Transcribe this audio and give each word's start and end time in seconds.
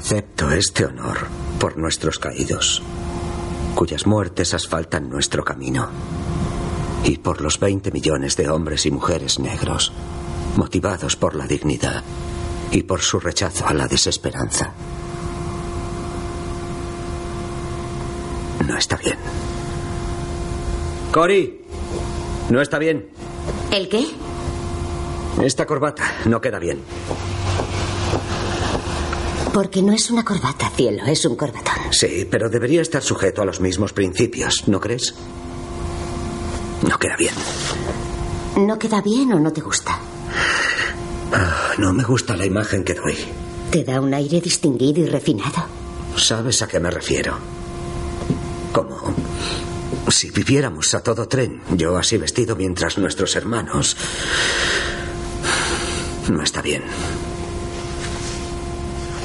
Acepto 0.00 0.50
este 0.50 0.86
honor 0.86 1.18
por 1.58 1.76
nuestros 1.76 2.18
caídos, 2.18 2.82
cuyas 3.74 4.06
muertes 4.06 4.54
asfaltan 4.54 5.10
nuestro 5.10 5.44
camino, 5.44 5.90
y 7.04 7.18
por 7.18 7.42
los 7.42 7.60
20 7.60 7.90
millones 7.90 8.34
de 8.34 8.48
hombres 8.48 8.86
y 8.86 8.90
mujeres 8.90 9.38
negros, 9.38 9.92
motivados 10.56 11.16
por 11.16 11.36
la 11.36 11.46
dignidad 11.46 12.02
y 12.72 12.84
por 12.84 13.02
su 13.02 13.20
rechazo 13.20 13.66
a 13.66 13.74
la 13.74 13.88
desesperanza. 13.88 14.72
No 18.66 18.78
está 18.78 18.96
bien. 18.96 19.18
Cory, 21.12 21.60
no 22.48 22.62
está 22.62 22.78
bien. 22.78 23.06
¿El 23.70 23.90
qué? 23.90 24.06
Esta 25.42 25.66
corbata 25.66 26.04
no 26.24 26.40
queda 26.40 26.58
bien. 26.58 26.80
Porque 29.52 29.82
no 29.82 29.92
es 29.92 30.10
una 30.10 30.24
corbata, 30.24 30.70
cielo, 30.70 31.04
es 31.06 31.24
un 31.24 31.34
corbatón. 31.36 31.92
Sí, 31.92 32.26
pero 32.30 32.48
debería 32.48 32.82
estar 32.82 33.02
sujeto 33.02 33.42
a 33.42 33.44
los 33.44 33.60
mismos 33.60 33.92
principios, 33.92 34.68
¿no 34.68 34.80
crees? 34.80 35.14
No 36.88 36.98
queda 36.98 37.16
bien. 37.16 37.34
¿No 38.56 38.78
queda 38.78 39.00
bien 39.02 39.32
o 39.32 39.40
no 39.40 39.52
te 39.52 39.60
gusta? 39.60 39.98
Ah, 41.32 41.72
no 41.78 41.92
me 41.92 42.04
gusta 42.04 42.36
la 42.36 42.46
imagen 42.46 42.84
que 42.84 42.94
doy. 42.94 43.16
Te 43.70 43.84
da 43.84 44.00
un 44.00 44.14
aire 44.14 44.40
distinguido 44.40 45.00
y 45.02 45.06
refinado. 45.06 45.64
¿Sabes 46.16 46.62
a 46.62 46.68
qué 46.68 46.80
me 46.80 46.90
refiero? 46.90 47.36
Como 48.72 49.14
si 50.08 50.30
viviéramos 50.30 50.94
a 50.94 51.02
todo 51.02 51.26
tren, 51.28 51.60
yo 51.76 51.96
así 51.96 52.16
vestido 52.18 52.56
mientras 52.56 52.98
nuestros 52.98 53.34
hermanos... 53.36 53.96
No 56.28 56.42
está 56.42 56.62
bien. 56.62 56.84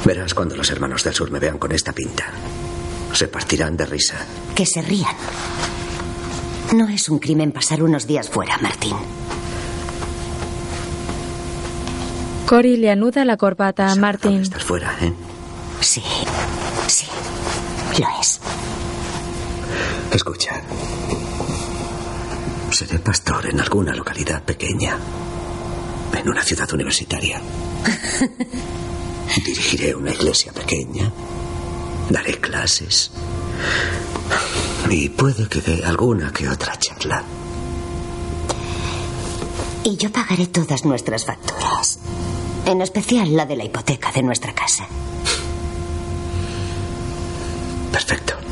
Verás 0.06 0.34
cuando 0.34 0.54
los 0.54 0.70
hermanos 0.70 1.02
del 1.02 1.14
sur 1.14 1.32
me 1.32 1.40
vean 1.40 1.58
con 1.58 1.72
esta 1.72 1.92
pinta. 1.92 2.26
Se 3.12 3.26
partirán 3.26 3.76
de 3.76 3.86
risa. 3.86 4.14
Que 4.54 4.64
se 4.64 4.80
rían. 4.80 5.16
No 6.76 6.88
es 6.88 7.08
un 7.08 7.18
crimen 7.18 7.50
pasar 7.50 7.82
unos 7.82 8.06
días 8.06 8.30
fuera, 8.30 8.56
Martín. 8.58 8.94
Cory 12.46 12.76
le 12.76 12.92
anuda 12.92 13.24
la 13.24 13.36
corbata 13.36 13.90
a 13.90 13.96
Martín. 13.96 14.42
Estar 14.42 14.62
fuera, 14.62 14.96
¿eh? 15.00 15.12
Sí, 15.80 16.04
sí, 16.86 17.06
lo 17.98 18.06
es. 18.20 18.40
Escucha. 20.12 20.62
Seré 22.70 23.00
pastor 23.00 23.46
en 23.46 23.58
alguna 23.58 23.92
localidad 23.92 24.40
pequeña, 24.44 24.96
en 26.16 26.28
una 26.28 26.44
ciudad 26.44 26.72
universitaria. 26.72 27.40
Dirigiré 29.34 29.94
una 29.94 30.12
iglesia 30.12 30.52
pequeña, 30.52 31.12
daré 32.10 32.40
clases 32.40 33.10
y 34.90 35.08
puede 35.08 35.48
que 35.48 35.60
dé 35.60 35.84
alguna 35.84 36.32
que 36.32 36.48
otra 36.48 36.78
charla. 36.78 37.22
Y 39.84 39.96
yo 39.96 40.10
pagaré 40.10 40.46
todas 40.46 40.84
nuestras 40.84 41.24
facturas, 41.24 41.98
en 42.64 42.80
especial 42.82 43.36
la 43.36 43.46
de 43.46 43.56
la 43.56 43.64
hipoteca 43.64 44.10
de 44.12 44.22
nuestra 44.22 44.54
casa. 44.54 44.86
Perfecto. 47.92 48.45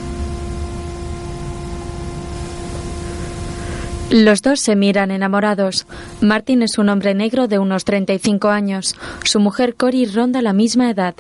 Los 4.11 4.43
dos 4.43 4.61
se 4.61 4.77
miran 4.77 5.11
enamorados. 5.11 5.87
Martin 6.21 6.63
es 6.63 6.79
un 6.79 6.89
hombre 6.89 7.15
negro 7.15 7.49
de 7.49 7.59
unos 7.59 7.85
35 7.85 8.49
años. 8.49 8.95
Su 9.25 9.41
mujer 9.41 9.75
Cory 9.75 10.07
ronda 10.07 10.43
la 10.43 10.53
misma 10.53 10.91
edad. 10.91 11.15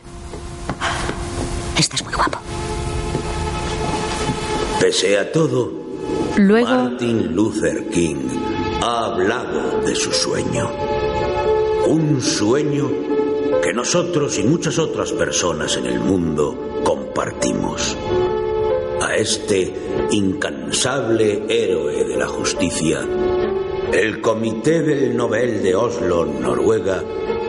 Estás 1.78 2.04
muy 2.04 2.14
guapo. 2.14 2.38
Pese 4.80 5.18
a 5.18 5.32
todo, 5.32 5.84
Luego, 6.36 6.68
Martin 6.68 7.34
Luther 7.34 7.88
King 7.90 8.28
ha 8.82 9.06
hablado 9.06 9.80
de 9.80 9.94
su 9.94 10.12
sueño. 10.12 10.70
Un 11.86 12.20
sueño 12.20 12.90
que 13.62 13.72
nosotros 13.72 14.38
y 14.38 14.42
muchas 14.42 14.78
otras 14.78 15.12
personas 15.12 15.76
en 15.76 15.86
el 15.86 16.00
mundo 16.00 16.82
compartimos. 16.84 17.96
A 19.04 19.16
este 19.16 19.70
incansable 20.12 21.44
héroe 21.46 22.04
de 22.04 22.16
la 22.16 22.26
justicia, 22.26 23.06
el 23.92 24.22
Comité 24.22 24.80
del 24.80 25.14
Nobel 25.14 25.62
de 25.62 25.74
Oslo, 25.74 26.24
Noruega, 26.24 27.04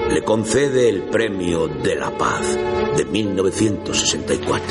le 0.10 0.22
concede 0.22 0.90
el 0.90 1.04
Premio 1.04 1.70
de 1.70 1.96
la 1.96 2.12
Paz 2.18 2.58
de 2.98 3.06
1964. 3.06 4.66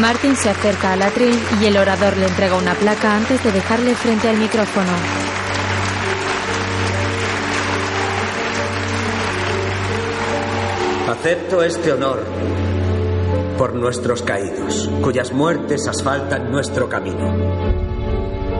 Martin 0.00 0.34
se 0.34 0.50
acerca 0.50 0.94
al 0.94 1.02
atril 1.02 1.38
y 1.62 1.66
el 1.66 1.76
orador 1.76 2.16
le 2.16 2.26
entrega 2.26 2.56
una 2.56 2.74
placa 2.74 3.14
antes 3.14 3.42
de 3.44 3.52
dejarle 3.52 3.94
frente 3.94 4.28
al 4.28 4.36
micrófono. 4.36 5.23
Acepto 11.08 11.62
este 11.62 11.92
honor 11.92 12.24
por 13.58 13.74
nuestros 13.74 14.22
caídos, 14.22 14.90
cuyas 15.02 15.34
muertes 15.34 15.86
asfaltan 15.86 16.50
nuestro 16.50 16.88
camino. 16.88 17.30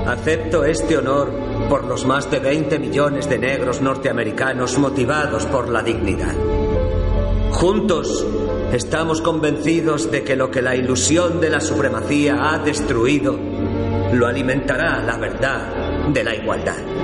Acepto 0.06 0.62
este 0.64 0.98
honor 0.98 1.32
por 1.70 1.84
los 1.84 2.04
más 2.04 2.30
de 2.30 2.40
20 2.40 2.78
millones 2.78 3.30
de 3.30 3.38
negros 3.38 3.80
norteamericanos 3.80 4.76
motivados 4.76 5.46
por 5.46 5.70
la 5.70 5.82
dignidad. 5.82 6.34
Juntos 7.52 8.26
estamos 8.74 9.22
convencidos 9.22 10.10
de 10.10 10.22
que 10.22 10.36
lo 10.36 10.50
que 10.50 10.60
la 10.60 10.76
ilusión 10.76 11.40
de 11.40 11.48
la 11.48 11.62
supremacía 11.62 12.52
ha 12.52 12.58
destruido 12.58 13.38
lo 14.12 14.26
alimentará 14.26 15.02
la 15.02 15.16
verdad 15.16 16.12
de 16.12 16.22
la 16.22 16.34
igualdad. 16.34 17.03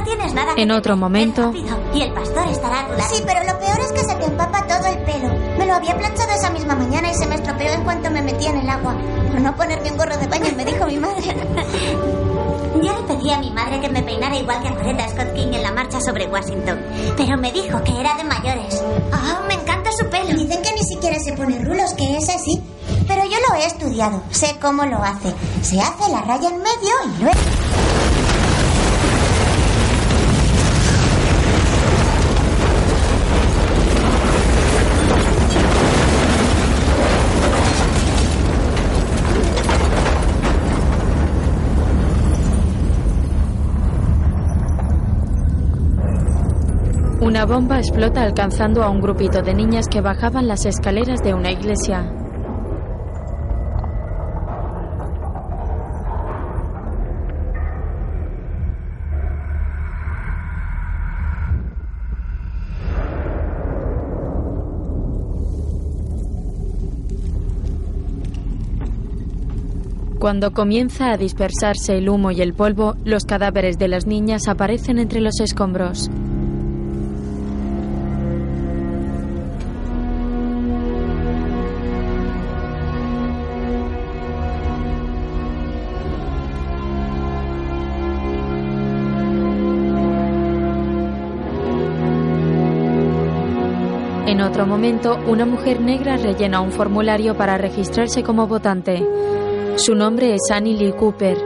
No 0.00 0.06
tienes 0.06 0.32
nada 0.32 0.54
En 0.56 0.70
otro 0.70 0.96
momento- 0.96 1.52
Y 1.92 2.00
el 2.00 2.12
pastor 2.14 2.48
estará 2.48 2.80
a 2.80 2.86
tu 2.88 2.92
lado. 2.96 3.14
Sí, 3.14 3.22
pero 3.26 3.40
lo 3.44 3.58
peor 3.58 3.80
es 3.80 3.92
que 3.92 4.00
se 4.00 4.14
te 4.14 4.24
empapa 4.24 4.66
todo 4.66 4.86
el 4.86 4.98
pelo. 5.04 5.28
Me 5.58 5.66
lo 5.66 5.74
había 5.74 5.94
planchado 5.94 6.30
esa 6.32 6.48
misma 6.50 6.74
mañana 6.74 7.10
y 7.10 7.14
se 7.14 7.26
me 7.26 7.34
estropeó 7.34 7.70
en 7.70 7.84
cuanto 7.84 8.10
me 8.10 8.22
metí 8.22 8.46
en 8.46 8.56
el 8.56 8.68
agua. 8.70 8.94
Por 9.30 9.40
no 9.42 9.54
ponerme 9.54 9.90
un 9.90 9.98
gorro 9.98 10.16
de 10.16 10.26
baño, 10.26 10.46
me 10.56 10.64
dijo 10.64 10.86
mi 10.86 10.96
madre. 10.96 11.22
Yo 12.82 12.92
le 12.94 13.02
pedí 13.14 13.30
a 13.30 13.38
mi 13.40 13.50
madre 13.50 13.78
que 13.82 13.90
me 13.90 14.02
peinara 14.02 14.36
igual 14.36 14.62
que 14.62 14.68
a 14.68 14.74
Coretta 14.74 15.06
Scott 15.10 15.34
King 15.34 15.52
en 15.52 15.62
la 15.62 15.72
marcha 15.72 16.00
sobre 16.00 16.26
Washington. 16.28 16.78
Pero 17.18 17.36
me 17.36 17.52
dijo 17.52 17.84
que 17.84 18.00
era 18.00 18.14
de 18.14 18.24
mayores. 18.24 18.82
Ah, 19.12 19.42
me 19.48 19.54
encanta 19.54 19.90
su 19.92 20.06
pelo. 20.08 20.28
Dicen 20.30 20.62
que 20.62 20.72
ni 20.72 20.82
siquiera 20.82 21.18
se 21.20 21.34
pone 21.34 21.58
rulos, 21.62 21.92
que 21.92 22.16
es 22.16 22.26
así. 22.30 22.62
Pero 23.06 23.22
yo 23.24 23.36
lo 23.48 23.54
he 23.56 23.66
estudiado, 23.66 24.22
sé 24.30 24.56
cómo 24.62 24.86
lo 24.86 24.96
hace. 25.02 25.34
Se 25.60 25.78
hace 25.78 26.10
la 26.10 26.22
raya 26.22 26.48
en 26.48 26.56
medio 26.56 26.94
y 27.18 27.22
luego... 27.22 27.38
Una 47.30 47.46
bomba 47.46 47.78
explota 47.78 48.24
alcanzando 48.24 48.82
a 48.82 48.90
un 48.90 49.00
grupito 49.00 49.40
de 49.40 49.54
niñas 49.54 49.86
que 49.86 50.00
bajaban 50.00 50.48
las 50.48 50.66
escaleras 50.66 51.22
de 51.22 51.32
una 51.32 51.52
iglesia. 51.52 52.12
Cuando 70.18 70.50
comienza 70.50 71.12
a 71.12 71.16
dispersarse 71.16 71.96
el 71.96 72.08
humo 72.08 72.32
y 72.32 72.40
el 72.40 72.54
polvo, 72.54 72.96
los 73.04 73.24
cadáveres 73.24 73.78
de 73.78 73.86
las 73.86 74.08
niñas 74.08 74.48
aparecen 74.48 74.98
entre 74.98 75.20
los 75.20 75.38
escombros. 75.38 76.10
momento, 94.80 95.18
una 95.26 95.44
mujer 95.44 95.78
negra 95.78 96.16
rellena 96.16 96.62
un 96.62 96.72
formulario 96.72 97.36
para 97.36 97.58
registrarse 97.58 98.22
como 98.22 98.46
votante. 98.46 99.06
Su 99.76 99.94
nombre 99.94 100.34
es 100.34 100.50
Annie 100.50 100.74
Lee 100.74 100.92
Cooper. 100.92 101.36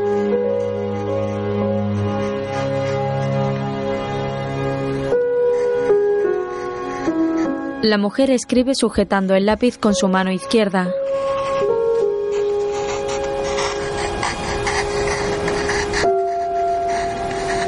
La 7.82 7.98
mujer 7.98 8.30
escribe 8.30 8.76
sujetando 8.76 9.34
el 9.34 9.46
lápiz 9.46 9.78
con 9.78 9.96
su 9.96 10.06
mano 10.06 10.30
izquierda. 10.30 10.94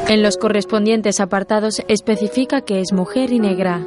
En 0.06 0.22
los 0.22 0.36
correspondientes 0.36 1.18
apartados 1.18 1.82
especifica 1.88 2.60
que 2.60 2.78
es 2.78 2.92
mujer 2.92 3.32
y 3.32 3.40
negra. 3.40 3.84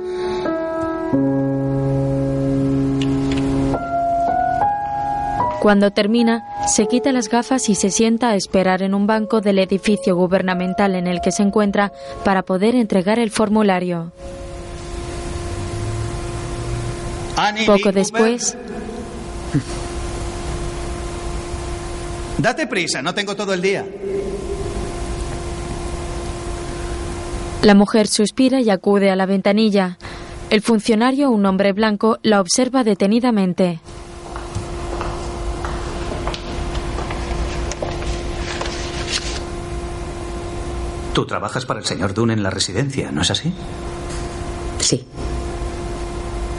Cuando 5.59 5.91
termina, 5.91 6.43
se 6.67 6.87
quita 6.87 7.11
las 7.11 7.27
gafas 7.27 7.69
y 7.69 7.75
se 7.75 7.89
sienta 7.89 8.29
a 8.29 8.35
esperar 8.35 8.81
en 8.81 8.93
un 8.93 9.07
banco 9.07 9.41
del 9.41 9.59
edificio 9.59 10.15
gubernamental 10.15 10.95
en 10.95 11.07
el 11.07 11.21
que 11.21 11.31
se 11.31 11.43
encuentra 11.43 11.91
para 12.23 12.43
poder 12.43 12.75
entregar 12.75 13.19
el 13.19 13.31
formulario. 13.31 14.11
Poco 17.65 17.91
después, 17.91 18.57
Date 22.37 22.67
prisa, 22.67 23.01
no 23.01 23.13
tengo 23.13 23.35
todo 23.35 23.53
el 23.53 23.61
día. 23.61 23.85
la 27.61 27.75
mujer 27.75 28.07
suspira 28.07 28.61
y 28.61 28.69
acude 28.69 29.11
a 29.11 29.15
la 29.15 29.25
ventanilla. 29.25 29.97
El 30.49 30.61
funcionario, 30.61 31.29
un 31.29 31.45
hombre 31.45 31.73
blanco, 31.73 32.17
la 32.23 32.39
observa 32.41 32.83
detenidamente. 32.83 33.79
Tú 41.19 41.25
trabajas 41.25 41.65
para 41.65 41.81
el 41.81 41.85
señor 41.85 42.13
Dunn 42.13 42.31
en 42.31 42.43
la 42.43 42.49
residencia, 42.49 43.11
¿no 43.11 43.23
es 43.23 43.29
así? 43.29 43.51
Sí. 44.79 45.03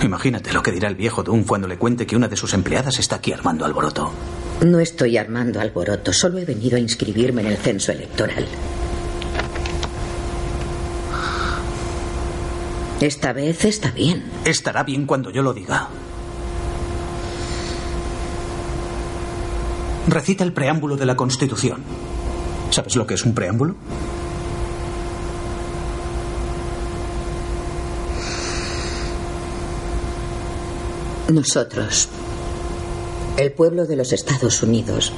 Imagínate 0.02 0.52
lo 0.52 0.62
que 0.62 0.70
dirá 0.70 0.86
el 0.86 0.96
viejo 0.96 1.22
Dunn 1.22 1.44
cuando 1.44 1.66
le 1.66 1.78
cuente 1.78 2.06
que 2.06 2.14
una 2.14 2.28
de 2.28 2.36
sus 2.36 2.52
empleadas 2.52 2.98
está 2.98 3.16
aquí 3.16 3.32
armando 3.32 3.64
alboroto. 3.64 4.12
No 4.60 4.78
estoy 4.78 5.16
armando 5.16 5.62
alboroto, 5.62 6.12
solo 6.12 6.36
he 6.36 6.44
venido 6.44 6.76
a 6.76 6.78
inscribirme 6.78 7.40
en 7.40 7.46
el 7.46 7.56
censo 7.56 7.92
electoral. 7.92 8.46
Esta 13.00 13.32
vez 13.32 13.64
está 13.64 13.92
bien. 13.92 14.24
Estará 14.44 14.82
bien 14.82 15.06
cuando 15.06 15.30
yo 15.30 15.40
lo 15.40 15.54
diga. 15.54 15.88
Recita 20.06 20.44
el 20.44 20.52
preámbulo 20.52 20.98
de 20.98 21.06
la 21.06 21.16
Constitución. 21.16 21.82
¿Sabes 22.68 22.94
lo 22.96 23.06
que 23.06 23.14
es 23.14 23.24
un 23.24 23.32
preámbulo? 23.32 23.76
Nosotros, 31.30 32.08
el 33.36 33.52
pueblo 33.52 33.86
de 33.86 33.94
los 33.94 34.12
Estados 34.12 34.64
Unidos, 34.64 35.12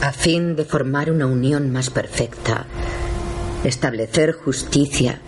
a 0.00 0.12
fin 0.12 0.56
de 0.56 0.64
formar 0.64 1.10
una 1.10 1.26
unión 1.26 1.70
más 1.70 1.90
perfecta, 1.90 2.64
establecer 3.64 4.32
justicia, 4.32 5.20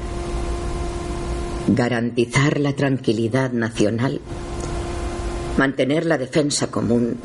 garantizar 1.69 2.59
la 2.59 2.73
tranquilidad 2.73 3.53
nacional, 3.53 4.23
mantener 5.59 6.07
la 6.07 6.17
defensa 6.17 6.69
común, 6.69 7.19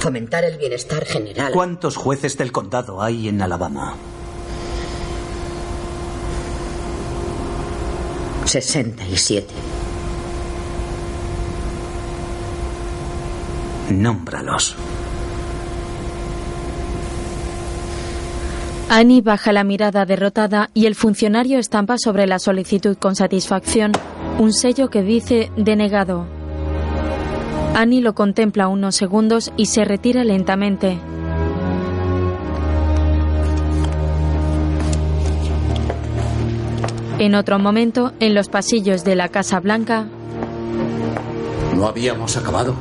fomentar 0.00 0.44
el 0.44 0.58
bienestar 0.58 1.04
general. 1.04 1.52
¿Cuántos 1.52 1.96
jueces 1.96 2.36
del 2.36 2.50
condado 2.50 3.00
hay 3.00 3.28
en 3.28 3.40
Alabama? 3.40 3.94
67. 8.46 9.75
Nómbralos. 13.90 14.76
Annie 18.88 19.20
baja 19.20 19.52
la 19.52 19.64
mirada 19.64 20.06
derrotada 20.06 20.70
y 20.74 20.86
el 20.86 20.94
funcionario 20.94 21.58
estampa 21.58 21.96
sobre 21.98 22.26
la 22.26 22.38
solicitud 22.38 22.96
con 22.96 23.16
satisfacción 23.16 23.92
un 24.38 24.52
sello 24.52 24.90
que 24.90 25.02
dice 25.02 25.50
denegado. 25.56 26.26
Annie 27.74 28.00
lo 28.00 28.14
contempla 28.14 28.68
unos 28.68 28.96
segundos 28.96 29.52
y 29.56 29.66
se 29.66 29.84
retira 29.84 30.24
lentamente. 30.24 30.98
En 37.18 37.34
otro 37.34 37.58
momento, 37.58 38.12
en 38.20 38.34
los 38.34 38.48
pasillos 38.48 39.04
de 39.04 39.16
la 39.16 39.28
Casa 39.28 39.58
Blanca, 39.60 40.06
¿No 41.76 41.86
habíamos 41.86 42.38
acabado? 42.38 42.74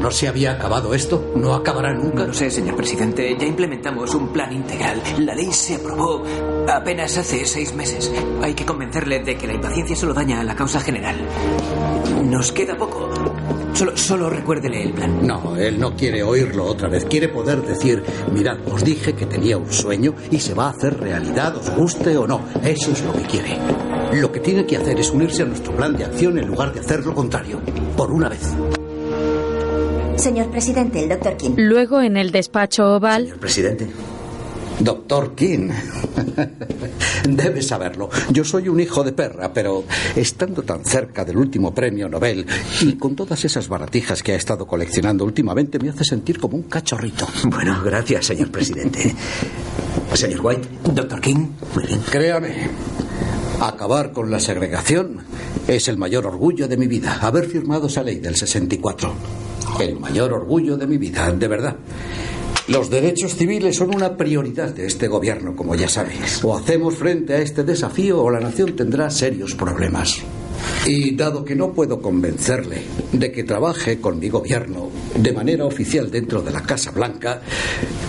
¿No 0.00 0.12
se 0.12 0.28
había 0.28 0.52
acabado 0.52 0.94
esto? 0.94 1.32
¿No 1.34 1.54
acabará 1.54 1.92
nunca? 1.92 2.20
No 2.20 2.26
lo 2.28 2.34
sé, 2.34 2.50
señor 2.50 2.76
presidente. 2.76 3.36
Ya 3.38 3.46
implementamos 3.46 4.14
un 4.14 4.28
plan 4.28 4.52
integral. 4.52 5.02
La 5.18 5.34
ley 5.34 5.52
se 5.52 5.74
aprobó 5.74 6.22
apenas 6.68 7.18
hace 7.18 7.44
seis 7.44 7.74
meses. 7.74 8.12
Hay 8.42 8.54
que 8.54 8.64
convencerle 8.64 9.20
de 9.24 9.36
que 9.36 9.48
la 9.48 9.54
impaciencia 9.54 9.96
solo 9.96 10.14
daña 10.14 10.40
a 10.40 10.44
la 10.44 10.54
causa 10.54 10.80
general. 10.80 11.16
Nos 12.24 12.52
queda 12.52 12.76
poco. 12.76 13.08
Solo, 13.74 13.96
solo 13.96 14.30
recuérdele 14.30 14.84
el 14.84 14.92
plan. 14.92 15.26
No, 15.26 15.56
él 15.56 15.78
no 15.78 15.94
quiere 15.94 16.22
oírlo 16.22 16.64
otra 16.64 16.88
vez. 16.88 17.04
Quiere 17.04 17.28
poder 17.28 17.62
decir, 17.62 18.02
mirad, 18.32 18.58
os 18.72 18.84
dije 18.84 19.14
que 19.14 19.26
tenía 19.26 19.58
un 19.58 19.72
sueño 19.72 20.14
y 20.30 20.38
se 20.38 20.54
va 20.54 20.66
a 20.66 20.70
hacer 20.70 20.98
realidad, 20.98 21.56
os 21.56 21.70
guste 21.70 22.16
o 22.16 22.26
no. 22.26 22.42
Eso 22.62 22.92
es 22.92 23.02
lo 23.04 23.12
que 23.12 23.22
quiere. 23.22 23.58
Lo 24.12 24.30
que 24.32 24.40
tiene 24.40 24.64
que 24.64 24.76
hacer 24.76 24.98
es 24.98 25.10
unirse 25.10 25.42
a 25.42 25.46
nuestro 25.46 25.74
plan 25.74 25.96
de 25.96 26.04
acción 26.04 26.38
en 26.38 26.46
lugar 26.46 26.72
de 26.72 26.80
hacer 26.80 27.04
lo 27.04 27.14
contrario. 27.14 27.60
Por 27.96 28.10
una 28.12 28.28
vez. 28.28 28.54
Señor 30.18 30.50
presidente, 30.50 31.02
el 31.02 31.08
doctor 31.08 31.36
King. 31.36 31.50
luego 31.56 32.00
en 32.02 32.16
el 32.16 32.32
despacho 32.32 32.96
oval, 32.96 33.34
Presidente. 33.40 33.88
Doctor 34.80 35.34
King. 35.34 35.70
Debe 37.28 37.62
saberlo. 37.62 38.10
Yo 38.30 38.44
soy 38.44 38.68
un 38.68 38.80
hijo 38.80 39.02
de 39.02 39.12
perra, 39.12 39.52
pero 39.52 39.84
estando 40.14 40.62
tan 40.62 40.84
cerca 40.84 41.24
del 41.24 41.36
último 41.36 41.74
premio 41.74 42.08
Nobel 42.08 42.46
y 42.80 42.94
con 42.94 43.16
todas 43.16 43.44
esas 43.44 43.68
baratijas 43.68 44.22
que 44.22 44.32
ha 44.32 44.36
estado 44.36 44.66
coleccionando 44.66 45.24
últimamente 45.24 45.78
me 45.78 45.90
hace 45.90 46.04
sentir 46.04 46.38
como 46.38 46.56
un 46.56 46.64
cachorrito. 46.64 47.26
Bueno, 47.44 47.80
gracias, 47.84 48.26
señor 48.26 48.50
presidente. 48.50 49.14
Señor 50.14 50.40
White. 50.44 50.68
Doctor 50.94 51.20
King. 51.20 51.48
Muy 51.74 51.86
bien. 51.86 52.00
Créame, 52.10 52.70
acabar 53.60 54.12
con 54.12 54.30
la 54.30 54.40
segregación 54.40 55.18
es 55.66 55.88
el 55.88 55.96
mayor 55.96 56.26
orgullo 56.26 56.68
de 56.68 56.76
mi 56.76 56.86
vida. 56.86 57.18
Haber 57.20 57.46
firmado 57.46 57.88
esa 57.88 58.02
ley 58.02 58.20
del 58.20 58.36
64. 58.36 59.47
El 59.80 60.00
mayor 60.00 60.32
orgullo 60.32 60.76
de 60.76 60.86
mi 60.86 60.98
vida, 60.98 61.30
de 61.30 61.46
verdad. 61.46 61.76
Los 62.66 62.90
derechos 62.90 63.34
civiles 63.36 63.76
son 63.76 63.94
una 63.94 64.16
prioridad 64.16 64.74
de 64.74 64.86
este 64.86 65.08
gobierno, 65.08 65.54
como 65.54 65.74
ya 65.74 65.88
sabéis. 65.88 66.42
O 66.44 66.56
hacemos 66.56 66.96
frente 66.96 67.34
a 67.34 67.38
este 67.38 67.62
desafío 67.62 68.20
o 68.20 68.30
la 68.30 68.40
nación 68.40 68.74
tendrá 68.74 69.08
serios 69.08 69.54
problemas. 69.54 70.18
Y 70.84 71.14
dado 71.14 71.44
que 71.44 71.54
no 71.54 71.72
puedo 71.72 72.02
convencerle 72.02 72.82
de 73.12 73.30
que 73.30 73.44
trabaje 73.44 74.00
con 74.00 74.18
mi 74.18 74.28
gobierno 74.28 74.90
de 75.16 75.32
manera 75.32 75.64
oficial 75.64 76.10
dentro 76.10 76.42
de 76.42 76.50
la 76.50 76.62
Casa 76.62 76.90
Blanca, 76.90 77.40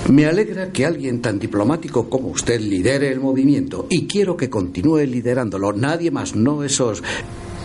me 0.10 0.26
alegra 0.26 0.72
que 0.72 0.86
alguien 0.86 1.22
tan 1.22 1.40
diplomático 1.40 2.10
como 2.10 2.30
usted 2.30 2.60
lidere 2.60 3.10
el 3.12 3.20
movimiento 3.20 3.86
y 3.90 4.08
quiero 4.08 4.36
que 4.36 4.50
continúe 4.50 5.06
liderándolo. 5.06 5.72
Nadie 5.72 6.10
más, 6.10 6.36
no 6.36 6.64
esos 6.64 7.04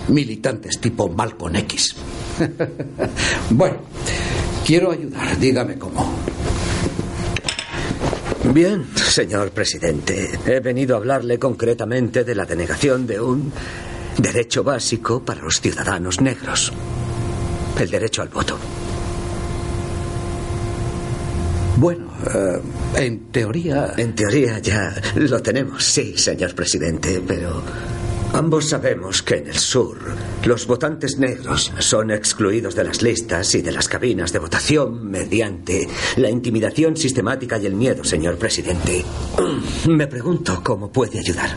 militantes 0.09 0.79
tipo 0.79 1.09
Malcolm 1.09 1.57
X. 1.57 1.97
bueno, 3.51 3.77
quiero 4.67 4.93
ayudar, 4.93 5.39
dígame 5.39 5.79
cómo. 5.79 6.15
Bien, 8.53 8.87
señor 8.95 9.51
presidente. 9.51 10.39
He 10.47 10.61
venido 10.61 10.95
a 10.95 10.99
hablarle 10.99 11.39
concretamente 11.39 12.25
de 12.25 12.35
la 12.35 12.45
denegación 12.45 13.07
de 13.07 13.21
un 13.21 13.53
derecho 14.19 14.63
básico 14.63 15.25
para 15.25 15.41
los 15.41 15.61
ciudadanos 15.61 16.21
negros. 16.21 16.73
El 17.79 17.91
derecho 17.91 18.23
al 18.23 18.29
voto. 18.29 18.59
Bueno, 21.77 22.07
eh, 22.33 22.61
en 22.97 23.19
teoría... 23.33 23.95
En 23.97 24.15
teoría 24.15 24.59
ya 24.61 24.95
lo 25.17 25.43
tenemos, 25.43 25.83
sí, 25.85 26.17
señor 26.17 26.55
presidente, 26.55 27.21
pero 27.27 27.63
ambos 28.35 28.69
sabemos 28.69 29.23
que 29.23 29.37
en 29.37 29.47
el 29.47 29.57
sur 29.57 29.97
los 30.45 30.67
votantes 30.67 31.19
negros 31.19 31.73
son 31.79 32.11
excluidos 32.11 32.75
de 32.75 32.85
las 32.85 33.01
listas 33.03 33.55
y 33.55 33.63
de 33.63 33.73
las 33.73 33.89
cabinas 33.89 34.33
de 34.33 34.41
votación 34.41 35.09
mediante 35.11 35.89
la 36.17 36.29
intimidación 36.29 36.97
sistemática 36.97 37.59
y 37.59 37.67
el 37.67 37.75
miedo, 37.75 38.05
señor 38.05 38.37
presidente. 38.37 39.05
Me 39.89 40.07
pregunto 40.07 40.61
cómo 40.63 40.91
puede 40.91 41.21
ayudar. 41.21 41.57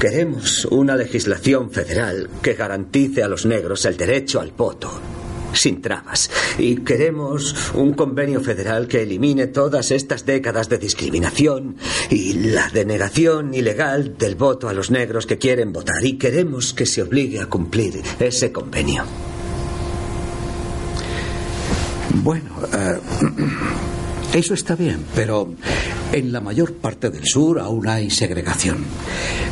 Queremos 0.00 0.64
una 0.66 0.96
legislación 0.96 1.70
federal 1.70 2.28
que 2.42 2.54
garantice 2.54 3.22
a 3.22 3.28
los 3.28 3.46
negros 3.46 3.84
el 3.84 3.96
derecho 3.96 4.40
al 4.40 4.50
voto 4.50 5.15
sin 5.56 5.80
trabas. 5.80 6.30
Y 6.58 6.76
queremos 6.76 7.54
un 7.74 7.94
convenio 7.94 8.40
federal 8.40 8.86
que 8.86 9.02
elimine 9.02 9.48
todas 9.48 9.90
estas 9.90 10.24
décadas 10.26 10.68
de 10.68 10.78
discriminación 10.78 11.76
y 12.10 12.34
la 12.34 12.68
denegación 12.68 13.54
ilegal 13.54 14.16
del 14.18 14.34
voto 14.34 14.68
a 14.68 14.72
los 14.72 14.90
negros 14.90 15.26
que 15.26 15.38
quieren 15.38 15.72
votar. 15.72 16.04
Y 16.04 16.18
queremos 16.18 16.74
que 16.74 16.86
se 16.86 17.02
obligue 17.02 17.40
a 17.40 17.46
cumplir 17.46 18.02
ese 18.18 18.52
convenio. 18.52 19.04
Bueno, 22.22 22.50
eh, 22.72 22.98
eso 24.34 24.54
está 24.54 24.74
bien, 24.74 25.04
pero 25.14 25.52
en 26.12 26.32
la 26.32 26.40
mayor 26.40 26.74
parte 26.74 27.10
del 27.10 27.24
sur 27.24 27.58
aún 27.58 27.86
hay 27.88 28.10
segregación. 28.10 28.78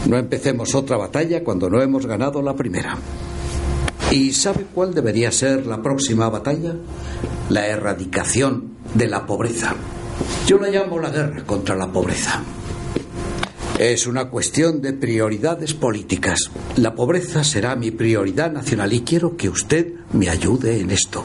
No 0.08 0.16
empecemos 0.16 0.74
otra 0.74 0.96
batalla 0.96 1.42
cuando 1.44 1.68
no 1.68 1.80
hemos 1.82 2.06
ganado 2.06 2.42
la 2.42 2.54
primera. 2.54 2.96
¿Y 4.14 4.32
sabe 4.32 4.64
cuál 4.72 4.94
debería 4.94 5.32
ser 5.32 5.66
la 5.66 5.82
próxima 5.82 6.28
batalla? 6.28 6.76
La 7.48 7.66
erradicación 7.66 8.74
de 8.94 9.08
la 9.08 9.26
pobreza. 9.26 9.74
Yo 10.46 10.56
la 10.56 10.68
llamo 10.68 11.00
la 11.00 11.10
guerra 11.10 11.42
contra 11.44 11.74
la 11.74 11.90
pobreza. 11.90 12.40
Es 13.76 14.06
una 14.06 14.30
cuestión 14.30 14.80
de 14.80 14.92
prioridades 14.92 15.74
políticas. 15.74 16.52
La 16.76 16.94
pobreza 16.94 17.42
será 17.42 17.74
mi 17.74 17.90
prioridad 17.90 18.52
nacional 18.52 18.92
y 18.92 19.00
quiero 19.00 19.36
que 19.36 19.48
usted 19.48 19.94
me 20.12 20.28
ayude 20.28 20.78
en 20.78 20.92
esto. 20.92 21.24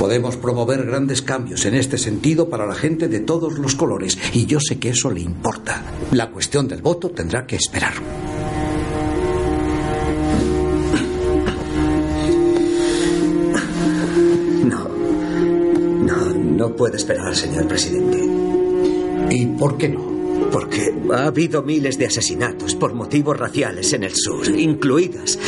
Podemos 0.00 0.36
promover 0.36 0.86
grandes 0.86 1.22
cambios 1.22 1.66
en 1.66 1.76
este 1.76 1.98
sentido 1.98 2.48
para 2.48 2.66
la 2.66 2.74
gente 2.74 3.06
de 3.06 3.20
todos 3.20 3.60
los 3.60 3.76
colores 3.76 4.18
y 4.32 4.44
yo 4.46 4.58
sé 4.58 4.80
que 4.80 4.88
eso 4.88 5.12
le 5.12 5.20
importa. 5.20 5.84
La 6.10 6.32
cuestión 6.32 6.66
del 6.66 6.82
voto 6.82 7.10
tendrá 7.10 7.46
que 7.46 7.54
esperar. 7.54 7.94
No, 16.68 16.76
puede 16.76 16.98
esperar, 16.98 17.34
señor 17.34 17.66
presidente. 17.66 18.18
¿Y 19.30 19.46
por 19.46 19.78
qué 19.78 19.88
no? 19.88 20.48
Porque 20.52 20.94
ha 21.12 21.26
habido 21.26 21.62
miles 21.62 21.96
de 21.96 22.06
asesinatos 22.06 22.74
por 22.74 22.92
motivos 22.92 23.38
raciales 23.38 23.92
en 23.94 24.04
el 24.04 24.14
sur, 24.14 24.46
incluidas 24.48 25.38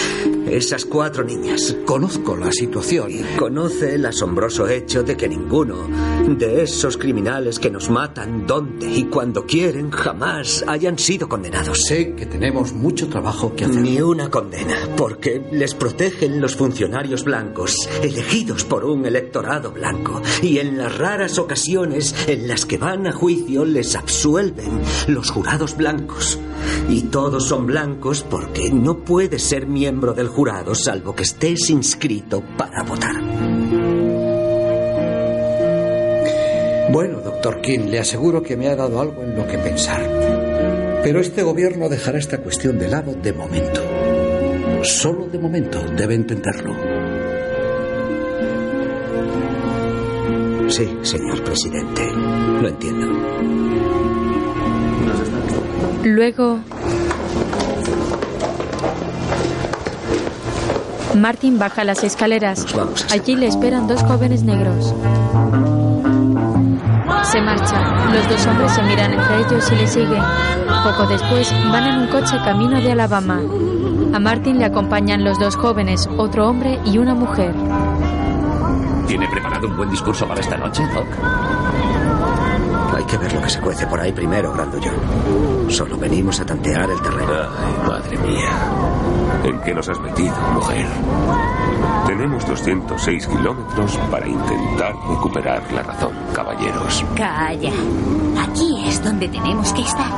esas 0.48 0.84
cuatro 0.84 1.24
niñas. 1.24 1.76
Conozco 1.84 2.36
la 2.36 2.52
situación. 2.52 3.10
Y 3.10 3.22
conoce 3.36 3.94
el 3.94 4.06
asombroso 4.06 4.68
hecho 4.68 5.02
de 5.02 5.16
que 5.16 5.28
ninguno 5.28 5.88
de 6.28 6.62
esos 6.62 6.96
criminales 6.96 7.58
que 7.58 7.70
nos 7.70 7.90
matan 7.90 8.46
donde 8.46 8.90
y 8.90 9.04
cuando 9.04 9.46
quieren 9.46 9.90
jamás 9.90 10.64
hayan 10.66 10.98
sido 10.98 11.28
condenados. 11.28 11.84
Sé 11.86 12.14
que 12.14 12.26
tenemos 12.26 12.72
mucho 12.72 13.08
trabajo 13.08 13.54
que 13.54 13.64
hacer. 13.64 13.80
Ni 13.80 14.00
una 14.00 14.30
condena, 14.30 14.76
porque 14.96 15.42
les 15.52 15.74
protegen 15.74 16.40
los 16.40 16.56
funcionarios 16.56 17.24
blancos, 17.24 17.88
elegidos 18.02 18.64
por 18.64 18.84
un 18.84 19.06
electorado 19.06 19.72
blanco. 19.72 20.22
Y 20.42 20.58
en 20.58 20.78
las 20.78 20.96
raras 20.96 21.38
ocasiones 21.38 22.14
en 22.28 22.48
las 22.48 22.66
que 22.66 22.78
van 22.78 23.06
a 23.06 23.12
juicio 23.12 23.64
les 23.64 23.96
absuelven 23.96 24.80
los 25.08 25.30
jurados 25.30 25.76
blancos. 25.76 26.38
Y 26.88 27.02
todos 27.02 27.48
son 27.48 27.66
blancos 27.66 28.24
porque 28.28 28.70
no 28.70 28.98
puedes 28.98 29.42
ser 29.42 29.66
miembro 29.66 30.12
del 30.12 30.28
jurado 30.30 30.74
salvo 30.74 31.14
que 31.14 31.24
estés 31.24 31.70
inscrito 31.70 32.42
para 32.56 32.82
votar. 32.82 33.16
Bueno, 36.92 37.20
doctor 37.20 37.60
King, 37.60 37.90
le 37.90 37.98
aseguro 38.00 38.42
que 38.42 38.56
me 38.56 38.68
ha 38.68 38.76
dado 38.76 39.00
algo 39.00 39.22
en 39.22 39.36
lo 39.36 39.46
que 39.46 39.58
pensar. 39.58 40.02
Pero 41.02 41.20
este 41.20 41.42
gobierno 41.42 41.88
dejará 41.88 42.18
esta 42.18 42.38
cuestión 42.38 42.78
de 42.78 42.88
lado 42.88 43.14
de 43.14 43.32
momento. 43.32 43.80
Solo 44.82 45.26
de 45.26 45.38
momento, 45.38 45.82
debe 45.96 46.14
entenderlo. 46.14 46.74
Sí, 50.68 50.88
señor 51.02 51.42
presidente. 51.42 52.02
Lo 52.12 52.68
entiendo. 52.68 53.06
Luego, 56.04 56.60
Martin 61.14 61.58
baja 61.58 61.84
las 61.84 62.04
escaleras. 62.04 62.66
Allí 63.10 63.36
le 63.36 63.46
esperan 63.46 63.88
dos 63.88 64.02
jóvenes 64.02 64.42
negros. 64.42 64.94
Se 67.24 67.40
marcha. 67.40 68.06
Los 68.12 68.28
dos 68.28 68.46
hombres 68.46 68.72
se 68.72 68.82
miran 68.82 69.12
entre 69.12 69.38
ellos 69.38 69.70
y 69.70 69.74
le 69.76 69.86
siguen. 69.86 70.22
Poco 70.84 71.06
después 71.06 71.52
van 71.70 71.86
en 71.86 71.98
un 72.00 72.08
coche 72.08 72.36
camino 72.44 72.80
de 72.80 72.92
Alabama. 72.92 73.40
A 74.14 74.18
Martin 74.18 74.58
le 74.58 74.64
acompañan 74.64 75.24
los 75.24 75.38
dos 75.38 75.56
jóvenes, 75.56 76.08
otro 76.16 76.48
hombre 76.48 76.78
y 76.84 76.98
una 76.98 77.14
mujer. 77.14 77.54
¿Tiene 79.06 79.28
preparado 79.28 79.66
un 79.68 79.76
buen 79.76 79.90
discurso 79.90 80.26
para 80.26 80.40
esta 80.40 80.56
noche, 80.56 80.82
Doc? 80.94 81.06
Hay 83.10 83.18
que 83.18 83.24
ver 83.24 83.32
lo 83.32 83.42
que 83.42 83.50
se 83.50 83.60
cuece 83.60 83.86
por 83.88 83.98
ahí 83.98 84.12
primero, 84.12 84.52
Grandullón. 84.52 84.94
Solo 85.68 85.98
venimos 85.98 86.38
a 86.38 86.46
tantear 86.46 86.88
el 86.88 87.02
terreno. 87.02 87.32
Ay, 87.32 87.88
madre 87.88 88.16
mía. 88.18 88.48
¿En 89.42 89.60
qué 89.62 89.74
nos 89.74 89.88
has 89.88 89.98
metido, 89.98 90.32
mujer? 90.54 90.86
Tenemos 92.06 92.46
206 92.46 93.26
kilómetros 93.26 93.96
para 94.12 94.28
intentar 94.28 94.94
recuperar 95.08 95.60
la 95.72 95.82
razón, 95.82 96.12
caballeros. 96.32 97.04
Calla. 97.16 97.72
Aquí 98.48 98.84
es 98.86 99.02
donde 99.02 99.26
tenemos 99.26 99.72
que 99.72 99.82
estar. 99.82 100.12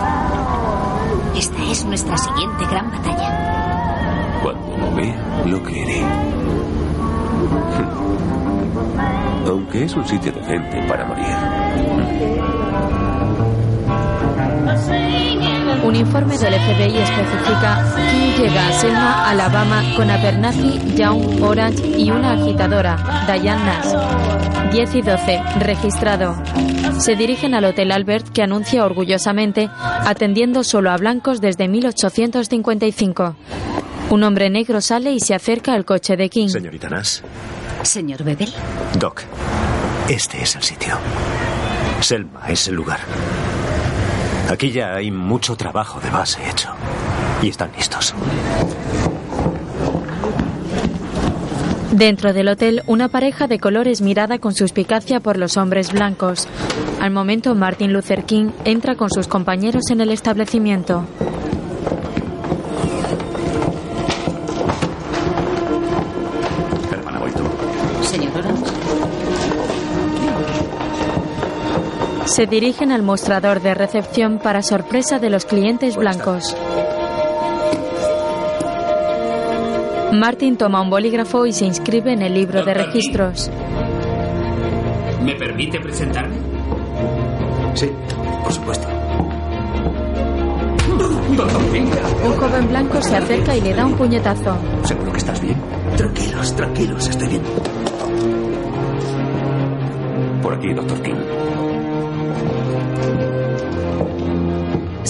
Esta 1.35 1.63
es 1.71 1.87
nuestra 1.87 2.19
siguiente 2.19 2.67
gran 2.67 2.91
batalla. 2.91 4.41
Cuando 4.43 4.77
lo 4.77 4.95
vea, 4.95 5.45
lo 5.47 5.63
creeré. 5.63 6.05
Aunque 9.49 9.85
es 9.85 9.95
un 9.95 10.07
sitio 10.07 10.31
decente 10.31 10.83
para 10.87 11.07
morir. 11.07 11.62
Un 15.85 15.97
informe 15.97 16.39
del 16.39 16.55
FBI 16.55 16.99
especifica 16.99 17.93
quién 18.11 18.37
llega 18.37 18.69
a 18.69 18.73
Selma, 18.73 19.29
Alabama, 19.29 19.83
con 19.97 20.11
Abernathy, 20.11 20.95
Young, 20.97 21.43
Orange 21.43 21.87
y 21.99 22.11
una 22.11 22.33
agitadora, 22.33 23.27
Diane 23.27 23.65
Nash. 23.65 24.73
10 24.73 24.95
y 24.95 25.03
12, 25.03 25.43
registrado. 25.59 26.35
Se 26.99 27.17
dirigen 27.17 27.55
al 27.55 27.65
Hotel 27.65 27.93
Albert, 27.93 28.29
que 28.29 28.43
anuncia 28.43 28.85
orgullosamente, 28.85 29.69
atendiendo 29.77 30.65
solo 30.65 30.91
a 30.91 30.97
blancos 30.97 31.41
desde 31.41 31.69
1855. 31.69 33.37
Un 34.11 34.23
hombre 34.23 34.51
negro 34.51 34.81
sale 34.81 35.13
y 35.13 35.21
se 35.21 35.35
acerca 35.35 35.75
al 35.75 35.85
coche 35.85 36.17
de 36.17 36.29
King. 36.29 36.49
Señorita 36.49 36.89
Nash. 36.89 37.21
Señor 37.83 38.23
Bebel. 38.23 38.53
Doc, 38.99 39.23
este 40.09 40.43
es 40.43 40.55
el 40.57 40.63
sitio. 40.63 40.97
Selma 42.03 42.49
es 42.49 42.69
el 42.69 42.75
lugar. 42.75 43.01
Aquí 44.51 44.71
ya 44.71 44.95
hay 44.95 45.11
mucho 45.11 45.57
trabajo 45.57 46.01
de 46.01 46.11
base 46.11 46.41
hecho. 46.49 46.71
Y 47.43 47.49
están 47.49 47.71
listos. 47.77 48.15
Dentro 51.93 52.33
del 52.33 52.49
hotel, 52.49 52.83
una 52.87 53.09
pareja 53.09 53.47
de 53.47 53.59
colores 53.59 54.01
mirada 54.01 54.39
con 54.39 54.55
suspicacia 54.55 55.21
por 55.21 55.37
los 55.37 55.57
hombres 55.57 55.93
blancos. 55.93 56.49
Al 57.01 57.11
momento, 57.11 57.55
Martin 57.55 57.93
Luther 57.93 58.25
King 58.25 58.51
entra 58.65 58.95
con 58.95 59.11
sus 59.11 59.29
compañeros 59.29 59.91
en 59.91 60.01
el 60.01 60.11
establecimiento. 60.11 61.05
Se 72.33 72.47
dirigen 72.47 72.93
al 72.93 73.03
mostrador 73.03 73.61
de 73.61 73.75
recepción 73.75 74.39
para 74.39 74.63
sorpresa 74.63 75.19
de 75.19 75.29
los 75.29 75.45
clientes 75.45 75.97
blancos. 75.97 76.57
Martin 80.15 80.57
toma 80.57 80.81
un 80.81 80.89
bolígrafo 80.89 81.45
y 81.45 81.53
se 81.53 81.67
inscribe 81.67 82.11
en 82.11 82.23
el 82.23 82.33
libro 82.33 82.65
de 82.65 82.73
registros. 82.73 83.51
¿Me 85.23 85.35
permite 85.35 85.79
presentarme? 85.79 86.37
Sí, 87.75 87.91
por 88.43 88.53
supuesto. 88.55 88.89
Un 92.25 92.33
joven 92.39 92.69
blanco 92.71 93.03
se 93.03 93.15
acerca 93.15 93.55
y 93.55 93.61
le 93.61 93.75
da 93.75 93.85
un 93.85 93.93
puñetazo. 93.93 94.57
¿Seguro 94.85 95.13
que 95.13 95.19
estás 95.19 95.39
bien? 95.39 95.61
Tranquilos, 95.99 96.57
tranquilos, 96.57 97.09
estoy 97.09 97.29
bien. 97.29 97.43
Por 100.43 100.55
aquí, 100.55 100.73
doctor 100.73 101.03
King. 101.03 101.62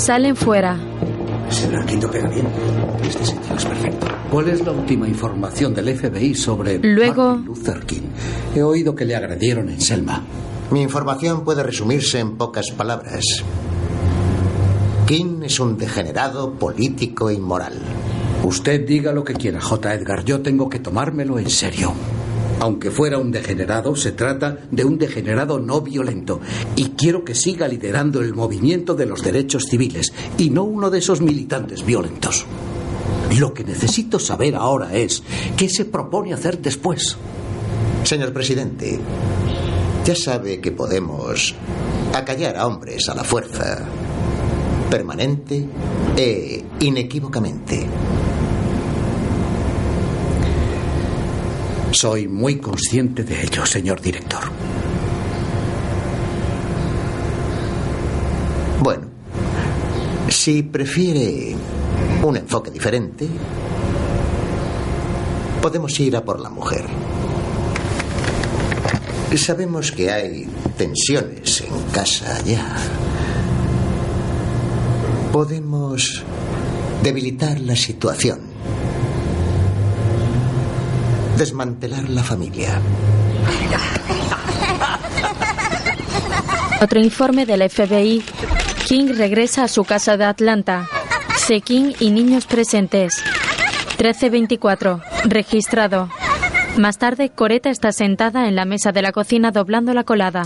Salen 0.02 0.34
fuera. 0.34 0.76
Pega 2.10 2.28
bien. 2.28 2.46
Este 3.02 3.24
sitio 3.24 3.54
es 3.56 3.64
perfecto. 3.64 4.06
¿Cuál 4.30 4.48
es 4.48 4.64
la 4.64 4.72
última 4.72 5.06
información 5.06 5.72
del 5.74 5.96
FBI 5.96 6.34
sobre 6.34 6.78
Luego- 6.78 7.36
Martin 7.36 7.44
Luther 7.46 7.80
King? 7.86 8.02
He 8.54 8.62
oído 8.62 8.94
que 8.96 9.04
le 9.04 9.14
agredieron 9.14 9.68
en 9.68 9.80
Selma. 9.80 10.22
Mi 10.72 10.82
información 10.82 11.44
puede 11.44 11.62
resumirse 11.62 12.18
en 12.18 12.36
pocas 12.36 12.70
palabras. 12.72 13.22
King 15.06 15.42
es 15.44 15.60
un 15.60 15.78
degenerado 15.78 16.52
político 16.54 17.30
inmoral. 17.30 17.74
Usted 18.42 18.84
diga 18.86 19.12
lo 19.12 19.22
que 19.22 19.34
quiera, 19.34 19.60
J. 19.60 19.94
Edgar. 19.94 20.24
Yo 20.24 20.42
tengo 20.42 20.68
que 20.68 20.80
tomármelo 20.80 21.38
en 21.38 21.48
serio. 21.48 21.92
Aunque 22.62 22.92
fuera 22.92 23.18
un 23.18 23.32
degenerado, 23.32 23.96
se 23.96 24.12
trata 24.12 24.56
de 24.70 24.84
un 24.84 24.96
degenerado 24.96 25.58
no 25.58 25.80
violento. 25.80 26.40
Y 26.76 26.90
quiero 26.90 27.24
que 27.24 27.34
siga 27.34 27.66
liderando 27.66 28.20
el 28.20 28.34
movimiento 28.34 28.94
de 28.94 29.04
los 29.04 29.24
derechos 29.24 29.64
civiles 29.68 30.12
y 30.38 30.50
no 30.50 30.62
uno 30.62 30.88
de 30.88 31.00
esos 31.00 31.20
militantes 31.20 31.84
violentos. 31.84 32.46
Lo 33.36 33.52
que 33.52 33.64
necesito 33.64 34.20
saber 34.20 34.54
ahora 34.54 34.94
es 34.94 35.24
qué 35.56 35.68
se 35.68 35.86
propone 35.86 36.34
hacer 36.34 36.62
después. 36.62 37.16
Señor 38.04 38.32
presidente, 38.32 39.00
ya 40.04 40.14
sabe 40.14 40.60
que 40.60 40.70
podemos 40.70 41.56
acallar 42.14 42.56
a 42.56 42.68
hombres 42.68 43.08
a 43.08 43.16
la 43.16 43.24
fuerza, 43.24 43.84
permanente 44.88 45.66
e 46.16 46.64
inequívocamente. 46.78 47.88
Soy 51.92 52.26
muy 52.26 52.56
consciente 52.56 53.22
de 53.22 53.42
ello, 53.42 53.66
señor 53.66 54.00
director. 54.00 54.40
Bueno, 58.80 59.08
si 60.30 60.62
prefiere 60.62 61.54
un 62.22 62.36
enfoque 62.38 62.70
diferente, 62.70 63.28
podemos 65.60 66.00
ir 66.00 66.16
a 66.16 66.24
por 66.24 66.40
la 66.40 66.48
mujer. 66.48 66.86
Sabemos 69.36 69.92
que 69.92 70.10
hay 70.10 70.48
tensiones 70.78 71.60
en 71.60 71.82
casa 71.92 72.40
ya. 72.42 72.74
Podemos 75.30 76.24
debilitar 77.02 77.60
la 77.60 77.76
situación. 77.76 78.51
Desmantelar 81.36 82.08
la 82.08 82.22
familia. 82.22 82.80
Otro 86.80 87.00
informe 87.00 87.46
del 87.46 87.68
FBI. 87.68 88.22
King 88.86 89.14
regresa 89.16 89.64
a 89.64 89.68
su 89.68 89.84
casa 89.84 90.16
de 90.16 90.24
Atlanta. 90.24 90.88
King 91.64 91.92
y 91.98 92.10
niños 92.10 92.46
presentes. 92.46 93.22
1324. 93.98 95.00
Registrado. 95.24 96.08
Más 96.76 96.98
tarde, 96.98 97.30
Coreta 97.30 97.68
está 97.68 97.92
sentada 97.92 98.48
en 98.48 98.56
la 98.56 98.64
mesa 98.64 98.92
de 98.92 99.02
la 99.02 99.12
cocina 99.12 99.50
doblando 99.50 99.92
la 99.92 100.04
colada. 100.04 100.44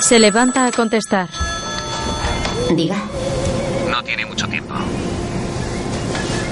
Se 0.00 0.18
levanta 0.18 0.66
a 0.66 0.72
contestar. 0.72 1.28
Diga. 2.74 3.02
No 3.90 4.02
tiene 4.04 4.26
mucho 4.26 4.46
tiempo. 4.46 4.74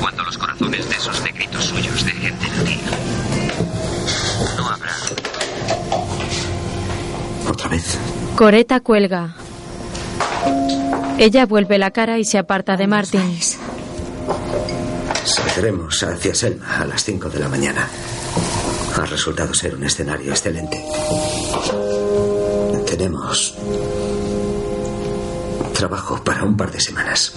Cuando 0.01 0.25
los 0.25 0.39
corazones 0.39 0.89
de 0.89 0.97
esos 0.97 1.23
negritos 1.23 1.65
suyos 1.65 2.05
dejen 2.05 2.39
de 2.39 2.49
latir, 2.49 2.81
no 4.57 4.69
habrá. 4.69 4.93
Otra 7.49 7.69
vez. 7.69 7.99
Coreta 8.37 8.81
cuelga. 8.81 9.37
Ella 11.19 11.47
vuelve 11.47 11.79
la 11.79 11.91
cara 11.91 12.19
y 12.19 12.25
se 12.25 12.39
aparta 12.39 12.77
de 12.77 12.87
Martin. 12.87 13.39
Saldremos 15.25 16.03
hacia 16.03 16.35
Selma 16.35 16.81
a 16.81 16.85
las 16.87 17.05
5 17.05 17.29
de 17.31 17.39
la 17.41 17.49
mañana. 17.49 17.89
Ha 18.97 19.07
resultado 19.07 19.53
ser 19.55 19.75
un 19.75 19.85
escenario 19.85 20.31
excelente. 20.31 20.83
Tenemos 22.87 23.55
trabajo 25.77 26.17
para 26.25 26.43
un 26.43 26.57
par 26.57 26.71
de 26.73 26.81
semanas. 26.81 27.35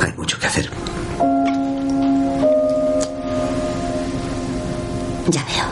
Hay 0.00 0.12
mucho 0.12 0.38
que 0.38 0.46
hacer. 0.46 0.68
Ya 5.28 5.42
veo. 5.44 5.64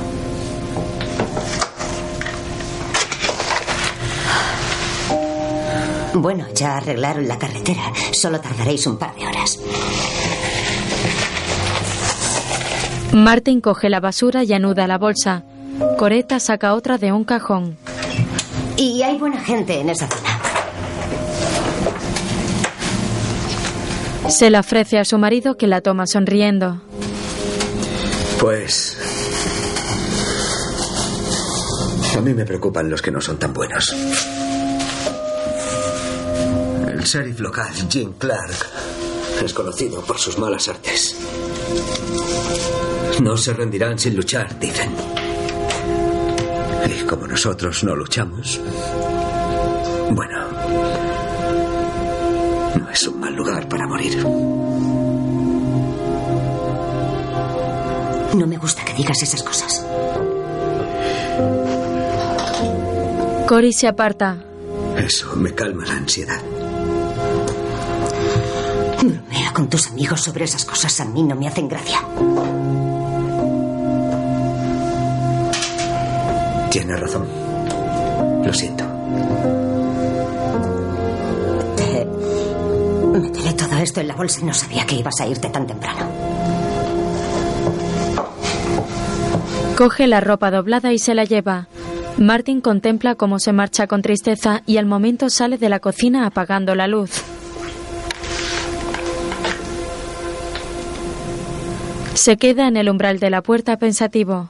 Bueno, 6.15 6.47
ya 6.55 6.79
arreglaron 6.79 7.29
la 7.29 7.39
carretera. 7.39 7.93
Solo 8.13 8.41
tardaréis 8.41 8.87
un 8.87 8.97
par 8.97 9.15
de 9.15 9.27
horas. 9.27 9.59
Martin 13.13 13.61
coge 13.61 13.91
la 13.91 14.01
basura 14.01 14.45
y 14.45 14.55
anuda 14.55 14.87
la 14.87 14.97
bolsa. 14.97 15.43
Coreta 15.99 16.41
saca 16.41 16.73
otra 16.75 16.97
de 16.97 17.13
un 17.13 17.25
cajón. 17.25 17.77
Y 18.79 19.03
hay 19.03 19.19
buena 19.19 19.41
gente 19.41 19.79
en 19.79 19.91
esa 19.91 20.09
zona. 20.09 20.42
Se 24.29 24.51
la 24.51 24.61
ofrece 24.61 24.99
a 24.99 25.05
su 25.05 25.19
marido 25.19 25.57
que 25.57 25.67
la 25.67 25.81
toma 25.81 26.07
sonriendo. 26.07 26.81
Pues... 28.41 28.99
A 32.17 32.21
mí 32.21 32.35
me 32.35 32.45
preocupan 32.45 32.91
los 32.91 33.01
que 33.01 33.11
no 33.11 33.21
son 33.21 33.39
tan 33.39 33.53
buenos. 33.53 33.95
El 36.87 37.01
sheriff 37.01 37.41
local, 37.41 37.73
Jim 37.89 38.13
Clark, 38.19 38.55
es 39.43 39.55
conocido 39.55 40.03
por 40.03 40.19
sus 40.19 40.39
malas 40.39 40.69
artes. 40.69 41.17
No 43.21 43.37
se 43.37 43.53
rendirán 43.55 43.99
sin 43.99 44.15
luchar, 44.15 44.59
dicen. 44.59 44.91
Y 46.87 47.03
como 47.05 47.27
nosotros 47.27 47.83
no 47.85 47.97
luchamos, 47.97 48.61
morir. 54.03 54.27
No 58.35 58.47
me 58.47 58.57
gusta 58.57 58.85
que 58.85 58.95
digas 58.95 59.23
esas 59.23 59.43
cosas. 59.43 59.85
Cory 63.47 63.73
se 63.73 63.87
aparta. 63.87 64.39
Eso 64.97 65.37
me 65.37 65.55
calma 65.55 65.85
la 65.85 65.95
ansiedad. 65.95 66.41
Bromea 68.99 69.53
con 69.53 69.69
tus 69.69 69.89
amigos 69.89 70.23
sobre 70.23 70.45
esas 70.45 70.65
cosas. 70.65 70.99
A 71.01 71.05
mí 71.05 71.23
no 71.23 71.35
me 71.35 71.49
hacen 71.49 71.69
gracia. 71.69 72.01
Tiene 76.71 76.97
razón. 76.97 77.29
Lo 78.45 78.55
siento. 78.55 78.82
Esto 83.83 84.01
en 84.01 84.09
la 84.09 84.15
bolsa 84.15 84.41
y 84.41 84.45
no 84.45 84.55
sabía 84.55 84.87
que 84.87 84.97
ibas 84.97 85.21
a 85.21 85.27
irte 85.27 85.49
tan 85.49 85.67
temprano. 85.67 86.07
Coge 89.77 90.07
la 90.07 90.21
ropa 90.21 90.51
doblada 90.51 90.93
y 90.93 90.99
se 90.99 91.15
la 91.15 91.25
lleva. 91.25 91.69
Martin 92.19 92.61
contempla 92.61 93.15
cómo 93.15 93.39
se 93.39 93.53
marcha 93.53 93.87
con 93.87 94.03
tristeza 94.03 94.63
y 94.67 94.77
al 94.77 94.87
momento 94.87 95.31
sale 95.31 95.59
de 95.59 95.69
la 95.69 95.81
cocina 95.81 96.27
apagando 96.27 96.75
la 96.75 96.87
luz. 96.87 97.11
Se 102.15 102.37
queda 102.37 102.69
en 102.69 102.77
el 102.77 102.91
umbral 102.91 103.19
de 103.19 103.31
la 103.31 103.43
puerta 103.43 103.79
pensativo. 103.79 104.49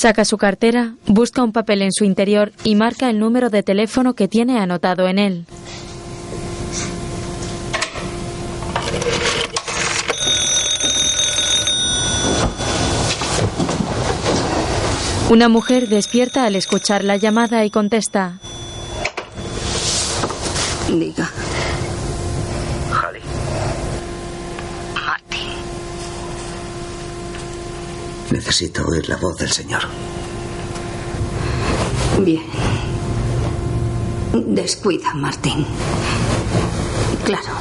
Saca 0.00 0.24
su 0.24 0.38
cartera, 0.38 0.94
busca 1.06 1.42
un 1.42 1.52
papel 1.52 1.82
en 1.82 1.92
su 1.92 2.06
interior 2.06 2.52
y 2.64 2.74
marca 2.74 3.10
el 3.10 3.18
número 3.18 3.50
de 3.50 3.62
teléfono 3.62 4.14
que 4.14 4.28
tiene 4.28 4.58
anotado 4.58 5.06
en 5.08 5.18
él. 5.18 5.44
Una 15.28 15.50
mujer 15.50 15.86
despierta 15.88 16.46
al 16.46 16.56
escuchar 16.56 17.04
la 17.04 17.18
llamada 17.18 17.66
y 17.66 17.70
contesta. 17.70 18.38
Diga. 20.88 21.30
Holly. 22.88 23.20
Martin. 24.94 25.50
Necesito 28.30 28.86
oír 28.86 29.08
la 29.08 29.16
voz 29.16 29.36
del 29.38 29.50
Señor. 29.50 29.82
Bien. 32.20 32.42
Descuida, 34.32 35.12
Martín. 35.14 35.66
Claro. 37.24 37.52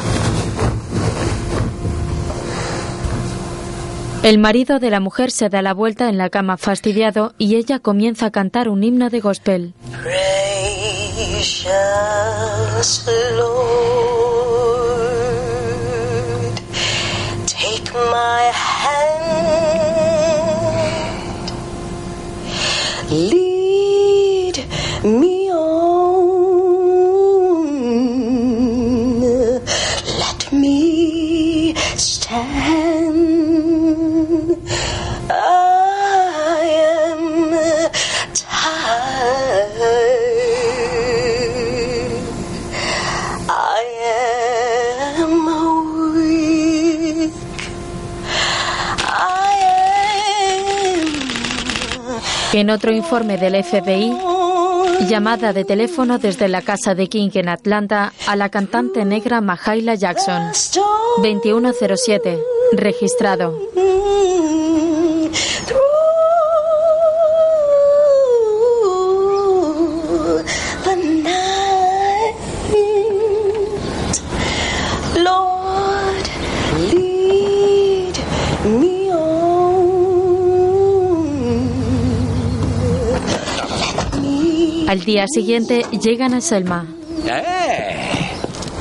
El 4.22 4.38
marido 4.38 4.80
de 4.80 4.90
la 4.90 5.00
mujer 5.00 5.32
se 5.32 5.48
da 5.50 5.62
la 5.62 5.74
vuelta 5.74 6.10
en 6.10 6.18
la 6.18 6.30
cama 6.30 6.58
fastidiado 6.58 7.34
y 7.38 7.56
ella 7.56 7.80
comienza 7.80 8.26
a 8.28 8.32
cantar 8.32 8.68
un 8.68 8.84
himno 8.84 9.10
de 9.10 9.22
gospel. 9.22 9.74
Gracious 11.40 13.08
Lord, 13.38 13.80
take 17.48 17.94
my 17.94 18.52
hand 18.54 18.79
Lead 23.12 24.64
me. 25.04 25.39
En 52.52 52.72
otro 52.72 52.92
informe 52.92 53.38
del 53.38 53.64
FBI, 53.64 54.12
llamada 55.08 55.54
de 55.54 55.66
teléfono 55.66 56.18
desde 56.18 56.48
la 56.48 56.64
casa 56.64 56.96
de 56.96 57.08
King 57.08 57.30
en 57.36 57.48
Atlanta 57.48 58.12
a 58.28 58.36
la 58.36 58.50
cantante 58.50 59.06
negra 59.06 59.40
Mahaila 59.40 59.94
Jackson. 59.94 60.52
2107. 61.22 62.40
Registrado. 62.74 63.56
Día 85.10 85.26
siguiente 85.28 85.84
llegan 86.04 86.36
a 86.36 86.40
Selma. 86.40 86.86
¡Eh! 87.26 88.12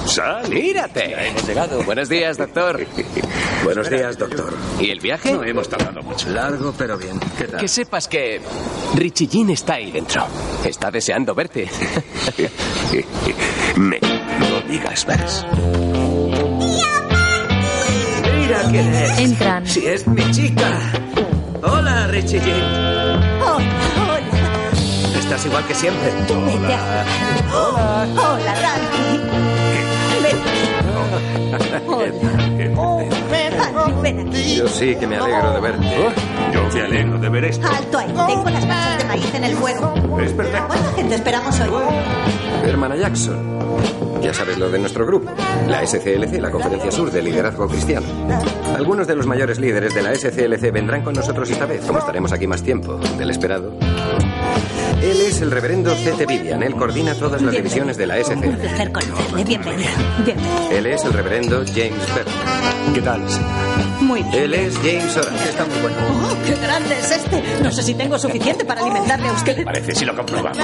¡Sal! 0.04 0.46
¡Mírate! 0.50 1.08
Ya 1.08 1.26
hemos 1.26 1.48
llegado. 1.48 1.82
Buenos 1.84 2.10
días, 2.10 2.36
doctor. 2.36 2.86
Buenos 3.64 3.88
días, 3.88 4.18
doctor. 4.18 4.54
¿Y 4.78 4.90
el 4.90 5.00
viaje? 5.00 5.32
No 5.32 5.42
hemos 5.42 5.70
tardado 5.70 6.02
mucho. 6.02 6.28
Largo, 6.28 6.74
pero 6.76 6.98
bien. 6.98 7.18
¿Qué 7.38 7.44
tal? 7.44 7.58
Que 7.58 7.66
sepas 7.66 8.08
que 8.08 8.42
Richie 8.94 9.26
Jean 9.26 9.48
está 9.48 9.76
ahí 9.76 9.90
dentro. 9.90 10.26
Está 10.66 10.90
deseando 10.90 11.34
verte. 11.34 11.66
Me, 13.76 13.98
no 13.98 14.60
digas 14.70 15.06
más. 15.08 15.46
Mira 18.36 18.62
quién 18.70 18.94
es. 18.94 19.18
Entran. 19.18 19.66
Si 19.66 19.86
es 19.86 20.06
mi 20.06 20.30
chica. 20.30 20.78
Hola, 21.62 22.06
Richie 22.08 22.38
Jean. 22.40 22.97
Hola, 25.28 25.36
hola. 25.36 25.36
Estás 25.36 25.46
igual 25.46 25.66
que 25.66 25.74
siempre. 25.74 26.10
Vete 26.10 26.32
a 26.32 26.76
jugar. 27.50 28.08
Hola, 28.16 28.54
Randy. 28.54 29.20
Hola. 31.86 32.08
Oh, 32.76 33.00
Randy, 33.30 34.02
ven 34.02 34.28
aquí. 34.28 34.56
Yo 34.56 34.68
sí 34.68 34.96
que 34.96 35.06
me 35.06 35.16
alegro 35.16 35.52
de 35.52 35.60
verte. 35.60 35.86
Yo 36.52 36.68
me 36.72 36.80
alegro 36.80 37.18
de 37.18 37.28
ver 37.28 37.44
esto. 37.44 37.68
Alto 37.68 37.98
ahí. 37.98 38.06
Tengo 38.06 38.48
las 38.50 38.66
manchas 38.66 38.98
de 38.98 39.04
maíz 39.04 39.34
en 39.34 39.44
el 39.44 39.54
fuego. 39.56 39.94
Es 40.22 40.32
perfecto. 40.32 40.66
¿Cuánta 40.66 40.92
gente 40.92 41.14
esperamos 41.14 41.60
hoy? 41.60 41.70
Hermana 42.64 42.96
Jackson. 42.96 43.58
Ya 44.22 44.34
sabes 44.34 44.58
lo 44.58 44.68
de 44.68 44.80
nuestro 44.80 45.06
grupo, 45.06 45.30
la 45.68 45.86
SCLC, 45.86 46.40
la 46.40 46.50
Conferencia 46.50 46.90
Sur 46.90 47.12
de 47.12 47.22
Liderazgo 47.22 47.68
Cristiano. 47.68 48.06
Algunos 48.76 49.06
de 49.06 49.14
los 49.14 49.26
mayores 49.26 49.60
líderes 49.60 49.94
de 49.94 50.02
la 50.02 50.12
SCLC 50.12 50.72
vendrán 50.72 51.02
con 51.02 51.14
nosotros 51.14 51.48
esta 51.48 51.66
vez, 51.66 51.84
como 51.86 52.00
estaremos 52.00 52.32
aquí 52.32 52.46
más 52.48 52.62
tiempo 52.62 52.94
del 53.16 53.30
esperado. 53.30 53.72
Él 55.02 55.20
es 55.20 55.40
el 55.40 55.50
reverendo 55.52 55.94
C.T. 55.94 56.26
Vivian. 56.26 56.62
Él 56.62 56.74
coordina 56.74 57.14
todas 57.14 57.40
las 57.40 57.52
divisiones 57.54 57.96
de 57.96 58.06
la 58.06 58.16
Un 58.16 58.24
SCLC. 58.24 58.58
placer 58.58 58.92
conocerle. 58.92 59.44
Bienvenido. 59.44 59.90
Bienvenido. 60.24 60.70
Él 60.72 60.86
es 60.86 61.04
el 61.04 61.12
reverendo 61.12 61.64
James 61.66 62.14
Bell. 62.14 62.94
¿Qué 62.94 63.00
tal, 63.02 63.22
Muy 64.00 64.22
bien. 64.24 64.34
Él 64.34 64.54
es 64.54 64.74
James 64.78 65.16
Orange. 65.16 65.48
Está 65.48 65.64
muy 65.66 65.78
bueno. 65.80 65.96
Oh, 66.00 66.36
qué 66.44 66.54
grande 66.56 66.98
es 66.98 67.10
este. 67.12 67.42
No 67.62 67.70
sé 67.70 67.82
si 67.84 67.94
tengo 67.94 68.18
suficiente 68.18 68.64
para 68.64 68.80
alimentarle 68.80 69.28
a 69.28 69.32
usted. 69.32 69.64
Parece 69.64 69.94
si 69.94 70.04
lo 70.04 70.16
comprobamos. 70.16 70.58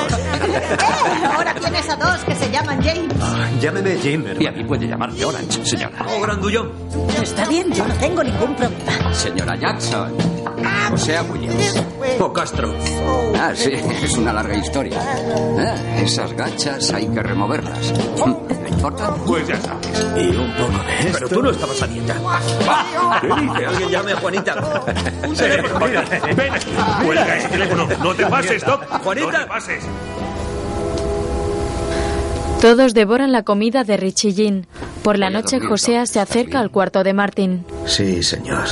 Ahora 1.32 1.54
tienes 1.54 1.88
a 1.88 1.96
dos 1.96 2.24
que 2.24 2.34
se 2.34 2.50
llaman 2.50 2.82
James. 2.82 3.14
Llámeme 3.60 3.96
Jim, 3.98 4.24
Y 4.40 4.46
a 4.46 4.50
mí 4.52 4.64
puede 4.64 4.88
llamarme 4.88 5.24
Orange, 5.24 5.64
señora. 5.64 6.04
Oh, 6.08 6.20
grandullón. 6.20 6.72
Está 7.22 7.46
bien, 7.46 7.72
yo 7.72 7.86
no 7.86 7.94
tengo 7.94 8.22
ningún 8.24 8.56
problema. 8.56 9.14
Señora 9.14 9.54
Jackson. 9.56 10.12
O 10.92 10.96
sea, 10.98 11.22
Williams. 11.22 11.82
O 12.20 12.32
Castro. 12.32 12.74
Ah, 13.38 13.52
sí, 13.54 13.72
es 13.72 14.16
una 14.16 14.32
larga 14.32 14.56
historia. 14.56 14.98
Ah, 15.00 15.74
esas 16.00 16.32
gachas 16.32 16.92
hay 16.92 17.06
que 17.08 17.22
removerlas. 17.22 17.92
¿Le 18.62 18.68
importa? 18.68 19.14
Pues 19.26 19.46
ya 19.46 19.60
sabes. 19.60 20.06
Y 20.16 20.36
un 20.36 20.52
poco 20.54 20.72
de 20.72 21.12
Pero 21.12 21.28
tú 21.28 21.42
no 21.42 21.50
estabas 21.50 21.82
a 21.82 21.86
dieta. 21.86 22.14
¿Qué 23.20 23.26
dice? 23.26 23.66
Alguien 23.66 23.88
llame 23.90 24.12
a 24.12 24.16
Juanita. 24.16 24.54
Un 25.28 25.34
teléfono. 25.34 25.86
Mira, 25.86 26.02
ven 26.36 26.52
aquí. 26.54 26.70
Cuelga 27.04 27.36
ese 27.36 27.48
teléfono. 27.48 27.88
No 28.02 28.14
te 28.14 28.26
pases, 28.26 28.64
Doc. 28.64 28.84
Juanita. 29.02 29.32
No 29.32 29.38
te 29.38 29.46
pases. 29.46 29.84
Todos 32.60 32.94
devoran 32.94 33.32
la 33.32 33.42
comida 33.42 33.84
de 33.84 33.96
Richie 33.96 34.32
Jean. 34.32 34.66
Por 35.02 35.18
la 35.18 35.28
noche, 35.28 35.60
Doc. 35.60 35.76
se 35.76 35.98
acerca 35.98 36.60
al 36.60 36.70
cuarto 36.70 37.04
de 37.04 37.12
Martin. 37.12 37.66
Sí, 37.86 38.22
señor. 38.22 38.64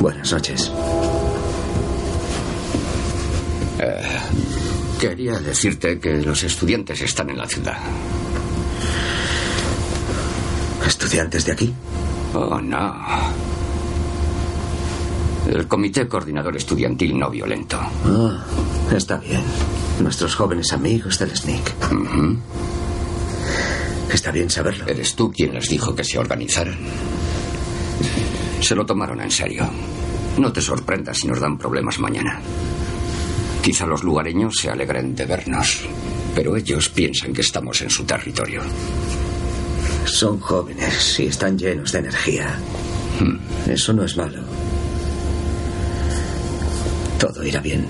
Buenas 0.00 0.32
noches. 0.32 0.72
Eh, 3.82 4.02
quería 5.00 5.38
decirte 5.38 5.98
que 5.98 6.18
los 6.18 6.42
estudiantes 6.42 7.00
están 7.00 7.30
en 7.30 7.38
la 7.38 7.48
ciudad. 7.48 7.78
¿Estudiantes 10.86 11.46
de 11.46 11.52
aquí? 11.52 11.74
Oh, 12.34 12.60
no. 12.60 12.94
El 15.48 15.66
Comité 15.66 16.06
Coordinador 16.06 16.56
Estudiantil 16.56 17.18
No 17.18 17.30
Violento. 17.30 17.80
Ah, 17.80 18.44
está 18.94 19.16
bien. 19.16 19.42
Nuestros 20.00 20.34
jóvenes 20.34 20.72
amigos 20.72 21.18
del 21.18 21.34
SNIC. 21.34 21.72
Está 24.12 24.30
bien 24.30 24.50
saberlo. 24.50 24.86
¿Eres 24.86 25.14
tú 25.14 25.32
quien 25.32 25.54
les 25.54 25.68
dijo 25.68 25.94
que 25.94 26.04
se 26.04 26.18
organizaran? 26.18 26.76
Se 28.60 28.74
lo 28.74 28.84
tomaron 28.84 29.22
en 29.22 29.30
serio. 29.30 29.68
No 30.36 30.52
te 30.52 30.60
sorprendas 30.60 31.18
si 31.18 31.28
nos 31.28 31.40
dan 31.40 31.56
problemas 31.56 31.98
mañana. 31.98 32.40
Quizá 33.62 33.86
los 33.86 34.02
lugareños 34.02 34.54
se 34.56 34.70
alegren 34.70 35.14
de 35.14 35.26
vernos, 35.26 35.84
pero 36.34 36.56
ellos 36.56 36.88
piensan 36.88 37.32
que 37.32 37.42
estamos 37.42 37.80
en 37.82 37.90
su 37.90 38.04
territorio. 38.04 38.62
Son 40.06 40.40
jóvenes 40.40 41.20
y 41.20 41.26
están 41.26 41.58
llenos 41.58 41.92
de 41.92 41.98
energía. 41.98 42.58
Hmm. 43.20 43.70
Eso 43.70 43.92
no 43.92 44.04
es 44.04 44.16
malo. 44.16 44.42
Todo 47.18 47.44
irá 47.44 47.60
bien. 47.60 47.86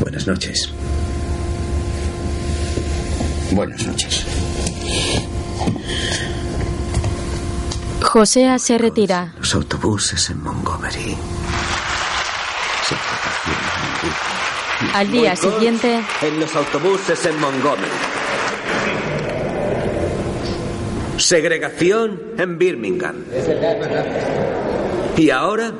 Buenas 0.00 0.26
noches. 0.26 0.70
Buenas 3.52 3.86
noches. 3.86 4.26
Josea 8.02 8.58
se 8.58 8.78
retira. 8.78 9.34
Los 9.38 9.54
autobuses 9.54 10.30
en 10.30 10.42
Montgomery. 10.42 11.16
Al 14.92 15.10
día 15.10 15.34
siguiente, 15.36 16.00
En 16.22 16.40
los 16.40 16.54
autobuses 16.54 17.24
en 17.26 17.40
Montgomery. 17.40 17.90
Segregación 21.16 22.20
en 22.36 22.58
Birmingham. 22.58 23.24
Y 25.16 25.30
ahora, 25.30 25.72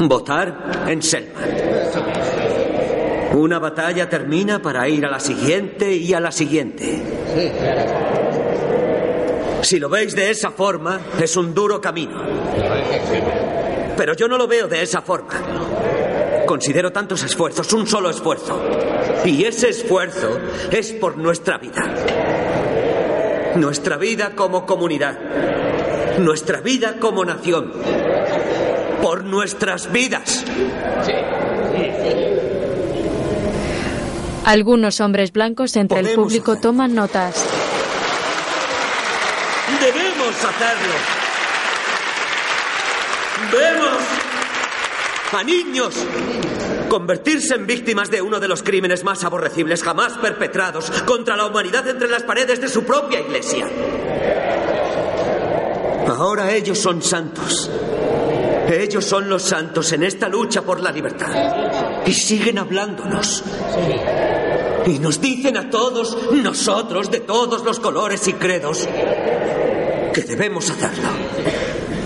votar 0.00 0.84
en 0.88 1.02
Selma. 1.02 1.40
Una 3.34 3.58
batalla 3.58 4.08
termina 4.08 4.60
para 4.60 4.88
ir 4.88 5.06
a 5.06 5.10
la 5.10 5.20
siguiente 5.20 5.94
y 5.94 6.12
a 6.14 6.20
la 6.20 6.32
siguiente. 6.32 7.02
Si 9.62 9.78
lo 9.78 9.88
veis 9.88 10.14
de 10.14 10.30
esa 10.30 10.50
forma, 10.50 11.00
es 11.20 11.36
un 11.36 11.54
duro 11.54 11.80
camino. 11.80 12.22
Pero 13.96 14.14
yo 14.14 14.28
no 14.28 14.38
lo 14.38 14.46
veo 14.46 14.68
de 14.68 14.82
esa 14.82 15.02
forma. 15.02 15.34
Considero 16.48 16.90
tantos 16.90 17.22
esfuerzos 17.24 17.70
un 17.74 17.86
solo 17.86 18.08
esfuerzo. 18.08 18.58
Y 19.26 19.44
ese 19.44 19.68
esfuerzo 19.68 20.40
es 20.70 20.92
por 20.92 21.18
nuestra 21.18 21.58
vida. 21.58 21.94
Nuestra 23.54 23.98
vida 23.98 24.34
como 24.34 24.64
comunidad. 24.64 25.18
Nuestra 26.18 26.62
vida 26.62 26.96
como 26.98 27.22
nación. 27.26 27.70
Por 29.02 29.24
nuestras 29.24 29.92
vidas. 29.92 30.46
algunos 34.46 35.02
hombres 35.02 35.30
blancos 35.32 35.76
entre 35.76 36.00
el 36.00 36.14
público 36.14 36.56
toman 36.56 36.94
notas. 36.94 37.44
Debemos 39.78 40.34
hacerlo. 40.42 40.94
Vemos 43.52 44.07
a 45.32 45.42
niños 45.42 45.94
convertirse 46.88 47.54
en 47.54 47.66
víctimas 47.66 48.10
de 48.10 48.22
uno 48.22 48.40
de 48.40 48.48
los 48.48 48.62
crímenes 48.62 49.04
más 49.04 49.22
aborrecibles 49.24 49.82
jamás 49.82 50.14
perpetrados 50.14 50.90
contra 51.04 51.36
la 51.36 51.46
humanidad 51.46 51.86
entre 51.88 52.08
las 52.08 52.22
paredes 52.22 52.60
de 52.60 52.68
su 52.68 52.84
propia 52.84 53.20
iglesia. 53.20 53.68
Ahora 56.08 56.52
ellos 56.54 56.78
son 56.78 57.02
santos. 57.02 57.70
Ellos 58.68 59.04
son 59.04 59.28
los 59.28 59.42
santos 59.42 59.92
en 59.92 60.02
esta 60.02 60.28
lucha 60.28 60.62
por 60.62 60.80
la 60.80 60.90
libertad. 60.90 62.02
Y 62.06 62.12
siguen 62.12 62.58
hablándonos. 62.58 63.44
Y 64.86 64.98
nos 64.98 65.20
dicen 65.20 65.56
a 65.56 65.68
todos, 65.68 66.32
nosotros 66.32 67.10
de 67.10 67.20
todos 67.20 67.64
los 67.64 67.80
colores 67.80 68.26
y 68.28 68.32
credos, 68.34 68.88
que 70.12 70.22
debemos 70.22 70.70
hacerlo. 70.70 71.08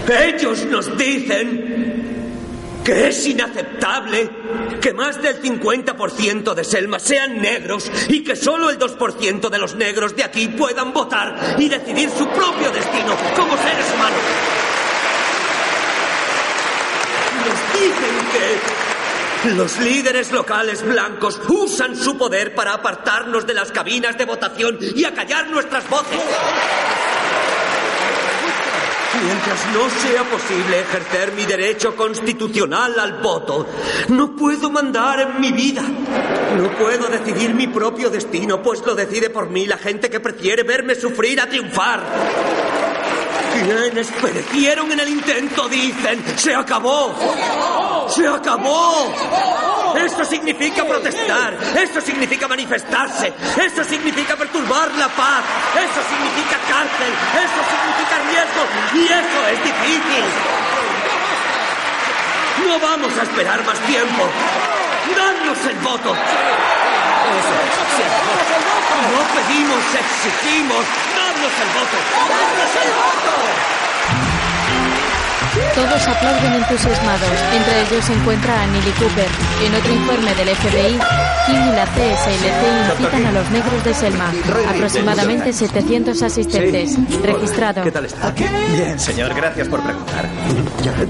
Ellos 0.09 0.67
nos 0.67 0.97
dicen 0.99 1.72
que 2.85 3.09
es 3.09 3.27
inaceptable 3.27 4.29
que 4.81 4.92
más 4.92 5.21
del 5.23 5.40
50% 5.40 6.55
de 6.55 6.64
Selma 6.64 6.99
sean 6.99 7.40
negros 7.40 7.90
y 8.09 8.25
que 8.25 8.35
solo 8.35 8.71
el 8.71 8.79
2% 8.79 9.49
de 9.49 9.59
los 9.59 9.75
negros 9.75 10.16
de 10.16 10.25
aquí 10.25 10.49
puedan 10.49 10.92
votar 10.92 11.57
y 11.59 11.68
decidir 11.68 12.11
su 12.11 12.27
propio 12.29 12.71
destino 12.71 13.16
como 13.37 13.57
seres 13.57 13.87
humanos. 13.95 14.21
Nos 17.47 17.81
dicen 17.81 18.16
que 18.33 19.53
los 19.55 19.79
líderes 19.81 20.31
locales 20.31 20.83
blancos 20.85 21.40
usan 21.49 21.97
su 21.97 22.16
poder 22.16 22.55
para 22.55 22.75
apartarnos 22.75 23.47
de 23.47 23.55
las 23.55 23.73
cabinas 23.73 24.16
de 24.16 24.25
votación 24.25 24.79
y 24.81 25.05
acallar 25.05 25.49
nuestras 25.51 25.88
voces. 25.88 26.21
Mientras 29.20 29.66
no 29.75 29.90
sea 29.90 30.25
posible 30.25 30.81
ejercer 30.81 31.33
mi 31.33 31.44
derecho 31.44 31.94
constitucional 31.94 32.98
al 32.98 33.20
voto, 33.20 33.66
no 34.09 34.35
puedo 34.35 34.70
mandar 34.70 35.20
en 35.20 35.40
mi 35.40 35.53
vida. 35.53 35.83
No 35.83 36.70
puedo 36.79 37.09
decidir 37.09 37.55
mi 37.55 37.66
propio 37.66 38.09
destino, 38.09 38.62
pues 38.62 38.85
lo 38.87 38.94
decide 38.94 39.29
por 39.29 39.51
mí 39.51 39.66
la 39.66 39.77
gente 39.77 40.09
que 40.09 40.20
prefiere 40.20 40.62
verme 40.62 40.94
sufrir 40.94 41.40
a 41.40 41.48
triunfar. 41.48 42.03
Quienes 43.53 44.11
perecieron 44.12 44.90
en 44.92 45.01
el 45.01 45.09
intento 45.09 45.68
dicen, 45.68 46.25
se 46.37 46.55
acabó. 46.55 47.14
Se 47.18 47.42
acabó. 47.42 47.92
Esto 49.95 50.25
significa 50.25 50.85
protestar, 50.85 51.55
eso 51.77 52.01
significa 52.01 52.49
manifestarse, 52.49 53.33
eso 53.61 53.85
significa 53.85 54.37
perturbar 54.37 54.91
la 54.95 55.09
paz, 55.09 55.45
eso 55.77 56.01
significa 56.09 56.57
cárcel, 56.67 57.12
eso 57.37 57.61
significa 57.71 58.17
riesgo 58.31 58.62
y 58.95 59.05
eso 59.05 59.49
es 59.53 59.62
difícil. 59.62 60.25
No 62.67 62.79
vamos 62.79 63.19
a 63.19 63.23
esperar 63.23 63.65
más 63.65 63.79
tiempo. 63.81 64.29
Danos 65.17 65.59
el 65.67 65.77
voto. 65.79 66.15
No 69.12 69.21
pedimos, 69.35 69.83
exigimos. 69.95 70.85
Danos 71.17 71.55
el 71.61 71.69
voto. 71.75 71.97
Danos 72.29 72.73
el 72.83 72.91
voto. 72.93 74.42
Todos 75.53 76.09
aplauden 76.09 76.55
entusiasmados. 76.55 77.29
Entre 77.55 77.83
ellos 77.83 78.05
se 78.07 78.15
encuentra 78.15 78.67
Lee 78.69 78.93
Cooper. 78.99 79.29
En 79.62 79.75
otro 79.75 79.93
informe 79.93 80.35
del 80.35 80.49
FBI, 80.49 80.99
Kim 81.47 81.69
y 81.69 81.73
la 81.77 81.85
CSLC 81.85 82.97
incitan 82.97 83.27
a 83.27 83.33
los 83.33 83.51
negros 83.51 83.85
de 83.85 83.93
Selma. 83.93 84.33
Aproximadamente 84.71 85.53
700 85.53 86.23
asistentes. 86.23 86.97
Registrado. 87.23 87.85
¿Qué 87.85 87.91
tal 87.91 88.07
está? 88.07 88.31
Bien, 88.31 88.99
señor, 88.99 89.35
gracias 89.35 89.69
por 89.69 89.83
preguntar. 89.83 90.27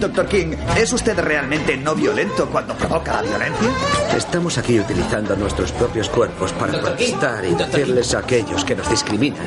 Doctor 0.00 0.26
King, 0.26 0.56
¿es 0.76 0.92
usted 0.92 1.16
realmente 1.20 1.76
no 1.76 1.94
violento 1.94 2.48
cuando 2.50 2.74
provoca 2.74 3.12
la 3.12 3.22
violencia? 3.22 3.68
Estamos 4.16 4.58
aquí 4.58 4.80
utilizando 4.80 5.36
nuestros 5.36 5.70
propios 5.70 6.08
cuerpos 6.08 6.52
para 6.52 6.80
protestar 6.80 7.44
y 7.44 7.54
decirles 7.54 8.12
a 8.14 8.18
aquellos 8.18 8.64
que 8.64 8.74
nos 8.74 8.90
discriminan 8.90 9.46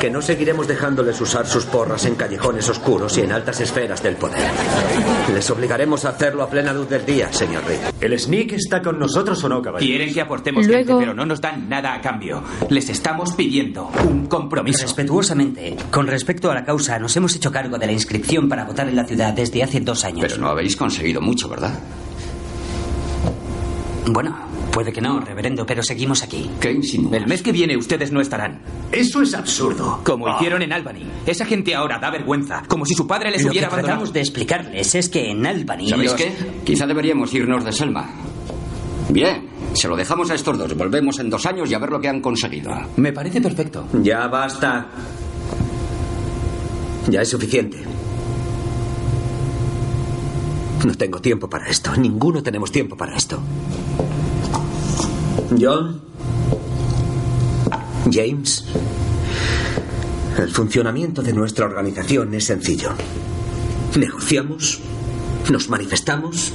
que 0.00 0.10
no 0.10 0.20
seguiremos 0.20 0.66
dejándoles 0.66 1.20
usar 1.20 1.46
sus 1.46 1.64
porras 1.64 2.04
en 2.06 2.16
callejones 2.16 2.68
oscuros 2.68 3.16
y 3.18 3.20
en 3.20 3.32
altas 3.32 3.60
esferas 3.60 3.83
del 3.88 4.16
poder. 4.16 4.40
Les 5.34 5.50
obligaremos 5.50 6.04
a 6.06 6.10
hacerlo 6.10 6.42
a 6.42 6.48
plena 6.48 6.72
luz 6.72 6.88
del 6.88 7.04
día, 7.04 7.30
señor 7.32 7.62
Rick. 7.68 7.80
¿El 8.00 8.18
Sneak 8.18 8.52
está 8.54 8.80
con 8.82 8.98
nosotros 8.98 9.42
o 9.44 9.48
no, 9.48 9.60
caballero? 9.60 9.86
Quieren 9.88 10.14
que 10.14 10.20
aportemos 10.22 10.66
Luego- 10.66 10.78
gente, 10.92 10.94
pero 11.00 11.14
no 11.14 11.26
nos 11.26 11.40
dan 11.40 11.68
nada 11.68 11.92
a 11.94 12.00
cambio. 12.00 12.42
Les 12.70 12.88
estamos 12.88 13.32
pidiendo 13.32 13.90
un 14.08 14.26
compromiso. 14.26 14.82
Respetuosamente, 14.82 15.76
con 15.90 16.06
respecto 16.06 16.50
a 16.50 16.54
la 16.54 16.64
causa, 16.64 16.98
nos 16.98 17.14
hemos 17.16 17.36
hecho 17.36 17.52
cargo 17.52 17.76
de 17.78 17.86
la 17.86 17.92
inscripción 17.92 18.48
para 18.48 18.64
votar 18.64 18.88
en 18.88 18.96
la 18.96 19.04
ciudad 19.04 19.34
desde 19.34 19.62
hace 19.62 19.80
dos 19.80 20.04
años. 20.04 20.22
Pero 20.22 20.38
no 20.38 20.48
habéis 20.48 20.76
conseguido 20.76 21.20
mucho, 21.20 21.48
¿verdad? 21.48 21.78
Bueno, 24.06 24.36
puede 24.74 24.92
que 24.92 25.00
no, 25.00 25.20
reverendo, 25.20 25.64
pero 25.64 25.82
seguimos 25.84 26.22
aquí. 26.24 26.50
¿Qué 26.60 26.72
insinúas? 26.72 27.14
El 27.14 27.26
mes 27.28 27.42
que 27.42 27.52
viene 27.52 27.76
ustedes 27.76 28.10
no 28.10 28.20
estarán. 28.20 28.60
Eso 28.90 29.22
es 29.22 29.32
absurdo. 29.32 30.00
Como 30.04 30.26
Ah. 30.26 30.34
hicieron 30.36 30.62
en 30.62 30.72
Albany. 30.72 31.06
Esa 31.26 31.44
gente 31.46 31.74
ahora 31.76 32.00
da 32.00 32.10
vergüenza. 32.10 32.64
Como 32.66 32.84
si 32.84 32.94
su 32.94 33.06
padre 33.06 33.30
les 33.30 33.42
Lo 33.42 33.46
que 33.46 33.50
hubiera 33.52 33.68
abandonado. 33.68 33.98
tratamos 34.00 34.12
de 34.12 34.20
explicarles 34.20 34.94
es 34.96 35.08
que 35.08 35.30
en 35.30 35.46
Albany 35.46 35.88
¿Sabéis 35.90 36.10
los- 36.10 36.20
qué? 36.20 36.32
Quizá 36.64 36.86
deberíamos 36.88 37.32
irnos 37.32 37.64
de 37.64 37.72
Selma. 37.72 38.10
Bien, 39.10 39.48
se 39.74 39.86
lo 39.86 39.94
dejamos 39.96 40.30
a 40.30 40.34
estos 40.34 40.58
dos. 40.58 40.76
Volvemos 40.76 41.20
en 41.20 41.30
dos 41.30 41.46
años 41.46 41.70
y 41.70 41.74
a 41.74 41.78
ver 41.78 41.90
lo 41.90 42.00
que 42.00 42.08
han 42.08 42.20
conseguido. 42.20 42.72
Me 42.96 43.12
parece 43.12 43.40
perfecto. 43.40 43.86
Ya 44.02 44.26
basta. 44.26 44.88
Ya 47.08 47.22
es 47.22 47.28
suficiente. 47.28 47.78
No 50.84 50.94
tengo 50.94 51.20
tiempo 51.20 51.48
para 51.48 51.68
esto. 51.68 51.94
Ninguno 51.96 52.42
tenemos 52.42 52.72
tiempo 52.72 52.96
para 52.96 53.14
esto. 53.16 53.38
John. 55.50 56.00
James. 58.10 58.64
El 60.38 60.50
funcionamiento 60.50 61.22
de 61.22 61.32
nuestra 61.32 61.66
organización 61.66 62.34
es 62.34 62.44
sencillo. 62.44 62.90
Negociamos, 63.96 64.80
nos 65.50 65.68
manifestamos, 65.68 66.52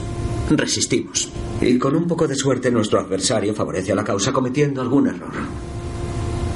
resistimos. 0.49 1.29
Y 1.61 1.77
con 1.77 1.95
un 1.95 2.07
poco 2.07 2.27
de 2.27 2.35
suerte 2.35 2.71
nuestro 2.71 2.99
adversario 2.99 3.53
favorece 3.53 3.91
a 3.91 3.95
la 3.95 4.03
causa 4.03 4.31
cometiendo 4.31 4.81
algún 4.81 5.07
error. 5.07 5.33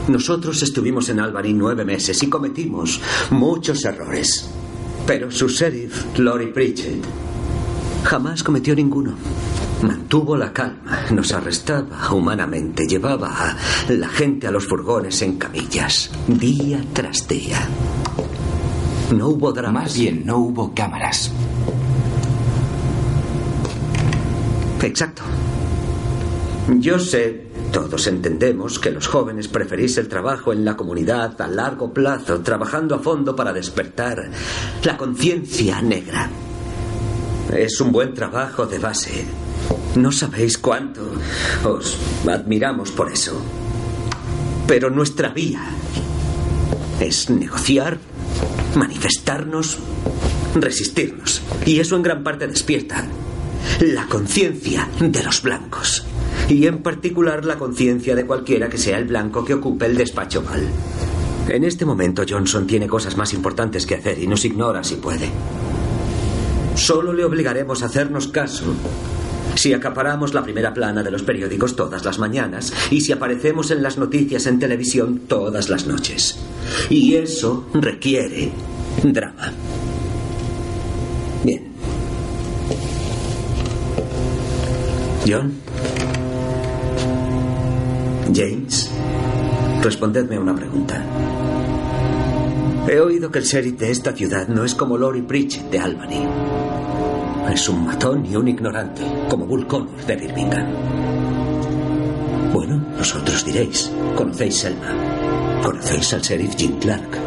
Nosotros 0.08 0.62
estuvimos 0.62 1.08
en 1.10 1.19
Albany 1.19 1.54
nueve 1.54 1.86
meses 1.86 2.22
y 2.24 2.30
cometimos 2.30 3.00
muchos 3.30 3.86
errores. 3.86 4.50
Pero 5.08 5.32
su 5.32 5.48
sheriff, 5.48 6.17
Lori 6.17 6.48
Pritchett, 6.48 7.04
jamás 8.04 8.43
cometió 8.43 8.76
ninguno. 8.76 9.15
Mantuvo 9.84 10.38
la 10.38 10.54
calma, 10.54 11.06
nos 11.12 11.34
arrestaba 11.34 12.10
humanamente, 12.13 12.88
llevaba 12.88 13.52
a 13.52 13.58
la 13.89 14.08
gente 14.08 14.48
a 14.48 14.52
los 14.52 14.65
furgones 14.65 15.22
en 15.22 15.38
camillas, 15.38 16.10
día 16.26 16.82
tras 16.93 17.28
día. 17.28 17.60
No 19.13 19.28
hubo 19.28 19.52
dramas. 19.52 19.84
Más 19.84 19.98
bien, 19.98 20.26
no 20.26 20.38
hubo 20.38 20.74
cámaras. 20.74 21.30
Exacto. 24.82 25.22
Yo 26.80 26.98
sé, 26.98 27.48
todos 27.74 28.08
entendemos 28.08 28.80
que 28.80 28.89
los 28.89 29.08
jóvenes 29.08 29.50
preferís 29.50 29.98
el 29.98 30.08
trabajo 30.08 30.54
en 30.54 30.63
la 30.63 30.78
comunidad 30.78 31.39
a 31.41 31.48
largo 31.48 31.93
plazo, 31.93 32.39
trabajando 32.39 32.96
a 32.96 33.00
fondo 33.00 33.36
para 33.36 33.52
despertar 33.52 34.30
la 34.82 34.96
conciencia 34.96 35.82
negra. 35.82 36.30
Es 37.51 37.82
un 37.82 37.91
buen 37.91 38.13
trabajo 38.13 38.65
de 38.65 38.79
base. 38.79 39.25
No 39.95 40.12
sabéis 40.12 40.58
cuánto 40.58 41.01
os 41.63 41.97
admiramos 42.27 42.91
por 42.91 43.12
eso. 43.12 43.39
Pero 44.67 44.89
nuestra 44.89 45.29
vía 45.29 45.62
es 46.99 47.29
negociar, 47.29 47.97
manifestarnos, 48.75 49.77
resistirnos. 50.56 51.41
Y 51.65 51.79
eso 51.79 51.95
en 51.95 52.03
gran 52.03 52.23
parte 52.23 52.47
despierta 52.47 53.06
la 53.79 54.06
conciencia 54.08 54.89
de 54.99 55.23
los 55.23 55.41
blancos. 55.41 56.06
Y 56.49 56.67
en 56.67 56.79
particular 56.82 57.45
la 57.45 57.58
conciencia 57.58 58.15
de 58.15 58.25
cualquiera 58.25 58.69
que 58.69 58.77
sea 58.77 58.97
el 58.97 59.06
blanco 59.06 59.45
que 59.45 59.53
ocupe 59.53 59.86
el 59.86 59.97
despacho 59.97 60.41
mal. 60.41 60.67
En 61.49 61.63
este 61.63 61.86
momento 61.86 62.23
Johnson 62.27 62.65
tiene 62.65 62.88
cosas 62.88 63.17
más 63.17 63.34
importantes 63.34 63.86
que 63.86 63.95
hacer 63.95 64.19
y 64.19 64.27
nos 64.27 64.45
ignora 64.45 64.84
si 64.84 64.95
puede. 64.95 65.29
Solo 66.84 67.13
le 67.13 67.24
obligaremos 67.24 67.82
a 67.82 67.86
hacernos 67.86 68.28
caso 68.28 68.65
si 69.56 69.72
acaparamos 69.72 70.34
la 70.34 70.43
primera 70.43 70.74
plana 70.74 71.02
de 71.02 71.12
los 71.12 71.24
periódicos 71.24 71.78
todas 71.78 72.04
las 72.04 72.19
mañanas 72.19 72.74
y 72.91 73.00
si 73.00 73.13
aparecemos 73.13 73.72
en 73.72 73.82
las 73.82 73.98
noticias 73.98 74.48
en 74.48 74.60
televisión 74.60 75.22
todas 75.26 75.69
las 75.69 75.88
noches. 75.88 76.38
Y 76.89 77.15
eso 77.15 77.69
requiere 77.74 78.52
drama. 79.02 79.54
Bien. 81.46 81.72
John. 85.26 85.54
James. 88.36 88.91
Respondedme 89.82 90.38
una 90.38 90.54
pregunta. 90.54 91.02
He 92.89 93.00
oído 93.00 93.32
que 93.32 93.39
el 93.39 93.46
sheriff 93.46 93.80
de 93.80 93.89
esta 93.89 94.12
ciudad 94.12 94.50
no 94.50 94.65
es 94.65 94.76
como 94.76 94.98
Lori 94.98 95.22
Pritchett 95.22 95.69
de 95.72 95.80
Albany. 95.80 96.62
Es 97.51 97.69
un 97.69 97.86
matón 97.86 98.25
y 98.25 98.36
un 98.36 98.47
ignorante, 98.47 99.03
como 99.29 99.45
Bull 99.45 99.67
Connor 99.67 100.06
de 100.06 100.15
Birmingham. 100.15 100.67
Bueno, 102.51 102.84
vosotros 102.97 103.45
diréis, 103.45 103.91
conocéis 104.15 104.56
Selma. 104.58 104.88
¿Conocéis 105.63 106.13
al 106.13 106.21
sheriff 106.21 106.56
Jim 106.56 106.79
Clark? 106.79 107.19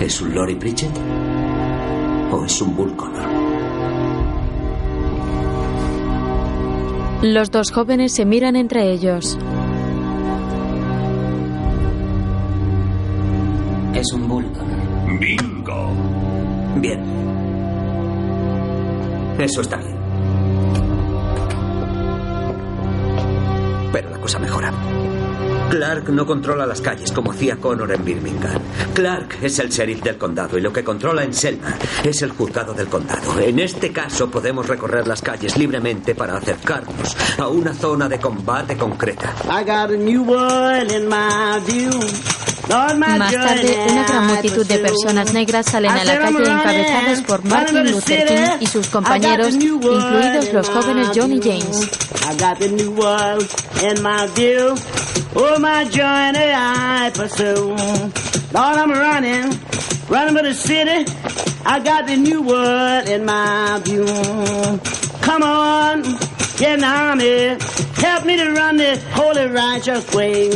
¿Es 0.00 0.20
un 0.20 0.34
Lori 0.34 0.54
Pritchett? 0.54 0.96
¿O 2.32 2.44
es 2.44 2.62
un 2.62 2.76
Bull 2.76 2.96
Connor? 2.96 3.28
Los 7.22 7.50
dos 7.50 7.70
jóvenes 7.70 8.12
se 8.12 8.24
miran 8.24 8.56
entre 8.56 8.92
ellos. 8.92 9.36
Es 13.94 14.12
un 14.14 14.26
vulcan. 14.26 15.18
Bingo. 15.20 15.88
Bien. 16.76 17.29
Eso 19.40 19.62
está 19.62 19.76
bien. 19.78 19.96
Pero 23.90 24.10
la 24.10 24.18
cosa 24.18 24.38
mejora. 24.38 24.70
Clark 25.70 26.10
no 26.10 26.26
controla 26.26 26.66
las 26.66 26.80
calles 26.82 27.10
como 27.12 27.30
hacía 27.30 27.56
Connor 27.56 27.90
en 27.92 28.04
Birmingham. 28.04 28.60
Clark 28.92 29.38
es 29.40 29.58
el 29.60 29.70
sheriff 29.70 30.02
del 30.02 30.18
condado 30.18 30.58
y 30.58 30.60
lo 30.60 30.72
que 30.72 30.84
controla 30.84 31.22
en 31.24 31.32
Selma 31.32 31.78
es 32.04 32.20
el 32.22 32.32
juzgado 32.32 32.74
del 32.74 32.88
condado. 32.88 33.38
En 33.40 33.58
este 33.60 33.92
caso 33.92 34.30
podemos 34.30 34.68
recorrer 34.68 35.06
las 35.06 35.22
calles 35.22 35.56
libremente 35.56 36.14
para 36.14 36.36
acercarnos 36.36 37.16
a 37.38 37.48
una 37.48 37.72
zona 37.72 38.08
de 38.08 38.18
combate 38.18 38.76
concreta. 38.76 39.32
I 39.44 39.64
got 39.64 39.90
a 39.90 39.96
new 39.96 40.22
world 40.24 40.90
in 40.92 41.08
my 41.08 41.60
view. 41.66 42.39
Más 42.70 43.32
tarde, 43.32 43.84
una 43.90 44.04
gran 44.04 44.26
multitud 44.28 44.64
de 44.64 44.78
personas 44.78 45.32
negras 45.32 45.66
salen 45.66 45.90
a 45.90 46.04
la 46.04 46.18
calle 46.20 46.38
encabezadas 46.38 47.22
por 47.22 47.44
Martin 47.44 47.90
Luther 47.90 48.28
King 48.28 48.60
y 48.60 48.66
sus 48.66 48.86
compañeros, 48.86 49.54
incluidos 49.54 50.52
los 50.52 50.68
jóvenes 50.68 51.08
John 51.12 51.32
y 51.32 51.40
James. 51.40 51.90
I 52.28 52.36
got 52.36 52.60
the 52.60 52.68
new 52.68 52.92
world 52.92 53.44
in 53.82 54.00
my 54.02 54.28
view. 54.36 54.76
Oh, 55.34 55.58
my 55.58 55.84
journey 55.90 56.52
I 56.52 57.10
pursue. 57.12 57.74
Lord, 58.52 58.76
I'm 58.76 58.92
running, 58.92 59.50
running 60.08 60.36
for 60.36 60.42
the 60.44 60.54
city. 60.54 61.04
I 61.66 61.80
got 61.80 62.06
the 62.06 62.16
new 62.16 62.42
world 62.42 63.08
in 63.08 63.24
my 63.24 63.80
view. 63.84 64.06
Come 65.22 65.42
on, 65.42 66.02
get 66.56 66.78
an 66.78 66.84
army. 66.84 67.56
Help 67.96 68.24
me 68.24 68.36
to 68.36 68.52
run 68.52 68.76
the 68.76 68.96
holy 69.12 69.46
righteous 69.46 70.14
way. 70.14 70.50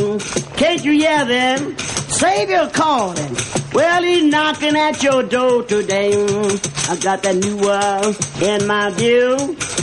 Can't 0.55 0.83
you 0.85 0.93
hear 0.93 1.25
them? 1.25 1.75
Savior 2.19 2.69
calling. 2.73 3.35
Well, 3.73 4.01
he's 4.03 4.23
knocking 4.31 4.75
at 4.77 5.03
your 5.03 5.23
door 5.23 5.63
today. 5.63 6.13
I 6.89 6.95
got 6.95 7.23
that 7.23 7.35
new 7.35 7.57
world 7.57 8.15
in 8.41 8.65
my 8.67 8.89
view. 8.91 9.35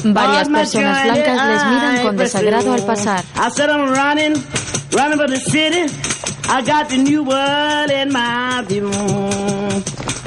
Varias 0.02 0.48
personas 0.48 1.04
blancas 1.04 1.36
les 1.50 1.64
miran 1.66 2.02
con 2.02 2.16
desagrado 2.16 2.72
al 2.72 2.86
pasar. 2.86 3.22
I 3.36 3.50
said 3.50 3.68
I'm 3.68 3.90
running, 3.92 4.34
running 4.96 5.18
for 5.18 5.28
the 5.28 5.38
city. 5.38 5.92
I 6.48 6.62
got 6.62 6.88
the 6.88 6.96
new 6.96 7.22
world 7.22 7.90
in 7.90 8.12
my 8.12 8.64
view. 8.66 8.88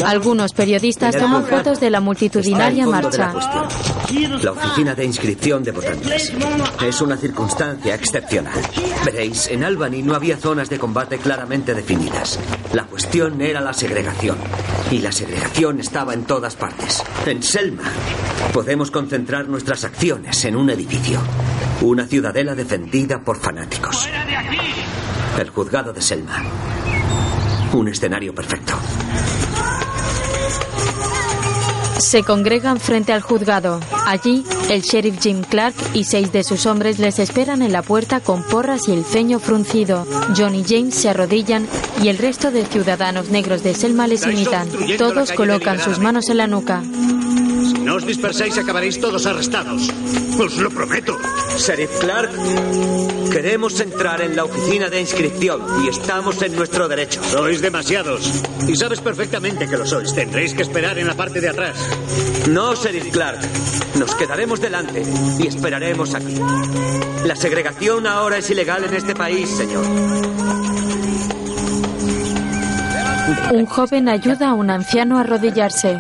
Algunos 0.04 0.54
periodistas 0.54 1.16
toman 1.16 1.46
fotos 1.46 1.80
de 1.80 1.90
la 1.90 2.02
multitudinaria 2.02 2.86
la 2.86 2.92
marcha. 2.92 3.32
cuestión. 3.32 4.44
La 4.44 4.52
oficina 4.52 4.94
de 4.94 5.06
inscripción 5.06 5.64
de 5.64 5.72
votantes. 5.72 6.34
Es 6.86 7.02
una 7.02 7.18
circunstancia 7.18 7.96
excepcional. 7.96 8.60
Veréis, 9.06 9.48
en 9.48 9.64
Albany 9.64 10.02
no 10.04 10.16
había 10.16 10.38
zonas 10.38 10.70
de 10.70 10.78
combate 10.78 11.18
claramente 11.18 11.74
definidas. 11.74 12.40
La 12.74 12.84
cuestión 12.84 13.42
era 13.42 13.62
la 13.62 13.74
segregación. 13.74 14.38
Y 14.92 15.00
la 15.00 15.12
segregación 15.12 15.80
estaba 15.80 16.14
en 16.14 16.26
todas 16.26 16.56
partes. 16.56 17.02
En 17.26 17.42
Selma 17.42 17.84
podemos 18.54 18.92
concentrar 18.92 19.48
nuestras 19.48 19.84
acciones 19.84 20.44
en 20.46 20.56
un 20.56 20.70
edificio. 20.70 21.20
Una 21.82 22.06
ciudadela 22.06 22.54
defendida 22.54 23.22
por 23.22 23.40
fanáticos. 23.40 24.08
El 25.40 25.50
juzgado 25.50 25.92
de 25.94 26.02
Selma. 26.02 26.44
Un 27.74 27.88
escenario 27.90 28.34
perfecto. 28.34 28.74
Se 31.98 32.24
congregan 32.24 32.80
frente 32.80 33.14
al 33.14 33.22
juzgado. 33.22 33.80
Allí, 34.06 34.46
el 34.70 34.82
sheriff 34.82 35.20
Jim 35.22 35.42
Clark 35.42 35.76
y 35.94 36.04
seis 36.04 36.32
de 36.32 36.44
sus 36.44 36.66
hombres 36.66 37.00
les 37.00 37.20
esperan 37.20 37.62
en 37.62 37.72
la 37.72 37.82
puerta 37.82 38.20
con 38.20 38.44
porras 38.44 38.88
y 38.88 38.92
el 38.94 39.06
ceño 39.06 39.40
fruncido. 39.40 40.06
John 40.36 40.56
y 40.56 40.64
James 40.64 40.96
se 40.96 41.10
arrodillan 41.10 41.68
y 42.02 42.10
el 42.10 42.18
resto 42.18 42.52
de 42.52 42.66
ciudadanos 42.66 43.30
negros 43.30 43.64
de 43.64 43.74
Selma 43.74 44.08
les 44.08 44.26
imitan. 44.26 44.68
Todos 44.98 45.32
colocan 45.32 45.80
sus 45.80 46.00
manos 46.00 46.30
en 46.30 46.38
la 46.38 46.48
nuca. 46.48 46.84
Si 47.86 47.90
no 47.92 47.98
os 47.98 48.08
dispersáis, 48.08 48.58
acabaréis 48.58 48.98
todos 49.00 49.28
arrestados. 49.28 49.94
Os 50.42 50.58
lo 50.58 50.72
prometo. 50.72 51.20
Sheriff 51.56 52.00
Clark, 52.00 52.32
queremos 53.32 53.80
entrar 53.80 54.22
en 54.22 54.36
la 54.36 54.44
oficina 54.44 54.90
de 54.90 55.02
inscripción 55.02 55.62
y 55.86 55.90
estamos 55.90 56.42
en 56.42 56.56
nuestro 56.56 56.88
derecho. 56.88 57.22
Sois 57.24 57.62
demasiados. 57.62 58.42
Y 58.68 58.76
sabes 58.76 59.02
perfectamente 59.02 59.68
que 59.70 59.78
lo 59.78 59.86
sois. 59.86 60.16
Tendréis 60.16 60.56
que 60.56 60.64
esperar 60.64 60.98
en 60.98 61.06
la 61.06 61.14
parte 61.14 61.40
de 61.40 61.50
atrás. 61.50 61.78
No, 62.50 62.74
Sheriff 62.74 63.12
Clark. 63.12 63.42
Nos 64.00 64.16
quedaremos 64.16 64.60
delante 64.60 65.04
y 65.38 65.46
esperaremos 65.46 66.16
aquí. 66.16 66.42
La 67.24 67.36
segregación 67.36 68.08
ahora 68.08 68.40
es 68.40 68.50
ilegal 68.50 68.84
en 68.86 68.96
este 68.96 69.14
país, 69.14 69.48
señor. 69.48 69.86
Un 73.54 73.68
joven 73.68 74.10
ayuda 74.10 74.50
a 74.50 74.54
un 74.56 74.72
anciano 74.72 75.20
a 75.20 75.22
arrodillarse. 75.22 76.00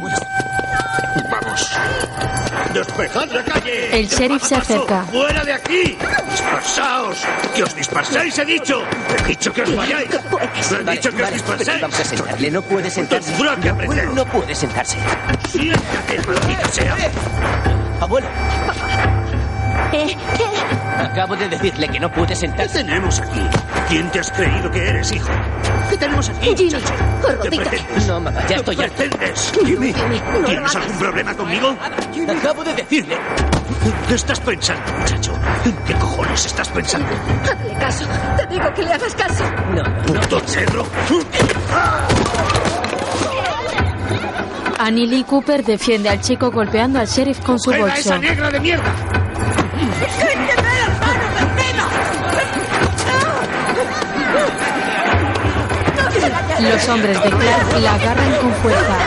¡Despejad 2.75 3.31
la 3.31 3.41
calle! 3.41 3.99
El 4.01 4.05
sheriff 4.05 4.43
se 4.43 4.55
acerca. 4.55 5.03
¡Fuera 5.03 5.45
de 5.45 5.53
aquí! 5.53 5.97
¡Dispersaos! 6.29 7.19
¡Que 7.55 7.63
os 7.63 7.73
disperséis, 7.73 8.37
he 8.37 8.43
dicho! 8.43 8.83
¡He 9.17 9.29
dicho 9.29 9.53
que 9.53 9.61
os 9.61 9.73
vayáis! 9.73 10.09
¡He 10.11 10.91
dicho 10.91 11.09
que 11.15 11.23
os 11.23 11.31
disperséis! 11.31 11.81
Vamos 11.81 11.99
a 12.01 12.03
sentarle, 12.03 12.51
no 12.51 12.61
puede 12.61 12.89
sentarse. 12.89 13.33
Aprender. 13.33 14.09
No 14.09 14.25
puede 14.25 14.53
sentarse. 14.53 14.97
Siéntate, 15.49 16.21
maldita 16.27 16.67
sea. 16.67 16.97
Abuelo, 18.01 18.27
Eh, 19.95 20.07
eh, 20.09 21.01
acabo 21.01 21.35
de 21.37 21.47
decirle 21.47 21.87
que 21.87 21.99
no 22.01 22.11
puede 22.11 22.27
¿Qué 22.27 22.35
sentarse. 22.35 22.83
tenemos 22.83 23.19
aquí? 23.21 23.39
¿Quién 23.87 24.09
te 24.11 24.19
has 24.19 24.29
creído 24.31 24.69
que 24.69 24.89
eres, 24.89 25.09
hijo? 25.13 25.29
¿Qué 25.89 25.95
tenemos 25.97 26.27
aquí, 26.29 26.47
Jimmy, 26.55 26.63
muchacho? 26.65 26.93
¿Qué 27.21 27.27
arrodíllate. 27.31 27.69
pretendes? 27.69 28.07
No, 28.07 28.19
mamá, 28.19 28.39
ya 28.41 28.47
¿Qué 28.47 28.53
estoy 28.55 28.75
harto. 28.81 28.95
pretendes? 28.95 29.53
Jimmy, 29.65 29.93
no 29.93 30.45
¿tienes 30.47 30.75
algún 30.75 30.97
problema 30.97 31.33
conmigo? 31.33 31.75
Acabo 32.39 32.63
de 32.65 32.73
decirle. 32.73 33.17
¿Qué 34.07 34.15
estás 34.15 34.39
pensando, 34.41 34.83
muchacho? 34.99 35.33
¿En 35.63 35.75
qué 35.85 35.93
cojones 35.93 36.45
estás 36.45 36.67
pensando? 36.69 37.07
hazle 37.43 37.73
caso. 37.79 38.05
Te 38.37 38.45
digo 38.47 38.73
que 38.73 38.83
le 38.83 38.93
hagas 38.93 39.15
caso. 39.15 39.43
No, 39.73 39.83
no, 40.13 40.21
¡Puto 40.21 40.39
cerdo! 40.41 40.85
Annie 44.77 45.07
Lee 45.07 45.23
Cooper 45.23 45.63
defiende 45.63 46.09
al 46.09 46.19
chico 46.21 46.51
golpeando 46.51 46.99
al 46.99 47.07
sheriff 47.07 47.39
con 47.39 47.57
su 47.59 47.69
¡Fuera 47.71 47.85
bolso. 47.85 47.99
esa 47.99 48.17
negra 48.17 48.51
de 48.51 48.59
mierda! 48.59 48.93
Los 56.61 56.87
hombres 56.89 57.21
de 57.23 57.29
Clark 57.29 57.79
la 57.81 57.93
agarran 57.95 58.31
con 58.41 58.53
fuerza. 58.55 58.97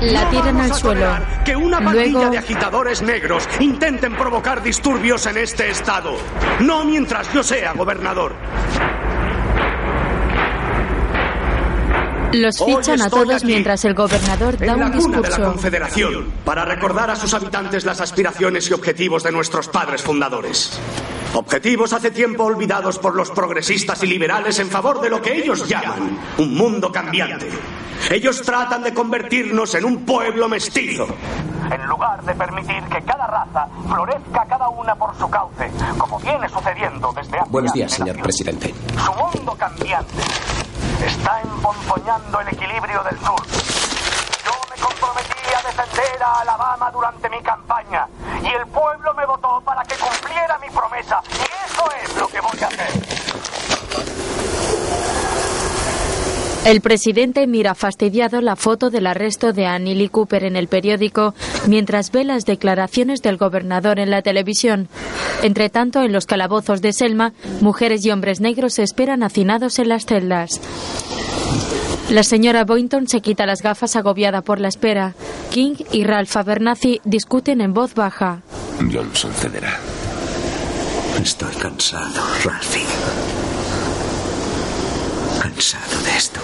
La 0.00 0.28
tiran 0.28 0.60
al 0.60 0.74
suelo. 0.74 1.06
Que 1.44 1.56
una 1.56 1.78
pandilla 1.80 2.10
Luego- 2.10 2.30
de 2.30 2.38
agitadores 2.38 3.00
negros 3.00 3.48
intenten 3.60 4.14
provocar 4.16 4.62
disturbios 4.62 5.24
en 5.26 5.38
este 5.38 5.70
estado. 5.70 6.16
No 6.60 6.84
mientras 6.84 7.32
yo 7.32 7.42
sea 7.42 7.72
gobernador. 7.72 8.34
Los 12.34 12.58
fichan 12.58 13.00
a 13.00 13.08
todos 13.08 13.36
aquí, 13.36 13.46
mientras 13.46 13.84
el 13.84 13.94
gobernador 13.94 14.58
da 14.58 14.72
En 14.72 14.80
la 14.80 14.86
un 14.86 14.92
cuna 14.92 15.16
de 15.18 15.22
la 15.22 15.28
discurso. 15.28 15.52
Confederación, 15.52 16.32
para 16.44 16.64
recordar 16.64 17.08
a 17.10 17.16
sus 17.16 17.32
habitantes 17.32 17.84
las 17.84 18.00
aspiraciones 18.00 18.68
y 18.68 18.72
objetivos 18.72 19.22
de 19.22 19.30
nuestros 19.30 19.68
padres 19.68 20.02
fundadores. 20.02 20.80
Objetivos 21.34 21.92
hace 21.92 22.10
tiempo 22.10 22.44
olvidados 22.44 22.98
por 22.98 23.14
los 23.14 23.30
progresistas 23.30 24.02
y 24.02 24.08
liberales 24.08 24.58
en 24.58 24.68
favor 24.68 25.00
de 25.00 25.10
lo 25.10 25.22
que 25.22 25.36
ellos 25.36 25.68
llaman 25.68 26.18
un 26.38 26.54
mundo 26.54 26.90
cambiante. 26.90 27.48
Ellos 28.10 28.42
tratan 28.42 28.82
de 28.82 28.92
convertirnos 28.92 29.72
en 29.76 29.84
un 29.84 30.04
pueblo 30.04 30.48
mestizo. 30.48 31.06
En 31.70 31.86
lugar 31.86 32.22
de 32.24 32.34
permitir 32.34 32.82
que 32.84 33.00
cada 33.02 33.26
raza 33.28 33.68
florezca 33.88 34.44
cada 34.48 34.68
una 34.70 34.94
por 34.96 35.16
su 35.16 35.30
cauce, 35.30 35.70
como 35.96 36.18
viene 36.18 36.48
sucediendo 36.48 37.12
desde 37.12 37.38
hace 37.38 37.50
Buenos 37.50 37.72
días, 37.72 37.92
señor 37.92 38.20
presidente. 38.20 38.74
Su 39.04 39.12
mundo 39.12 39.56
cambiante 39.56 40.14
está 41.02 41.40
emponzoñando 41.40 42.40
el 42.40 42.48
equilibrio 42.48 43.02
del 43.04 43.18
sur. 43.18 43.46
Yo 44.44 44.52
me 44.70 44.82
comprometí 44.82 45.54
a 45.56 45.62
defender 45.62 46.22
a 46.22 46.40
Alabama 46.40 46.90
durante 46.90 47.28
mi 47.30 47.40
campaña 47.42 48.06
y 48.42 48.48
el 48.48 48.66
pueblo 48.66 49.14
me 49.14 49.26
votó 49.26 49.60
para 49.62 49.82
que 49.84 49.94
cumpliera 49.96 50.58
mi 50.58 50.70
promesa 50.70 51.20
y 51.30 51.70
eso 51.70 51.90
es 52.02 52.16
lo 52.16 52.28
que 52.28 52.40
voy 52.40 52.62
a 52.62 52.66
hacer. 52.66 53.33
El 56.64 56.80
presidente 56.80 57.46
mira 57.46 57.74
fastidiado 57.74 58.40
la 58.40 58.56
foto 58.56 58.88
del 58.88 59.06
arresto 59.06 59.52
de 59.52 59.66
Annie 59.66 59.94
Lee 59.94 60.08
Cooper 60.08 60.44
en 60.44 60.56
el 60.56 60.66
periódico 60.66 61.34
mientras 61.66 62.10
ve 62.10 62.24
las 62.24 62.46
declaraciones 62.46 63.20
del 63.20 63.36
gobernador 63.36 63.98
en 63.98 64.10
la 64.10 64.22
televisión. 64.22 64.88
Entre 65.42 65.68
tanto, 65.68 66.02
en 66.02 66.12
los 66.12 66.24
calabozos 66.24 66.80
de 66.80 66.94
Selma, 66.94 67.34
mujeres 67.60 68.04
y 68.06 68.10
hombres 68.10 68.40
negros 68.40 68.78
esperan 68.78 69.22
hacinados 69.22 69.78
en 69.78 69.90
las 69.90 70.06
celdas. 70.06 70.58
La 72.08 72.22
señora 72.22 72.64
Boynton 72.64 73.08
se 73.08 73.20
quita 73.20 73.44
las 73.44 73.60
gafas 73.60 73.94
agobiada 73.94 74.40
por 74.40 74.58
la 74.58 74.68
espera. 74.68 75.14
King 75.50 75.74
y 75.92 76.04
Ralph 76.04 76.34
Abernathy 76.34 77.00
discuten 77.04 77.60
en 77.60 77.74
voz 77.74 77.94
baja. 77.94 78.40
Johnson 78.90 79.32
cederá. 79.34 79.78
Estoy 81.22 81.54
cansado, 81.56 82.22
Ralphie. 82.42 82.86
cansado 85.40 86.03
de 86.14 86.18
esto. 86.18 86.40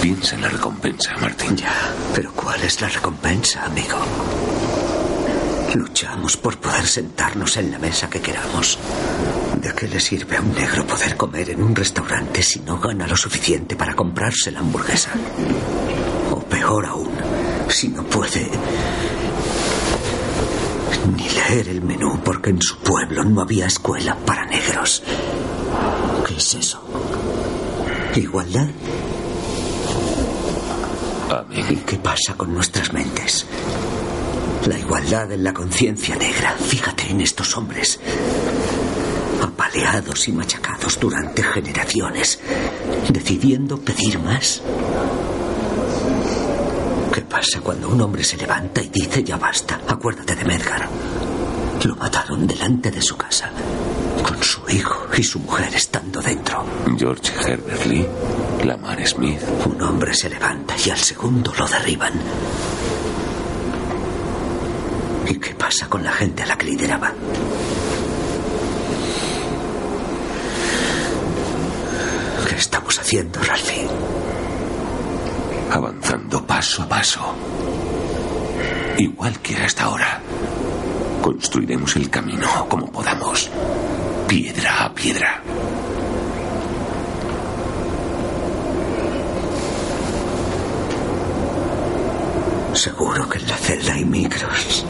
Piensa 0.00 0.34
en 0.34 0.42
la 0.42 0.48
recompensa, 0.48 1.16
Martín. 1.20 1.56
Ya, 1.56 1.72
pero 2.14 2.32
¿cuál 2.32 2.62
es 2.62 2.80
la 2.80 2.88
recompensa, 2.88 3.64
amigo? 3.64 3.98
Luchamos 5.74 6.36
por 6.36 6.58
poder 6.58 6.86
sentarnos 6.86 7.56
en 7.56 7.70
la 7.70 7.78
mesa 7.78 8.10
que 8.10 8.20
queramos. 8.20 8.78
¿De 9.60 9.72
qué 9.74 9.88
le 9.88 10.00
sirve 10.00 10.36
a 10.36 10.40
un 10.40 10.52
negro 10.54 10.86
poder 10.86 11.16
comer 11.16 11.50
en 11.50 11.62
un 11.62 11.74
restaurante 11.74 12.42
si 12.42 12.60
no 12.60 12.78
gana 12.78 13.06
lo 13.06 13.16
suficiente 13.16 13.76
para 13.76 13.94
comprarse 13.94 14.50
la 14.50 14.60
hamburguesa? 14.60 15.10
O 16.30 16.40
peor 16.40 16.86
aún, 16.86 17.10
si 17.68 17.88
no 17.88 18.02
puede 18.04 18.50
ni 21.16 21.28
leer 21.28 21.68
el 21.68 21.82
menú 21.82 22.20
porque 22.24 22.50
en 22.50 22.60
su 22.62 22.76
pueblo 22.78 23.24
no 23.24 23.40
había 23.40 23.66
escuela 23.66 24.16
para 24.26 24.44
negros. 24.46 25.02
¿Qué 26.26 26.36
es 26.36 26.54
eso? 26.54 26.82
¿Igualdad? 28.14 28.68
¿Y 31.50 31.76
qué 31.76 31.96
pasa 31.96 32.34
con 32.36 32.52
nuestras 32.52 32.92
mentes? 32.92 33.46
La 34.66 34.78
igualdad 34.78 35.32
en 35.32 35.42
la 35.42 35.54
conciencia 35.54 36.14
negra. 36.16 36.52
Fíjate 36.58 37.10
en 37.10 37.22
estos 37.22 37.56
hombres. 37.56 37.98
Apaleados 39.42 40.28
y 40.28 40.32
machacados 40.32 41.00
durante 41.00 41.42
generaciones. 41.42 42.38
Decidiendo 43.08 43.78
pedir 43.78 44.18
más. 44.18 44.60
¿Qué 47.14 47.22
pasa 47.22 47.60
cuando 47.60 47.88
un 47.88 48.00
hombre 48.00 48.24
se 48.24 48.36
levanta 48.36 48.82
y 48.82 48.88
dice 48.88 49.24
ya 49.24 49.36
basta? 49.38 49.80
Acuérdate 49.88 50.34
de 50.36 50.44
Medgar. 50.44 50.88
Lo 51.84 51.96
mataron 51.96 52.46
delante 52.46 52.90
de 52.90 53.02
su 53.02 53.16
casa. 53.16 53.50
Con 54.24 54.40
su 54.42 54.60
hijo 54.68 55.08
y 55.16 55.22
su 55.22 55.40
mujer 55.40 55.74
estando 55.74 56.20
dentro. 56.22 56.64
George 56.96 57.32
Herbert 57.44 57.86
Lee, 57.86 58.06
Lamar 58.64 59.04
Smith. 59.06 59.40
Un 59.66 59.82
hombre 59.82 60.14
se 60.14 60.30
levanta 60.30 60.74
y 60.84 60.90
al 60.90 60.98
segundo 60.98 61.52
lo 61.58 61.66
derriban. 61.66 62.12
¿Y 65.28 65.34
qué 65.38 65.54
pasa 65.54 65.88
con 65.88 66.04
la 66.04 66.12
gente 66.12 66.44
a 66.44 66.46
la 66.46 66.56
que 66.56 66.66
lideraba? 66.66 67.12
¿Qué 72.48 72.54
estamos 72.54 72.98
haciendo, 72.98 73.40
Ralphie? 73.40 73.88
Avanzando 75.72 76.46
paso 76.46 76.82
a 76.82 76.88
paso. 76.88 77.34
Igual 78.98 79.40
que 79.40 79.56
hasta 79.56 79.84
ahora. 79.84 80.20
Construiremos 81.22 81.94
el 81.96 82.10
camino 82.10 82.66
como 82.68 82.90
podamos. 82.90 83.48
Piedra 84.26 84.86
a 84.86 84.94
piedra. 84.94 85.40
Seguro 92.74 93.28
que 93.28 93.38
en 93.38 93.48
la 93.48 93.56
celda 93.56 93.94
hay 93.94 94.04
micros. 94.04 94.84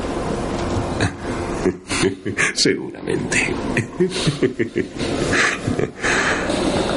Seguramente. 2.54 3.54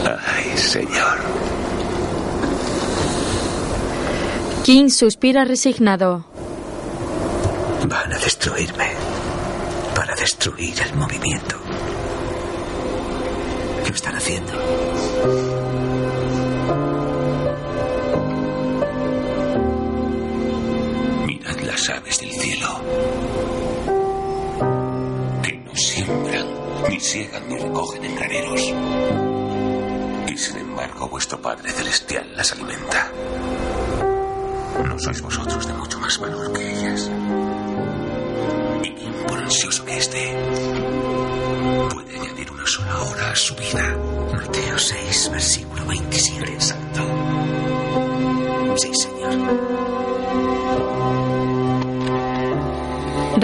Ay, 0.05 0.57
señor. 0.57 1.19
King 4.63 4.89
suspira 4.89 5.43
resignado. 5.43 6.25
Van 7.87 8.13
a 8.13 8.17
destruirme. 8.17 8.84
Destruir 10.17 10.75
el 10.81 10.95
movimiento. 10.95 11.55
¿Qué 13.83 13.91
están 13.91 14.15
haciendo? 14.15 14.53
Mirad 21.27 21.59
las 21.59 21.89
aves 21.89 22.19
del 22.21 22.31
cielo. 22.31 22.67
Que 25.43 25.57
no 25.57 25.75
siembran, 25.75 26.47
ni 26.89 26.99
siegan, 26.99 27.49
ni 27.49 27.57
recogen 27.57 28.05
en 28.05 28.15
graneros. 28.15 28.61
Y 30.27 30.37
sin 30.37 30.57
embargo 30.57 31.07
vuestro 31.09 31.41
Padre 31.41 31.71
Celestial 31.71 32.35
las 32.35 32.51
alimenta. 32.53 33.11
¿No 34.83 34.97
sois 34.99 35.21
vosotros 35.21 35.67
de 35.67 35.73
mucho 35.73 35.99
más 35.99 36.17
valor 36.19 36.51
que 36.53 36.71
ellas? 36.71 37.09
¿Y 39.45 39.47
quién, 39.47 39.69
por 39.69 39.69
ansioso 39.69 39.85
que 39.85 39.97
esté, 39.97 40.35
puede 41.93 42.19
añadir 42.19 42.51
una 42.51 42.65
sola 42.65 43.01
hora 43.03 43.31
a 43.31 43.35
su 43.35 43.55
vida? 43.55 43.97
Mateo 44.33 44.77
6, 44.77 45.29
versículo 45.31 45.85
27. 45.85 46.51
Exacto. 46.51 47.01
Sí, 48.77 48.91
señor. 48.93 49.74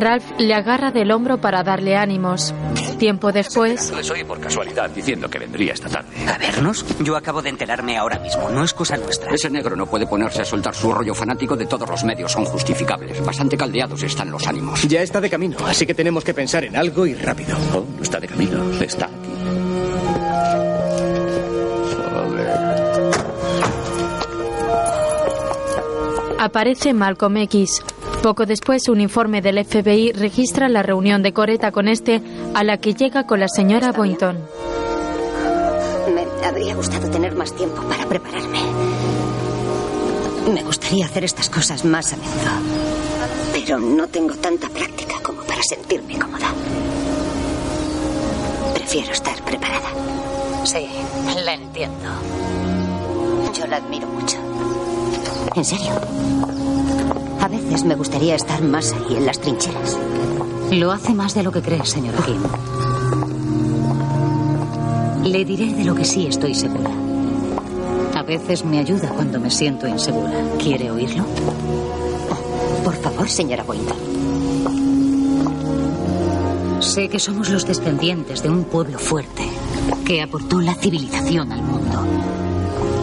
Ralph 0.02 0.26
le 0.40 0.56
agarra 0.56 0.92
del 0.92 1.12
hombro 1.12 1.40
para 1.40 1.62
darle 1.62 1.96
ánimos. 1.96 2.56
Tiempo 2.98 3.32
después, 3.32 3.92
Les 3.96 4.10
oí 4.10 4.24
por 4.24 4.40
casualidad 4.40 4.90
diciendo 4.90 5.30
que 5.30 5.38
vendría 5.38 5.74
esta 5.74 5.90
tarde. 5.90 6.10
¿A 6.28 6.40
vernos? 6.40 6.84
Yo 7.00 7.16
acabo 7.16 7.42
de 7.42 7.50
enterarme 7.50 7.98
ahora 7.98 8.18
mismo. 8.18 8.50
No 8.50 8.64
es 8.64 8.74
cosa 8.74 8.98
nuestra. 8.98 9.32
Ese 9.32 9.50
negro 9.52 9.76
no 9.76 9.86
puede 9.86 10.08
ponerse 10.08 10.42
a 10.42 10.46
soltar 10.46 10.74
su 10.74 10.92
rollo 10.92 11.14
fanático 11.14 11.56
de 11.56 11.68
todos 11.68 11.88
los 11.88 12.04
medios 12.04 12.32
son 12.32 12.46
justificables. 12.46 13.24
Bastante 13.24 13.56
caldeados 13.56 14.02
están 14.02 14.32
los 14.32 14.48
ánimos. 14.48 14.82
Ya 14.88 15.02
está 15.02 15.22
de 15.22 15.30
camino, 15.30 15.58
así 15.68 15.86
que 15.86 15.94
tenemos 15.94 16.24
que 16.24 16.34
pensar 16.34 16.64
en 16.64 16.76
algo 16.76 17.06
y 17.06 17.14
rápido. 17.14 17.56
Oh, 17.76 17.86
no 17.96 18.02
está 18.02 18.20
de 18.20 18.28
camino, 18.28 18.72
está 18.82 19.06
aquí. 19.06 19.32
aparece 26.42 26.92
Malcolm 26.94 27.38
X. 27.38 27.84
Poco 28.22 28.46
después, 28.46 28.88
un 28.88 29.02
informe 29.02 29.42
del 29.42 29.66
FBI 29.66 30.12
registra 30.12 30.70
la 30.70 30.84
reunión 30.84 31.24
de 31.24 31.34
Coreta 31.34 31.72
con 31.72 31.88
este, 31.88 32.22
a 32.54 32.64
la 32.64 32.78
que 32.78 32.94
llega 32.94 33.26
con 33.26 33.40
la 33.40 33.48
señora 33.48 33.92
Boynton. 33.92 34.38
Me 36.14 36.48
habría 36.48 36.76
gustado 36.76 37.10
tener 37.10 37.36
más 37.36 37.56
tiempo 37.56 37.82
para 37.82 38.06
prepararme. 38.06 38.60
Me 40.54 40.62
gustaría 40.64 41.06
hacer 41.06 41.24
estas 41.24 41.50
cosas 41.50 41.84
más 41.84 42.14
a 42.14 42.18
menudo. 42.18 42.32
Pero 43.54 43.80
no 43.80 44.08
tengo 44.08 44.36
tanta 44.36 44.70
práctica 44.70 45.16
como 45.24 45.42
para 45.42 45.64
sentirme 45.64 46.20
cómoda. 46.20 46.54
Prefiero 48.76 49.14
estar 49.14 49.44
preparada. 49.44 49.90
Sí, 50.64 50.88
la 51.44 51.56
entiendo. 51.56 52.10
Yo 53.58 53.66
la 53.66 53.78
admiro 53.78 54.08
mucho. 54.08 54.38
En 55.56 55.66
serio. 55.66 56.61
A 57.42 57.48
veces 57.48 57.84
me 57.84 57.96
gustaría 57.96 58.36
estar 58.36 58.62
más 58.62 58.94
ahí 58.94 59.18
en 59.18 59.26
las 59.26 59.40
trincheras. 59.40 59.98
Lo 60.72 60.92
hace 60.92 61.14
más 61.14 61.34
de 61.34 61.44
lo 61.44 61.52
que 61.52 61.62
cree, 61.62 61.86
señora 61.86 62.20
Kim. 62.24 62.42
Le 65.24 65.44
diré 65.44 65.74
de 65.74 65.84
lo 65.84 65.96
que 65.96 66.06
sí 66.06 66.28
estoy 66.28 66.54
segura. 66.54 66.92
A 68.16 68.24
veces 68.24 68.64
me 68.64 68.78
ayuda 68.80 69.10
cuando 69.10 69.40
me 69.40 69.50
siento 69.50 69.88
insegura. 69.88 70.32
¿Quiere 70.60 70.92
oírlo? 70.92 71.26
Por 72.84 72.96
favor, 72.96 73.28
señora 73.28 73.64
Boynton. 73.64 73.98
Sé 76.80 77.10
que 77.10 77.20
somos 77.20 77.50
los 77.50 77.66
descendientes 77.66 78.44
de 78.44 78.50
un 78.50 78.66
pueblo 78.66 79.00
fuerte 79.00 79.50
que 80.06 80.22
aportó 80.22 80.62
la 80.62 80.76
civilización 80.76 81.52
al 81.52 81.64
mundo. 81.64 81.81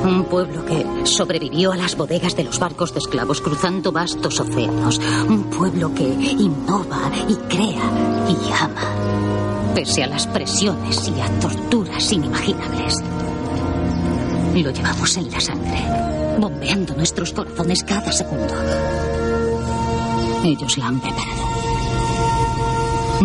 Un 0.04 0.24
pueblo 0.24 0.64
que 0.64 0.84
sobrevivió 1.04 1.72
a 1.72 1.76
las 1.76 1.96
bodegas 1.96 2.36
de 2.36 2.44
los 2.44 2.58
barcos 2.58 2.92
de 2.92 3.00
esclavos 3.00 3.40
cruzando 3.40 3.92
vastos 3.92 4.40
océanos. 4.40 5.00
Un 5.28 5.44
pueblo 5.44 5.92
que 5.94 6.04
innova 6.04 7.10
y 7.28 7.34
crea 7.34 7.90
y 8.28 8.52
ama, 8.52 9.74
pese 9.74 10.04
a 10.04 10.06
las 10.06 10.26
presiones 10.26 11.08
y 11.08 11.20
a 11.20 11.28
torturas 11.40 12.12
inimaginables. 12.12 13.02
Lo 14.54 14.70
llevamos 14.70 15.16
en 15.16 15.30
la 15.30 15.40
sangre, 15.40 15.84
bombeando 16.38 16.94
nuestros 16.94 17.32
corazones 17.32 17.82
cada 17.82 18.10
segundo. 18.12 18.54
Ellos 20.44 20.78
la 20.78 20.86
han 20.86 21.00
preparado. 21.00 21.48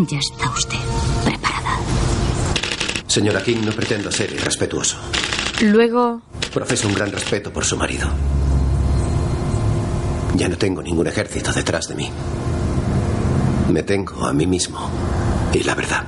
Ya 0.10 0.18
está 0.18 0.50
usted 0.50 0.80
preparada. 1.24 1.78
Señora 3.08 3.44
King, 3.44 3.58
no 3.64 3.72
pretendo 3.72 4.12
ser 4.12 4.32
irrespetuoso. 4.34 4.98
Luego, 5.62 6.22
Profeso 6.54 6.88
un 6.88 6.94
gran 6.94 7.12
respeto 7.12 7.52
por 7.52 7.66
su 7.66 7.76
marido. 7.76 8.08
Ya 10.36 10.48
no 10.48 10.58
tengo 10.58 10.82
ningún 10.82 11.08
ejército 11.08 11.52
detrás 11.52 11.88
de 11.88 11.96
mí. 11.96 12.12
Me 13.72 13.82
tengo 13.84 14.26
a 14.26 14.34
mí 14.34 14.46
mismo. 14.46 14.80
Y 15.52 15.64
la 15.64 15.74
verdad, 15.74 16.04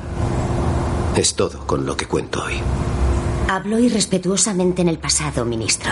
es 1.15 1.35
todo 1.35 1.65
con 1.65 1.85
lo 1.85 1.97
que 1.97 2.05
cuento 2.05 2.43
hoy. 2.43 2.55
Habló 3.49 3.79
irrespetuosamente 3.79 4.81
en 4.81 4.89
el 4.89 4.99
pasado, 4.99 5.45
ministro. 5.45 5.91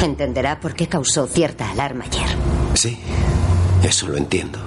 Entenderá 0.00 0.60
por 0.60 0.74
qué 0.74 0.88
causó 0.88 1.26
cierta 1.26 1.70
alarma 1.70 2.04
ayer. 2.04 2.28
Sí, 2.74 2.98
eso 3.82 4.08
lo 4.08 4.16
entiendo. 4.16 4.58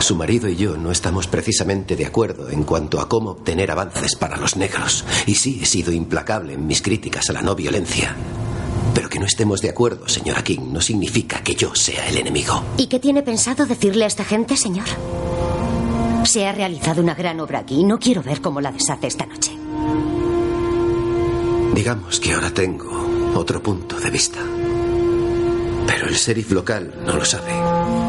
Su 0.00 0.16
marido 0.16 0.48
y 0.48 0.56
yo 0.56 0.76
no 0.76 0.90
estamos 0.90 1.26
precisamente 1.26 1.96
de 1.96 2.04
acuerdo 2.04 2.50
en 2.50 2.64
cuanto 2.64 3.00
a 3.00 3.08
cómo 3.08 3.30
obtener 3.30 3.70
avances 3.70 4.16
para 4.16 4.36
los 4.36 4.56
negros. 4.56 5.04
Y 5.26 5.34
sí, 5.34 5.60
he 5.62 5.66
sido 5.66 5.92
implacable 5.92 6.54
en 6.54 6.66
mis 6.66 6.82
críticas 6.82 7.30
a 7.30 7.32
la 7.32 7.42
no 7.42 7.54
violencia. 7.54 8.14
Pero 8.94 9.08
que 9.08 9.18
no 9.18 9.26
estemos 9.26 9.60
de 9.60 9.70
acuerdo, 9.70 10.08
señora 10.08 10.44
King, 10.44 10.72
no 10.72 10.80
significa 10.80 11.42
que 11.42 11.54
yo 11.54 11.74
sea 11.74 12.08
el 12.08 12.18
enemigo. 12.18 12.62
¿Y 12.76 12.86
qué 12.86 13.00
tiene 13.00 13.22
pensado 13.22 13.66
decirle 13.66 14.04
a 14.04 14.08
esta 14.08 14.24
gente, 14.24 14.56
señor? 14.56 14.86
Se 16.24 16.46
ha 16.46 16.52
realizado 16.52 17.02
una 17.02 17.14
gran 17.14 17.40
obra 17.40 17.60
aquí 17.60 17.80
y 17.80 17.84
no 17.84 17.98
quiero 17.98 18.22
ver 18.22 18.40
cómo 18.40 18.60
la 18.60 18.72
deshace 18.72 19.06
esta 19.06 19.26
noche. 19.26 19.52
Digamos 21.74 22.20
que 22.20 22.32
ahora 22.32 22.50
tengo 22.50 23.32
otro 23.34 23.62
punto 23.62 23.98
de 23.98 24.10
vista. 24.10 24.38
Pero 25.86 26.06
el 26.06 26.14
sheriff 26.14 26.52
local 26.52 26.94
no 27.04 27.16
lo 27.16 27.24
sabe. 27.24 28.03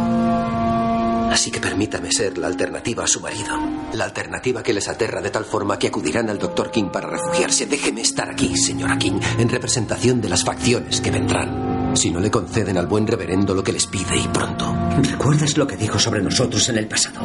Así 1.32 1.52
que 1.52 1.60
permítame 1.60 2.12
ser 2.12 2.38
la 2.38 2.48
alternativa 2.48 3.04
a 3.04 3.08
su 3.08 3.20
marido. 3.20 3.58
La 3.94 4.06
alternativa 4.06 4.64
que 4.64 4.74
les 4.74 4.88
aterra 4.88 5.22
de 5.22 5.30
tal 5.30 5.46
forma 5.46 5.78
que 5.78 5.88
acudirán 5.88 6.30
al 6.30 6.40
Dr. 6.40 6.72
King 6.72 6.90
para 6.92 7.10
refugiarse. 7.10 7.66
Déjeme 7.66 8.02
estar 8.02 8.30
aquí, 8.30 8.56
señora 8.56 8.98
King, 8.98 9.20
en 9.38 9.50
representación 9.50 10.22
de 10.22 10.30
las 10.30 10.44
facciones 10.44 11.02
que 11.02 11.12
vendrán. 11.12 11.96
Si 11.96 12.12
no 12.12 12.20
le 12.20 12.30
conceden 12.30 12.78
al 12.78 12.88
buen 12.88 13.08
reverendo 13.08 13.54
lo 13.54 13.64
que 13.64 13.72
les 13.72 13.88
pide 13.88 14.18
y 14.18 14.28
pronto. 14.28 14.74
¿Recuerdas 15.02 15.58
lo 15.58 15.66
que 15.66 15.78
dijo 15.78 15.98
sobre 15.98 16.22
nosotros 16.22 16.68
en 16.70 16.78
el 16.78 16.88
pasado? 16.88 17.22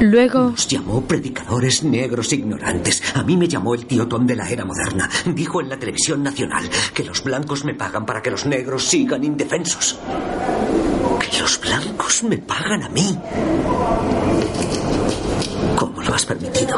Luego, 0.00 0.50
Nos 0.50 0.66
llamó 0.66 1.02
predicadores 1.02 1.84
negros 1.84 2.32
ignorantes. 2.32 3.02
A 3.14 3.22
mí 3.22 3.36
me 3.36 3.48
llamó 3.48 3.74
el 3.74 3.86
tío 3.86 4.06
Tom 4.08 4.26
de 4.26 4.36
la 4.36 4.48
era 4.48 4.64
moderna. 4.64 5.08
Dijo 5.26 5.60
en 5.60 5.68
la 5.68 5.78
televisión 5.78 6.22
nacional 6.22 6.68
que 6.94 7.04
los 7.04 7.22
blancos 7.22 7.64
me 7.64 7.74
pagan 7.74 8.06
para 8.06 8.22
que 8.22 8.30
los 8.30 8.46
negros 8.46 8.84
sigan 8.84 9.24
indefensos. 9.24 9.98
Los 11.36 11.60
blancos 11.60 12.22
me 12.24 12.38
pagan 12.38 12.82
a 12.82 12.88
mí. 12.88 13.18
¿Cómo 15.76 16.02
lo 16.02 16.14
has 16.14 16.24
permitido? 16.24 16.76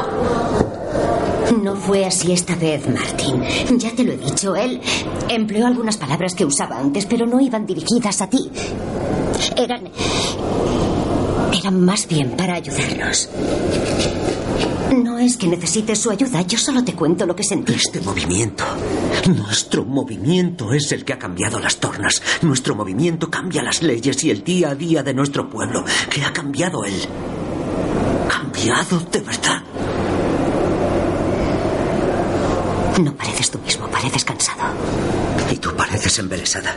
No 1.62 1.76
fue 1.76 2.04
así 2.04 2.32
esta 2.32 2.54
vez, 2.54 2.88
Martin. 2.88 3.42
Ya 3.78 3.94
te 3.94 4.04
lo 4.04 4.12
he 4.12 4.16
dicho, 4.16 4.54
él 4.54 4.80
empleó 5.28 5.66
algunas 5.66 5.96
palabras 5.96 6.34
que 6.34 6.44
usaba 6.44 6.78
antes, 6.78 7.06
pero 7.06 7.26
no 7.26 7.40
iban 7.40 7.66
dirigidas 7.66 8.22
a 8.22 8.30
ti. 8.30 8.50
Eran. 9.56 9.88
eran 11.52 11.84
más 11.84 12.06
bien 12.06 12.30
para 12.36 12.54
ayudarnos. 12.54 13.28
No 15.02 15.18
es 15.18 15.36
que 15.36 15.46
necesites 15.46 15.98
su 16.00 16.10
ayuda, 16.10 16.42
yo 16.42 16.58
solo 16.58 16.82
te 16.84 16.94
cuento 16.94 17.26
lo 17.26 17.36
que 17.36 17.44
sentí. 17.44 17.74
Este 17.74 18.00
movimiento, 18.00 18.64
nuestro 19.28 19.84
movimiento 19.84 20.72
es 20.72 20.90
el 20.92 21.04
que 21.04 21.12
ha 21.12 21.18
cambiado 21.18 21.58
las 21.58 21.76
tornas. 21.78 22.20
Nuestro 22.42 22.74
movimiento 22.74 23.30
cambia 23.30 23.62
las 23.62 23.82
leyes 23.82 24.22
y 24.24 24.30
el 24.30 24.42
día 24.42 24.70
a 24.70 24.74
día 24.74 25.02
de 25.02 25.14
nuestro 25.14 25.48
pueblo. 25.48 25.84
¿Qué 26.10 26.22
ha 26.24 26.32
cambiado 26.32 26.84
él? 26.84 26.94
¿Cambiado 28.28 28.98
de 29.12 29.20
verdad? 29.20 29.62
No 33.02 33.14
pareces 33.14 33.50
tú 33.50 33.58
mismo, 33.60 33.86
pareces 33.88 34.24
cansado. 34.24 34.62
Y 35.50 35.56
tú 35.56 35.74
pareces 35.74 36.18
embelesada. 36.18 36.76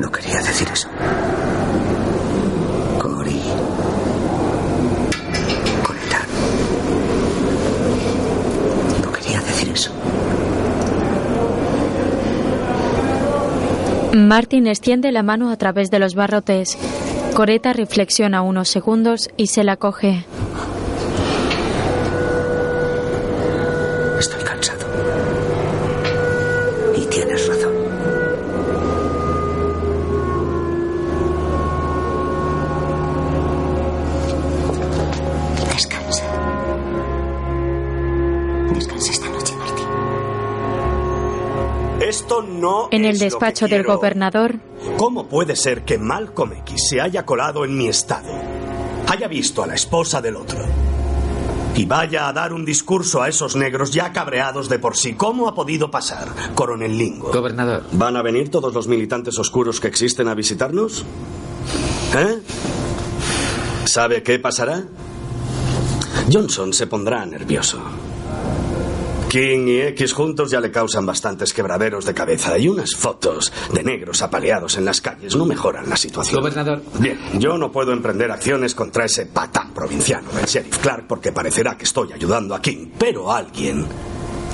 No 0.00 0.10
quería 0.10 0.40
decir 0.42 0.68
eso. 0.72 0.88
Cory. 2.98 3.40
Coreta. 5.82 6.20
No 9.04 9.12
quería 9.12 9.40
decir 9.40 9.68
eso. 9.74 9.90
Martin 14.28 14.66
extiende 14.66 15.12
la 15.12 15.22
mano 15.22 15.50
a 15.50 15.56
través 15.56 15.90
de 15.90 15.98
los 15.98 16.14
barrotes. 16.14 16.78
Coreta 17.34 17.72
reflexiona 17.72 18.42
unos 18.42 18.68
segundos 18.68 19.30
y 19.36 19.48
se 19.48 19.64
la 19.64 19.76
coge. 19.76 20.24
En 42.92 43.04
el 43.06 43.18
despacho 43.18 43.66
del 43.66 43.82
quiero. 43.82 43.96
gobernador, 43.96 44.56
¿Cómo 44.98 45.26
puede 45.26 45.56
ser 45.56 45.82
que 45.82 45.96
Malcolm 45.96 46.52
X 46.52 46.88
se 46.90 47.00
haya 47.00 47.24
colado 47.24 47.64
en 47.64 47.76
mi 47.76 47.88
estado, 47.88 48.30
haya 49.08 49.28
visto 49.28 49.62
a 49.62 49.66
la 49.66 49.74
esposa 49.74 50.20
del 50.20 50.36
otro 50.36 50.58
y 51.74 51.86
vaya 51.86 52.28
a 52.28 52.34
dar 52.34 52.52
un 52.52 52.66
discurso 52.66 53.22
a 53.22 53.28
esos 53.30 53.56
negros 53.56 53.92
ya 53.92 54.12
cabreados 54.12 54.68
de 54.68 54.78
por 54.78 54.94
sí? 54.94 55.14
¿Cómo 55.14 55.48
ha 55.48 55.54
podido 55.54 55.90
pasar, 55.90 56.28
coronel 56.54 56.98
Lingo? 56.98 57.32
Gobernador. 57.32 57.84
¿Van 57.92 58.14
a 58.16 58.22
venir 58.22 58.50
todos 58.50 58.74
los 58.74 58.86
militantes 58.86 59.38
oscuros 59.38 59.80
que 59.80 59.88
existen 59.88 60.28
a 60.28 60.34
visitarnos? 60.34 61.04
¿Eh? 62.14 62.42
¿Sabe 63.86 64.22
qué 64.22 64.38
pasará? 64.38 64.84
Johnson 66.30 66.74
se 66.74 66.86
pondrá 66.86 67.24
nervioso. 67.24 67.80
King 69.32 69.66
y 69.66 69.80
X 69.80 70.12
juntos 70.12 70.50
ya 70.50 70.60
le 70.60 70.70
causan 70.70 71.06
bastantes 71.06 71.54
quebraderos 71.54 72.04
de 72.04 72.12
cabeza 72.12 72.58
y 72.58 72.68
unas 72.68 72.94
fotos 72.94 73.50
de 73.72 73.82
negros 73.82 74.20
apaleados 74.20 74.76
en 74.76 74.84
las 74.84 75.00
calles 75.00 75.34
no 75.34 75.46
mejoran 75.46 75.88
la 75.88 75.96
situación. 75.96 76.42
Gobernador. 76.42 76.82
Bien, 76.98 77.18
yo 77.40 77.56
no 77.56 77.72
puedo 77.72 77.94
emprender 77.94 78.30
acciones 78.30 78.74
contra 78.74 79.06
ese 79.06 79.24
patán 79.24 79.72
provinciano 79.72 80.30
del 80.32 80.44
sheriff 80.44 80.76
Clark 80.76 81.06
porque 81.08 81.32
parecerá 81.32 81.78
que 81.78 81.84
estoy 81.84 82.12
ayudando 82.12 82.54
a 82.54 82.60
King, 82.60 82.88
pero 82.98 83.32
alguien 83.32 83.86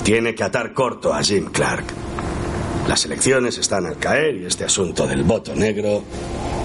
tiene 0.01 0.33
que 0.33 0.45
atar 0.45 0.73
corto 0.73 1.13
a 1.13 1.21
Jim 1.23 1.49
Clark. 1.51 1.83
Las 2.87 3.03
elecciones 3.03 3.57
están 3.57 3.85
al 3.85 3.97
caer 3.97 4.37
y 4.37 4.45
este 4.45 4.63
asunto 4.63 5.05
del 5.05 5.23
voto 5.23 5.53
negro 5.55 6.03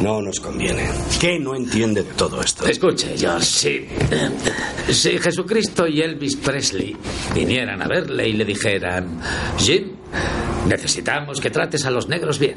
no 0.00 0.20
nos 0.20 0.40
conviene. 0.40 0.88
¿Qué 1.20 1.38
no 1.38 1.54
entiende 1.54 2.02
de 2.02 2.12
todo 2.12 2.40
esto? 2.40 2.66
Escuche, 2.66 3.16
George, 3.16 3.44
si, 3.44 3.88
si 4.92 5.18
Jesucristo 5.18 5.86
y 5.86 6.00
Elvis 6.00 6.36
Presley 6.36 6.96
vinieran 7.34 7.80
a 7.82 7.86
verle 7.86 8.28
y 8.28 8.32
le 8.32 8.44
dijeran, 8.44 9.20
Jim, 9.58 9.92
necesitamos 10.66 11.40
que 11.40 11.50
trates 11.50 11.84
a 11.84 11.90
los 11.90 12.08
negros 12.08 12.38
bien. 12.38 12.56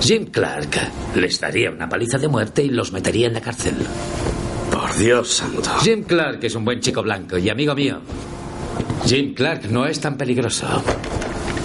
Jim 0.00 0.26
Clark 0.26 0.68
les 1.14 1.40
daría 1.40 1.70
una 1.70 1.88
paliza 1.88 2.18
de 2.18 2.28
muerte 2.28 2.62
y 2.62 2.68
los 2.68 2.92
metería 2.92 3.28
en 3.28 3.34
la 3.34 3.40
cárcel. 3.40 3.74
Por 4.70 4.96
Dios 4.96 5.28
santo. 5.28 5.70
Jim 5.82 6.02
Clark 6.02 6.42
es 6.42 6.54
un 6.54 6.64
buen 6.64 6.80
chico 6.80 7.02
blanco 7.02 7.38
y 7.38 7.48
amigo 7.48 7.74
mío. 7.74 8.00
Jim 9.06 9.34
Clark 9.34 9.70
no 9.70 9.86
es 9.86 10.00
tan 10.00 10.16
peligroso. 10.16 10.66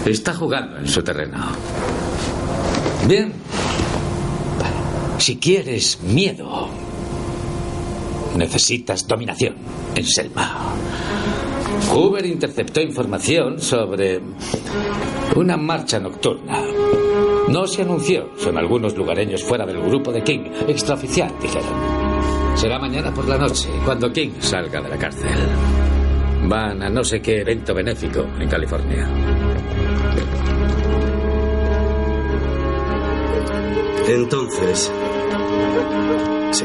Está 0.06 0.34
jugando 0.34 0.78
en 0.78 0.88
su 0.88 1.02
terreno. 1.04 1.38
Bien. 3.08 3.34
Si 5.20 5.36
quieres 5.36 6.02
miedo, 6.02 6.70
necesitas 8.38 9.06
dominación 9.06 9.56
en 9.94 10.06
Selma. 10.06 10.74
Hoover 11.92 12.26
interceptó 12.26 12.82
información 12.82 13.60
sobre 13.60 14.22
una 15.36 15.58
marcha 15.58 16.00
nocturna. 16.00 16.64
No 17.50 17.68
se 17.68 17.82
anunció. 17.82 18.30
Son 18.38 18.58
algunos 18.58 18.96
lugareños 18.96 19.44
fuera 19.44 19.66
del 19.66 19.82
grupo 19.82 20.12
de 20.12 20.24
King. 20.24 20.52
Extraoficial, 20.68 21.34
dijeron. 21.42 21.68
Será 22.56 22.80
mañana 22.80 23.14
por 23.14 23.28
la 23.28 23.38
noche, 23.38 23.70
cuando 23.84 24.12
King 24.14 24.32
salga 24.40 24.82
de 24.82 24.90
la 24.90 24.98
cárcel. 24.98 25.30
Van 26.48 26.82
a 26.82 26.90
no 26.90 27.04
sé 27.04 27.22
qué 27.22 27.42
evento 27.42 27.74
benéfico 27.74 28.26
en 28.40 28.50
California. 28.50 29.08
Entonces, 34.08 34.92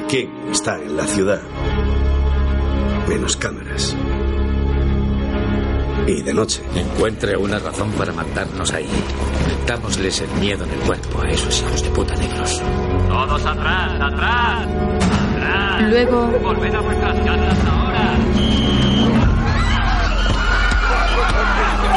King 0.08 0.28
está 0.52 0.76
en 0.80 0.96
la 0.96 1.04
ciudad, 1.06 1.40
menos 3.08 3.36
cámaras. 3.36 3.96
Y 6.06 6.22
de 6.22 6.34
noche. 6.34 6.62
Encuentre 6.76 7.36
una 7.36 7.58
razón 7.58 7.90
para 7.92 8.12
mandarnos 8.12 8.72
ahí. 8.74 8.88
Dámosles 9.66 10.20
el 10.20 10.30
miedo 10.40 10.64
en 10.64 10.70
el 10.70 10.78
cuerpo 10.80 11.22
a 11.22 11.28
esos 11.30 11.60
hijos 11.62 11.82
de 11.82 11.90
puta 11.90 12.14
negros. 12.16 12.62
Todos 13.08 13.46
atrás, 13.46 13.92
atrás. 14.00 14.68
Atrás. 15.36 15.82
Luego- 15.90 16.26
Volved 16.42 16.74
a 16.74 16.80
vuestras 16.80 17.18
casas 17.20 17.58
ahora. 17.66 18.18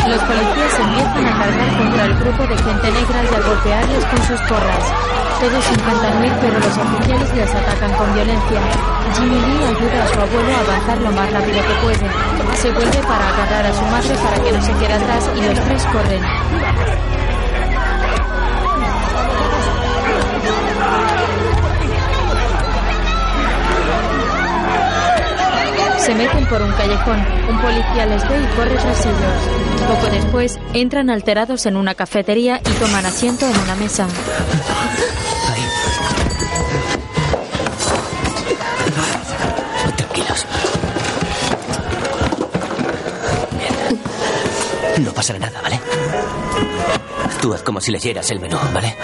los 0.07 0.23
policías 0.23 0.79
empiezan 0.79 1.27
a 1.27 1.37
cargar 1.37 1.77
contra 1.77 2.05
el 2.05 2.13
grupo 2.15 2.43
de 2.47 2.57
gente 2.57 2.91
negra 2.91 3.23
y 3.23 3.35
a 3.35 3.41
golpearles 3.47 4.05
con 4.05 4.23
sus 4.23 4.39
porras. 4.47 4.93
Todos 5.39 5.69
intentan 5.69 6.19
huir 6.19 6.33
pero 6.41 6.59
los 6.59 6.77
oficiales 6.77 7.35
les 7.35 7.53
atacan 7.53 7.93
con 7.93 8.13
violencia. 8.15 8.59
Jimmy 9.15 9.39
Lee 9.39 9.65
ayuda 9.65 10.03
a 10.03 10.07
su 10.07 10.19
abuelo 10.19 10.55
a 10.55 10.59
avanzar 10.61 10.97
lo 11.01 11.11
más 11.11 11.31
rápido 11.31 11.61
que 11.61 11.73
puede. 11.83 12.57
Se 12.57 12.71
vuelve 12.71 12.97
para 13.03 13.29
agarrar 13.29 13.65
a 13.67 13.73
su 13.73 13.83
madre 13.85 14.15
para 14.23 14.43
que 14.43 14.51
no 14.51 14.61
se 14.61 14.73
quede 14.73 14.93
atrás 14.93 15.29
y 15.35 15.41
los 15.41 15.59
tres 15.59 15.85
corren. 15.85 16.23
Se 25.99 26.15
meten 26.15 26.45
por 26.47 26.61
un 26.61 26.71
callejón. 26.71 27.25
Un 27.49 27.61
policía 27.61 28.05
les 28.05 28.27
ve 28.27 28.41
y 28.41 28.55
corre 28.55 28.75
tras 28.75 29.05
ellos. 29.05 29.87
Poco 29.87 30.09
después, 30.09 30.59
entran 30.73 31.09
alterados 31.09 31.65
en 31.65 31.75
una 31.75 31.95
cafetería 31.95 32.59
y 32.59 32.69
toman 32.79 33.05
asiento 33.05 33.45
en 33.45 33.57
una 33.59 33.75
mesa. 33.75 34.07
No 44.99 45.13
pasará 45.13 45.37
nada, 45.39 45.61
¿vale? 45.61 45.79
Tú 47.41 47.53
haz 47.53 47.61
como 47.61 47.79
si 47.79 47.91
leyeras 47.91 48.31
el 48.31 48.39
menú, 48.39 48.57
¿vale? 48.73 48.95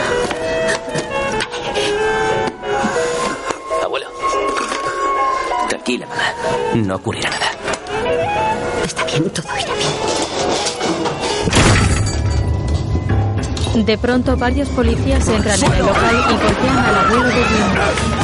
Abuelo. 3.83 4.07
Tranquila, 5.69 6.07
mamá. 6.07 6.33
No 6.75 6.95
ocurrirá 6.95 7.29
nada. 7.29 7.51
Está 8.83 9.03
bien, 9.05 9.29
todo 9.29 9.47
irá 9.55 9.73
De 13.85 13.97
pronto, 13.97 14.35
varios 14.35 14.69
policías 14.69 15.27
entran 15.27 15.63
en 15.63 15.73
el 15.73 15.79
local 15.85 16.25
y 16.29 16.33
golpean 16.43 16.77
al 16.77 16.95
abuelo 17.05 17.27
de 17.27 17.33
Jim. 17.33 18.22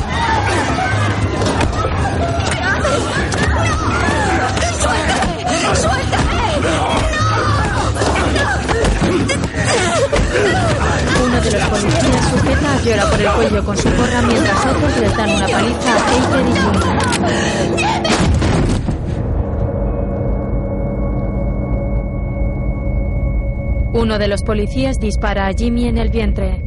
Policías 11.69 12.29
sujeta 12.29 12.73
a 12.73 12.77
Fiora 12.79 13.09
por 13.09 13.21
el 13.21 13.31
cuello 13.31 13.63
con 13.65 13.77
su 13.77 13.89
gorra 13.89 14.21
mientras 14.23 14.65
otros 14.65 14.97
le 14.99 15.09
dan 15.09 15.29
una 15.29 15.47
paliza 15.47 15.93
a 15.93 16.05
Keifer 16.09 16.45
y 16.47 16.53
Jim. 16.53 16.73
Uno 23.93 24.17
de 24.17 24.27
los 24.27 24.43
policías 24.43 24.99
dispara 24.99 25.47
a 25.47 25.53
Jimmy 25.53 25.87
en 25.87 25.97
el 25.97 26.09
vientre. 26.09 26.63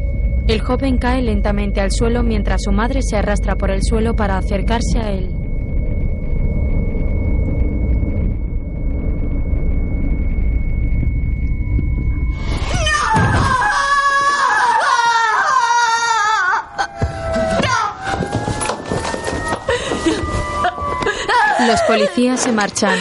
El 0.49 0.61
joven 0.61 0.99
cae 0.99 1.23
lentamente 1.23 1.81
al 1.81 1.91
suelo 1.91 2.23
mientras 2.23 2.63
su 2.63 2.73
madre 2.73 3.01
se 3.03 3.17
arrastra 3.17 3.57
por 3.57 3.71
el 3.71 3.83
suelo 3.83 4.15
para 4.15 4.37
acercarse 4.37 4.99
a 4.99 5.11
él. 5.11 5.42
Policías 21.93 22.41
se 22.41 22.53
marchan. 22.53 22.99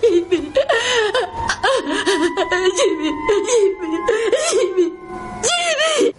Jimmy, 0.00 0.52
Jimmy, 3.48 3.90
Jimmy, 4.50 4.86
Jimmy. 5.42 6.12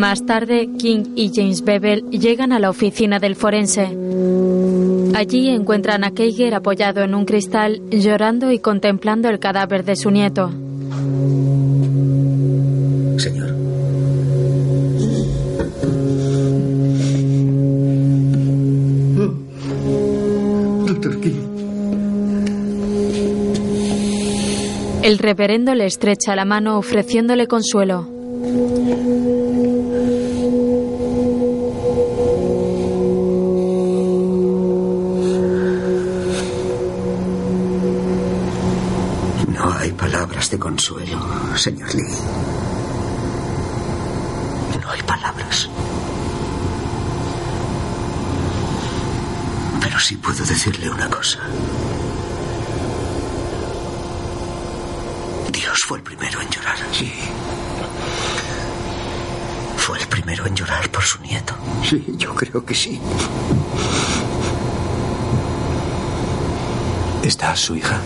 Más 0.00 0.26
tarde, 0.26 0.68
King 0.78 1.04
y 1.14 1.30
James 1.32 1.62
Bevel 1.62 2.10
llegan 2.10 2.52
a 2.52 2.58
la 2.58 2.70
oficina 2.70 3.20
del 3.20 3.36
forense. 3.36 3.99
Allí 5.20 5.50
encuentran 5.50 6.02
a 6.02 6.12
Keiger 6.12 6.54
apoyado 6.54 7.02
en 7.02 7.14
un 7.14 7.26
cristal, 7.26 7.82
llorando 7.90 8.52
y 8.52 8.58
contemplando 8.58 9.28
el 9.28 9.38
cadáver 9.38 9.84
de 9.84 9.94
su 9.94 10.10
nieto. 10.10 10.48
Señor. 13.18 13.50
Doctor 20.86 21.20
King. 21.20 21.34
El 25.02 25.18
reverendo 25.18 25.74
le 25.74 25.84
estrecha 25.84 26.34
la 26.34 26.46
mano 26.46 26.78
ofreciéndole 26.78 27.46
consuelo. 27.46 28.08
No 39.60 39.70
hay 39.74 39.92
palabras 39.92 40.50
de 40.50 40.58
consuelo, 40.58 41.18
señor 41.60 41.94
Lee. 41.94 42.16
No 44.82 44.90
hay 44.90 45.02
palabras. 45.02 45.68
Pero 49.80 50.00
sí 50.00 50.16
puedo 50.16 50.42
decirle 50.44 50.90
una 50.90 51.10
cosa. 51.10 51.38
Dios 55.52 55.78
fue 55.86 55.98
el 55.98 56.02
primero 56.04 56.40
en 56.40 56.48
llorar. 56.48 56.78
Sí. 56.92 57.12
Fue 59.76 59.98
el 59.98 60.06
primero 60.06 60.46
en 60.46 60.54
llorar 60.56 60.88
por 60.90 61.02
su 61.02 61.20
nieto. 61.20 61.54
Sí, 61.86 62.02
yo 62.16 62.34
creo 62.34 62.64
que 62.64 62.74
sí. 62.74 62.98
¿Está 67.22 67.54
su 67.54 67.76
hija? 67.76 68.00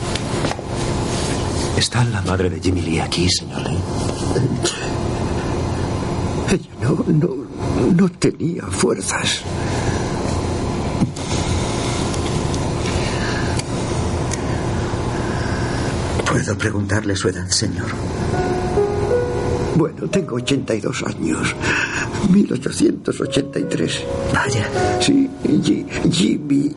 ¿Está 1.85 2.03
la 2.05 2.23
madre 2.23 2.49
de 2.49 2.59
Jimmy 2.61 2.81
Lee 2.81 2.99
aquí, 3.01 3.29
señor 3.29 3.61
Lee? 3.69 3.79
Ella 6.55 6.71
no, 6.81 7.05
no, 7.07 7.29
no 7.95 8.09
tenía 8.09 8.63
fuerzas. 8.69 9.43
¿Puedo 16.27 16.57
preguntarle 16.59 17.15
su 17.17 17.29
edad, 17.29 17.49
señor? 17.49 17.87
Bueno, 19.77 20.07
tengo 20.09 20.37
82 20.37 21.03
años. 21.05 21.55
1883. 22.31 24.05
Vaya. 24.33 24.69
Sí, 25.01 25.29
Ji- 25.63 25.87
Jimmy. 26.11 26.75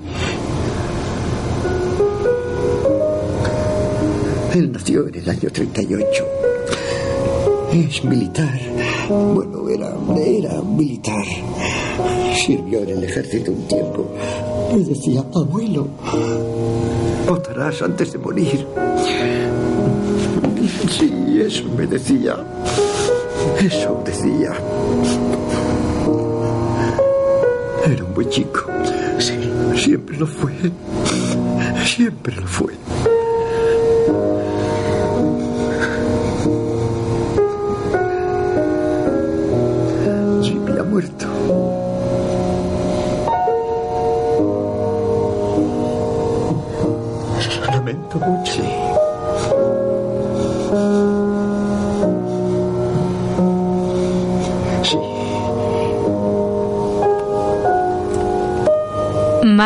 Él 4.58 4.72
nació 4.72 5.08
en 5.08 5.14
el 5.14 5.30
año 5.30 5.50
38. 5.52 6.26
Es 7.74 8.04
militar. 8.04 8.60
Bueno, 9.08 9.70
era, 9.70 9.94
era 10.20 10.62
militar. 10.64 11.24
Sirvió 12.44 12.82
en 12.82 12.90
el 12.90 13.04
ejército 13.04 13.52
un 13.52 13.68
tiempo. 13.68 14.10
Me 14.74 14.80
decía, 14.80 15.24
abuelo, 15.36 15.88
votarás 17.28 17.84
antes 17.84 18.14
de 18.14 18.18
morir. 18.18 18.66
Sí, 20.90 21.40
eso 21.40 21.66
me 21.78 21.86
decía. 21.86 22.36
Eso 23.64 24.02
decía. 24.04 24.54
Era 27.86 28.04
un 28.04 28.14
buen 28.16 28.30
chico. 28.32 28.62
Sí, 29.20 29.36
siempre 29.76 30.18
lo 30.18 30.26
fue. 30.26 30.52
Siempre 31.86 32.36
lo 32.36 32.48
fue. 32.48 32.74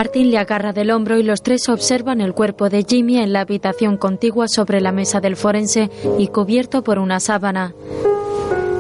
Martin 0.02 0.32
le 0.32 0.40
agarra 0.40 0.74
del 0.74 0.90
hombro 0.90 1.20
y 1.20 1.22
los 1.22 1.44
tres 1.44 1.70
observan 1.70 2.22
el 2.22 2.34
cuerpo 2.34 2.70
de 2.70 2.84
Jimmy 2.90 3.20
en 3.20 3.34
la 3.34 3.42
habitación 3.42 3.98
contigua 3.98 4.48
sobre 4.48 4.82
la 4.82 4.92
mesa 4.92 5.20
del 5.20 5.36
forense 5.36 5.92
y 6.18 6.30
cubierto 6.30 6.84
por 6.84 6.98
una 6.98 7.20
sábana. 7.20 7.76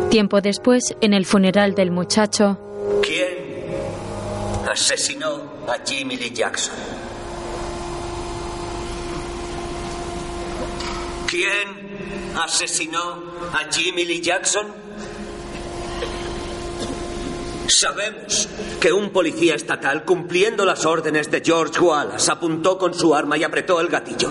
Tiempo 0.09 0.41
después, 0.41 0.95
en 0.99 1.13
el 1.13 1.27
funeral 1.27 1.75
del 1.75 1.91
muchacho, 1.91 2.57
¿Quién 3.03 3.37
asesinó 4.67 5.43
a 5.67 5.77
Jimmy 5.85 6.17
Lee 6.17 6.31
Jackson? 6.31 6.73
¿Quién 11.27 12.33
asesinó 12.43 12.99
a 13.53 13.71
Jimmy 13.71 14.05
Lee 14.05 14.21
Jackson? 14.21 14.80
Sabemos 17.71 18.49
que 18.81 18.91
un 18.91 19.11
policía 19.11 19.55
estatal, 19.55 20.03
cumpliendo 20.03 20.65
las 20.65 20.85
órdenes 20.85 21.31
de 21.31 21.41
George 21.41 21.79
Wallace, 21.79 22.29
apuntó 22.29 22.77
con 22.77 22.93
su 22.93 23.15
arma 23.15 23.37
y 23.37 23.45
apretó 23.45 23.79
el 23.79 23.87
gatillo. 23.87 24.29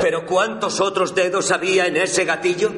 Pero 0.00 0.24
¿cuántos 0.24 0.80
otros 0.80 1.14
dedos 1.16 1.50
había 1.50 1.86
en 1.86 1.96
ese 1.96 2.24
gatillo? 2.24 2.72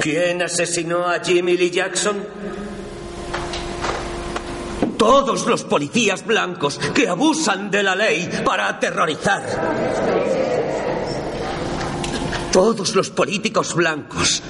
¿Quién 0.00 0.40
asesinó 0.42 1.06
a 1.06 1.20
Jimmy 1.20 1.58
Lee 1.58 1.70
Jackson? 1.70 2.24
Todos 4.96 5.46
los 5.46 5.64
policías 5.64 6.24
blancos 6.24 6.78
que 6.94 7.06
abusan 7.06 7.70
de 7.70 7.82
la 7.82 7.94
ley 7.94 8.30
para 8.44 8.68
aterrorizar. 8.68 9.42
Todos 12.50 12.94
los 12.94 13.10
políticos 13.10 13.74
blancos 13.74 14.42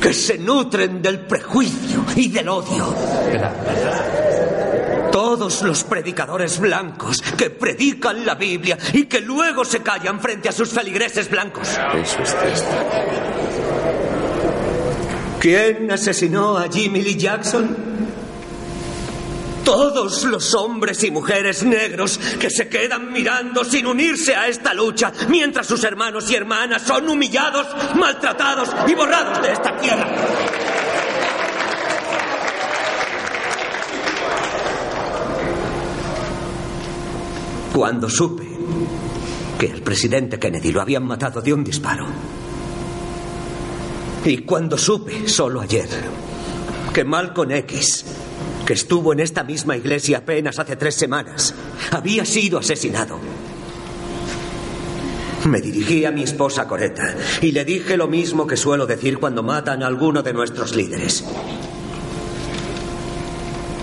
que 0.00 0.12
se 0.12 0.38
nutren 0.38 1.02
del 1.02 1.20
prejuicio 1.20 2.04
y 2.14 2.28
del 2.28 2.48
odio. 2.48 2.94
Todos 5.12 5.62
los 5.62 5.84
predicadores 5.84 6.58
blancos 6.58 7.22
que 7.36 7.50
predican 7.50 8.24
la 8.24 8.34
Biblia 8.34 8.76
y 8.92 9.06
que 9.06 9.20
luego 9.20 9.64
se 9.64 9.80
callan 9.80 10.20
frente 10.20 10.48
a 10.48 10.52
sus 10.52 10.70
feligreses 10.70 11.30
blancos. 11.30 11.68
Eso 11.68 12.22
es 12.22 12.28
cierto. 12.28 12.76
¿Quién 15.40 15.90
asesinó 15.90 16.56
a 16.56 16.68
Jimmy 16.68 17.02
Lee 17.02 17.16
Jackson? 17.16 18.05
Todos 19.66 20.22
los 20.22 20.54
hombres 20.54 21.02
y 21.02 21.10
mujeres 21.10 21.64
negros 21.64 22.20
que 22.38 22.50
se 22.50 22.68
quedan 22.68 23.12
mirando 23.12 23.64
sin 23.64 23.88
unirse 23.88 24.32
a 24.36 24.46
esta 24.46 24.72
lucha 24.72 25.12
mientras 25.28 25.66
sus 25.66 25.82
hermanos 25.82 26.30
y 26.30 26.36
hermanas 26.36 26.82
son 26.82 27.08
humillados, 27.08 27.66
maltratados 27.96 28.68
y 28.86 28.94
borrados 28.94 29.42
de 29.42 29.52
esta 29.52 29.76
tierra. 29.76 30.06
Cuando 37.74 38.08
supe 38.08 38.46
que 39.58 39.66
el 39.66 39.82
presidente 39.82 40.38
Kennedy 40.38 40.70
lo 40.70 40.80
habían 40.80 41.04
matado 41.04 41.42
de 41.42 41.52
un 41.52 41.64
disparo. 41.64 42.06
Y 44.24 44.38
cuando 44.38 44.78
supe, 44.78 45.28
solo 45.28 45.60
ayer, 45.60 45.88
que 46.94 47.04
Malcolm 47.04 47.50
X, 47.50 48.04
que 48.66 48.72
estuvo 48.72 49.12
en 49.12 49.20
esta 49.20 49.44
misma 49.44 49.76
iglesia 49.76 50.18
apenas 50.18 50.58
hace 50.58 50.76
tres 50.76 50.96
semanas, 50.96 51.54
había 51.92 52.24
sido 52.24 52.58
asesinado. 52.58 53.18
Me 55.44 55.60
dirigí 55.60 56.04
a 56.04 56.10
mi 56.10 56.24
esposa 56.24 56.66
Coretta 56.66 57.14
y 57.40 57.52
le 57.52 57.64
dije 57.64 57.96
lo 57.96 58.08
mismo 58.08 58.46
que 58.46 58.56
suelo 58.56 58.84
decir 58.84 59.18
cuando 59.18 59.44
matan 59.44 59.84
a 59.84 59.86
alguno 59.86 60.22
de 60.22 60.32
nuestros 60.32 60.74
líderes. 60.74 61.24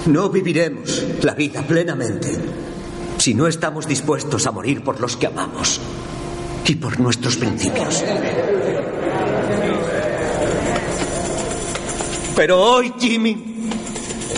No 0.08 0.30
viviremos 0.30 1.02
la 1.22 1.34
vida 1.34 1.66
plenamente 1.66 2.38
si 3.18 3.34
no 3.34 3.48
estamos 3.48 3.88
dispuestos 3.88 4.46
a 4.46 4.52
morir 4.52 4.84
por 4.84 5.00
los 5.00 5.16
que 5.16 5.28
amamos 5.28 5.80
y 6.68 6.76
por 6.76 7.00
nuestros 7.00 7.38
principios. 7.38 8.04
Pero 12.36 12.62
hoy, 12.62 12.92
Jimmy, 13.00 13.53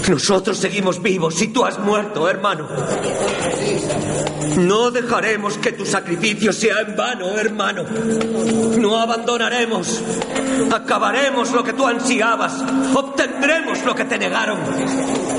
nosotros 0.09 0.57
seguimos 0.57 1.01
vivos 1.01 1.41
y 1.41 1.47
tú 1.47 1.65
has 1.65 1.79
muerto, 1.79 2.29
hermano. 2.29 2.67
No 4.57 4.91
dejaremos 4.91 5.57
que 5.57 5.71
tu 5.71 5.85
sacrificio 5.85 6.53
sea 6.53 6.81
en 6.81 6.95
vano, 6.95 7.37
hermano. 7.37 7.83
No 8.77 8.99
abandonaremos. 8.99 10.01
Acabaremos 10.71 11.51
lo 11.51 11.63
que 11.63 11.73
tú 11.73 11.85
ansiabas. 11.85 12.53
Obtendremos 12.93 13.83
lo 13.83 13.95
que 13.95 14.05
te 14.05 14.17
negaron. 14.17 14.59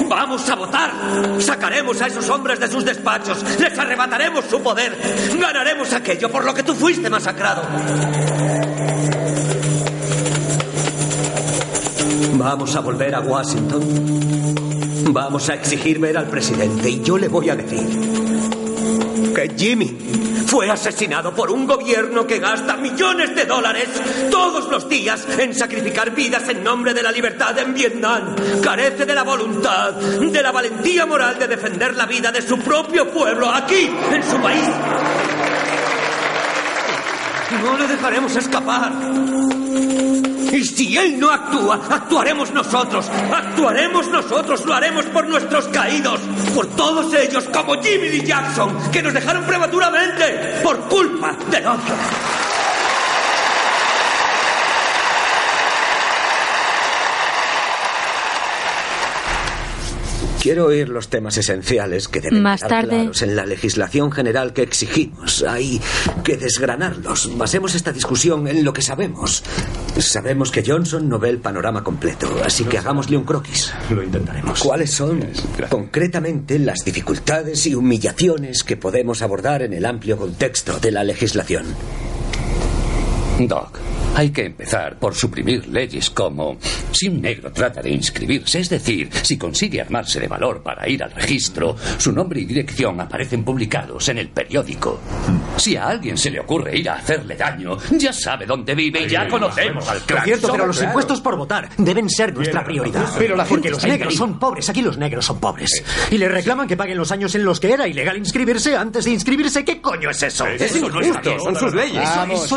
Vamos 0.09 0.49
a 0.51 0.55
votar. 0.55 0.91
Sacaremos 1.39 2.01
a 2.03 2.09
esos 2.09 2.29
hombres 2.29 2.61
de 2.61 2.69
sus 2.69 2.85
despachos. 2.85 3.43
Les 3.59 3.79
arrebataremos 3.79 4.45
su 4.45 4.61
poder. 4.61 4.97
Ganaremos 5.39 5.93
aquello 5.93 6.31
por 6.31 6.45
lo 6.45 6.53
que 6.53 6.63
tú 6.63 6.75
fuiste 6.75 7.09
masacrado. 7.09 7.63
Vamos 12.39 12.77
a 12.77 12.81
volver 12.81 13.15
a 13.15 13.21
Washington. 13.21 13.83
Vamos 15.11 15.49
a 15.49 15.55
exigir 15.55 15.99
ver 15.99 16.19
al 16.19 16.27
presidente 16.27 16.91
y 16.91 17.03
yo 17.03 17.17
le 17.17 17.29
voy 17.29 17.49
a 17.49 17.57
decir 17.57 17.87
que 19.35 19.55
Jimmy 19.57 19.97
fue 20.47 20.71
asesinado 20.71 21.35
por 21.35 21.51
un 21.51 21.67
gobierno 21.67 22.27
que 22.27 22.39
gasta 22.39 22.77
millones 22.77 23.35
de 23.35 23.47
dólares 23.47 23.89
todos 24.31 24.69
los 24.69 24.89
días 24.89 25.27
en 25.39 25.55
sacrificar 25.55 26.15
vidas 26.15 26.49
en 26.49 26.63
nombre 26.63 26.93
de 26.93 27.03
la 27.03 27.11
libertad 27.11 27.59
en 27.59 27.73
Vietnam. 27.73 28.37
Carece 28.63 29.07
de 29.07 29.15
la 29.15 29.23
voluntad, 29.23 29.95
de 29.95 30.43
la 30.43 30.53
valentía 30.53 31.07
moral 31.07 31.39
de 31.39 31.49
defender 31.49 31.97
la 31.97 32.05
vida 32.05 32.31
de 32.31 32.43
su 32.43 32.59
propio 32.59 33.11
pueblo 33.11 33.51
aquí, 33.51 33.91
en 34.13 34.23
su 34.23 34.37
país. 34.39 34.69
No 37.63 37.79
le 37.79 37.87
dejaremos 37.87 38.37
escapar. 38.37 38.93
Y 40.57 40.65
si 40.65 40.97
él 40.97 41.21
no 41.21 41.31
actúa, 41.31 41.79
actuaremos 41.91 42.51
nosotros. 42.51 43.11
Actuaremos 43.31 44.09
nosotros, 44.09 44.65
lo 44.65 44.73
haremos 44.73 45.05
por 45.05 45.29
nuestros 45.29 45.69
caídos. 45.69 46.19
Por 46.55 46.67
todos 46.69 47.13
ellos, 47.13 47.45
como 47.53 47.75
Jimmy 47.75 48.09
Lee 48.09 48.25
Jackson, 48.25 48.75
que 48.91 49.03
nos 49.03 49.13
dejaron 49.13 49.45
prematuramente 49.45 50.61
por 50.63 50.81
culpa 50.89 51.37
del 51.51 51.67
odio. 51.67 52.46
Quiero 60.47 60.67
oír 60.67 60.89
los 60.89 61.09
temas 61.09 61.37
esenciales 61.39 62.07
que 62.07 62.21
deben 62.21 62.41
Más 62.41 62.63
estar 62.63 62.83
tarde- 62.85 62.89
claros 63.01 63.21
en 63.23 63.35
la 63.35 63.45
legislación 63.47 64.13
general 64.13 64.53
que 64.53 64.63
exigimos. 64.63 65.43
Hay 65.43 65.81
que 66.23 66.37
desgranarlos. 66.37 67.37
Basemos 67.37 67.75
esta 67.75 67.91
discusión 67.91 68.47
en 68.47 68.65
lo 68.65 68.73
que 68.73 68.81
sabemos. 68.81 69.43
Sabemos 69.99 70.53
que 70.53 70.63
Johnson 70.65 71.09
no 71.09 71.19
ve 71.19 71.31
el 71.31 71.39
panorama 71.39 71.83
completo, 71.83 72.29
así 72.45 72.63
que 72.63 72.79
hagámosle 72.79 73.17
un 73.17 73.25
croquis. 73.25 73.73
Lo 73.91 74.05
intentaremos. 74.05 74.61
¿Cuáles 74.63 74.93
son 74.93 75.25
concretamente 75.69 76.61
las 76.61 76.85
dificultades 76.85 77.67
y 77.67 77.75
humillaciones 77.75 78.63
que 78.63 78.77
podemos 78.77 79.23
abordar 79.23 79.63
en 79.63 79.73
el 79.73 79.85
amplio 79.85 80.17
contexto 80.17 80.79
de 80.79 80.93
la 80.93 81.03
legislación? 81.03 81.67
Doc, 83.41 83.81
hay 84.17 84.31
que 84.31 84.47
empezar 84.47 84.99
por 84.99 85.15
suprimir 85.15 85.69
leyes 85.69 86.09
como 86.11 86.57
si 86.91 87.09
un 87.09 87.21
negro 87.21 87.53
trata 87.53 87.83
de 87.83 87.91
inscribirse, 87.91 88.61
es 88.61 88.71
decir, 88.71 89.11
si 89.23 89.37
consigue 89.37 89.81
armarse 89.81 90.19
de 90.19 90.27
valor 90.27 90.63
para 90.63 90.89
ir 90.89 91.03
al 91.03 91.11
registro, 91.13 91.77
su 91.99 92.13
nombre 92.13 92.41
y 92.41 92.47
dirección 92.47 92.99
aparecen 92.99 93.45
publicados 93.45 94.09
en 94.09 94.17
el 94.19 94.29
periódico. 94.31 95.01
Si 95.59 95.77
a 95.77 95.89
alguien 95.89 96.17
se 96.17 96.31
le 96.31 96.41
ocurre 96.41 96.79
ir 96.79 96.89
a 96.89 96.95
hacerle 96.95 97.37
daño, 97.37 97.77
ya 97.91 98.13
sabe 98.13 98.47
dónde 98.47 98.75
vive 98.75 99.03
y 99.03 99.09
ya 99.09 99.29
conocemos 99.29 99.87
al 99.89 99.99
Por 99.99 100.07
clan. 100.07 100.25
cierto, 100.25 100.49
pero 100.51 100.67
los 100.67 100.77
Claro. 100.77 100.91
impuestos 100.91 101.21
por 101.21 101.37
votar 101.37 101.69
deben 101.77 102.09
ser 102.09 102.35
nuestra 102.35 102.65
prioridad. 102.65 103.07
Pero 103.19 103.37
la 103.37 103.45
gente 103.45 103.69
Porque 103.69 103.71
los 103.71 103.85
negros 103.85 104.15
son 104.15 104.39
pobres. 104.39 104.69
Aquí 104.71 104.81
los 104.83 104.97
negros 104.97 105.27
son 105.27 105.39
pobres. 105.41 105.85
Y 106.11 106.17
le 106.19 106.29
reclaman 106.29 106.67
que 106.67 106.77
paguen 106.77 106.97
los 106.97 107.13
años 107.13 107.35
en 107.35 107.45
los 107.45 107.61
que 107.61 107.71
era 107.73 107.87
ilegal 107.87 108.17
inscribirse 108.17 108.77
antes 108.77 109.05
de 109.05 109.11
inscribirse. 109.11 109.63
¿Qué 109.65 109.81
coño 109.81 110.09
es 110.11 110.23
eso? 110.23 110.47
Es 110.47 110.75
injusto, 110.75 111.39
son 111.41 111.57
sus 111.57 111.75
leyes. 111.75 112.03
Vamos. 112.17 112.45
Eso 112.45 112.57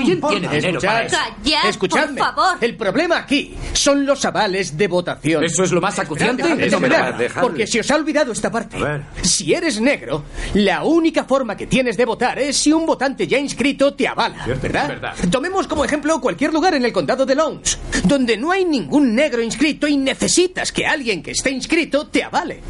Escuchadme. 1.68 2.22
El 2.62 2.76
problema 2.76 3.18
aquí 3.18 3.56
son 3.74 4.06
los 4.06 4.24
avales 4.26 4.78
de 4.78 4.88
votación. 4.88 5.44
¿Eso 5.44 5.64
es 5.64 5.72
lo 5.72 5.82
más 5.82 5.98
acuciante? 6.00 6.44
Esperad, 6.44 7.22
esperad, 7.22 7.42
porque 7.42 7.68
se 7.68 7.80
os 7.80 7.92
ha 7.92 7.96
olvidado 7.96 8.32
esta 8.32 8.52
parte. 8.52 8.78
Si 9.22 9.54
eres 9.54 9.80
negro, 9.80 10.24
la 10.54 10.84
única 10.84 11.24
forma 11.24 11.56
que 11.56 11.68
tienes 11.68 11.98
de 11.98 12.06
votar 12.06 12.40
es 12.40 12.58
si 12.58 12.72
un 12.72 12.86
votante 12.86 13.28
ya 13.28 13.38
inscrito 13.38 13.94
te 13.94 14.08
avala, 14.08 14.46
¿verdad? 14.46 14.88
verdad. 14.88 15.16
Tomemos 15.32 15.68
como 15.68 15.86
ejemplo 15.86 16.20
cualquier 16.20 16.54
lugar 16.54 16.74
en 16.74 16.86
el 16.86 16.92
condado 16.92 17.26
de 17.26 17.36
Lowndes, 17.36 17.78
donde 18.04 18.38
no 18.38 18.52
hay 18.52 18.66
ningún 18.66 19.16
negro 19.16 19.42
inscrito 19.42 19.88
y 19.88 19.98
necesitas 19.98 20.72
que 20.72 20.86
alguien 20.86 21.24
que 21.24 21.32
esté 21.32 21.52
inscrito 21.52 22.08
te 22.08 22.24
avale. 22.24 22.62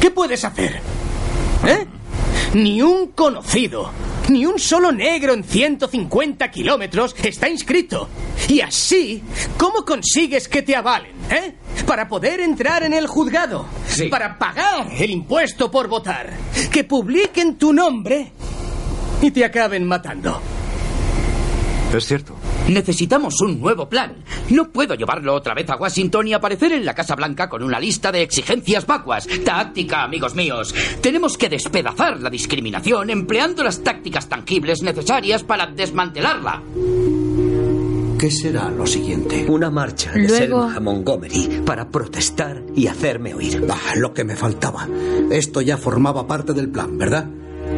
¿Qué 0.00 0.10
puedes 0.10 0.44
hacer? 0.44 0.80
¿Eh? 1.66 1.86
Ni 2.54 2.80
un 2.80 3.08
conocido, 3.08 3.90
ni 4.30 4.46
un 4.46 4.58
solo 4.58 4.90
negro 4.90 5.34
en 5.34 5.44
150 5.44 6.50
kilómetros 6.50 7.14
está 7.22 7.46
inscrito. 7.48 8.08
Y 8.48 8.62
así, 8.62 9.22
¿cómo 9.58 9.84
consigues 9.84 10.48
que 10.48 10.62
te 10.62 10.74
avalen? 10.74 11.12
¿Eh? 11.30 11.54
Para 11.86 12.08
poder 12.08 12.40
entrar 12.40 12.82
en 12.84 12.94
el 12.94 13.06
juzgado. 13.06 13.66
Para 14.10 14.38
pagar 14.38 14.88
el 14.98 15.10
impuesto 15.10 15.70
por 15.70 15.88
votar. 15.88 16.32
Que 16.72 16.84
publiquen 16.84 17.56
tu 17.56 17.74
nombre 17.74 18.32
y 19.20 19.30
te 19.30 19.44
acaben 19.44 19.84
matando. 19.84 20.40
Es 21.94 22.06
cierto. 22.06 22.37
Necesitamos 22.68 23.40
un 23.40 23.60
nuevo 23.60 23.88
plan. 23.88 24.16
No 24.50 24.70
puedo 24.70 24.94
llevarlo 24.94 25.34
otra 25.34 25.54
vez 25.54 25.68
a 25.70 25.76
Washington 25.76 26.28
y 26.28 26.34
aparecer 26.34 26.72
en 26.72 26.84
la 26.84 26.94
Casa 26.94 27.14
Blanca 27.16 27.48
con 27.48 27.62
una 27.62 27.80
lista 27.80 28.12
de 28.12 28.22
exigencias 28.22 28.86
vacuas. 28.86 29.26
Táctica, 29.44 30.02
amigos 30.04 30.34
míos. 30.34 30.74
Tenemos 31.00 31.36
que 31.38 31.48
despedazar 31.48 32.20
la 32.20 32.30
discriminación 32.30 33.10
empleando 33.10 33.64
las 33.64 33.82
tácticas 33.82 34.28
tangibles 34.28 34.82
necesarias 34.82 35.42
para 35.44 35.66
desmantelarla. 35.66 36.62
¿Qué 38.18 38.30
será 38.32 38.68
lo 38.68 38.84
siguiente? 38.86 39.46
Una 39.48 39.70
marcha 39.70 40.10
de 40.12 40.26
Luego- 40.26 40.36
Selma 40.36 40.76
a 40.76 40.80
Montgomery 40.80 41.62
para 41.64 41.88
protestar 41.88 42.62
y 42.74 42.88
hacerme 42.88 43.32
oír. 43.32 43.64
Ah, 43.70 43.94
lo 43.96 44.12
que 44.12 44.24
me 44.24 44.34
faltaba. 44.34 44.88
Esto 45.30 45.60
ya 45.60 45.76
formaba 45.76 46.26
parte 46.26 46.52
del 46.52 46.68
plan, 46.68 46.98
¿verdad? 46.98 47.26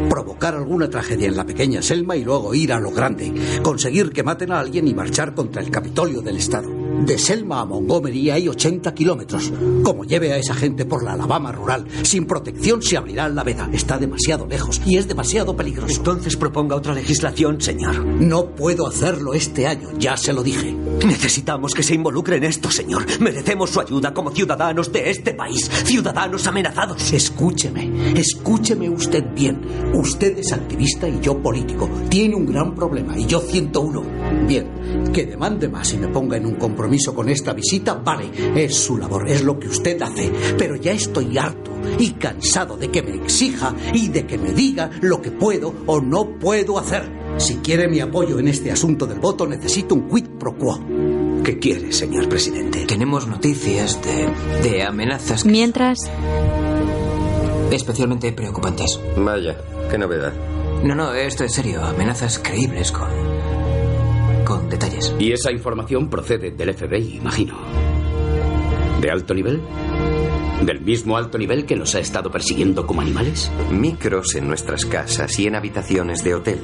Provocar 0.09 0.55
alguna 0.55 0.89
tragedia 0.89 1.29
en 1.29 1.37
la 1.37 1.45
pequeña 1.45 1.83
Selma 1.83 2.17
y 2.17 2.25
luego 2.25 2.55
ir 2.55 2.73
a 2.73 2.81
lo 2.81 2.91
grande. 2.91 3.33
Conseguir 3.63 4.13
que 4.13 4.23
maten 4.23 4.53
a 4.53 4.61
alguien 4.61 4.89
y 4.89 4.95
marchar 4.95 5.35
contra 5.35 5.63
el 5.63 5.71
Capitolio 5.71 6.21
del 6.21 6.37
Estado. 6.37 6.80
De 7.07 7.17
Selma 7.17 7.61
a 7.61 7.65
Montgomery 7.65 8.31
hay 8.31 8.49
80 8.49 8.93
kilómetros. 8.95 9.51
Como 9.83 10.05
lleve 10.05 10.33
a 10.33 10.37
esa 10.37 10.55
gente 10.55 10.85
por 10.85 11.03
la 11.03 11.13
Alabama 11.13 11.51
rural, 11.51 11.87
sin 12.03 12.27
protección 12.27 12.83
se 12.83 12.97
abrirá 12.97 13.29
la 13.29 13.43
veda. 13.43 13.71
Está 13.73 13.97
demasiado 13.97 14.47
lejos 14.47 14.83
y 14.85 14.97
es 14.97 15.09
demasiado 15.09 15.57
peligroso. 15.57 15.97
Entonces 15.97 16.37
proponga 16.37 16.77
otra 16.77 16.93
legislación, 16.93 17.61
señor. 17.61 18.05
No 18.05 18.55
puedo 18.55 18.87
hacerlo 18.87 19.33
este 19.35 19.67
año, 19.67 19.89
ya 19.99 20.17
se 20.17 20.33
lo 20.33 20.43
dije. 20.43 20.73
Necesitamos 21.07 21.75
que 21.75 21.83
se 21.83 21.95
involucre 21.95 22.37
en 22.37 22.45
esto, 22.45 22.71
señor. 22.71 23.07
Merecemos 23.21 23.71
su 23.71 23.81
ayuda 23.81 24.13
como 24.13 24.31
ciudadanos 24.31 24.93
de 24.93 25.11
este 25.11 25.33
país. 25.33 25.71
Ciudadanos 25.85 26.47
amenazados. 26.47 27.13
Escúcheme, 27.13 28.13
escúcheme 28.19 28.91
usted 28.91 29.25
bien. 29.35 29.61
Usted 29.95 30.39
es 30.39 30.53
activista 30.53 31.09
y 31.09 31.21
yo 31.21 31.41
político. 31.41 31.89
Tiene 32.09 32.35
un 32.35 32.47
gran 32.47 32.75
problema 32.75 33.19
y 33.19 33.27
yo 33.27 33.41
101. 33.41 34.03
Bien, 34.47 35.11
que 35.13 35.25
demande 35.25 35.69
más 35.69 35.93
y 35.95 35.97
me 35.97 36.09
ponga 36.09 36.37
en 36.37 36.47
un 36.47 36.57
compromiso 36.57 36.80
con 37.15 37.29
esta 37.29 37.53
visita, 37.53 37.95
vale, 37.95 38.31
es 38.57 38.75
su 38.75 38.97
labor, 38.97 39.29
es 39.29 39.43
lo 39.43 39.59
que 39.59 39.69
usted 39.69 40.01
hace. 40.03 40.33
Pero 40.57 40.77
ya 40.77 40.93
estoy 40.93 41.37
harto 41.37 41.71
y 41.99 42.11
cansado 42.13 42.77
de 42.77 42.91
que 42.91 43.03
me 43.03 43.15
exija 43.15 43.75
y 43.93 44.09
de 44.09 44.27
que 44.27 44.39
me 44.39 44.53
diga 44.53 44.91
lo 45.01 45.21
que 45.21 45.31
puedo 45.31 45.75
o 45.87 46.01
no 46.01 46.39
puedo 46.39 46.79
hacer. 46.79 47.11
Si 47.39 47.57
quiere 47.57 47.89
mi 47.89 48.01
apoyo 48.01 48.39
en 48.39 48.49
este 48.49 48.71
asunto 48.71 49.07
del 49.07 49.21
voto, 49.21 49.47
necesito 49.47 49.95
un 49.95 50.09
quid 50.09 50.27
pro 50.39 50.57
quo. 50.57 50.81
¿Qué 51.45 51.59
quiere, 51.59 51.93
señor 51.93 52.29
presidente? 52.29 52.85
Tenemos 52.87 53.27
noticias 53.27 54.01
de, 54.03 54.69
de 54.69 54.83
amenazas 54.83 55.45
Mientras, 55.45 56.11
especialmente 57.71 58.33
preocupantes. 58.33 59.01
Vaya, 59.17 59.57
qué 59.91 59.97
novedad. 59.97 60.33
No, 60.83 60.95
no, 60.95 61.15
esto 61.15 61.45
es 61.45 61.53
serio. 61.53 61.85
Amenazas 61.85 62.39
creíbles 62.39 62.91
con. 62.91 63.30
Con 64.51 64.69
detalles. 64.69 65.15
Y 65.19 65.33
esa 65.33 65.51
información 65.53 66.11
procede 66.11 66.51
del 66.51 66.75
FBI, 66.75 67.17
imagino. 67.19 67.55
¿De 69.01 69.11
alto 69.11 69.33
nivel? 69.33 69.63
¿Del 70.63 70.81
mismo 70.83 71.17
alto 71.17 71.39
nivel 71.39 71.65
que 71.65 71.77
nos 71.77 71.95
ha 71.95 72.01
estado 72.01 72.31
persiguiendo 72.31 72.87
como 72.87 73.01
animales? 73.01 73.51
Micros 73.71 74.35
en 74.35 74.49
nuestras 74.49 74.85
casas 74.85 75.39
y 75.39 75.47
en 75.47 75.55
habitaciones 75.55 76.23
de 76.25 76.35
hotel. 76.35 76.59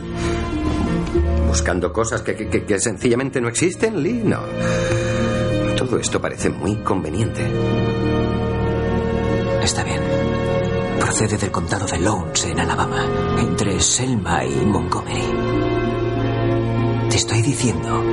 ¿Buscando 1.46 1.92
cosas 1.92 2.22
que, 2.22 2.34
que- 2.34 2.48
que- 2.48 2.64
que 2.64 2.78
sencillamente 2.80 3.40
no 3.40 3.48
existen, 3.48 4.02
Lee? 4.02 4.20
No. 4.24 4.40
Todo 5.76 5.98
esto 5.98 6.20
parece 6.20 6.50
muy 6.50 6.76
conveniente. 6.82 7.46
Está 9.62 9.84
bien. 9.84 10.00
Procede 11.00 11.38
del 11.38 11.50
condado 11.50 11.86
de 11.86 11.98
Lowndes, 12.00 12.44
en 12.46 12.58
Alabama, 12.60 13.06
entre 13.38 13.80
Selma 13.80 14.44
y 14.44 14.54
Montgomery. 14.66 15.22
Te 17.16 17.20
estoy 17.20 17.40
diciendo 17.40 18.04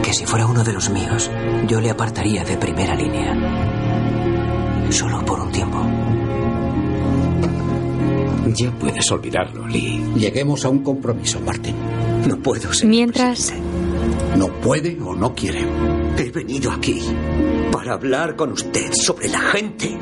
que 0.00 0.14
si 0.14 0.24
fuera 0.24 0.46
uno 0.46 0.62
de 0.62 0.72
los 0.72 0.90
míos, 0.90 1.28
yo 1.66 1.80
le 1.80 1.90
apartaría 1.90 2.44
de 2.44 2.56
primera 2.56 2.94
línea. 2.94 3.34
Solo 4.90 5.24
por 5.24 5.40
un 5.40 5.50
tiempo. 5.50 5.84
Ya 8.54 8.70
puedes 8.78 9.10
olvidarlo, 9.10 9.66
Lee. 9.66 10.12
Lleguemos 10.14 10.64
a 10.64 10.68
un 10.68 10.84
compromiso, 10.84 11.40
Martin. 11.40 11.74
No 12.28 12.38
puedo, 12.40 12.72
señor. 12.72 12.90
mientras, 12.90 13.52
No 14.36 14.46
puede 14.60 14.96
o 15.02 15.16
no 15.16 15.34
quiere. 15.34 15.66
He 16.16 16.30
venido 16.30 16.70
aquí 16.70 17.02
para 17.72 17.94
hablar 17.94 18.36
con 18.36 18.52
usted 18.52 18.92
sobre 18.92 19.30
la 19.30 19.40
gente. 19.40 19.98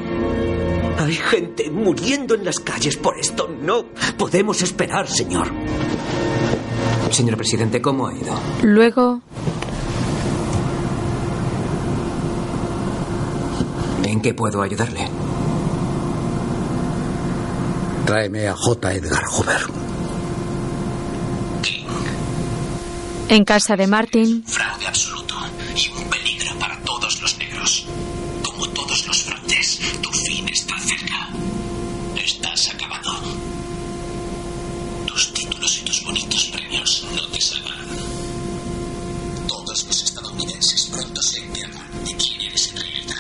Hay 0.99 1.15
gente 1.15 1.71
muriendo 1.71 2.35
en 2.35 2.45
las 2.45 2.59
calles 2.59 2.99
por 2.99 3.19
esto. 3.19 3.49
No 3.63 3.87
podemos 4.19 4.61
esperar, 4.61 5.09
señor. 5.09 5.51
Señor 7.11 7.37
presidente, 7.37 7.81
¿cómo 7.81 8.07
ha 8.09 8.15
ido? 8.15 8.35
luego, 8.63 9.21
¿En 14.05 14.21
qué 14.21 14.35
puedo 14.35 14.63
ayudarle? 14.63 15.09
Tráeme 18.07 18.47
a 18.49 18.55
J. 18.55 18.93
Edgar 18.95 19.25
Hoover. 19.27 19.67
en 23.29 23.45
casa 23.45 23.75
de 23.77 23.89
Martin, 23.89 24.45
Fraude 24.47 24.87
absoluto 24.87 25.35
y 25.75 25.89
un 25.89 26.09
peligro 26.09 26.57
para 26.61 26.79
todos 26.83 27.21
los 27.21 27.37
negros. 27.39 27.85
Como 28.45 28.69
todos 28.69 29.05
los 29.09 29.23
frontes, 29.25 29.81
tu 30.01 30.11
fin 30.13 30.49
está 30.49 30.79
cerca. 30.79 31.29
Estás 32.17 32.73
acabado. 32.73 33.11
Tus 35.07 35.33
títulos 35.35 35.79
y 35.81 35.85
tus 35.85 36.01
no 36.77 37.27
te 37.29 37.41
salvarán. 37.41 37.89
Todos 39.49 39.87
los 39.87 40.03
estadounidenses 40.03 40.87
pronto 40.93 41.23
se 41.23 41.39
enterarán 41.39 42.05
de 42.05 42.15
quién 42.17 42.41
eres 42.43 42.71
en 42.71 42.77
realidad. 42.77 43.17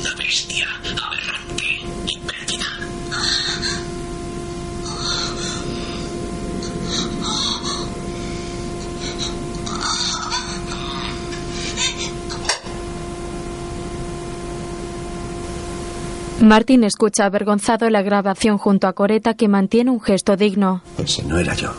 Una 0.00 0.14
bestia 0.16 0.66
aberrante 0.74 1.80
y 2.08 2.18
perdida. 2.18 2.66
Martin 16.40 16.84
escucha 16.84 17.24
avergonzado 17.24 17.88
la 17.88 18.02
grabación 18.02 18.58
junto 18.58 18.88
a 18.88 18.92
Coreta 18.92 19.34
que 19.34 19.48
mantiene 19.48 19.90
un 19.90 20.00
gesto 20.00 20.36
digno. 20.36 20.82
Ese 20.98 21.22
no 21.22 21.38
era 21.38 21.54
yo. 21.54 21.72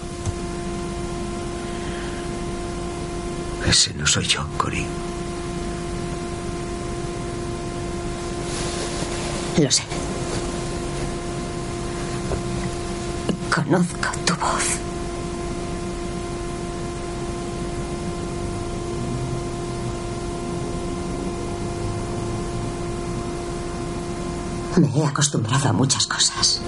Ese 3.67 3.93
no 3.93 4.05
soy 4.07 4.25
yo, 4.25 4.45
Cory. 4.57 4.85
Lo 9.57 9.71
sé. 9.71 9.83
Conozco 13.53 14.09
tu 14.25 14.33
voz. 14.35 14.87
Me 24.77 24.87
he 24.87 25.05
acostumbrado 25.05 25.69
a 25.69 25.73
muchas 25.73 26.05
cosas. 26.05 26.61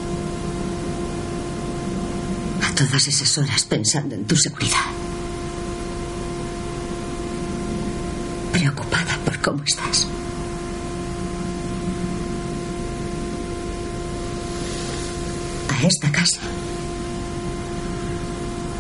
A 2.68 2.74
todas 2.76 3.08
esas 3.08 3.38
horas 3.38 3.64
pensando 3.66 4.16
en 4.16 4.26
tu 4.26 4.36
seguridad. 4.36 4.86
Preocupada 8.52 9.16
por 9.24 9.40
cómo 9.42 9.64
estás. 9.64 10.08
A 15.70 15.79
esta 15.90 16.12
casa. 16.12 16.40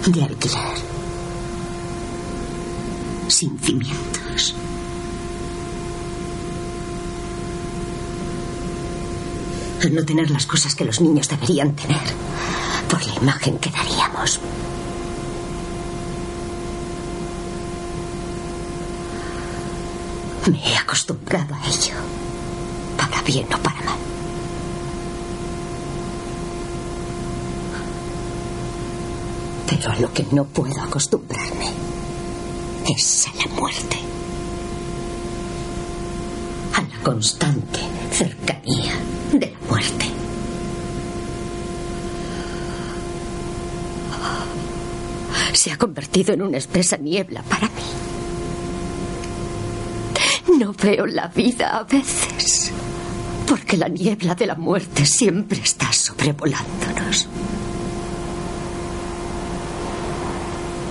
De 0.05 0.23
alquiler. 0.23 0.77
Sin 3.27 3.59
cimientos. 3.59 4.55
A 9.83 9.89
no 9.89 10.03
tener 10.05 10.29
las 10.29 10.45
cosas 10.45 10.75
que 10.75 10.85
los 10.85 11.01
niños 11.01 11.27
deberían 11.27 11.75
tener. 11.75 12.07
Por 12.89 13.05
la 13.05 13.15
imagen 13.15 13.57
que 13.57 13.71
daríamos. 13.71 14.39
Me 20.49 20.57
he 20.57 20.77
acostumbrado 20.77 21.55
a 21.55 21.67
ello. 21.67 21.95
Para 22.97 23.21
bien 23.23 23.47
o 23.53 23.57
para 23.57 23.81
mal. 23.81 24.18
Pero 29.69 29.91
a 29.91 29.95
lo 29.97 30.11
que 30.11 30.25
no 30.31 30.45
puedo 30.45 30.81
acostumbrarme 30.81 31.67
es 32.87 33.27
a 33.27 33.35
la 33.37 33.53
muerte. 33.53 33.97
A 36.73 36.81
la 36.81 37.03
constante 37.03 37.79
cercanía 38.11 38.93
de 39.31 39.51
la 39.51 39.59
muerte. 39.69 40.05
Se 45.53 45.71
ha 45.71 45.77
convertido 45.77 46.33
en 46.33 46.41
una 46.41 46.57
espesa 46.57 46.97
niebla 46.97 47.43
para 47.43 47.67
mí. 47.67 47.73
No 50.57 50.73
veo 50.73 51.05
la 51.05 51.27
vida 51.27 51.77
a 51.77 51.83
veces, 51.83 52.71
porque 53.47 53.77
la 53.77 53.87
niebla 53.87 54.33
de 54.35 54.47
la 54.47 54.55
muerte 54.55 55.05
siempre 55.05 55.59
está 55.59 55.91
sobrevolándonos. 55.93 56.88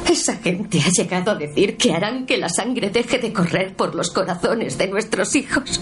Esa 0.09 0.37
gente 0.37 0.81
ha 0.81 0.89
llegado 0.91 1.33
a 1.33 1.35
decir 1.35 1.77
que 1.77 1.93
harán 1.93 2.25
que 2.25 2.39
la 2.39 2.49
sangre 2.49 2.89
deje 2.89 3.19
de 3.19 3.31
correr 3.31 3.75
por 3.77 3.95
los 3.95 4.11
corazones 4.11 4.79
de 4.79 4.89
nuestros 4.89 5.35
hijos. 5.37 5.81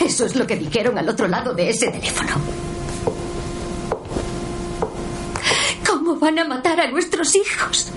Eso 0.00 0.24
es 0.24 0.34
lo 0.34 0.46
que 0.46 0.56
dijeron 0.56 0.96
al 0.96 1.06
otro 1.06 1.28
lado 1.28 1.52
de 1.52 1.68
ese 1.68 1.90
teléfono. 1.90 2.30
¿Cómo 5.86 6.16
van 6.16 6.38
a 6.38 6.44
matar 6.46 6.80
a 6.80 6.90
nuestros 6.90 7.34
hijos? 7.34 7.92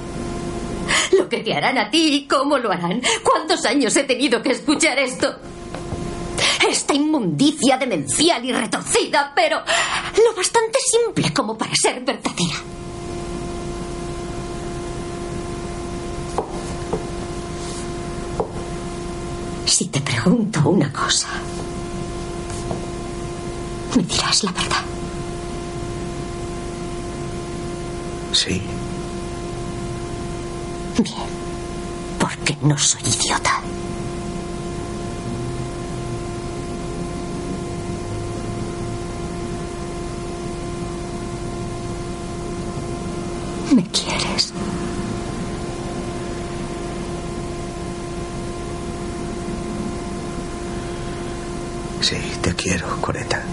Lo 1.18 1.30
que 1.30 1.38
te 1.38 1.54
harán 1.54 1.78
a 1.78 1.90
ti 1.90 2.28
cómo 2.30 2.58
lo 2.58 2.70
harán. 2.70 3.02
¿Cuántos 3.24 3.66
años 3.66 3.96
he 3.96 4.04
tenido 4.04 4.42
que 4.42 4.52
escuchar 4.52 5.00
esto? 5.00 5.34
Esta 6.68 6.94
inmundicia 6.94 7.78
demencial 7.78 8.44
y 8.44 8.52
retorcida, 8.52 9.32
pero 9.34 9.60
lo 9.60 10.36
bastante 10.36 10.78
simple 10.92 11.34
como 11.34 11.58
para 11.58 11.74
ser 11.74 12.02
verdadera. 12.02 12.69
Si 19.80 19.86
te 19.86 20.02
pregunto 20.02 20.60
una 20.72 20.92
cosa, 20.92 21.30
me 23.96 24.04
dirás 24.04 24.44
la 24.44 24.52
verdad. 24.52 24.84
Sí. 28.34 28.62
Bien, 31.02 31.16
porque 32.20 32.58
no 32.62 32.78
soy 32.78 33.00
idiota. 33.04 33.62
¿Me 43.74 43.84
quieres? 43.84 44.52
Sí, 52.02 52.18
te 52.42 52.56
quiero, 52.56 52.88
Coreta. 53.02 53.44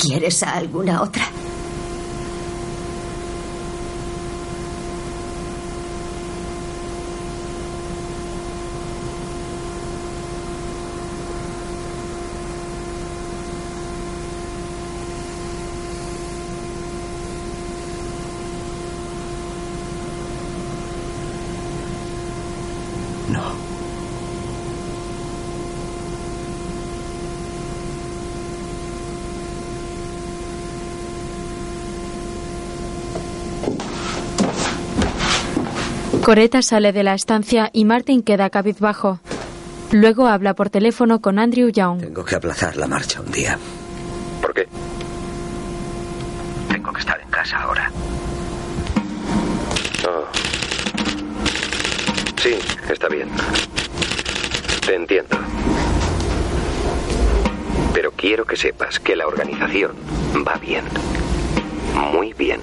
¿Quieres 0.00 0.42
a 0.42 0.56
alguna 0.56 1.02
otra? 1.02 1.22
No. 23.30 23.54
Coreta 36.30 36.62
sale 36.62 36.92
de 36.92 37.02
la 37.02 37.14
estancia 37.14 37.70
y 37.72 37.84
Martin 37.84 38.22
queda 38.22 38.50
cabizbajo. 38.50 39.18
Luego 39.90 40.28
habla 40.28 40.54
por 40.54 40.70
teléfono 40.70 41.20
con 41.20 41.40
Andrew 41.40 41.70
Young. 41.70 42.02
Tengo 42.02 42.24
que 42.24 42.36
aplazar 42.36 42.76
la 42.76 42.86
marcha 42.86 43.20
un 43.20 43.32
día. 43.32 43.58
¿Por 44.40 44.54
qué? 44.54 44.68
Tengo 46.70 46.92
que 46.92 47.00
estar 47.00 47.20
en 47.20 47.28
casa 47.30 47.56
ahora. 47.56 47.90
Oh. 50.06 50.24
Sí, 52.40 52.54
está 52.88 53.08
bien. 53.08 53.28
Te 54.86 54.94
entiendo. 54.94 55.36
Pero 57.92 58.12
quiero 58.12 58.44
que 58.44 58.54
sepas 58.54 59.00
que 59.00 59.16
la 59.16 59.26
organización 59.26 59.96
va 60.46 60.54
bien. 60.58 60.84
Muy 62.12 62.32
bien. 62.34 62.60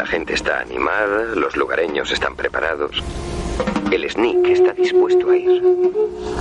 La 0.00 0.06
gente 0.06 0.32
está 0.32 0.60
animada, 0.60 1.34
los 1.34 1.58
lugareños 1.58 2.10
están 2.10 2.34
preparados. 2.34 3.04
El 3.92 4.08
sneak 4.08 4.46
está 4.46 4.72
dispuesto 4.72 5.28
a 5.28 5.36
ir. 5.36 5.62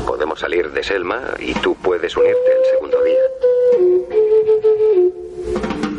Podemos 0.08 0.40
salir 0.40 0.72
de 0.72 0.82
Selma 0.82 1.20
y 1.40 1.54
tú 1.56 1.76
puedes 1.76 2.16
unirte 2.16 2.40
el 2.58 2.66
segundo 2.72 3.04
día. 3.04 3.20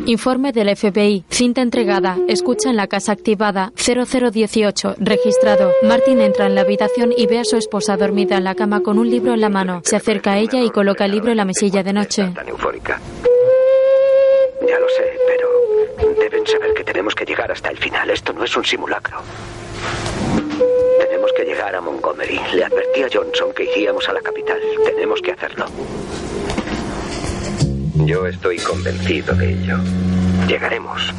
Informe 0.07 0.51
del 0.51 0.75
FBI. 0.75 1.25
Cinta 1.29 1.61
entregada. 1.61 2.17
Escucha 2.27 2.71
en 2.71 2.77
la 2.77 2.87
casa 2.87 3.11
activada. 3.11 3.71
0018. 3.75 4.95
Registrado. 4.97 5.71
Martin 5.83 6.19
entra 6.19 6.47
en 6.47 6.55
la 6.55 6.61
habitación 6.61 7.13
y 7.15 7.27
ve 7.27 7.37
a 7.37 7.43
su 7.43 7.57
esposa 7.57 7.95
dormida 7.95 8.37
en 8.37 8.43
la 8.43 8.55
cama 8.55 8.81
con 8.81 8.97
un 8.97 9.07
libro 9.07 9.35
en 9.35 9.41
la 9.41 9.49
mano. 9.49 9.81
Se 9.85 9.95
acerca 9.95 10.31
a 10.31 10.39
ella 10.39 10.63
y 10.63 10.71
coloca 10.71 11.05
el 11.05 11.11
libro 11.11 11.29
en 11.29 11.37
la 11.37 11.45
mesilla 11.45 11.83
de 11.83 11.93
noche. 11.93 12.31
Tan 12.33 12.47
eufórica. 12.47 12.99
Ya 14.67 14.79
lo 14.79 14.89
sé, 14.89 15.03
pero 15.27 15.40
tenemos 17.01 17.15
que 17.15 17.25
llegar 17.25 17.51
hasta 17.51 17.71
el 17.71 17.79
final. 17.79 18.11
Esto 18.11 18.31
no 18.31 18.43
es 18.43 18.55
un 18.55 18.63
simulacro. 18.63 19.23
Tenemos 20.99 21.31
que 21.35 21.45
llegar 21.45 21.75
a 21.75 21.81
Montgomery. 21.81 22.39
Le 22.53 22.63
advertí 22.63 23.01
a 23.01 23.07
Johnson 23.11 23.51
que 23.55 23.63
iríamos 23.63 24.07
a 24.07 24.13
la 24.13 24.21
capital. 24.21 24.59
Tenemos 24.85 25.19
que 25.19 25.31
hacerlo. 25.31 25.65
Yo 28.05 28.27
estoy 28.27 28.59
convencido 28.59 29.33
de 29.33 29.49
ello. 29.49 29.77
Llegaremos. 30.47 31.11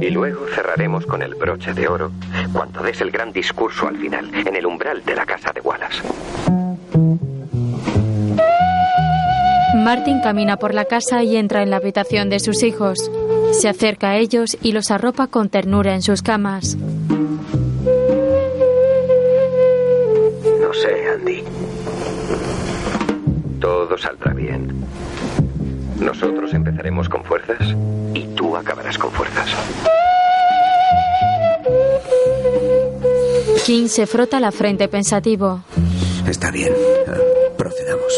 Y 0.00 0.10
luego 0.10 0.46
cerraremos 0.54 1.04
con 1.04 1.20
el 1.20 1.34
broche 1.34 1.74
de 1.74 1.88
oro 1.88 2.12
cuando 2.52 2.80
des 2.80 3.00
el 3.00 3.10
gran 3.10 3.32
discurso 3.32 3.88
al 3.88 3.96
final, 3.96 4.32
en 4.32 4.54
el 4.54 4.66
umbral 4.66 5.04
de 5.04 5.16
la 5.16 5.26
casa 5.26 5.52
de 5.52 5.60
Wallace. 5.60 6.00
Martin 9.82 10.20
camina 10.20 10.56
por 10.58 10.74
la 10.74 10.84
casa 10.84 11.22
y 11.24 11.36
entra 11.36 11.62
en 11.62 11.70
la 11.70 11.76
habitación 11.78 12.30
de 12.30 12.38
sus 12.40 12.62
hijos. 12.62 13.10
Se 13.52 13.68
acerca 13.68 14.10
a 14.10 14.16
ellos 14.18 14.56
y 14.62 14.72
los 14.72 14.90
arropa 14.90 15.26
con 15.26 15.48
ternura 15.48 15.94
en 15.94 16.02
sus 16.02 16.22
camas. 16.22 16.76
No 20.60 20.72
sé, 20.72 21.08
Andy. 21.14 21.42
Todo 23.60 23.98
saldrá 23.98 24.32
bien. 24.32 24.72
Nosotros 25.98 26.54
empezaremos 26.54 27.08
con 27.08 27.24
fuerzas 27.24 27.74
y 28.14 28.24
tú 28.34 28.56
acabarás 28.56 28.96
con 28.98 29.10
fuerzas. 29.10 29.50
King 33.66 33.88
se 33.88 34.06
frota 34.06 34.38
la 34.40 34.52
frente 34.52 34.88
pensativo. 34.88 35.62
Está 36.28 36.50
bien. 36.50 36.72
Ah, 37.06 37.16
Procedamos. 37.56 38.12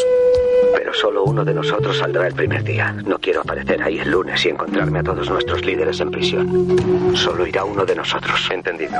Pero 0.75 0.93
solo 0.93 1.25
uno 1.25 1.45
de 1.45 1.55
nosotros 1.55 1.97
saldrá 1.97 2.27
el 2.27 2.35
primer 2.35 2.65
día. 2.65 2.93
No 2.93 3.19
quiero 3.19 3.43
aparecer 3.43 3.83
ahí 3.83 3.99
el 3.99 4.11
lunes 4.11 4.45
y 4.45 4.49
encontrarme 4.49 4.99
a 4.99 5.03
todos 5.03 5.29
nuestros 5.31 5.65
líderes 5.65 6.01
en 6.01 6.11
prisión. 6.11 7.17
Solo 7.17 7.47
irá 7.47 7.65
uno 7.65 7.85
de 7.85 7.95
nosotros. 7.95 8.41
Entendido. 8.51 8.99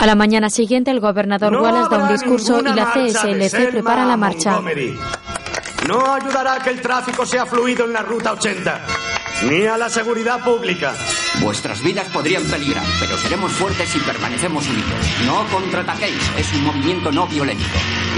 A 0.00 0.06
la 0.06 0.14
mañana 0.14 0.48
siguiente, 0.48 0.90
el 0.90 1.00
gobernador 1.00 1.52
No 1.52 1.62
Wallace 1.62 1.88
da 1.90 2.04
un 2.04 2.08
discurso 2.08 2.60
y 2.60 2.62
la 2.72 2.92
CSLC 2.92 3.70
prepara 3.70 4.06
la 4.06 4.16
marcha. 4.16 4.52
Montgomery. 4.52 4.96
No 5.88 6.14
ayudará 6.14 6.54
a 6.54 6.58
que 6.60 6.70
el 6.70 6.80
tráfico 6.80 7.26
sea 7.26 7.44
fluido 7.46 7.84
en 7.84 7.92
la 7.92 8.02
ruta 8.02 8.32
80, 8.32 8.80
ni 9.48 9.66
a 9.66 9.76
la 9.76 9.88
seguridad 9.88 10.42
pública. 10.44 10.94
Vuestras 11.40 11.82
vidas 11.82 12.06
podrían 12.08 12.44
peligrar, 12.44 12.84
pero 13.00 13.16
seremos 13.16 13.50
fuertes 13.52 13.94
y 13.96 13.98
permanecemos 14.00 14.68
unidos. 14.68 14.90
No 15.26 15.46
contraataquéis, 15.50 16.30
es 16.36 16.52
un 16.52 16.64
movimiento 16.64 17.10
no 17.10 17.26
violento. 17.26 17.64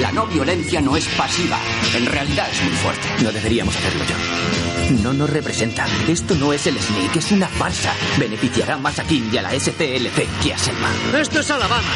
La 0.00 0.10
no 0.10 0.26
violencia 0.26 0.80
no 0.80 0.96
es 0.96 1.06
pasiva, 1.08 1.58
en 1.94 2.06
realidad 2.06 2.48
es 2.50 2.62
muy 2.62 2.72
fuerte. 2.72 3.08
No 3.22 3.30
deberíamos 3.30 3.76
hacerlo 3.76 4.04
yo. 4.04 4.51
No 5.00 5.12
nos 5.12 5.30
representa. 5.30 5.86
Esto 6.06 6.34
no 6.34 6.52
es 6.52 6.66
el 6.66 6.78
SNIC, 6.78 7.16
es 7.16 7.32
una 7.32 7.48
farsa. 7.48 7.94
Beneficiará 8.18 8.76
más 8.76 8.98
a 8.98 9.04
King 9.04 9.30
y 9.32 9.38
a 9.38 9.42
la 9.42 9.50
STLC 9.58 10.28
que 10.42 10.52
a 10.52 10.58
Selma. 10.58 10.90
Esto 11.18 11.40
es 11.40 11.50
Alabama. 11.50 11.88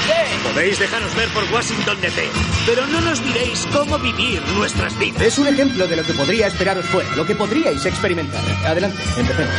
Podéis 0.43 0.79
dejaros 0.79 1.15
ver 1.15 1.29
por 1.31 1.45
Washington 1.53 2.01
DC, 2.01 2.29
pero 2.65 2.87
no 2.87 3.01
nos 3.03 3.23
diréis 3.23 3.67
cómo 3.73 3.99
vivir 3.99 4.41
nuestras 4.57 4.99
vidas. 4.99 5.21
Es 5.21 5.39
un 5.39 5.47
ejemplo 5.47 5.87
de 5.87 5.97
lo 5.97 6.05
que 6.05 6.15
podría 6.15 6.47
esperaros 6.47 6.87
fuera, 6.87 7.15
lo 7.17 7.27
que 7.27 7.35
podríais 7.35 7.85
experimentar. 7.85 8.41
Adelante, 8.65 9.03
empecemos. 9.17 9.55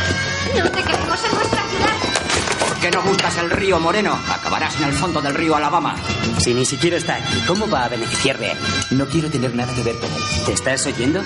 No 0.56 0.70
te 0.70 0.82
queremos 0.82 1.24
en 1.24 1.34
nuestra 1.34 1.62
ciudad. 1.68 2.68
¿Por 2.68 2.78
qué 2.80 2.90
no 2.90 3.02
buscas 3.02 3.36
el 3.38 3.50
río 3.50 3.78
Moreno? 3.78 4.18
Acabarás 4.30 4.76
en 4.76 4.84
el 4.84 4.92
fondo 4.92 5.20
del 5.20 5.34
río 5.34 5.54
Alabama. 5.54 5.94
Si 6.38 6.54
ni 6.54 6.64
siquiera 6.64 6.96
está 6.96 7.16
aquí, 7.16 7.40
¿cómo 7.46 7.68
va 7.68 7.84
a 7.84 7.88
beneficiar 7.88 8.38
de 8.38 8.52
él? 8.52 8.58
No 8.92 9.06
quiero 9.06 9.30
tener 9.30 9.54
nada 9.54 9.72
que 9.74 9.82
ver 9.82 9.96
con 9.96 10.10
él. 10.12 10.22
¿Te 10.46 10.52
estás 10.52 10.86
oyendo? 10.86 11.22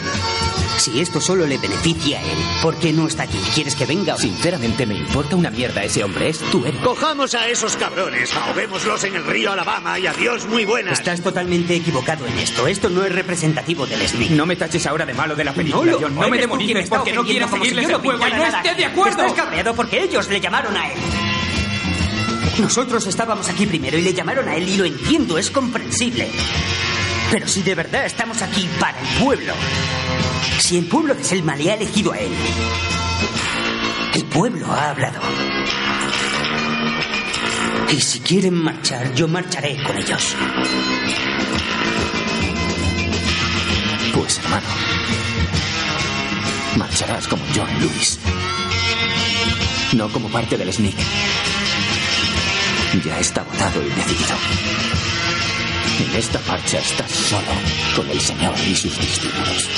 Si 0.79 1.01
esto 1.01 1.21
solo 1.21 1.47
le 1.47 1.59
beneficia 1.59 2.19
a 2.19 2.23
él, 2.23 2.39
¿por 2.61 2.75
qué 2.77 2.93
no 2.93 3.07
está 3.07 3.23
aquí? 3.25 3.39
¿Quieres 3.55 3.77
que 3.77 3.87
venga? 3.87 4.15
o 4.15 4.17
no? 4.17 4.23
Sinceramente 4.23 4.85
me 4.85 4.95
importa 4.97 5.37
una 5.37 5.49
mierda 5.51 5.85
ese 5.85 6.03
hombre. 6.03 6.29
Es 6.29 6.39
tu 6.39 6.65
héroe. 6.67 6.81
Cojamos 6.83 7.35
a 7.35 7.47
esos 7.49 7.77
cabrones, 7.77 8.35
ahoguémoslos 8.35 9.05
en 9.05 9.15
el 9.15 9.25
río 9.25 9.53
Alabama 9.53 9.99
y 10.01 10.07
adiós 10.09 10.45
muy 10.47 10.65
buenas. 10.65 10.99
Estás 10.99 11.21
totalmente 11.23 11.77
equivocado 11.77 12.27
en 12.27 12.37
esto. 12.39 12.67
Esto 12.67 12.89
no 12.91 13.05
es 13.05 13.13
representativo 13.15 13.87
del 13.87 14.07
Snake. 14.09 14.31
No 14.35 14.45
me 14.45 14.57
taches 14.57 14.85
ahora 14.87 15.07
de 15.07 15.15
malo 15.15 15.37
de 15.37 15.45
la 15.45 15.53
película, 15.55 15.93
lo- 15.93 16.01
John. 16.01 16.15
No 16.17 16.29
me 16.29 16.39
demonices 16.39 16.89
porque 16.89 17.13
no 17.13 17.23
quiero 17.25 17.47
si 17.49 17.55
seguirles 17.55 17.89
yo 17.89 17.97
el 17.97 18.03
juego 18.03 18.19
y 18.19 18.25
pillara 18.25 18.37
no 18.39 18.45
nada. 18.45 18.63
esté 18.63 18.75
de 18.75 18.85
acuerdo. 18.87 19.23
Estás 19.23 19.33
cabreado 19.45 19.75
porque 19.75 20.03
ellos 20.03 20.29
le 20.29 20.41
llamaron 20.41 20.77
a 20.77 20.89
él. 20.93 20.99
Nosotros 22.59 23.07
estábamos 23.07 23.49
aquí 23.49 23.67
primero 23.67 23.97
y 23.99 24.03
le 24.03 24.13
llamaron 24.13 24.49
a 24.49 24.57
él 24.57 24.69
y 24.69 24.77
lo 24.77 24.85
entiendo, 24.85 25.39
es 25.39 25.51
comprensible. 25.51 26.29
Pero 27.33 27.49
si 27.49 27.63
de 27.63 27.75
verdad 27.75 28.05
estamos 28.05 28.43
aquí 28.43 28.69
para 28.79 29.01
el 29.01 29.07
pueblo, 29.25 29.55
si 30.59 30.77
el 30.77 30.85
pueblo 30.85 31.15
de 31.15 31.25
Selma 31.25 31.57
le 31.57 31.71
ha 31.71 31.75
elegido 31.77 32.13
a 32.13 32.19
él, 32.19 32.31
el 34.13 34.25
pueblo 34.27 34.71
ha 34.71 34.91
hablado. 34.91 35.19
Y 37.91 37.99
si 38.03 38.21
quieren 38.21 38.53
marchar, 38.63 39.15
yo 39.15 39.29
marcharé 39.29 39.83
con 39.83 39.97
ellos. 39.97 40.37
Pues 44.13 44.39
hermano, 44.39 44.67
marcharás 46.77 47.27
como 47.29 47.43
John 47.57 47.81
Lewis. 47.81 48.19
No 49.95 50.13
como 50.13 50.29
parte 50.29 50.59
del 50.59 50.71
Sneak. 50.71 50.97
Ya 53.03 53.19
está 53.19 53.43
votado 53.43 53.83
y 53.83 53.89
decidido. 53.89 55.12
En 55.99 56.17
esta 56.17 56.41
marcha 56.49 56.79
estás 56.79 57.11
solo 57.11 57.53
con 57.95 58.11
el 58.11 58.21
Señor 58.21 58.55
y 58.67 58.75
sus 58.75 58.99
discípulos. 58.99 59.69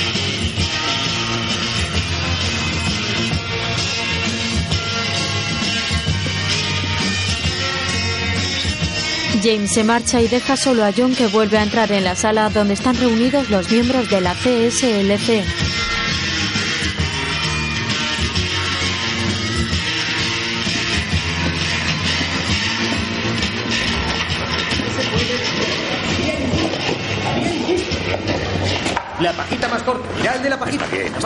James 9.43 9.73
se 9.73 9.85
marcha 9.85 10.23
y 10.23 10.29
deja 10.29 10.57
solo 10.57 10.85
a 10.85 10.93
John 10.97 11.15
que 11.15 11.27
vuelve 11.27 11.59
a 11.59 11.63
entrar 11.63 11.93
en 11.93 12.05
la 12.05 12.17
sala 12.17 12.49
donde 12.49 12.73
están 12.75 12.97
reunidos 12.97 13.51
los 13.51 13.71
miembros 13.71 14.09
de 14.09 14.21
la 14.23 14.35
CSLC. 14.35 15.64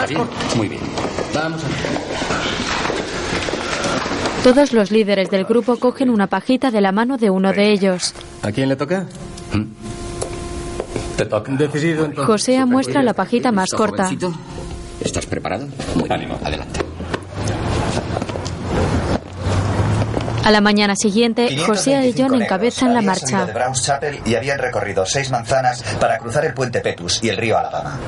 Corta. 0.07 0.57
Muy 0.57 0.69
bien. 0.69 0.83
Vamos 1.35 1.63
a 1.65 1.67
ver. 1.69 1.77
Todos 4.45 4.73
los 4.73 4.91
líderes 4.91 5.31
del 5.31 5.45
grupo 5.45 5.77
cogen 5.77 6.11
una 6.11 6.27
pajita 6.27 6.71
de 6.71 6.81
la 6.81 6.93
mano 6.93 7.19
de 7.19 7.29
uno 7.31 7.53
de 7.53 7.71
ellos. 7.73 8.15
¿A 8.43 8.53
quién 8.53 8.69
le 8.69 8.77
toca? 8.77 9.07
Te 11.17 11.27
toca. 11.27 11.53
Decidido 11.53 12.05
entonces. 12.05 12.27
José 12.27 12.65
muestra 12.65 13.03
la 13.03 13.15
pajita 13.15 13.51
más 13.53 13.65
¿Listo, 13.65 13.77
corta. 13.77 14.05
jovencito? 14.05 14.33
¿Estás 15.01 15.27
preparado? 15.27 15.67
Muy 15.97 16.09
bien. 16.09 16.33
Adelante. 16.45 16.81
A 20.45 20.51
la 20.51 20.61
mañana 20.63 20.95
siguiente, 20.97 21.59
José 21.59 22.09
y 22.09 22.15
John 22.17 22.41
encabezan 22.41 22.95
la 22.95 23.01
Habían 23.01 23.17
salido 23.17 23.39
de 23.41 23.45
marcha. 23.45 23.53
Browns 23.59 23.83
Chapel 23.83 24.21
y 24.25 24.35
habían 24.35 24.59
recorrido 24.59 25.05
seis 25.05 25.31
manzanas 25.31 25.83
para 26.01 26.17
cruzar 26.19 26.45
el 26.47 26.55
puente 26.55 26.81
Petus 26.81 27.23
y 27.23 27.29
el 27.29 27.37
río 27.37 27.59
Alabama. 27.59 27.99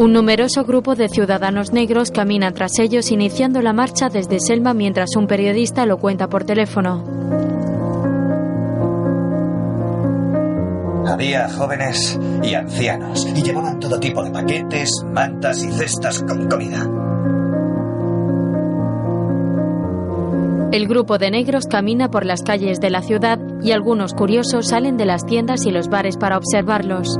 Un 0.00 0.14
numeroso 0.14 0.64
grupo 0.64 0.94
de 0.94 1.10
ciudadanos 1.10 1.74
negros 1.74 2.10
camina 2.10 2.52
tras 2.52 2.78
ellos 2.78 3.10
iniciando 3.10 3.60
la 3.60 3.74
marcha 3.74 4.08
desde 4.08 4.40
Selma 4.40 4.72
mientras 4.72 5.14
un 5.14 5.26
periodista 5.26 5.84
lo 5.84 5.98
cuenta 5.98 6.26
por 6.26 6.44
teléfono. 6.44 7.04
Había 11.06 11.50
jóvenes 11.50 12.18
y 12.42 12.54
ancianos 12.54 13.26
y 13.26 13.42
llevaban 13.42 13.78
todo 13.78 14.00
tipo 14.00 14.24
de 14.24 14.30
paquetes, 14.30 14.88
mantas 15.04 15.62
y 15.62 15.70
cestas 15.70 16.22
con 16.22 16.48
comida. 16.48 16.88
El 20.72 20.88
grupo 20.88 21.18
de 21.18 21.30
negros 21.30 21.66
camina 21.66 22.10
por 22.10 22.24
las 22.24 22.40
calles 22.40 22.80
de 22.80 22.88
la 22.88 23.02
ciudad 23.02 23.38
y 23.62 23.72
algunos 23.72 24.14
curiosos 24.14 24.68
salen 24.68 24.96
de 24.96 25.04
las 25.04 25.26
tiendas 25.26 25.66
y 25.66 25.70
los 25.70 25.88
bares 25.88 26.16
para 26.16 26.38
observarlos. 26.38 27.18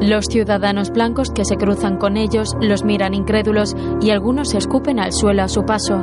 Los 0.00 0.26
ciudadanos 0.26 0.90
blancos 0.90 1.30
que 1.30 1.44
se 1.44 1.56
cruzan 1.56 1.98
con 1.98 2.16
ellos 2.16 2.56
los 2.60 2.84
miran 2.84 3.12
incrédulos 3.12 3.76
y 4.00 4.10
algunos 4.10 4.48
se 4.48 4.58
escupen 4.58 4.98
al 4.98 5.12
suelo 5.12 5.42
a 5.42 5.48
su 5.48 5.64
paso. 5.64 6.02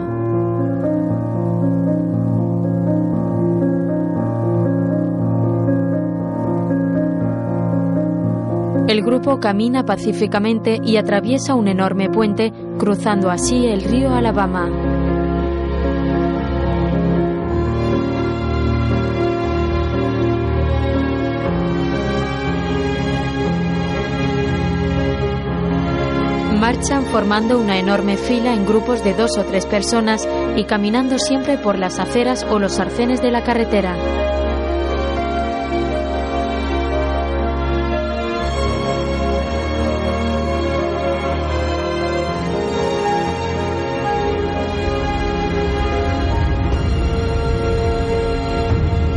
El 8.87 9.01
grupo 9.01 9.39
camina 9.39 9.83
pacíficamente 9.83 10.79
y 10.81 10.95
atraviesa 10.95 11.55
un 11.55 11.67
enorme 11.67 12.09
puente, 12.09 12.53
cruzando 12.77 13.29
así 13.29 13.65
el 13.65 13.81
río 13.81 14.13
Alabama. 14.13 14.96
Formando 27.11 27.59
una 27.59 27.79
enorme 27.79 28.17
fila 28.17 28.53
en 28.53 28.65
grupos 28.65 29.03
de 29.03 29.13
dos 29.13 29.37
o 29.37 29.43
tres 29.43 29.65
personas 29.65 30.27
y 30.55 30.65
caminando 30.65 31.17
siempre 31.17 31.57
por 31.57 31.77
las 31.77 31.99
aceras 31.99 32.45
o 32.49 32.59
los 32.59 32.79
arcenes 32.79 33.21
de 33.21 33.31
la 33.31 33.43
carretera. 33.43 33.95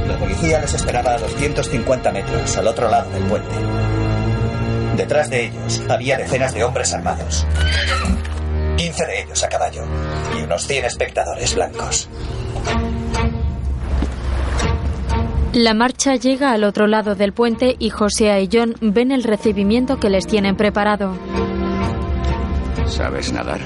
La 0.09 0.19
policía 0.19 0.61
les 0.61 0.75
esperaba 0.75 1.13
a 1.13 1.19
250 1.19 2.11
metros 2.11 2.57
al 2.57 2.67
otro 2.67 2.89
lado 2.89 3.11
del 3.11 3.23
puente. 3.25 3.55
Detrás 5.11 5.29
de 5.29 5.47
ellos 5.47 5.83
había 5.89 6.17
decenas 6.17 6.55
de 6.55 6.63
hombres 6.63 6.95
armados. 6.95 7.45
15 8.77 9.07
de 9.07 9.23
ellos 9.23 9.43
a 9.43 9.49
caballo 9.49 9.83
y 10.39 10.43
unos 10.45 10.65
100 10.69 10.85
espectadores 10.85 11.53
blancos. 11.57 12.09
La 15.53 15.75
marcha 15.75 16.15
llega 16.15 16.53
al 16.53 16.63
otro 16.63 16.87
lado 16.87 17.17
del 17.17 17.33
puente 17.33 17.75
y 17.77 17.91
José 17.91 18.41
y 18.41 18.49
John 18.53 18.77
ven 18.81 19.11
el 19.11 19.25
recibimiento 19.25 19.99
que 19.99 20.11
les 20.11 20.29
tienen 20.29 20.55
preparado. 20.55 21.17
¿Sabes 22.87 23.33
nadar? 23.33 23.59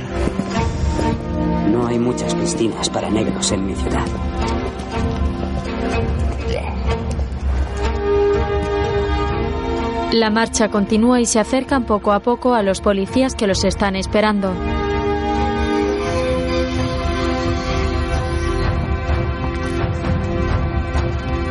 No 1.71 1.87
hay 1.87 1.99
muchas 1.99 2.35
piscinas 2.35 2.89
para 2.89 3.11
negros 3.11 3.53
en 3.53 3.67
mi 3.67 3.75
ciudad. 3.75 4.07
La 10.15 10.31
marcha 10.31 10.69
continúa 10.69 11.21
y 11.21 11.27
se 11.27 11.41
acercan 11.41 11.87
poco 11.87 12.13
a 12.13 12.21
poco 12.21 12.55
a 12.55 12.63
los 12.63 12.81
policías 12.81 13.35
que 13.35 13.49
los 13.49 13.65
están 13.65 13.97
esperando. 13.97 14.55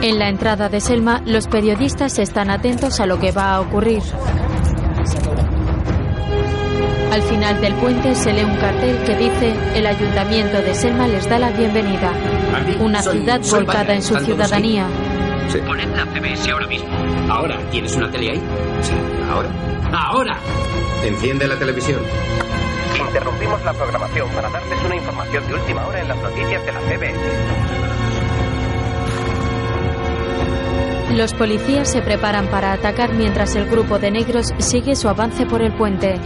En 0.02 0.18
la 0.18 0.30
entrada 0.30 0.70
de 0.70 0.80
Selma, 0.80 1.22
los 1.26 1.48
periodistas 1.48 2.18
están 2.20 2.50
atentos 2.50 3.02
a 3.02 3.06
lo 3.06 3.20
que 3.20 3.34
va 3.34 3.56
a 3.56 3.60
ocurrir. 3.60 4.02
Al 7.12 7.22
final 7.22 7.60
del 7.60 7.74
puente 7.76 8.16
se 8.16 8.32
lee 8.32 8.46
un 8.46 8.56
cartel 8.56 8.98
que 9.04 9.18
dice 9.18 9.54
el 9.76 9.86
ayuntamiento 9.86 10.62
de 10.62 10.74
Selma 10.74 11.10
les 11.10 11.28
da 11.28 11.38
la 11.38 11.52
bienvenida. 11.52 12.14
Una 12.80 13.02
ciudad 13.02 13.42
volcada 13.52 13.94
en 13.94 14.02
su 14.02 14.16
¿Están 14.16 14.38
ciudadanía. 15.54 15.68
Poned 15.68 15.96
la 15.96 16.06
CBS 16.06 16.52
ahora 16.52 16.68
mismo. 16.68 16.90
¿Ahora? 17.30 17.58
¿Tienes 17.72 17.96
una 17.96 18.10
tele 18.10 18.32
ahí? 18.32 18.42
Sí, 18.82 18.94
ahora. 19.30 19.50
¡Ahora! 19.92 20.38
Enciende 21.04 21.48
la 21.48 21.58
televisión. 21.58 22.02
Interrumpimos 23.08 23.64
la 23.64 23.74
programación 23.74 24.30
para 24.30 24.50
darles 24.50 24.84
una 24.84 24.96
información 24.96 25.48
de 25.48 25.54
última 25.54 25.86
hora 25.86 26.02
en 26.02 26.08
las 26.08 26.18
noticias 26.18 26.66
de 26.66 26.72
la 26.72 26.80
CBS. 26.82 27.20
Los 31.16 31.34
policías 31.34 31.92
se 31.92 32.02
preparan 32.02 32.48
para 32.48 32.74
atacar 32.74 33.14
mientras 33.14 33.56
el 33.56 33.70
grupo 33.70 34.00
de 34.00 34.10
negros 34.10 34.52
sigue 34.58 34.96
su 34.96 35.08
avance 35.08 35.46
por 35.46 35.62
el 35.62 35.72
puente. 35.74 36.20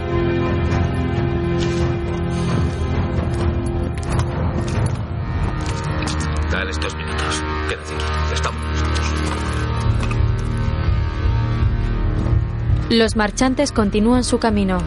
Los 12.90 13.16
marchantes 13.16 13.70
continúan 13.70 14.24
su 14.24 14.38
camino. 14.38 14.78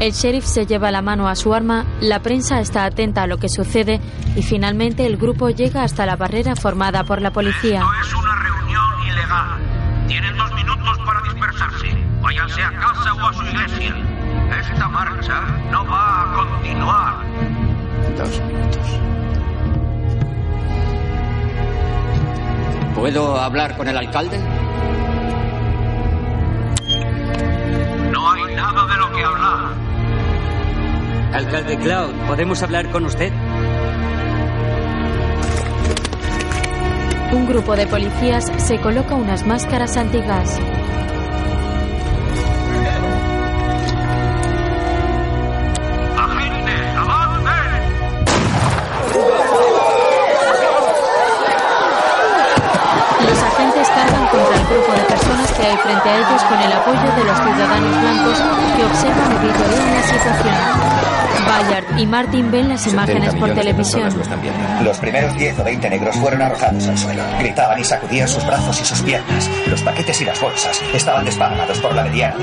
El 0.00 0.12
sheriff 0.12 0.44
se 0.44 0.66
lleva 0.66 0.90
la 0.90 1.00
mano 1.00 1.28
a 1.28 1.34
su 1.34 1.54
arma, 1.54 1.86
la 2.00 2.20
prensa 2.20 2.60
está 2.60 2.84
atenta 2.84 3.22
a 3.22 3.26
lo 3.26 3.38
que 3.38 3.48
sucede 3.48 4.00
y 4.36 4.42
finalmente 4.42 5.06
el 5.06 5.16
grupo 5.16 5.48
llega 5.48 5.82
hasta 5.82 6.04
la 6.04 6.16
barrera 6.16 6.56
formada 6.56 7.04
por 7.04 7.22
la 7.22 7.32
policía. 7.32 7.82
es 8.02 8.14
una 8.14 8.34
reunión 8.36 8.84
ilegal. 9.06 9.58
Tienen 10.06 10.36
dos 10.36 10.52
minutos 10.52 10.98
para 11.06 11.22
dispersarse. 11.22 11.86
Váyanse 12.20 12.62
a 12.62 12.70
casa 12.70 13.14
o 13.14 13.20
a 13.20 13.32
su 13.32 13.42
iglesia. 13.46 13.96
Esta 14.60 14.88
marcha 14.88 15.40
no 15.72 15.86
va 15.86 16.22
a 16.22 16.36
continuar. 16.36 17.14
Dos 18.18 18.40
minutos. 18.42 19.00
¿Puedo 22.94 23.40
hablar 23.40 23.74
con 23.76 23.88
el 23.88 23.96
alcalde? 23.96 24.38
Alcalde 31.32 31.76
Cloud, 31.76 32.14
¿podemos 32.26 32.62
hablar 32.62 32.90
con 32.90 33.04
usted? 33.04 33.32
Un 37.32 37.46
grupo 37.46 37.76
de 37.76 37.86
policías 37.86 38.50
se 38.56 38.78
coloca 38.80 39.14
unas 39.14 39.46
máscaras 39.46 39.96
antigas. 39.98 40.58
Frente 55.88 56.08
a 56.10 56.16
ellos 56.18 56.42
con 56.42 56.60
el 56.60 56.72
apoyo 56.72 57.16
de 57.16 57.24
los 57.24 57.38
ciudadanos 57.38 58.00
blancos 58.00 58.38
que 58.76 58.84
observan 58.84 59.32
y 59.32 59.46
vitorean 59.46 59.94
la 59.94 60.02
situación. 60.02 60.54
Bayard 61.48 61.98
y 61.98 62.06
Martin 62.06 62.50
ven 62.50 62.68
las 62.68 62.86
imágenes 62.86 63.34
por 63.36 63.54
televisión. 63.54 64.10
Los 64.82 64.98
primeros 64.98 65.34
10 65.34 65.58
o 65.60 65.64
20 65.64 65.88
negros 65.88 66.16
fueron 66.16 66.42
arrojados 66.42 66.86
al 66.88 66.98
suelo. 66.98 67.22
Gritaban 67.38 67.80
y 67.80 67.84
sacudían 67.84 68.28
sus 68.28 68.44
brazos 68.44 68.78
y 68.82 68.84
sus 68.84 69.00
piernas. 69.00 69.48
Los 69.66 69.82
paquetes 69.82 70.20
y 70.20 70.26
las 70.26 70.38
bolsas 70.40 70.78
estaban 70.92 71.24
desparramados 71.24 71.78
por 71.78 71.94
la 71.94 72.04
mediana 72.04 72.36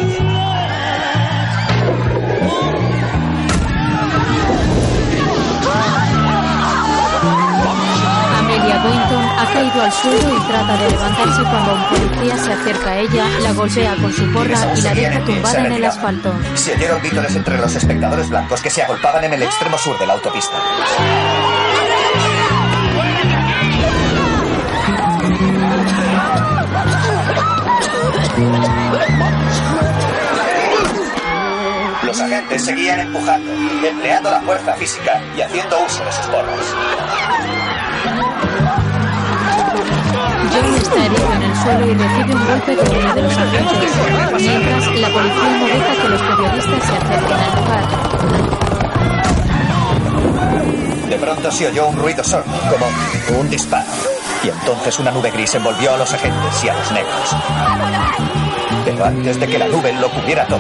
Boynton 8.86 9.26
ha 9.26 9.46
caído 9.52 9.82
al 9.82 9.92
suelo 9.92 10.38
y 10.38 10.48
trata 10.48 10.78
de 10.78 10.92
levantarse 10.92 11.42
cuando 11.42 11.74
un 11.74 11.84
policía 11.86 12.38
se 12.38 12.54
acerca 12.54 12.90
a 12.92 13.00
ella, 13.00 13.26
la 13.42 13.52
golpea 13.54 13.96
con 13.96 14.14
su 14.14 14.32
porra 14.32 14.76
y 14.76 14.82
la 14.82 14.94
deja 14.94 15.26
tumbada 15.26 15.66
en 15.66 15.72
el 15.72 15.86
asfalto. 15.86 16.34
Se 16.54 16.76
oyeron 16.76 17.02
vítores 17.02 17.36
entre 17.36 17.58
los 17.58 17.76
espectadores 17.76 18.30
blancos 18.30 18.62
que 18.62 18.70
se 18.70 18.84
agolpaban 18.84 19.24
en 19.24 19.34
el 19.34 19.44
extremo 19.44 19.78
sur 19.80 19.98
de 19.98 20.06
la 20.06 20.14
autopista. 20.14 20.58
Los 32.04 32.22
agentes 32.22 32.64
seguían 32.64 33.00
empujando, 33.00 33.52
empleando 33.88 34.30
la 34.30 34.42
fuerza 34.42 34.74
física 34.76 35.20
y 35.36 35.42
haciendo 35.42 35.76
uso 35.84 36.06
de 36.06 36.12
sus 36.12 36.26
porras. 36.28 37.35
John 40.56 40.74
está 40.76 41.06
herido 41.06 41.34
en 41.34 41.42
el 41.44 41.56
suelo 41.58 41.86
y 41.86 41.94
recibe 41.94 42.34
un 42.34 42.48
golpe 42.48 42.76
con 42.78 42.88
uno 42.96 43.14
de 43.14 43.22
los 43.24 43.38
agentes, 43.38 43.92
mientras 44.40 44.88
la 45.02 45.10
policía 45.10 45.50
no 45.60 45.66
deja 45.66 46.02
que 46.02 46.10
los 46.10 46.22
periodistas 46.22 46.84
se 46.84 46.96
acerquen 46.96 47.40
al 47.40 47.56
lugar. 47.56 47.86
De 51.10 51.18
pronto 51.18 51.52
se 51.52 51.68
oyó 51.68 51.88
un 51.88 51.98
ruido 51.98 52.24
sordo, 52.24 52.54
como 52.70 52.86
un 53.40 53.50
disparo. 53.50 53.86
Y 54.44 54.50
entonces 54.50 55.00
una 55.00 55.12
nube 55.12 55.32
gris 55.32 55.56
envolvió 55.56 55.94
a 55.94 55.98
los 55.98 56.14
agentes 56.14 56.64
y 56.64 56.70
a 56.70 56.74
los 56.74 56.92
negros. 56.92 57.36
Pero 58.86 59.06
antes 59.06 59.40
de 59.40 59.48
que 59.48 59.58
la 59.58 59.68
nube 59.68 59.92
lo 59.94 60.10
cubriera 60.10 60.46
todo, 60.48 60.60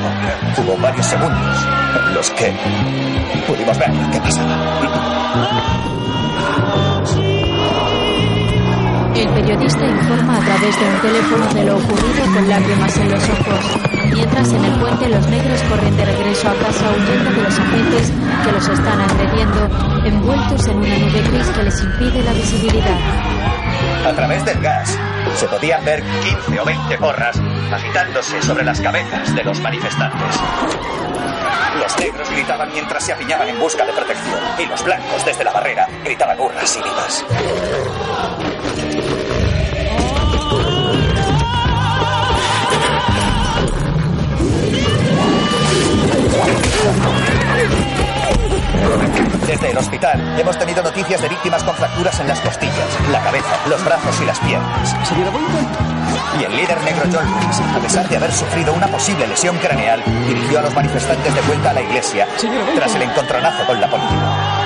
hubo 0.58 0.78
varios 0.78 1.06
segundos 1.06 1.68
en 2.00 2.14
los 2.14 2.30
que 2.32 2.54
pudimos 3.48 3.78
ver 3.78 3.92
qué 4.12 4.20
pasaba. 4.20 4.56
Periodista 9.36 9.86
informa 9.86 10.38
a 10.38 10.40
través 10.40 10.80
de 10.80 10.86
un 10.86 11.02
teléfono 11.02 11.53
de 11.53 11.66
lo 11.66 11.76
ocurrido 11.76 12.34
con 12.34 12.49
lágrimas 12.49 12.98
en 12.98 13.12
los 13.12 13.24
ojos, 13.30 13.66
mientras 14.14 14.53
en 14.53 14.64
el 14.64 14.80
puente 14.80 15.10
los 15.10 15.28
negros 15.28 15.62
corren 15.64 15.98
de 15.98 16.06
regreso 16.06 16.49
a 16.49 16.53
casa 16.53 16.90
huyendo 16.90 17.32
de 17.32 17.44
los 17.44 17.60
agentes 17.60 18.14
que 18.45 18.52
los 18.53 18.68
están 18.70 19.02
agrediendo, 19.02 20.06
envueltos 20.06 20.68
en 20.68 20.78
una 20.78 20.98
nube 20.98 21.22
gris 21.22 21.49
que 21.49 21.64
les 21.64 21.84
impide 21.84 22.24
la 22.24 22.32
visibilidad. 22.32 22.99
A 24.06 24.14
través 24.14 24.45
del 24.45 24.62
gas 24.62 24.98
se 25.36 25.48
podían 25.48 25.84
ver 25.84 26.02
15 26.48 26.60
o 26.62 26.66
20 26.66 26.98
porras 26.98 27.38
agitándose 27.74 28.41
sobre 28.41 28.64
las 28.64 28.80
cabezas 28.80 29.36
de 29.36 29.44
los 29.44 29.60
manifestantes. 29.60 30.40
Los 31.78 31.99
negros 31.99 32.30
gritaban 32.32 32.72
mientras 32.72 33.03
se 33.03 33.12
apiñaban 33.12 33.49
en 33.49 33.60
busca 33.60 33.86
de 33.86 33.91
protección 33.91 34.40
y 34.57 34.66
los 34.66 34.82
blancos 34.82 35.26
desde 35.26 35.44
la 35.44 35.52
barrera 35.52 35.88
gritaban 36.06 36.40
hurras 36.40 36.78
y 36.78 36.84
vivas. 36.84 37.26
Desde 49.47 49.72
el 49.72 49.77
hospital 49.77 50.39
hemos 50.39 50.57
tenido 50.57 50.84
noticias 50.84 51.22
de 51.22 51.30
víctimas 51.30 51.64
con 51.64 51.76
fracturas 51.76 52.19
en 52.19 52.27
las 52.27 52.41
costillas, 52.41 52.88
la 53.11 53.22
cabeza, 53.22 53.57
los 53.69 53.84
brazos 53.85 54.19
y 54.22 54.26
las 54.26 54.39
piernas. 54.39 54.95
Señora. 55.07 55.31
Y 56.39 56.43
el 56.43 56.56
líder 56.57 56.84
negro 56.84 57.06
John 57.11 57.26
Lewis, 57.26 57.61
a 57.73 57.80
pesar 57.80 58.10
de 58.10 58.18
haber 58.18 58.31
sufrido 58.31 58.73
una 58.73 58.88
posible 58.88 59.27
lesión 59.27 59.57
craneal, 59.57 60.03
dirigió 60.27 60.60
a 60.60 60.64
los 60.64 60.76
manifestantes 60.76 61.34
de 61.34 61.41
vuelta 61.41 61.69
a 61.69 61.73
la 61.73 61.81
iglesia 61.81 62.27
tras 62.76 62.95
el 62.95 63.03
encontronazo 63.03 63.65
con 63.65 63.80
la 63.80 63.89
policía. 63.89 64.65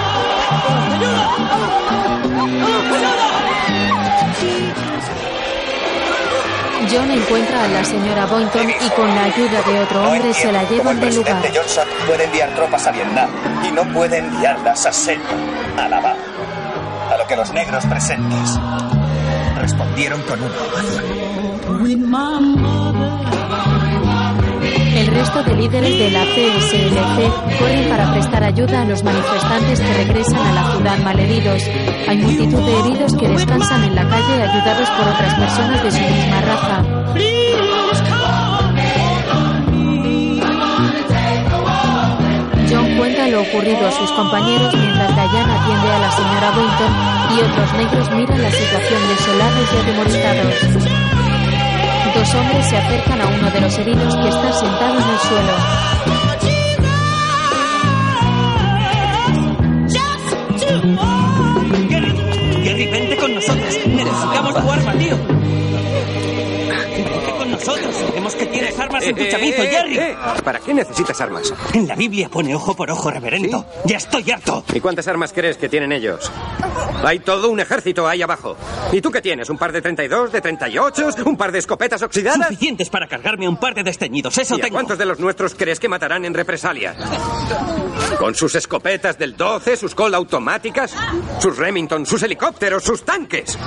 John 6.91 7.11
encuentra 7.11 7.63
a 7.63 7.67
la 7.67 7.83
señora 7.83 8.25
Boynton 8.25 8.69
y 8.69 8.89
con 8.91 9.07
la 9.07 9.23
ayuda 9.23 9.61
de 9.61 9.79
otro 9.79 10.07
hombre 10.09 10.33
se 10.33 10.51
la 10.51 10.61
el 10.61 10.69
llevan 10.69 10.99
del 10.99 11.15
lugar. 11.15 11.41
presidente 11.41 11.59
Johnson 11.59 11.87
puede 12.07 12.23
enviar 12.25 12.55
tropas 12.55 12.87
a 12.87 12.91
Vietnam 12.91 13.29
y 13.67 13.71
no 13.71 13.83
puede 13.93 14.17
enviarlas 14.19 14.85
a 14.85 14.93
Selma, 14.93 15.25
Alabama. 15.77 16.19
A 17.11 17.17
lo 17.17 17.27
que 17.27 17.35
los 17.35 17.51
negros 17.51 17.85
presentes 17.85 18.59
respondieron 19.57 20.21
con 20.23 20.41
una 20.41 20.55
ovación. 20.55 21.59
El 24.99 25.07
resto 25.07 25.41
de 25.43 25.55
líderes 25.55 25.97
de 25.97 26.11
la 26.11 26.25
CSLC 26.25 27.57
corren 27.57 27.87
para 27.87 28.11
prestar 28.11 28.43
ayuda 28.43 28.81
a 28.81 28.85
los 28.85 29.01
manifestantes 29.01 29.79
que 29.79 29.93
regresan 29.93 30.45
a 30.45 30.51
la 30.51 30.71
ciudad 30.73 30.97
malheridos. 30.99 31.63
Hay 32.05 32.17
multitud 32.17 32.59
de 32.59 32.79
heridos 32.79 33.15
que 33.15 33.29
descansan 33.29 33.85
en 33.85 33.95
la 33.95 34.05
calle 34.09 34.43
ayudados 34.43 34.89
por 34.89 35.07
otras 35.07 35.33
personas 35.35 35.83
de 35.83 35.91
su 35.91 35.99
misma 35.99 36.41
raza. 36.41 36.83
John 42.69 42.97
cuenta 42.97 43.27
lo 43.29 43.41
ocurrido 43.43 43.87
a 43.87 43.91
sus 43.91 44.11
compañeros 44.11 44.75
mientras 44.75 45.15
Diane 45.15 45.53
atiende 45.53 45.87
a 45.93 45.99
la 45.99 46.11
señora 46.11 46.51
Boynton 46.51 47.37
y 47.37 47.39
otros 47.39 47.73
negros 47.73 48.11
miran 48.11 48.41
la 48.41 48.51
situación 48.51 48.99
desolados 49.07 49.73
y 49.73 49.77
atemorizados. 49.77 50.88
Dos 52.19 52.35
hombres 52.35 52.65
se 52.65 52.75
acercan 52.75 53.21
a 53.21 53.27
uno 53.27 53.49
de 53.49 53.61
los 53.61 53.77
heridos 53.77 54.13
que 54.13 54.27
está 54.27 54.51
sentado 54.51 54.99
en 54.99 55.09
el 55.09 55.19
suelo. 55.19 55.53
Jerry, 62.61 62.87
vente 62.87 63.15
con 63.15 63.35
nosotros. 63.35 63.73
Necesitamos 63.87 64.53
tu 64.53 64.69
arma, 64.69 64.93
tío. 64.95 65.38
Nosotros. 67.69 67.95
Sabemos 67.95 68.35
que 68.35 68.45
tienes 68.47 68.79
armas 68.79 69.03
en 69.03 69.15
tu 69.15 69.23
Eh, 69.23 69.29
chavizo, 69.29 69.61
eh, 69.63 69.67
Jerry. 69.69 69.97
eh, 69.97 70.15
¿Para 70.43 70.59
qué 70.59 70.73
necesitas 70.73 71.19
armas? 71.21 71.53
En 71.73 71.87
la 71.87 71.95
Biblia 71.95 72.29
pone 72.29 72.53
ojo 72.55 72.75
por 72.75 72.89
ojo, 72.91 73.11
reverendo. 73.11 73.65
Ya 73.85 73.97
estoy 73.97 74.29
harto. 74.31 74.63
¿Y 74.73 74.79
cuántas 74.79 75.07
armas 75.07 75.31
crees 75.33 75.57
que 75.57 75.69
tienen 75.69 75.91
ellos? 75.91 76.31
Hay 77.03 77.19
todo 77.19 77.49
un 77.49 77.59
ejército 77.59 78.07
ahí 78.07 78.21
abajo. 78.21 78.57
¿Y 78.91 79.01
tú 79.01 79.11
qué 79.11 79.21
tienes? 79.21 79.49
¿Un 79.49 79.57
par 79.57 79.71
de 79.71 79.81
32, 79.81 80.31
de 80.31 80.41
38? 80.41 81.07
¿Un 81.25 81.37
par 81.37 81.51
de 81.51 81.59
escopetas 81.59 82.01
oxidadas? 82.01 82.47
Suficientes 82.47 82.89
para 82.89 83.07
cargarme 83.07 83.45
a 83.45 83.49
un 83.49 83.57
par 83.57 83.73
de 83.75 83.83
desteñidos. 83.83 84.37
Eso 84.37 84.57
¿Y 84.57 84.61
tengo. 84.61 84.73
cuántos 84.75 84.97
de 84.97 85.05
los 85.05 85.19
nuestros 85.19 85.55
crees 85.55 85.79
que 85.79 85.87
matarán 85.87 86.25
en 86.25 86.33
represalia? 86.33 86.95
Con 88.17 88.35
sus 88.35 88.55
escopetas 88.55 89.17
del 89.17 89.37
12, 89.37 89.77
sus 89.77 89.95
Colt 89.95 90.13
automáticas, 90.15 90.93
sus 91.39 91.57
Remington, 91.57 92.05
sus 92.05 92.21
helicópteros, 92.23 92.83
sus 92.83 93.03
tanques. 93.03 93.57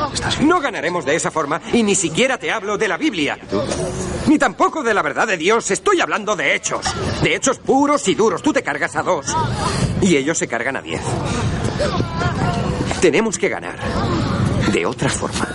No 0.43 0.61
ganaremos 0.61 1.05
de 1.05 1.15
esa 1.15 1.31
forma 1.31 1.61
y 1.73 1.83
ni 1.83 1.95
siquiera 1.95 2.37
te 2.39 2.51
hablo 2.51 2.77
de 2.77 2.89
la 2.89 2.97
Biblia. 2.97 3.39
Ni 4.27 4.39
tampoco 4.39 4.83
de 4.83 4.95
la 4.95 5.03
verdad 5.03 5.27
de 5.27 5.37
Dios. 5.37 5.71
Estoy 5.71 6.01
hablando 6.01 6.37
de 6.37 6.55
hechos. 6.55 6.87
De 7.23 7.35
hechos 7.35 7.59
puros 7.59 8.07
y 8.09 8.15
duros. 8.15 8.43
Tú 8.43 8.53
te 8.53 8.63
cargas 8.63 8.97
a 8.97 9.03
dos. 9.03 9.27
Y 10.01 10.17
ellos 10.17 10.39
se 10.39 10.49
cargan 10.49 10.77
a 10.77 10.83
diez. 10.83 11.03
Tenemos 13.01 13.37
que 13.39 13.49
ganar. 13.49 13.77
De 14.73 14.87
otra 14.87 15.09
forma. 15.09 15.49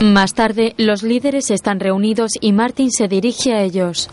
Más 0.00 0.34
tarde, 0.34 0.74
los 0.78 1.02
líderes 1.02 1.50
están 1.50 1.80
reunidos 1.80 2.32
y 2.40 2.52
Martin 2.52 2.90
se 2.90 3.08
dirige 3.08 3.52
a 3.52 3.62
ellos. 3.62 4.08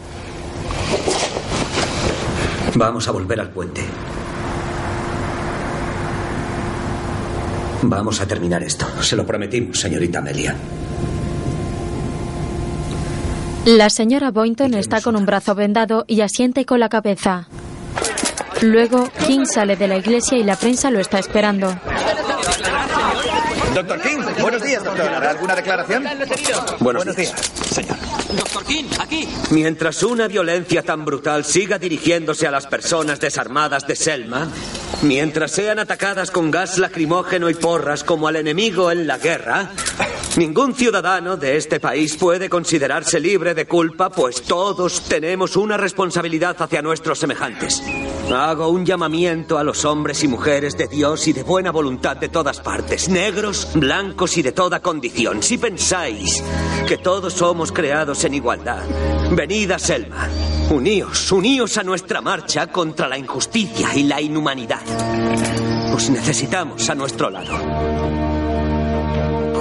Vamos 2.76 3.08
a 3.08 3.12
volver 3.12 3.40
al 3.40 3.50
puente. 3.50 3.82
Vamos 7.84 8.22
a 8.22 8.28
terminar 8.28 8.64
esto. 8.64 8.86
Se 9.02 9.16
lo 9.16 9.26
prometimos, 9.26 9.80
señorita 9.80 10.20
Amelia. 10.20 10.56
La 13.66 13.90
señora 13.90 14.32
Boynton 14.32 14.74
está 14.76 15.02
con 15.02 15.16
un 15.16 15.26
brazo 15.26 15.54
vendado 15.54 16.06
y 16.08 16.22
asiente 16.22 16.66
con 16.66 16.80
la 16.80 16.90
cabeza. 16.90 17.48
Luego, 18.62 19.10
King 19.28 19.46
sale 19.46 19.76
de 19.76 19.88
la 19.88 19.98
iglesia 19.98 20.38
y 20.38 20.44
la 20.44 20.56
prensa 20.56 20.90
lo 20.90 21.00
está 21.00 21.20
esperando. 21.20 21.76
Doctor 23.74 24.02
King, 24.02 24.20
buenos 24.42 24.62
días, 24.64 24.84
doctor. 24.84 25.08
¿Hará 25.08 25.32
alguna 25.32 25.56
declaración? 25.56 26.04
Buenos, 26.80 27.16
días. 27.16 27.34
señor. 27.72 27.98
Doctor 28.36 28.66
King, 28.66 28.86
aquí. 29.00 29.28
Mientras 29.52 30.04
una 30.04 30.28
violencia 30.28 30.84
tan 30.84 31.06
brutal 31.06 31.46
siga 31.46 31.78
dirigiéndose 31.78 32.48
a 32.48 32.52
las 32.52 32.68
personas 32.68 33.20
desarmadas 33.20 33.88
de 33.88 33.96
Selma, 33.96 34.48
mientras 35.02 35.52
sean 35.52 35.80
atacadas 35.80 36.32
con 36.32 36.52
gas 36.52 36.78
lacrimógeno 36.78 37.50
y 37.50 37.54
porras 37.54 38.04
como 38.04 38.28
al 38.28 38.36
enemigo 38.36 38.92
en 38.92 39.08
la 39.08 39.18
guerra, 39.18 39.72
ningún 40.38 40.76
ciudadano 40.76 41.38
de 41.38 41.58
este 41.58 41.80
país 41.80 42.18
puede 42.18 42.50
considerarse 42.50 43.20
libre 43.20 43.54
de 43.54 43.68
culpa, 43.68 44.10
pues 44.10 44.42
todos 44.42 45.04
tenemos 45.08 45.56
una 45.56 45.78
responsabilidad 45.78 46.56
hacia 46.60 46.82
nuestros 46.82 47.20
semejantes. 47.20 47.82
Hago 48.34 48.68
un 48.68 48.86
llamamiento 48.86 49.58
a 49.58 49.64
los 49.64 49.86
hombres 49.86 50.22
y 50.24 50.28
mujeres 50.28 50.78
de 50.78 50.88
Dios 50.88 51.28
y 51.30 51.34
de 51.34 51.44
buena 51.44 51.72
voluntad 51.72 52.18
de 52.18 52.28
todas 52.28 52.60
partes, 52.60 53.08
negros, 53.08 53.57
blancos 53.74 54.38
y 54.38 54.42
de 54.42 54.52
toda 54.52 54.80
condición. 54.80 55.42
Si 55.42 55.58
pensáis 55.58 56.44
que 56.88 56.98
todos 56.98 57.34
somos 57.34 57.72
creados 57.72 58.24
en 58.24 58.34
igualdad, 58.34 58.84
venid 59.32 59.72
a 59.72 59.80
Selma. 59.80 60.28
Uníos, 60.70 61.32
uníos 61.32 61.78
a 61.78 61.84
nuestra 61.84 62.22
marcha 62.22 62.68
contra 62.68 63.08
la 63.08 63.18
injusticia 63.18 63.96
y 63.96 64.04
la 64.04 64.22
inhumanidad. 64.22 64.82
Os 65.94 66.10
necesitamos 66.10 66.90
a 66.90 66.96
nuestro 66.96 67.30
lado. 67.30 68.27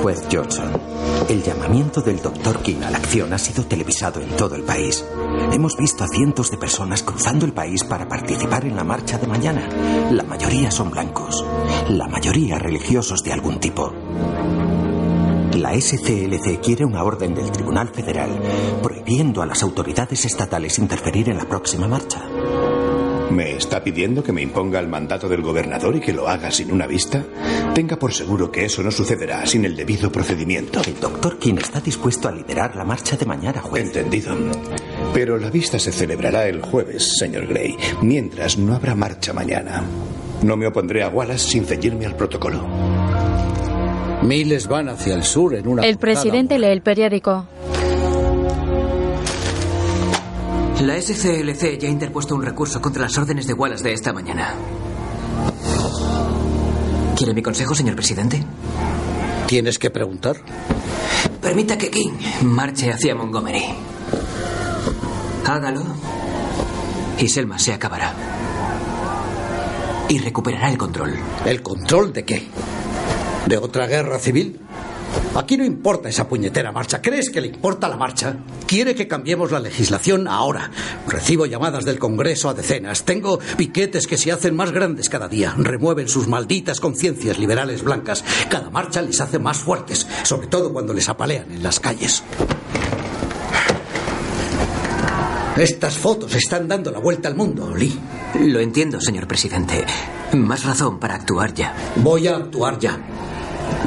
Juez 0.07 0.28
Johnson, 0.31 0.70
el 1.28 1.43
llamamiento 1.43 2.01
del 2.01 2.23
Dr. 2.23 2.62
King 2.62 2.81
a 2.85 2.93
la 2.93 2.99
acción 2.99 3.33
ha 3.33 3.39
sido 3.39 3.65
televisado 3.65 4.20
en 4.20 4.28
todo 4.37 4.55
el 4.55 4.62
país. 4.62 5.05
Hemos 5.51 5.77
visto 5.77 6.05
a 6.05 6.07
cientos 6.07 6.49
de 6.53 6.59
personas 6.59 7.03
cruzando 7.03 7.45
el 7.45 7.53
país 7.53 7.83
para 7.83 8.07
participar 8.07 8.65
en 8.66 8.77
la 8.77 8.85
marcha 8.85 9.19
de 9.19 9.27
mañana. 9.27 9.69
La 10.12 10.23
mayoría 10.23 10.70
son 10.70 10.93
blancos, 10.93 11.45
la 11.89 12.07
mayoría 12.07 12.57
religiosos 12.57 13.24
de 13.24 13.33
algún 13.33 13.59
tipo. 13.59 13.93
La 15.57 15.74
SCLC 15.74 16.61
quiere 16.61 16.85
una 16.85 17.03
orden 17.03 17.35
del 17.35 17.51
Tribunal 17.51 17.89
Federal 17.89 18.31
prohibiendo 18.85 19.43
a 19.43 19.47
las 19.47 19.65
autoridades 19.65 20.24
estatales 20.24 20.78
interferir 20.78 21.31
en 21.31 21.39
la 21.39 21.47
próxima 21.47 21.89
marcha. 21.89 22.23
¿Me 23.31 23.57
está 23.57 23.82
pidiendo 23.82 24.23
que 24.23 24.32
me 24.32 24.43
imponga 24.43 24.78
el 24.78 24.89
mandato 24.89 25.28
del 25.28 25.43
gobernador 25.43 25.97
y 25.97 26.01
que 26.01 26.12
lo 26.12 26.28
haga 26.28 26.51
sin 26.51 26.73
una 26.73 26.86
vista? 26.86 27.24
Tenga 27.74 27.97
por 27.98 28.12
seguro 28.12 28.51
que 28.51 28.65
eso 28.65 28.82
no 28.82 28.90
sucederá 28.90 29.44
sin 29.47 29.65
el 29.65 29.77
debido 29.77 30.11
procedimiento. 30.11 30.81
El 30.86 30.98
doctor 31.01 31.39
King 31.39 31.57
está 31.59 31.81
dispuesto 31.81 32.28
a 32.28 32.32
liderar 32.32 32.77
la 32.77 32.85
marcha 32.85 33.16
de 33.16 33.27
mañana, 33.27 33.61
juez. 33.61 33.85
Entendido. 33.86 34.35
Pero 35.12 35.39
la 35.39 35.51
vista 35.51 35.78
se 35.78 35.93
celebrará 35.93 36.47
el 36.47 36.62
jueves, 36.62 37.19
señor 37.19 37.47
Gray, 37.47 37.77
mientras 38.01 38.59
no 38.59 38.74
habrá 38.74 38.94
marcha 38.94 39.32
mañana. 39.32 39.85
No 40.43 40.57
me 40.57 40.66
opondré 40.66 41.03
a 41.03 41.09
Wallace 41.09 41.48
sin 41.48 41.65
ceñirme 41.65 42.07
al 42.07 42.16
protocolo. 42.16 42.66
Miles 44.23 44.66
van 44.66 44.89
hacia 44.89 45.15
el 45.15 45.24
sur 45.24 45.55
en 45.55 45.69
una. 45.69 45.82
El 45.82 45.98
presidente 45.98 46.59
lee 46.59 46.66
el 46.66 46.82
periódico. 46.82 47.47
La 50.87 51.03
SCLC 51.03 51.81
ya 51.81 51.89
ha 51.89 51.91
interpuesto 51.91 52.37
un 52.37 52.45
recurso 52.45 52.81
contra 52.81 53.03
las 53.03 53.19
órdenes 53.19 53.49
de 53.49 53.55
Wallace 53.55 53.83
de 53.83 53.93
esta 53.93 54.13
mañana. 54.13 54.55
¿Quiere 57.17 57.35
mi 57.35 57.43
consejo, 57.43 57.75
señor 57.75 57.97
presidente? 57.97 58.41
Tienes 59.49 59.81
que 59.81 59.91
preguntar. 59.91 60.37
Permita 61.43 61.77
que 61.77 61.91
King 61.91 62.13
marche 62.43 62.93
hacia 62.93 63.17
Montgomery. 63.17 63.65
Hágalo 65.45 65.83
y 67.19 67.27
Selma 67.27 67.59
se 67.59 67.73
acabará. 67.73 68.15
Y 70.09 70.19
recuperará 70.19 70.71
el 70.71 70.79
control. 70.79 71.17
¿El 71.45 71.65
control 71.65 72.13
de 72.13 72.25
qué? 72.25 72.47
¿De 73.49 73.59
otra 73.59 73.89
guerra 73.89 74.21
civil? 74.21 74.61
Aquí 75.35 75.57
no 75.57 75.65
importa 75.65 76.09
esa 76.09 76.28
puñetera 76.28 76.73
marcha. 76.73 77.03
¿Crees 77.03 77.28
que 77.28 77.43
le 77.43 77.49
importa 77.49 77.89
la 77.89 77.97
marcha? 77.97 78.39
Quiere 78.66 78.95
que 78.95 79.07
cambiemos 79.07 79.53
la 79.53 79.61
legislación 79.61 80.28
ahora. 80.28 80.70
Recibo 81.07 81.45
llamadas 81.45 81.85
del 81.85 81.99
Congreso 81.99 82.49
a 82.49 82.55
decenas. 82.55 83.05
Tengo 83.05 83.39
piquetes 83.57 84.07
que 84.07 84.16
se 84.16 84.33
hacen 84.33 84.57
más 84.57 84.73
grandes 84.73 85.09
cada 85.11 85.28
día. 85.28 85.55
Remueven 85.59 86.09
sus 86.09 86.27
malditas 86.27 86.81
conciencias 86.81 87.39
liberales 87.39 87.83
blancas. 87.83 88.24
Cada 88.49 88.70
marcha 88.70 89.03
les 89.03 89.20
hace 89.20 89.39
más 89.39 89.59
fuertes, 89.59 90.07
sobre 90.23 90.47
todo 90.47 90.73
cuando 90.73 90.95
les 90.95 91.09
apalean 91.09 91.53
en 91.53 91.62
las 91.62 91.81
calles. 91.81 92.23
Estas 95.57 95.97
fotos 95.97 96.35
están 96.35 96.69
dando 96.69 96.91
la 96.91 96.99
vuelta 96.99 97.28
al 97.28 97.35
mundo, 97.35 97.74
Lee. 97.74 97.99
Lo 98.41 98.61
entiendo, 98.61 99.01
señor 99.01 99.27
presidente. 99.27 99.85
Más 100.35 100.65
razón 100.65 100.99
para 100.99 101.15
actuar 101.15 101.55
ya. 101.55 101.74
Voy 101.97 102.27
a 102.28 102.37
actuar 102.37 102.78
ya. 102.78 102.99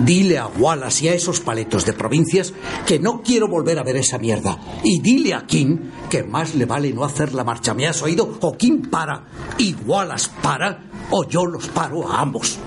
Dile 0.05 0.37
a 0.37 0.47
Wallace 0.47 1.05
y 1.05 1.07
a 1.09 1.13
esos 1.13 1.39
paletos 1.39 1.85
de 1.85 1.93
provincias 1.93 2.53
que 2.85 2.99
no 2.99 3.21
quiero 3.21 3.47
volver 3.47 3.79
a 3.79 3.83
ver 3.83 3.97
esa 3.97 4.17
mierda. 4.17 4.57
Y 4.83 4.99
dile 5.01 5.33
a 5.33 5.45
King 5.45 5.77
que 6.09 6.23
más 6.23 6.55
le 6.55 6.65
vale 6.65 6.93
no 6.93 7.03
hacer 7.03 7.33
la 7.33 7.43
marcha. 7.43 7.73
¿Me 7.73 7.87
has 7.87 8.01
oído? 8.01 8.37
O 8.41 8.53
King 8.57 8.83
para 8.89 9.25
y 9.57 9.75
Wallace 9.85 10.29
para 10.41 10.83
o 11.11 11.27
yo 11.27 11.45
los 11.45 11.67
paro 11.67 12.09
a 12.09 12.21
ambos. 12.21 12.57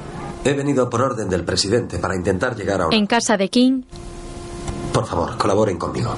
He 0.44 0.52
venido 0.52 0.90
por 0.90 1.02
orden 1.02 1.28
del 1.28 1.44
presidente 1.44 1.98
para 1.98 2.16
intentar 2.16 2.56
llegar 2.56 2.82
a... 2.82 2.88
En 2.90 3.06
casa 3.06 3.36
de 3.36 3.48
King, 3.48 3.82
Por 4.92 5.06
favor, 5.06 5.38
colaboren 5.38 5.78
conmigo. 5.78 6.14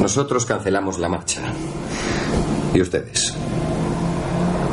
Nosotros 0.00 0.44
cancelamos 0.44 0.98
la 0.98 1.08
marcha. 1.08 1.40
¿Y 2.74 2.80
ustedes? 2.80 3.34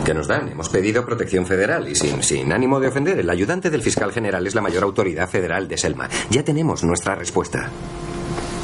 ¿Qué 0.05 0.13
nos 0.13 0.27
dan? 0.27 0.49
Hemos 0.49 0.69
pedido 0.69 1.05
protección 1.05 1.45
federal 1.45 1.87
y 1.87 1.95
sin, 1.95 2.23
sin 2.23 2.51
ánimo 2.51 2.79
de 2.79 2.87
ofender, 2.87 3.19
el 3.19 3.29
ayudante 3.29 3.69
del 3.69 3.81
fiscal 3.81 4.11
general 4.11 4.47
es 4.47 4.55
la 4.55 4.61
mayor 4.61 4.83
autoridad 4.83 5.29
federal 5.29 5.67
de 5.67 5.77
Selma. 5.77 6.09
Ya 6.29 6.43
tenemos 6.43 6.83
nuestra 6.83 7.15
respuesta. 7.15 7.69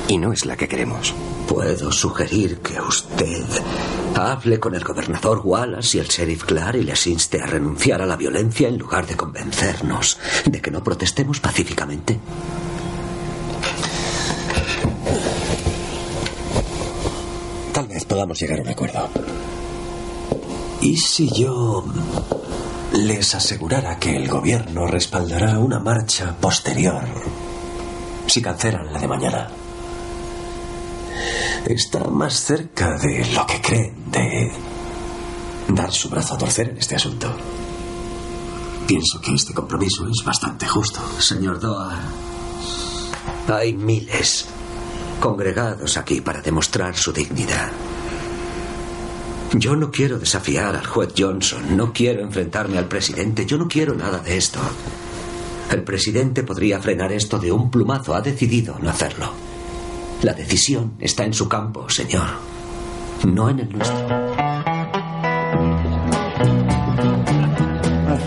Y 0.07 0.17
no 0.17 0.31
es 0.31 0.45
la 0.45 0.55
que 0.55 0.67
queremos. 0.67 1.13
Puedo 1.47 1.91
sugerir 1.91 2.59
que 2.59 2.79
usted 2.79 3.43
hable 4.15 4.59
con 4.59 4.75
el 4.75 4.83
gobernador 4.83 5.41
Wallace 5.43 5.97
y 5.97 5.99
el 5.99 6.07
sheriff 6.07 6.43
Clark 6.43 6.77
y 6.77 6.83
les 6.83 7.07
inste 7.07 7.41
a 7.41 7.45
renunciar 7.45 8.01
a 8.01 8.05
la 8.05 8.15
violencia 8.15 8.67
en 8.67 8.77
lugar 8.77 9.05
de 9.07 9.15
convencernos 9.15 10.19
de 10.45 10.61
que 10.61 10.71
no 10.71 10.83
protestemos 10.83 11.39
pacíficamente. 11.39 12.19
Tal 17.73 17.87
vez 17.87 18.05
podamos 18.05 18.39
llegar 18.39 18.59
a 18.59 18.61
un 18.61 18.69
acuerdo. 18.69 19.09
¿Y 20.85 20.97
si 20.97 21.27
yo 21.31 21.83
les 22.93 23.33
asegurara 23.33 23.97
que 23.97 24.15
el 24.15 24.27
gobierno 24.27 24.85
respaldará 24.85 25.57
una 25.57 25.79
marcha 25.79 26.37
posterior 26.39 27.03
si 28.27 28.39
cancelan 28.39 28.93
la 28.93 28.99
de 28.99 29.07
mañana? 29.07 29.49
Está 31.65 32.03
más 32.03 32.35
cerca 32.35 32.99
de 32.99 33.25
lo 33.33 33.47
que 33.47 33.61
creen 33.61 34.11
de 34.11 34.51
dar 35.69 35.91
su 35.91 36.07
brazo 36.07 36.35
a 36.35 36.37
torcer 36.37 36.69
en 36.69 36.77
este 36.77 36.97
asunto. 36.97 37.35
Pienso 38.85 39.19
que 39.19 39.33
este 39.33 39.55
compromiso 39.55 40.07
es 40.07 40.23
bastante 40.23 40.67
justo. 40.67 40.99
Señor 41.19 41.59
Doa, 41.59 41.99
hay 43.47 43.73
miles 43.73 44.45
congregados 45.19 45.97
aquí 45.97 46.21
para 46.21 46.41
demostrar 46.41 46.95
su 46.95 47.11
dignidad. 47.11 47.71
Yo 49.57 49.75
no 49.75 49.89
quiero 49.89 50.19
desafiar 50.19 50.75
al 50.75 50.85
juez 50.85 51.13
Johnson, 51.17 51.77
no 51.77 51.93
quiero 51.93 52.21
enfrentarme 52.21 52.77
al 52.77 52.89
presidente, 52.89 53.45
yo 53.45 53.57
no 53.57 53.69
quiero 53.69 53.95
nada 53.95 54.19
de 54.19 54.35
esto. 54.35 54.59
El 55.71 55.81
presidente 55.83 56.43
podría 56.43 56.81
frenar 56.81 57.13
esto 57.13 57.39
de 57.39 57.53
un 57.53 57.71
plumazo, 57.71 58.15
ha 58.15 58.21
decidido 58.21 58.77
no 58.81 58.89
hacerlo. 58.89 59.31
La 60.23 60.33
decisión 60.33 60.95
está 60.99 61.23
en 61.23 61.33
su 61.33 61.47
campo, 61.47 61.89
señor, 61.89 62.27
no 63.25 63.49
en 63.49 63.59
el 63.61 63.69
nuestro. 63.69 64.24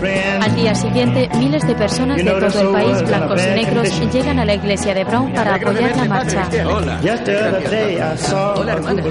Al 0.01 0.55
día 0.55 0.73
siguiente, 0.75 1.29
miles 1.37 1.65
de 1.67 1.75
personas 1.75 2.17
de 2.17 2.23
todo 2.23 2.61
el 2.61 2.71
país, 2.71 3.01
blancos 3.03 3.41
y 3.43 3.49
negros, 3.49 4.13
llegan 4.13 4.39
a 4.39 4.45
la 4.45 4.53
iglesia 4.53 4.93
de 4.93 5.03
Brown 5.03 5.33
para 5.33 5.55
apoyar 5.55 5.95
la 5.95 6.05
marcha. 6.05 6.49
Hola. 6.65 6.99
Hola, 8.55 8.73
hermana. 8.73 9.03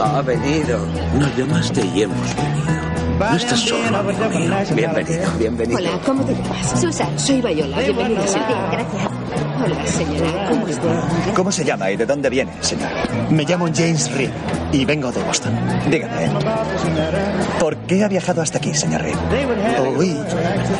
Ha 0.00 0.22
venido. 0.22 0.86
Nos 1.18 1.36
llamaste 1.36 1.86
y 1.94 2.02
hemos 2.02 2.36
venido. 2.36 2.82
No 3.18 3.36
estás 3.36 3.60
solo, 3.60 3.96
amigo 3.96 4.28
mío. 4.30 4.52
Bienvenido, 4.74 5.30
bienvenido. 5.38 5.78
Hola, 5.78 6.00
¿cómo 6.04 6.24
te 6.24 6.34
llamas? 6.34 6.80
Susan, 6.80 7.18
soy 7.18 7.40
Viola. 7.40 7.78
Bienvenida, 7.78 8.26
Silvia. 8.26 8.68
Gracias. 8.72 9.21
Hola, 9.60 9.86
señora. 9.86 10.48
¿Cómo 10.48 10.68
está? 10.68 11.08
¿Cómo 11.34 11.52
se 11.52 11.64
llama 11.64 11.90
y 11.90 11.96
de 11.96 12.06
dónde 12.06 12.30
viene, 12.30 12.52
señor? 12.60 12.88
Me 13.30 13.44
llamo 13.44 13.66
James 13.74 14.10
Reed 14.12 14.30
y 14.72 14.84
vengo 14.84 15.12
de 15.12 15.22
Boston. 15.22 15.52
Dígame, 15.88 16.30
¿por 17.58 17.76
qué 17.78 18.04
ha 18.04 18.08
viajado 18.08 18.40
hasta 18.42 18.58
aquí, 18.58 18.74
señor 18.74 19.02
Reed? 19.02 19.16
Oí 19.96 20.16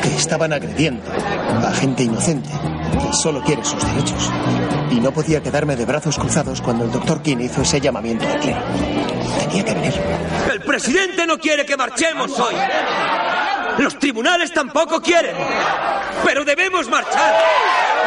que 0.03 0.09
estaban 0.17 0.53
agrediendo 0.53 1.03
a 1.65 1.73
gente 1.73 2.05
inocente 2.05 2.49
que 2.51 3.13
solo 3.13 3.43
quiere 3.43 3.65
sus 3.65 3.85
derechos. 3.85 4.31
Y 4.91 5.01
no 5.01 5.13
podía 5.13 5.43
quedarme 5.43 5.77
de 5.77 5.85
brazos 5.85 6.19
cruzados 6.19 6.61
cuando 6.61 6.85
el 6.85 6.93
doctor 6.93 7.23
King 7.23 7.39
hizo 7.41 7.63
ese 7.63 7.81
llamamiento 7.81 8.27
clero. 8.41 8.61
Tenía 9.49 9.65
que 9.65 9.75
venir. 9.75 9.95
El 10.53 10.61
presidente 10.61 11.27
no 11.27 11.39
quiere 11.39 11.65
que 11.65 11.77
marchemos 11.77 12.39
hoy. 12.39 12.55
Los 13.79 13.99
tribunales 13.99 14.53
tampoco 14.53 15.01
quieren. 15.01 15.37
Pero 16.25 16.45
debemos 16.45 16.89
marchar. 16.89 17.35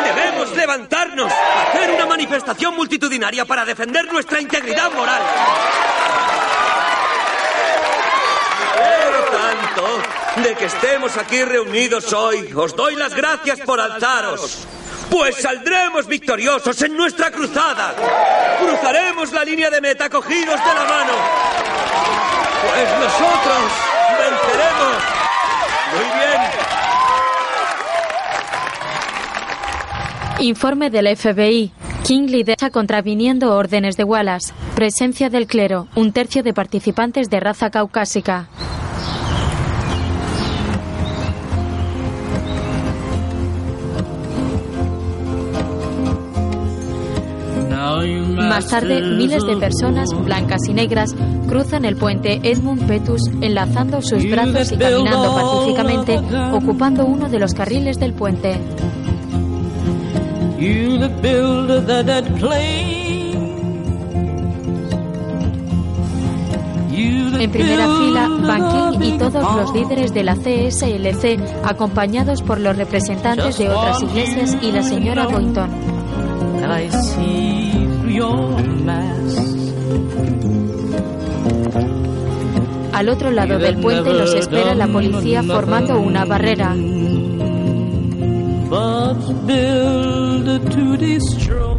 Debemos 0.03 0.55
levantarnos, 0.55 1.31
hacer 1.31 1.91
una 1.91 2.05
manifestación 2.05 2.75
multitudinaria 2.75 3.45
para 3.45 3.65
defender 3.65 4.11
nuestra 4.11 4.39
integridad 4.39 4.91
moral. 4.91 5.21
Pero 8.75 9.23
tanto 9.25 10.41
de 10.41 10.55
que 10.55 10.65
estemos 10.65 11.17
aquí 11.17 11.43
reunidos 11.43 12.13
hoy. 12.13 12.53
Os 12.55 12.75
doy 12.75 12.95
las 12.95 13.15
gracias 13.15 13.61
por 13.61 13.79
alzaros. 13.79 14.67
Pues 15.09 15.41
saldremos 15.41 16.07
victoriosos 16.07 16.81
en 16.81 16.95
nuestra 16.95 17.31
cruzada. 17.31 17.95
Cruzaremos 18.59 19.31
la 19.31 19.43
línea 19.43 19.69
de 19.69 19.81
meta 19.81 20.09
cogidos 20.09 20.59
de 20.59 20.73
la 20.73 20.85
mano. 20.85 21.13
Pues 22.61 22.89
nosotros 22.99 23.71
venceremos. 24.19 25.14
Informe 30.39 30.89
del 30.89 31.15
FBI. 31.15 31.71
King 32.03 32.27
lidera 32.27 32.69
contraviniendo 32.69 33.55
órdenes 33.55 33.97
de 33.97 34.03
Wallace. 34.03 34.53
Presencia 34.75 35.29
del 35.29 35.47
clero. 35.47 35.87
Un 35.95 36.11
tercio 36.11 36.43
de 36.43 36.53
participantes 36.53 37.29
de 37.29 37.39
raza 37.39 37.71
caucásica. 37.71 38.47
Más 48.49 48.67
tarde, 48.67 49.01
miles 49.01 49.45
de 49.45 49.57
personas, 49.57 50.09
blancas 50.23 50.61
y 50.67 50.73
negras, 50.73 51.15
cruzan 51.47 51.85
el 51.85 51.95
puente 51.95 52.39
Edmund 52.43 52.87
Petus, 52.87 53.21
enlazando 53.41 54.01
sus 54.01 54.29
brazos 54.29 54.71
y 54.71 54.77
caminando 54.77 55.35
pacíficamente, 55.35 56.19
ocupando 56.53 57.05
uno 57.05 57.29
de 57.29 57.39
los 57.39 57.53
carriles 57.53 57.99
del 57.99 58.13
puente. 58.13 58.57
En 67.37 67.51
primera 67.51 67.87
fila, 67.97 68.29
Van 68.41 68.93
King 68.93 69.01
y 69.01 69.17
todos 69.17 69.55
los 69.55 69.73
líderes 69.73 70.13
de 70.13 70.23
la 70.23 70.35
CSLC, 70.35 71.39
acompañados 71.63 72.41
por 72.41 72.59
los 72.59 72.75
representantes 72.77 73.57
de 73.57 73.69
otras 73.69 74.01
iglesias 74.01 74.57
y 74.61 74.71
la 74.71 74.81
señora 74.81 75.27
Boynton. 75.27 75.69
Your. 78.15 78.55
Al 82.93 83.09
otro 83.09 83.29
lado 83.29 83.59
del 83.59 83.75
puente 83.81 84.13
los 84.13 84.33
espera 84.33 84.73
la 84.73 84.87
policía 84.87 85.43
formando 85.43 85.99
una 85.99 86.23
barrera. 86.23 86.73
But 88.69 89.45
build 89.45 90.69
to 90.71 90.97
destroy. 90.97 91.75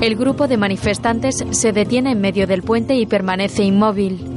El 0.00 0.16
grupo 0.16 0.46
de 0.48 0.56
manifestantes 0.56 1.44
se 1.50 1.72
detiene 1.72 2.12
en 2.12 2.20
medio 2.20 2.46
del 2.46 2.62
puente 2.62 2.94
y 2.94 3.06
permanece 3.06 3.64
inmóvil. 3.64 4.31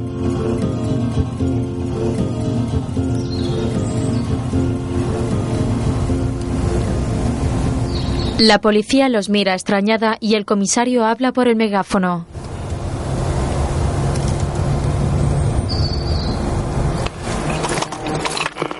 La 8.38 8.60
policía 8.60 9.08
los 9.08 9.30
mira 9.30 9.54
extrañada 9.54 10.18
y 10.20 10.34
el 10.34 10.44
comisario 10.44 11.06
habla 11.06 11.32
por 11.32 11.48
el 11.48 11.56
megáfono. 11.56 12.26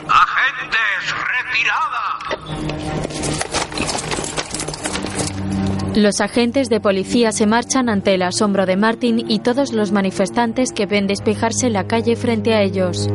¡Agentes, 0.09 1.15
retirada! 1.33 2.03
Los 5.95 6.21
agentes 6.21 6.69
de 6.69 6.81
policía 6.81 7.33
se 7.33 7.47
marchan 7.47 7.89
ante 7.89 8.13
el 8.13 8.21
asombro 8.21 8.67
de 8.67 8.77
Martin 8.77 9.25
y 9.27 9.39
todos 9.39 9.73
los 9.73 9.91
manifestantes 9.91 10.71
que 10.73 10.85
ven 10.85 11.07
despejarse 11.07 11.71
la 11.71 11.87
calle 11.87 12.15
frente 12.15 12.53
a 12.53 12.61
ellos. 12.61 13.09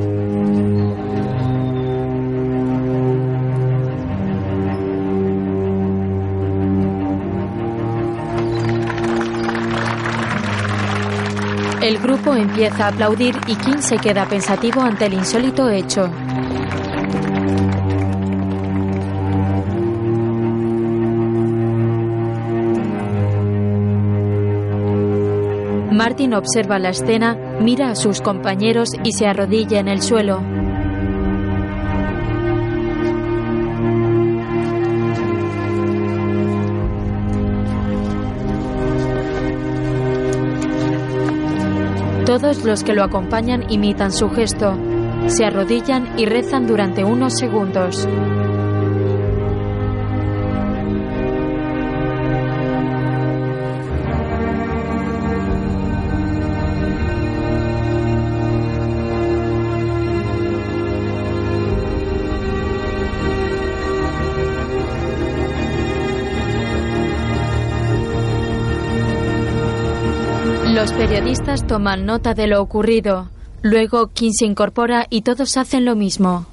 Empieza 12.29 12.85
a 12.85 12.89
aplaudir 12.89 13.35
y 13.47 13.55
King 13.55 13.79
se 13.79 13.97
queda 13.97 14.25
pensativo 14.25 14.81
ante 14.81 15.05
el 15.07 15.13
insólito 15.13 15.69
hecho. 15.69 16.09
Martin 25.91 26.33
observa 26.33 26.79
la 26.79 26.89
escena, 26.89 27.35
mira 27.59 27.91
a 27.91 27.95
sus 27.95 28.21
compañeros 28.21 28.89
y 29.03 29.11
se 29.11 29.27
arrodilla 29.27 29.79
en 29.79 29.87
el 29.87 30.01
suelo. 30.01 30.60
Todos 42.31 42.63
los 42.63 42.85
que 42.85 42.93
lo 42.93 43.03
acompañan 43.03 43.69
imitan 43.69 44.13
su 44.13 44.29
gesto, 44.29 44.77
se 45.27 45.43
arrodillan 45.43 46.17
y 46.17 46.25
rezan 46.25 46.65
durante 46.65 47.03
unos 47.03 47.37
segundos. 47.37 48.07
Los 70.73 70.93
periodistas 70.93 71.67
toman 71.67 72.05
nota 72.05 72.33
de 72.33 72.47
lo 72.47 72.61
ocurrido. 72.61 73.29
Luego 73.61 74.07
King 74.07 74.31
se 74.31 74.45
incorpora 74.45 75.05
y 75.09 75.23
todos 75.23 75.57
hacen 75.57 75.83
lo 75.83 75.97
mismo. 75.97 76.45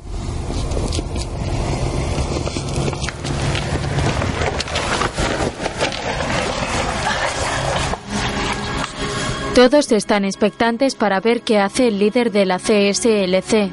Todos 9.54 9.92
están 9.92 10.24
expectantes 10.24 10.96
para 10.96 11.20
ver 11.20 11.42
qué 11.42 11.60
hace 11.60 11.86
el 11.86 12.00
líder 12.00 12.32
de 12.32 12.44
la 12.44 12.58
CSLC. 12.58 13.70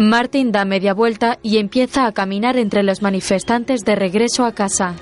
Martin 0.00 0.50
da 0.50 0.64
media 0.64 0.94
vuelta 0.94 1.38
y 1.42 1.58
empieza 1.58 2.06
a 2.06 2.12
caminar 2.12 2.56
entre 2.56 2.82
los 2.82 3.02
manifestantes 3.02 3.82
de 3.84 3.96
regreso 3.96 4.46
a 4.46 4.52
casa. 4.52 4.94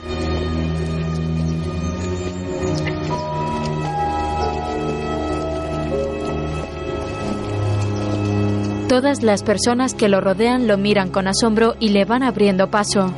Todas 8.89 9.23
las 9.23 9.45
personas 9.45 9.95
que 9.95 10.09
lo 10.09 10.21
rodean 10.21 10.67
lo 10.67 10.77
miran 10.77 11.11
con 11.11 11.29
asombro 11.29 11.77
y 11.79 11.91
le 11.91 12.05
van 12.05 12.25
abriendo 12.25 12.69
paso. 12.69 13.15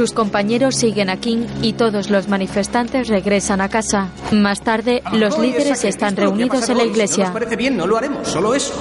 Sus 0.00 0.12
compañeros 0.12 0.76
siguen 0.76 1.10
a 1.10 1.18
King 1.20 1.46
y 1.60 1.74
todos 1.74 2.08
los 2.08 2.26
manifestantes 2.26 3.08
regresan 3.08 3.60
a 3.60 3.68
casa. 3.68 4.08
Más 4.32 4.62
tarde, 4.62 5.02
los 5.12 5.38
líderes 5.38 5.84
están 5.84 6.16
reunidos 6.16 6.70
en 6.70 6.78
la 6.78 6.84
Si 6.84 6.88
no 6.88 6.92
iglesia. 6.94 7.24
nos 7.24 7.32
parece 7.34 7.56
bien, 7.56 7.76
no 7.76 7.86
lo 7.86 7.98
haremos, 7.98 8.26
solo 8.26 8.54
eso. 8.54 8.72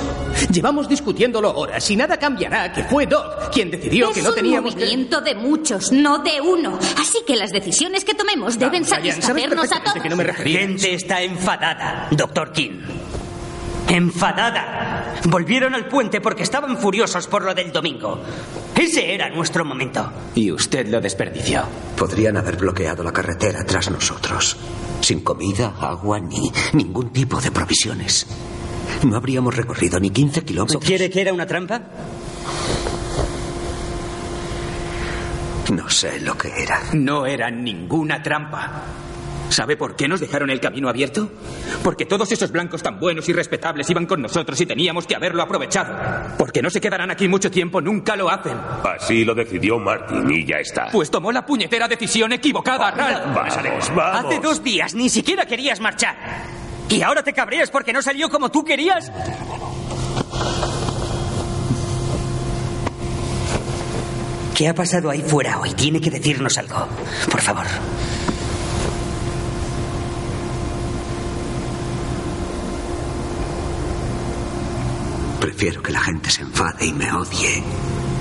Llevamos 0.49 0.87
discutiéndolo 0.87 1.53
horas 1.53 1.91
y 1.91 1.97
nada 1.97 2.15
cambiará 2.15 2.71
que 2.71 2.85
fue 2.85 3.05
Doc 3.05 3.51
quien 3.51 3.69
decidió 3.69 4.11
es 4.11 4.15
que 4.15 4.21
no 4.21 4.29
un 4.29 4.35
teníamos 4.35 4.75
que... 4.75 4.79
movimiento 4.79 5.19
de 5.19 5.35
muchos, 5.35 5.91
no 5.91 6.19
de 6.19 6.39
uno. 6.39 6.79
Así 6.97 7.17
que 7.27 7.35
las 7.35 7.51
decisiones 7.51 8.05
que 8.05 8.13
tomemos 8.13 8.57
deben 8.57 8.83
Vamos, 8.83 8.89
Ryan, 8.89 9.21
sabes 9.21 9.43
satisfacernos 9.43 9.71
a 9.73 9.83
todos. 9.83 10.01
que 10.01 10.07
no 10.07 10.15
me 10.15 10.33
gente 10.33 10.93
está 10.93 11.21
enfadada, 11.21 12.07
doctor 12.11 12.53
King. 12.53 12.79
Enfadada. 13.89 15.15
Volvieron 15.25 15.73
al 15.73 15.87
puente 15.87 16.21
porque 16.21 16.43
estaban 16.43 16.77
furiosos 16.77 17.27
por 17.27 17.43
lo 17.43 17.53
del 17.53 17.71
domingo. 17.71 18.21
Ese 18.75 19.13
era 19.13 19.29
nuestro 19.29 19.65
momento. 19.65 20.11
Y 20.35 20.51
usted 20.51 20.87
lo 20.87 21.01
desperdició. 21.01 21.63
Podrían 21.97 22.37
haber 22.37 22.55
bloqueado 22.55 23.03
la 23.03 23.11
carretera 23.11 23.65
tras 23.65 23.89
nosotros. 23.89 24.57
Sin 25.01 25.21
comida, 25.21 25.73
agua 25.79 26.19
ni 26.19 26.51
ningún 26.73 27.11
tipo 27.11 27.41
de 27.41 27.51
provisiones. 27.51 28.27
No 29.03 29.17
habríamos 29.17 29.55
recorrido 29.55 29.99
ni 29.99 30.09
15 30.11 30.43
kilómetros. 30.43 30.83
¿Quiere 30.83 31.09
que 31.09 31.21
era 31.21 31.33
una 31.33 31.45
trampa? 31.45 31.81
No 35.71 35.89
sé 35.89 36.19
lo 36.21 36.37
que 36.37 36.49
era. 36.63 36.81
No 36.93 37.25
era 37.25 37.49
ninguna 37.51 38.21
trampa. 38.21 38.83
¿Sabe 39.49 39.75
por 39.75 39.95
qué 39.95 40.07
nos 40.07 40.19
dejaron 40.19 40.49
el 40.49 40.59
camino 40.59 40.89
abierto? 40.89 41.29
Porque 41.83 42.05
todos 42.05 42.31
esos 42.31 42.51
blancos 42.51 42.83
tan 42.83 42.99
buenos 42.99 43.27
y 43.29 43.33
respetables 43.33 43.89
iban 43.89 44.05
con 44.05 44.21
nosotros 44.21 44.59
y 44.61 44.65
teníamos 44.65 45.07
que 45.07 45.15
haberlo 45.15 45.41
aprovechado. 45.41 45.95
Porque 46.37 46.61
no 46.61 46.69
se 46.69 46.79
quedarán 46.79 47.09
aquí 47.11 47.27
mucho 47.27 47.49
tiempo, 47.49 47.81
nunca 47.81 48.15
lo 48.15 48.29
hacen. 48.29 48.55
Así 48.83 49.25
lo 49.25 49.33
decidió 49.33 49.79
Martin 49.79 50.29
y 50.31 50.45
ya 50.45 50.57
está. 50.57 50.89
Pues 50.91 51.09
tomó 51.09 51.31
la 51.31 51.45
puñetera 51.45 51.87
decisión 51.87 52.31
equivocada, 52.33 52.91
Ralph. 52.91 53.35
Vamos, 53.35 53.95
vamos. 53.95 54.25
Hace 54.25 54.39
dos 54.39 54.63
días 54.63 54.93
ni 54.93 55.09
siquiera 55.09 55.45
querías 55.45 55.79
marchar. 55.79 56.15
¿Y 56.87 57.01
ahora 57.01 57.23
te 57.23 57.33
cabreas 57.33 57.69
porque 57.71 57.91
no 57.93 58.01
salió 58.01 58.29
como 58.29 58.49
tú 58.49 58.63
querías? 58.63 59.11
¿Qué 64.55 64.67
ha 64.67 64.75
pasado 64.75 65.09
ahí 65.09 65.21
fuera 65.21 65.59
hoy? 65.59 65.73
Tiene 65.73 66.01
que 66.01 66.09
decirnos 66.09 66.57
algo. 66.57 66.87
Por 67.31 67.41
favor. 67.41 67.65
Prefiero 75.59 75.83
que 75.83 75.91
la 75.91 75.99
gente 75.99 76.29
se 76.29 76.41
enfade 76.41 76.85
y 76.85 76.93
me 76.93 77.11
odie 77.11 77.61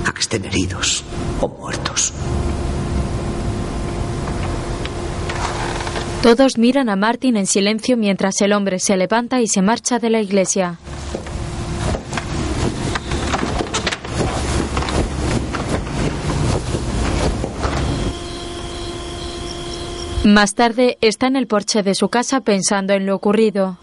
a 0.04 0.10
que 0.10 0.20
estén 0.22 0.44
heridos 0.44 1.04
o 1.40 1.46
muertos. 1.46 2.12
Todos 6.20 6.58
miran 6.58 6.88
a 6.88 6.96
Martin 6.96 7.36
en 7.36 7.46
silencio 7.46 7.96
mientras 7.96 8.40
el 8.40 8.52
hombre 8.52 8.80
se 8.80 8.96
levanta 8.96 9.40
y 9.40 9.46
se 9.46 9.62
marcha 9.62 10.00
de 10.00 10.10
la 10.10 10.20
iglesia. 10.20 10.80
Más 20.24 20.56
tarde 20.56 20.98
está 21.00 21.28
en 21.28 21.36
el 21.36 21.46
porche 21.46 21.84
de 21.84 21.94
su 21.94 22.08
casa 22.08 22.40
pensando 22.40 22.94
en 22.94 23.06
lo 23.06 23.14
ocurrido. 23.14 23.78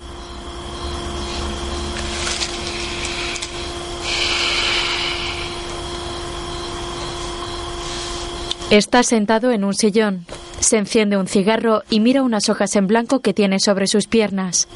Está 8.72 9.04
sentado 9.04 9.52
en 9.52 9.64
un 9.64 9.76
sillón. 9.76 10.26
Se 10.60 10.78
enciende 10.78 11.18
un 11.18 11.28
cigarro 11.28 11.84
y 11.90 12.00
mira 12.00 12.24
unas 12.24 12.50
hojas 12.50 12.76
en 12.76 12.88
blanco 12.88 13.20
que 13.20 13.34
tiene 13.34 13.60
sobre 13.60 13.86
sus 13.86 14.08
piernas. 14.08 14.68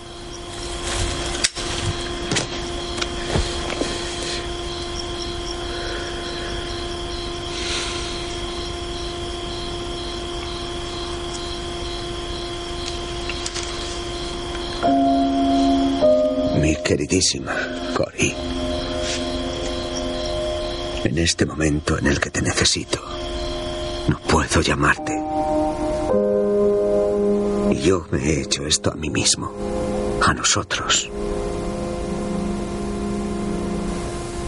Mi 16.61 16.76
queridísima 16.84 17.56
Cory. 17.95 18.36
En 21.06 21.18
este 21.18 21.45
momento 21.48 21.98
en 21.98 22.07
el 22.07 22.20
que 22.20 22.30
te 22.30 22.41
necesito, 22.41 23.02
no 24.10 24.19
puedo 24.19 24.61
llamarte. 24.61 25.14
Y 27.72 27.81
yo 27.81 28.06
me 28.11 28.19
he 28.19 28.41
hecho 28.41 28.65
esto 28.65 28.91
a 28.91 28.95
mí 28.95 29.10
mismo, 29.10 29.52
a 30.26 30.34
nosotros. 30.34 31.10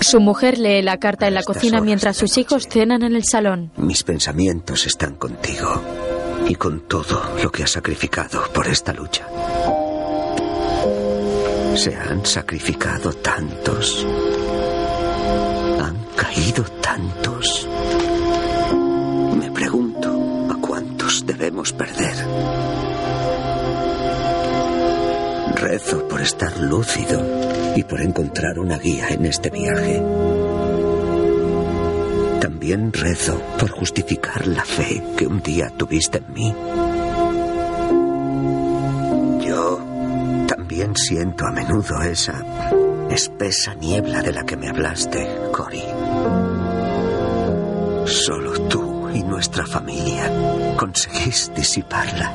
Su 0.01 0.19
mujer 0.19 0.57
lee 0.57 0.81
la 0.81 0.97
carta 0.97 1.27
en 1.27 1.35
la 1.35 1.43
cocina 1.43 1.79
mientras 1.79 2.17
sus 2.17 2.37
hijos 2.37 2.67
cenan 2.67 3.03
en 3.03 3.15
el 3.15 3.23
salón. 3.23 3.71
Mis 3.77 4.03
pensamientos 4.03 4.87
están 4.87 5.15
contigo 5.15 5.81
y 6.47 6.55
con 6.55 6.81
todo 6.87 7.21
lo 7.41 7.51
que 7.51 7.63
has 7.63 7.71
sacrificado 7.71 8.43
por 8.51 8.67
esta 8.67 8.93
lucha. 8.93 9.27
Se 11.75 11.95
han 11.95 12.25
sacrificado 12.25 13.13
tantos. 13.13 14.05
Han 15.79 16.05
caído 16.15 16.63
tantos. 16.81 17.67
Perder. 21.69 22.15
Rezo 25.55 26.07
por 26.07 26.21
estar 26.21 26.57
lúcido 26.57 27.21
y 27.75 27.83
por 27.83 28.01
encontrar 28.01 28.57
una 28.57 28.77
guía 28.79 29.09
en 29.09 29.25
este 29.25 29.49
viaje. 29.51 30.01
También 32.41 32.91
rezo 32.91 33.39
por 33.59 33.69
justificar 33.69 34.47
la 34.47 34.65
fe 34.65 35.03
que 35.15 35.27
un 35.27 35.41
día 35.41 35.69
tuviste 35.77 36.17
en 36.17 36.33
mí. 36.33 36.55
Yo 39.45 39.79
también 40.47 40.95
siento 40.95 41.45
a 41.45 41.51
menudo 41.51 42.01
esa 42.01 42.43
espesa 43.11 43.75
niebla 43.75 44.23
de 44.23 44.31
la 44.31 44.43
que 44.43 44.57
me 44.57 44.69
hablaste, 44.69 45.27
Cory. 45.51 45.83
Solo 48.05 48.51
tú 48.67 48.80
y 49.41 49.43
nuestra 49.43 49.65
familia 49.65 50.31
conseguís 50.77 51.51
disiparla. 51.55 52.31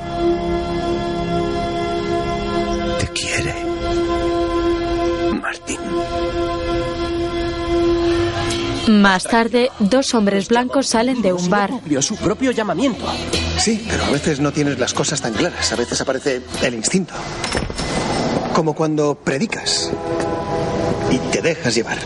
Te 2.99 3.07
quiere, 3.09 3.55
Martín. 5.41 5.79
Más 8.89 9.23
tarde, 9.23 9.71
dos 9.79 10.15
hombres 10.15 10.49
blancos 10.49 10.89
salen 10.89 11.23
de 11.23 11.33
un 11.33 11.49
bar. 11.49 11.71
Su 12.01 12.17
propio 12.17 12.51
llamamiento. 12.51 13.07
Sí, 13.59 13.87
pero 13.89 14.05
a 14.05 14.11
veces 14.11 14.41
no 14.41 14.53
tienes 14.53 14.81
las 14.81 14.93
cosas 14.93 15.21
tan 15.21 15.33
claras. 15.33 15.73
A 15.73 15.77
veces 15.77 16.01
aparece 16.01 16.43
el 16.63 16.75
instinto. 16.75 17.15
Como 18.53 18.75
cuando 18.75 19.15
predicas 19.15 19.93
y 21.13 21.19
te 21.31 21.41
dejas 21.41 21.73
llevar. 21.73 21.99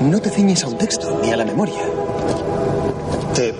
No 0.00 0.20
te 0.20 0.28
ciñes 0.28 0.64
a 0.64 0.68
un 0.68 0.76
texto 0.76 1.18
ni 1.22 1.32
a 1.32 1.36
la 1.38 1.46
memoria. 1.46 2.01
Te 3.34 3.54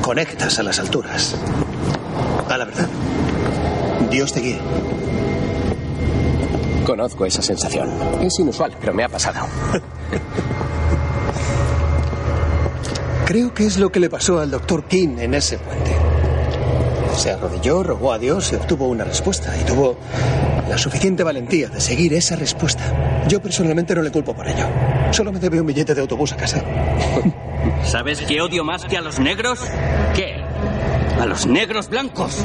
conectas 0.00 0.58
a 0.60 0.62
las 0.62 0.78
alturas. 0.78 1.34
A 2.48 2.56
la 2.56 2.64
verdad. 2.64 2.88
Dios 4.10 4.32
te 4.32 4.40
guíe. 4.40 4.60
Conozco 6.86 7.26
esa 7.26 7.42
sensación. 7.42 7.90
Es 8.20 8.38
inusual, 8.38 8.76
pero 8.78 8.94
me 8.94 9.02
ha 9.02 9.08
pasado. 9.08 9.40
Creo 13.26 13.52
que 13.52 13.66
es 13.66 13.78
lo 13.78 13.90
que 13.90 13.98
le 13.98 14.08
pasó 14.08 14.38
al 14.38 14.52
doctor 14.52 14.84
King 14.84 15.16
en 15.18 15.34
ese 15.34 15.58
puente. 15.58 15.96
Se 17.16 17.32
arrodilló, 17.32 17.82
rogó 17.82 18.12
a 18.12 18.18
Dios 18.18 18.52
y 18.52 18.56
obtuvo 18.56 18.86
una 18.86 19.02
respuesta. 19.02 19.52
Y 19.60 19.64
tuvo 19.64 19.96
la 20.68 20.78
suficiente 20.78 21.24
valentía 21.24 21.68
de 21.68 21.80
seguir 21.80 22.14
esa 22.14 22.36
respuesta. 22.36 23.24
Yo 23.26 23.42
personalmente 23.42 23.96
no 23.96 24.02
le 24.02 24.12
culpo 24.12 24.32
por 24.32 24.46
ello. 24.46 24.66
Solo 25.10 25.32
me 25.32 25.40
debe 25.40 25.60
un 25.60 25.66
billete 25.66 25.92
de 25.92 26.02
autobús 26.02 26.32
a 26.32 26.36
casa. 26.36 26.62
¿Sabes 27.84 28.20
qué 28.22 28.40
odio 28.40 28.64
más 28.64 28.84
que 28.84 28.96
a 28.96 29.00
los 29.00 29.18
negros? 29.18 29.60
¿Qué? 30.14 30.36
A 31.20 31.26
los 31.26 31.46
negros 31.46 31.88
blancos. 31.88 32.44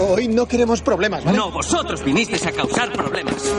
Hoy 0.00 0.28
no 0.28 0.46
queremos 0.46 0.80
problemas, 0.80 1.24
¿vale? 1.24 1.36
No, 1.36 1.50
vosotros 1.50 2.02
vinisteis 2.04 2.46
a 2.46 2.52
causar 2.52 2.92
problemas. 2.92 3.52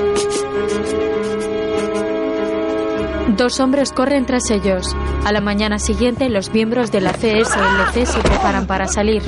Dos 3.37 3.59
hombres 3.59 3.91
corren 3.91 4.25
tras 4.25 4.49
ellos. 4.51 4.95
A 5.25 5.31
la 5.31 5.41
mañana 5.41 5.79
siguiente, 5.79 6.29
los 6.29 6.51
miembros 6.51 6.91
de 6.91 7.01
la 7.01 7.13
CSLC 7.13 8.05
se 8.05 8.19
preparan 8.19 8.67
para 8.67 8.87
salir. 8.87 9.23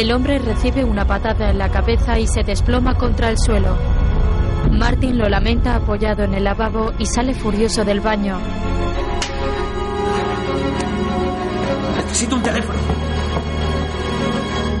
El 0.00 0.12
hombre 0.12 0.38
recibe 0.38 0.82
una 0.82 1.06
patada 1.06 1.50
en 1.50 1.58
la 1.58 1.70
cabeza 1.70 2.18
y 2.18 2.26
se 2.26 2.42
desploma 2.42 2.96
contra 2.96 3.28
el 3.28 3.36
suelo. 3.36 3.76
Martin 4.70 5.18
lo 5.18 5.28
lamenta 5.28 5.76
apoyado 5.76 6.22
en 6.24 6.32
el 6.32 6.44
lavabo 6.44 6.94
y 6.98 7.04
sale 7.04 7.34
furioso 7.34 7.84
del 7.84 8.00
baño. 8.00 8.40
Necesito 11.96 12.36
un 12.36 12.42
teléfono. 12.42 12.78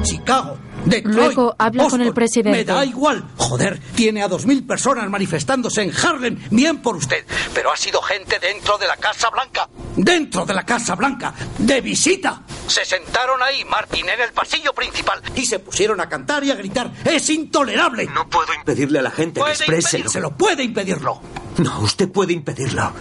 Chicago. 0.04 0.56
Detroit, 0.86 1.14
Luego 1.14 1.54
habla 1.58 1.88
con 1.90 2.00
el 2.00 2.14
presidente. 2.14 2.58
Me 2.58 2.64
da 2.64 2.82
igual. 2.86 3.22
Joder, 3.36 3.78
tiene 3.94 4.22
a 4.22 4.28
dos 4.28 4.46
mil 4.46 4.64
personas 4.64 5.10
manifestándose 5.10 5.82
en 5.82 5.92
Harlem. 5.94 6.38
Bien 6.50 6.78
por 6.78 6.96
usted. 6.96 7.26
Pero 7.52 7.70
ha 7.70 7.76
sido 7.76 8.00
gente 8.00 8.38
dentro 8.38 8.78
de 8.78 8.86
la 8.86 8.96
Casa 8.96 9.28
Blanca. 9.28 9.68
Dentro 9.96 10.46
de 10.46 10.54
la 10.54 10.64
Casa 10.64 10.94
Blanca. 10.94 11.34
De 11.58 11.82
visita. 11.82 12.42
Se 12.70 12.84
sentaron 12.84 13.42
ahí, 13.42 13.64
Martin, 13.64 14.08
en 14.08 14.20
el 14.20 14.32
pasillo 14.32 14.72
principal. 14.72 15.20
Y 15.34 15.44
se 15.44 15.58
pusieron 15.58 16.00
a 16.00 16.08
cantar 16.08 16.44
y 16.44 16.50
a 16.52 16.54
gritar. 16.54 16.90
Es 17.04 17.28
intolerable. 17.28 18.06
No 18.06 18.28
puedo 18.28 18.54
impedirle 18.54 19.00
a 19.00 19.02
la 19.02 19.10
gente 19.10 19.40
que 19.42 19.50
exprese. 19.50 19.72
lo- 19.72 19.98
impedírselo, 20.04 20.36
puede 20.36 20.62
impedirlo. 20.62 21.20
No, 21.58 21.80
usted 21.80 22.08
puede 22.10 22.32
impedirlo. 22.32 22.92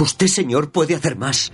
Usted, 0.00 0.26
señor, 0.26 0.70
puede 0.70 0.94
hacer 0.96 1.16
más. 1.16 1.52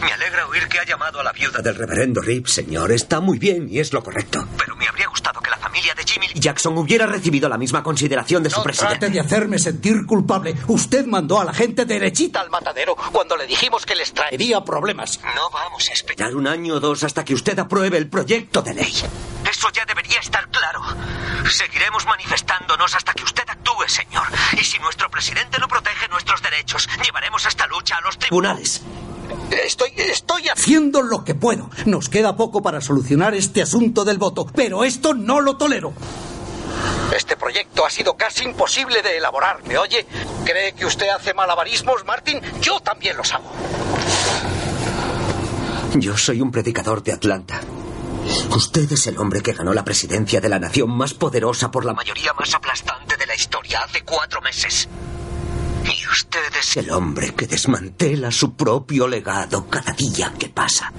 Me 0.00 0.10
alegra 0.12 0.46
oír 0.46 0.66
que 0.68 0.78
ha 0.78 0.84
llamado 0.84 1.20
a 1.20 1.24
la 1.24 1.32
viuda 1.32 1.60
del 1.60 1.74
reverendo 1.74 2.20
Rip, 2.22 2.46
señor. 2.46 2.90
Está 2.92 3.20
muy 3.20 3.38
bien 3.38 3.68
y 3.70 3.78
es 3.78 3.92
lo 3.92 4.02
correcto. 4.02 4.46
Pero 4.58 4.74
me 4.76 4.86
habría 4.88 5.06
gustado 5.08 5.40
que 5.40 5.50
la 5.50 5.56
familia 5.72 5.94
de 5.94 6.04
Jimmy 6.04 6.26
Lee 6.28 6.38
Jackson 6.40 6.76
hubiera 6.76 7.06
recibido 7.06 7.48
la 7.48 7.56
misma 7.56 7.82
consideración 7.82 8.42
de 8.42 8.50
su 8.50 8.58
No 8.58 8.62
presidente. 8.62 8.98
trate 8.98 9.12
de 9.12 9.20
hacerme 9.20 9.58
sentir 9.58 10.04
culpable. 10.04 10.54
Usted 10.68 11.06
mandó 11.06 11.40
a 11.40 11.44
la 11.46 11.54
gente 11.54 11.86
derechita 11.86 12.40
al 12.42 12.50
matadero 12.50 12.94
cuando 13.10 13.38
le 13.38 13.46
dijimos 13.46 13.86
que 13.86 13.94
les 13.94 14.12
traería 14.12 14.62
problemas. 14.62 15.18
No 15.34 15.48
vamos 15.50 15.88
a 15.88 15.92
esperar 15.94 16.36
un 16.36 16.46
año 16.46 16.74
o 16.74 16.80
dos 16.80 17.04
hasta 17.04 17.24
que 17.24 17.32
usted 17.32 17.58
apruebe 17.58 17.96
el 17.96 18.08
proyecto 18.10 18.60
de 18.60 18.74
ley. 18.74 18.92
Eso 19.50 19.70
ya 19.72 19.86
debería 19.86 20.20
estar 20.20 20.46
claro. 20.50 20.82
Seguiremos 21.48 22.04
manifestándonos 22.04 22.94
hasta 22.94 23.14
que 23.14 23.24
usted 23.24 23.44
actúe, 23.48 23.88
señor. 23.88 24.24
Y 24.60 24.64
si 24.64 24.78
nuestro 24.78 25.08
presidente 25.10 25.58
no 25.58 25.68
protege 25.68 26.06
nuestros 26.08 26.42
derechos, 26.42 26.86
llevaremos 27.02 27.46
esta 27.46 27.66
lucha 27.66 27.96
a 27.96 28.00
los 28.02 28.18
tribunales. 28.18 28.82
Estoy, 29.64 29.92
estoy 29.96 30.48
haciendo 30.48 31.02
lo 31.02 31.24
que 31.24 31.34
puedo. 31.34 31.70
Nos 31.86 32.08
queda 32.08 32.36
poco 32.36 32.62
para 32.62 32.80
solucionar 32.80 33.34
este 33.34 33.62
asunto 33.62 34.04
del 34.04 34.18
voto, 34.18 34.46
pero 34.54 34.84
esto 34.84 35.14
no 35.14 35.40
lo 35.40 35.56
tolero. 35.56 35.92
Este 37.14 37.36
proyecto 37.36 37.84
ha 37.84 37.90
sido 37.90 38.16
casi 38.16 38.44
imposible 38.44 39.02
de 39.02 39.18
elaborar, 39.18 39.62
¿me 39.64 39.76
oye? 39.76 40.06
¿Cree 40.44 40.72
que 40.72 40.86
usted 40.86 41.08
hace 41.08 41.34
malabarismos, 41.34 42.04
Martin? 42.06 42.40
Yo 42.60 42.80
también 42.80 43.16
los 43.16 43.32
hago. 43.34 43.50
Yo 45.94 46.16
soy 46.16 46.40
un 46.40 46.50
predicador 46.50 47.02
de 47.02 47.12
Atlanta. 47.12 47.60
Usted 48.54 48.90
es 48.92 49.06
el 49.08 49.18
hombre 49.18 49.42
que 49.42 49.52
ganó 49.52 49.74
la 49.74 49.84
presidencia 49.84 50.40
de 50.40 50.48
la 50.48 50.58
nación 50.58 50.90
más 50.90 51.12
poderosa 51.12 51.70
por 51.70 51.84
la 51.84 51.92
mayoría 51.92 52.32
más 52.32 52.54
aplastante 52.54 53.16
de 53.16 53.26
la 53.26 53.34
historia 53.34 53.80
hace 53.84 54.02
cuatro 54.02 54.40
meses. 54.40 54.88
Y 55.94 56.06
usted 56.06 56.56
es 56.58 56.76
el 56.78 56.90
hombre 56.90 57.34
que 57.34 57.46
desmantela 57.46 58.30
su 58.30 58.54
propio 58.54 59.06
legado 59.06 59.68
cada 59.68 59.92
día 59.92 60.32
que 60.38 60.48
pasa. 60.48 60.90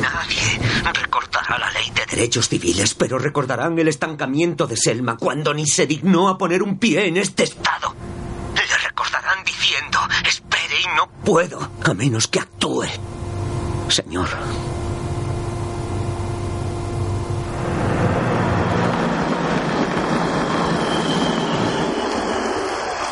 Nadie 0.00 0.60
recordará 0.92 1.58
la 1.58 1.70
ley 1.70 1.90
de 1.94 2.06
derechos 2.06 2.48
civiles, 2.48 2.94
pero 2.94 3.18
recordarán 3.18 3.78
el 3.78 3.88
estancamiento 3.88 4.66
de 4.66 4.76
Selma 4.76 5.16
cuando 5.16 5.54
ni 5.54 5.66
se 5.66 5.86
dignó 5.86 6.28
a 6.28 6.38
poner 6.38 6.62
un 6.62 6.78
pie 6.78 7.06
en 7.06 7.16
este 7.16 7.44
estado. 7.44 7.94
Le 8.54 8.88
recordarán 8.88 9.44
diciendo, 9.44 9.98
espere 10.26 10.80
y 10.80 10.96
no 10.96 11.08
puedo, 11.24 11.70
a 11.84 11.94
menos 11.94 12.26
que 12.26 12.40
actúe. 12.40 12.86
Señor, 13.88 14.28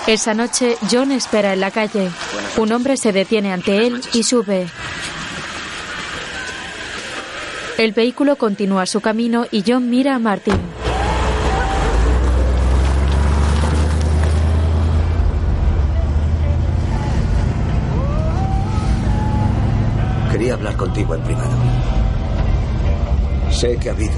Esa 0.08 0.32
noche, 0.32 0.78
John 0.90 1.12
espera 1.12 1.52
en 1.52 1.60
la 1.60 1.70
calle. 1.70 2.10
Un 2.56 2.72
hombre 2.72 2.96
se 2.96 3.12
detiene 3.12 3.52
ante 3.52 3.86
él 3.86 4.00
y 4.14 4.22
sube. 4.22 4.66
El 7.76 7.92
vehículo 7.92 8.36
continúa 8.36 8.86
su 8.86 9.02
camino 9.02 9.44
y 9.50 9.64
John 9.66 9.90
mira 9.90 10.14
a 10.14 10.18
Martin. 10.18 10.58
quería 20.32 20.54
hablar 20.54 20.76
contigo 20.76 21.14
en 21.16 21.22
privado. 21.22 21.50
Sé 23.50 23.76
que 23.76 23.90
ha 23.90 23.92
habido 23.92 24.14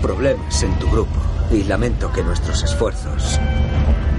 problemas 0.00 0.62
en 0.62 0.76
tu 0.78 0.90
grupo 0.90 1.20
y 1.52 1.62
lamento 1.64 2.10
que 2.10 2.22
nuestros 2.22 2.62
esfuerzos 2.62 3.38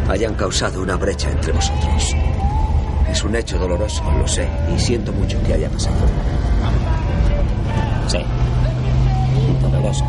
hayan 0.09 0.33
causado 0.33 0.81
una 0.81 0.95
brecha 0.95 1.29
entre 1.29 1.53
vosotros. 1.53 2.15
Es 3.09 3.23
un 3.23 3.35
hecho 3.35 3.57
doloroso, 3.57 4.03
lo 4.11 4.27
sé, 4.27 4.47
y 4.75 4.79
siento 4.79 5.11
mucho 5.13 5.41
que 5.43 5.53
haya 5.53 5.69
pasado. 5.69 5.95
Sí. 8.07 8.19
Doloroso. 9.61 10.03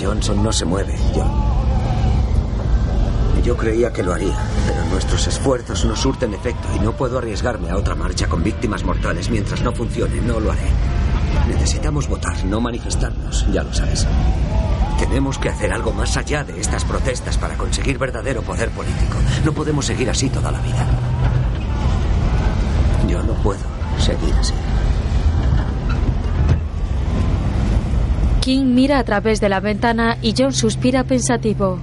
Johnson 0.00 0.42
no 0.42 0.52
se 0.52 0.64
mueve, 0.64 0.94
John. 1.14 1.58
Yo 3.44 3.56
creía 3.56 3.92
que 3.92 4.02
lo 4.02 4.12
haría, 4.12 4.36
pero 4.66 4.84
nuestros 4.90 5.26
esfuerzos 5.26 5.84
no 5.84 5.96
surten 5.96 6.34
efecto 6.34 6.68
y 6.76 6.80
no 6.80 6.92
puedo 6.92 7.18
arriesgarme 7.18 7.70
a 7.70 7.76
otra 7.76 7.94
marcha 7.94 8.28
con 8.28 8.42
víctimas 8.42 8.84
mortales 8.84 9.30
mientras 9.30 9.62
no 9.62 9.72
funcione. 9.72 10.20
No 10.20 10.38
lo 10.38 10.52
haré. 10.52 10.97
Necesitamos 11.46 12.08
votar, 12.08 12.44
no 12.44 12.60
manifestarnos, 12.60 13.46
ya 13.52 13.62
lo 13.62 13.72
sabes. 13.72 14.06
Tenemos 14.98 15.38
que 15.38 15.48
hacer 15.48 15.72
algo 15.72 15.92
más 15.92 16.16
allá 16.16 16.42
de 16.42 16.60
estas 16.60 16.84
protestas 16.84 17.38
para 17.38 17.56
conseguir 17.56 17.98
verdadero 17.98 18.42
poder 18.42 18.70
político. 18.70 19.16
No 19.44 19.52
podemos 19.52 19.86
seguir 19.86 20.10
así 20.10 20.28
toda 20.28 20.50
la 20.50 20.60
vida. 20.60 20.86
Yo 23.08 23.22
no 23.22 23.32
puedo 23.34 23.60
seguir 23.98 24.34
así. 24.34 24.54
King 28.40 28.74
mira 28.74 28.98
a 28.98 29.04
través 29.04 29.40
de 29.40 29.48
la 29.48 29.60
ventana 29.60 30.18
y 30.20 30.34
John 30.36 30.52
suspira 30.52 31.04
pensativo. 31.04 31.78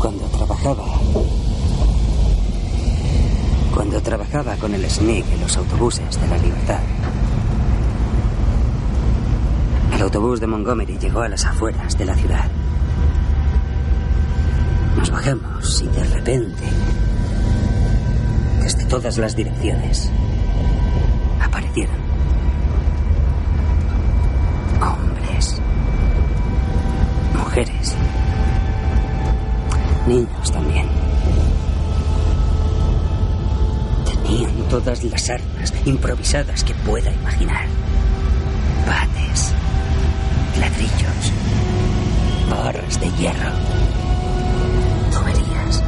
Cuando 0.00 0.24
trabajaba. 0.26 0.84
Cuando 3.78 4.02
trabajaba 4.02 4.56
con 4.56 4.74
el 4.74 4.90
SNIC 4.90 5.24
en 5.34 5.40
los 5.40 5.56
autobuses 5.56 6.20
de 6.20 6.26
la 6.26 6.36
libertad. 6.38 6.80
El 9.94 10.02
autobús 10.02 10.40
de 10.40 10.48
Montgomery 10.48 10.98
llegó 10.98 11.20
a 11.20 11.28
las 11.28 11.44
afueras 11.44 11.96
de 11.96 12.04
la 12.04 12.16
ciudad. 12.16 12.50
Nos 14.96 15.08
bajamos 15.12 15.80
y 15.82 15.86
de 15.96 16.02
repente, 16.02 16.64
desde 18.62 18.84
todas 18.86 19.16
las 19.16 19.36
direcciones, 19.36 20.10
aparecieron 21.40 22.00
hombres, 24.82 25.62
mujeres, 27.36 27.94
niños 30.08 30.50
también. 30.50 30.97
Todas 34.68 35.02
las 35.04 35.30
armas 35.30 35.72
improvisadas 35.84 36.64
que 36.64 36.74
pueda 36.74 37.10
imaginar. 37.10 37.66
Bates, 38.86 39.52
ladrillos, 40.58 41.32
barras 42.50 43.00
de 43.00 43.10
hierro, 43.12 43.52
tuberías. 45.12 45.82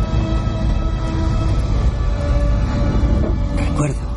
Recuerdo. 3.56 4.10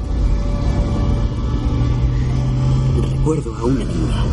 Recuerdo 3.12 3.56
a 3.56 3.64
una 3.64 3.86
niña 3.86 4.24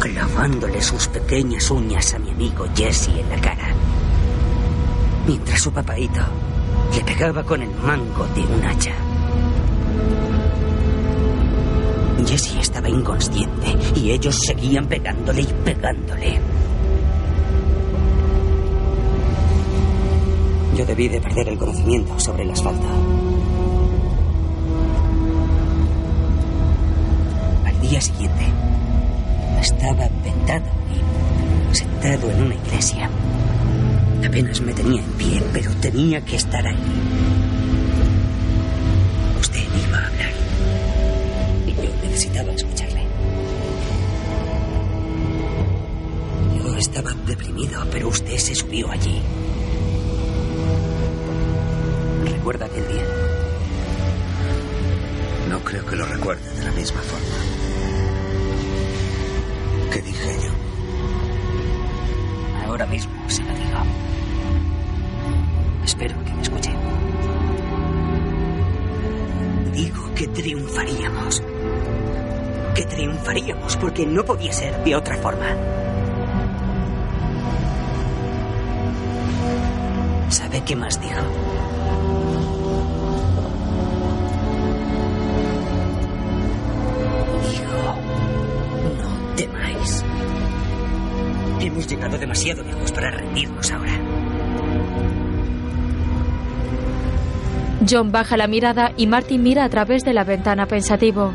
clavándole 0.00 0.80
sus 0.80 1.08
pequeñas 1.08 1.70
uñas 1.70 2.14
a 2.14 2.18
mi 2.18 2.30
amigo 2.30 2.66
Jesse 2.76 3.08
en 3.08 3.28
la 3.28 3.40
cara 3.40 3.74
mientras 5.28 5.60
su 5.60 5.70
papaito 5.70 6.22
le 6.94 7.04
pegaba 7.04 7.44
con 7.44 7.60
el 7.60 7.70
mango 7.82 8.26
de 8.34 8.40
un 8.40 8.64
hacha. 8.64 9.07
Inconsciente 12.88 13.76
y 13.96 14.10
ellos 14.10 14.38
seguían 14.46 14.86
pegándole 14.86 15.42
y 15.42 15.46
pegándole. 15.64 16.40
Yo 20.76 20.86
debí 20.86 21.08
de 21.08 21.20
perder 21.20 21.48
el 21.48 21.58
conocimiento 21.58 22.18
sobre 22.18 22.44
el 22.44 22.50
asfalto. 22.50 22.86
Al 27.64 27.80
día 27.80 28.00
siguiente 28.00 28.46
estaba 29.60 30.08
vendado 30.22 30.66
y 31.72 31.74
sentado 31.74 32.30
en 32.30 32.42
una 32.42 32.54
iglesia. 32.54 33.10
Apenas 34.26 34.60
me 34.60 34.72
tenía 34.72 35.02
en 35.02 35.12
pie, 35.12 35.42
pero 35.52 35.70
tenía 35.80 36.20
que 36.20 36.36
estar 36.36 36.64
ahí. 36.66 37.37
Necesitaba 42.18 42.52
escucharle. 42.52 43.06
Yo 46.56 46.76
estaba 46.76 47.14
deprimido, 47.26 47.80
pero 47.92 48.08
usted 48.08 48.36
se 48.38 48.56
subió 48.56 48.90
allí. 48.90 49.22
¿Recuerda 52.24 52.66
aquel 52.66 52.88
día? 52.88 53.04
No 55.48 55.60
creo 55.60 55.86
que 55.86 55.94
lo 55.94 56.06
recuerde 56.06 56.54
de 56.58 56.64
la 56.64 56.72
misma 56.72 57.00
forma. 57.02 57.36
¿Qué 59.92 60.02
dije 60.02 60.36
yo? 60.42 60.50
Ahora 62.66 62.86
mismo 62.86 63.12
se 63.28 63.44
lo 63.44 63.54
digo. 63.54 63.78
Espero 65.84 66.24
que 66.24 66.34
me 66.34 66.42
escuche. 66.42 66.72
Digo 69.72 70.14
que 70.16 70.26
triunfaríamos. 70.26 71.42
Que 72.78 72.84
triunfaríamos 72.84 73.76
porque 73.78 74.06
no 74.06 74.24
podía 74.24 74.52
ser 74.52 74.84
de 74.84 74.94
otra 74.94 75.16
forma. 75.16 75.46
¿Sabe 80.28 80.62
qué 80.64 80.76
más 80.76 81.00
dijo? 81.00 81.20
Dijo, 87.50 87.96
no 88.96 89.34
temáis. 89.34 90.04
Hemos 91.58 91.88
llegado 91.88 92.16
demasiado 92.16 92.62
lejos 92.62 92.92
para 92.92 93.10
rendirnos 93.10 93.72
ahora. 93.72 93.98
John 97.90 98.12
baja 98.12 98.36
la 98.36 98.46
mirada 98.46 98.92
y 98.96 99.08
Martin 99.08 99.42
mira 99.42 99.64
a 99.64 99.68
través 99.68 100.04
de 100.04 100.12
la 100.12 100.22
ventana 100.22 100.66
pensativo. 100.66 101.32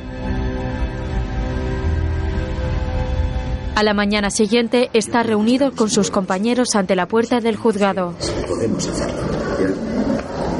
A 3.75 3.81
la 3.81 3.93
mañana 3.95 4.29
siguiente 4.29 4.89
está 4.93 5.23
reunido 5.23 5.71
con 5.71 5.89
sus 5.89 6.11
compañeros 6.11 6.75
ante 6.75 6.95
la 6.95 7.07
puerta 7.07 7.39
del 7.39 7.55
juzgado. 7.55 8.13
Podemos 8.47 8.87
hacerlo. 8.87 9.21
Bien. 9.57 9.73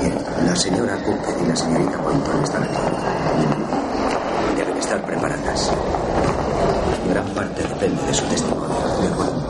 Bien. 0.01 0.13
La 0.47 0.55
señora 0.55 0.97
Cooper 1.03 1.35
y 1.43 1.47
la 1.47 1.55
señorita 1.55 1.97
Boynton 1.97 2.43
están 2.43 2.63
aquí. 2.63 2.73
Deben 4.57 4.77
estar 4.77 5.05
preparadas. 5.05 5.71
Gran 7.09 7.25
parte 7.35 7.61
depende 7.61 8.01
de 8.03 8.13
su 8.15 8.25
testimonio. 8.25 8.69
¿De 9.01 9.07
acuerdo? 9.07 9.43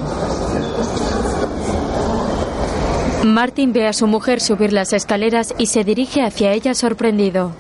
Martin 3.24 3.72
ve 3.72 3.88
a 3.88 3.94
su 3.94 4.06
mujer 4.08 4.42
subir 4.42 4.74
las 4.74 4.92
escaleras 4.92 5.56
y 5.58 5.68
se 5.68 5.86
dirige 5.86 6.22
hacia 6.22 6.52
ella 6.52 6.74
sorprendido. 6.74 7.54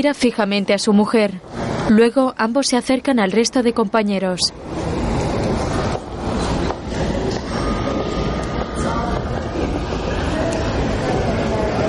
Mira 0.00 0.14
fijamente 0.14 0.72
a 0.72 0.78
su 0.78 0.94
mujer. 0.94 1.42
Luego 1.90 2.32
ambos 2.38 2.68
se 2.68 2.78
acercan 2.78 3.20
al 3.20 3.32
resto 3.32 3.62
de 3.62 3.74
compañeros. 3.74 4.40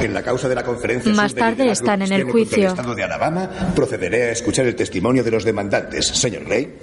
En 0.01 0.13
la 0.13 0.23
causa 0.23 0.49
de 0.49 0.55
la 0.55 0.63
conferencia 0.65 1.13
Más 1.13 1.33
tarde 1.33 1.71
están 1.71 2.01
en 2.01 2.11
el 2.11 2.29
juicio. 2.29 2.67
estado 2.67 2.93
de 2.95 3.03
Alabama, 3.03 3.49
procederé 3.73 4.23
a 4.23 4.31
escuchar 4.31 4.65
el 4.65 4.75
testimonio 4.75 5.23
de 5.23 5.31
los 5.31 5.45
demandantes. 5.45 6.07
Señor 6.07 6.43
Gray. 6.43 6.79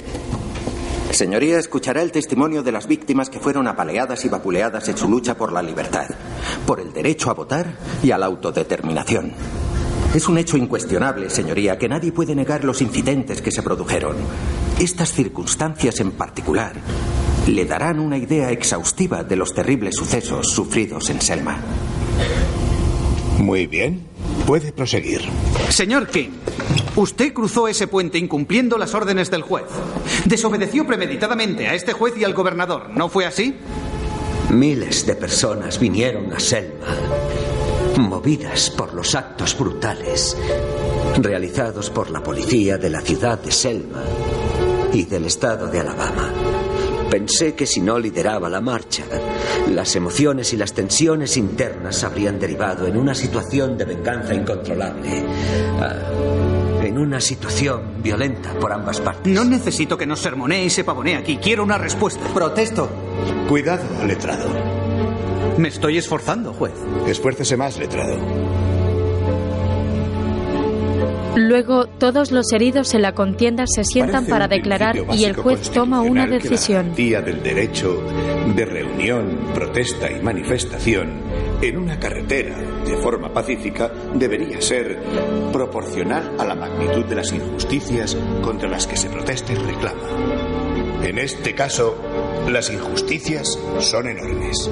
Señoría, 1.11 1.59
escuchará 1.59 2.01
el 2.01 2.11
testimonio 2.11 2.63
de 2.63 2.73
las 2.73 2.87
víctimas 2.87 3.29
que 3.29 3.39
fueron 3.39 3.69
apaleadas 3.69 4.25
y 4.25 4.31
vapuleadas 4.31 4.89
en 4.89 4.97
su 4.97 5.11
lucha 5.11 5.37
por 5.37 5.53
la 5.53 5.61
libertad, 5.61 6.07
por 6.67 6.81
el 6.81 6.91
derecho 6.91 7.29
a 7.31 7.35
votar 7.35 7.67
y 8.03 8.13
a 8.13 8.17
la 8.17 8.25
autodeterminación. 8.25 9.35
Es 10.15 10.29
un 10.29 10.39
hecho 10.39 10.57
incuestionable, 10.57 11.29
señoría, 11.29 11.79
que 11.79 11.89
nadie 11.89 12.13
puede 12.13 12.35
negar 12.35 12.65
los 12.65 12.81
incidentes 12.81 13.43
que 13.43 13.51
se 13.51 13.63
produjeron. 13.63 14.17
Estas 14.81 15.13
circunstancias 15.13 16.01
en 16.01 16.13
particular 16.13 16.73
le 17.47 17.65
darán 17.65 17.99
una 17.99 18.17
idea 18.17 18.51
exhaustiva 18.51 19.23
de 19.23 19.37
los 19.37 19.55
terribles 19.55 19.97
sucesos 19.97 20.51
sufridos 20.51 21.11
en 21.11 21.21
Selma. 21.21 21.61
Muy 23.39 23.67
bien. 23.67 24.07
Puede 24.47 24.73
proseguir. 24.73 25.21
Señor 25.69 26.09
King, 26.09 26.31
usted 26.97 27.35
cruzó 27.35 27.69
ese 27.69 27.87
puente 27.87 28.17
incumpliendo 28.17 28.79
las 28.79 28.95
órdenes 28.95 29.31
del 29.31 29.43
juez. 29.43 29.67
Desobedeció 30.25 30.87
premeditadamente 30.87 31.69
a 31.69 31.75
este 31.75 31.93
juez 31.93 32.15
y 32.17 32.25
al 32.25 32.33
gobernador, 32.33 32.89
¿no 32.95 33.11
fue 33.11 33.27
así? 33.27 33.55
Miles 34.51 35.07
de 35.07 35.15
personas 35.15 35.79
vinieron 35.79 36.33
a 36.33 36.41
Selma, 36.41 36.97
movidas 37.99 38.71
por 38.71 38.95
los 38.95 39.15
actos 39.15 39.57
brutales 39.59 40.37
realizados 41.19 41.91
por 41.91 42.11
la 42.11 42.23
policía 42.23 42.79
de 42.79 42.91
la 42.91 43.01
ciudad 43.01 43.39
de 43.39 43.51
Selma 43.51 44.03
y 44.93 45.05
del 45.05 45.27
estado 45.27 45.67
de 45.67 45.81
Alabama. 45.81 46.33
Pensé 47.11 47.55
que 47.55 47.67
si 47.67 47.81
no 47.81 47.99
lideraba 47.99 48.49
la 48.49 48.61
marcha, 48.61 49.05
las 49.71 49.97
emociones 49.97 50.53
y 50.53 50.57
las 50.57 50.75
tensiones 50.75 51.37
internas 51.37 52.05
habrían 52.05 52.39
derivado 52.39 52.87
en 52.87 52.97
una 52.97 53.15
situación 53.15 53.79
de 53.79 53.85
venganza 53.87 54.35
incontrolable. 54.35 55.25
Ah, 55.81 56.83
en 56.83 56.99
una 56.99 57.21
situación 57.21 58.03
violenta 58.03 58.53
por 58.59 58.73
ambas 58.73 59.01
partes. 59.01 59.33
No 59.33 59.45
necesito 59.45 59.97
que 59.97 60.07
nos 60.07 60.21
sermonee 60.21 60.65
y 60.65 60.71
se 60.71 60.85
pavonee 60.85 61.17
aquí. 61.17 61.39
Quiero 61.39 61.63
una 61.63 61.79
respuesta. 61.79 62.27
Protesto. 62.33 62.89
Cuidado, 63.49 63.85
letrado. 64.07 64.78
Me 65.59 65.69
estoy 65.69 65.99
esforzando, 65.99 66.53
juez. 66.53 66.73
Esfuércese 67.09 67.57
más, 67.57 67.79
letrado. 67.79 68.17
Luego 71.35 71.87
todos 71.87 72.31
los 72.31 72.53
heridos 72.53 72.95
en 72.95 73.03
la 73.03 73.13
contienda 73.13 73.65
se 73.67 73.85
sientan 73.85 74.25
Parece 74.25 74.31
para 74.31 74.49
declarar 74.49 74.97
y 75.13 75.25
el 75.25 75.35
juez 75.35 75.71
toma 75.71 76.01
una 76.01 76.27
constitucional 76.27 76.29
que 76.29 76.49
la 76.49 76.51
decisión. 76.51 76.83
garantía 76.83 77.21
del 77.23 77.43
derecho 77.43 78.03
de 78.55 78.65
reunión, 78.65 79.39
protesta 79.55 80.11
y 80.11 80.21
manifestación 80.21 81.23
en 81.61 81.77
una 81.77 81.99
carretera 81.99 82.57
de 82.85 82.97
forma 82.99 83.33
pacífica 83.33 83.91
debería 84.15 84.61
ser 84.61 85.01
proporcional 85.53 86.37
a 86.39 86.45
la 86.45 86.55
magnitud 86.55 87.05
de 87.05 87.17
las 87.17 87.33
injusticias 87.33 88.17
contra 88.43 88.69
las 88.69 88.87
que 88.87 88.97
se 88.97 89.11
protesta 89.11 89.53
y 89.53 89.57
reclama. 89.57 90.09
En 91.03 91.19
este 91.19 91.55
caso, 91.55 91.97
las 92.49 92.71
injusticias 92.71 93.59
son 93.81 94.09
enormes. 94.09 94.71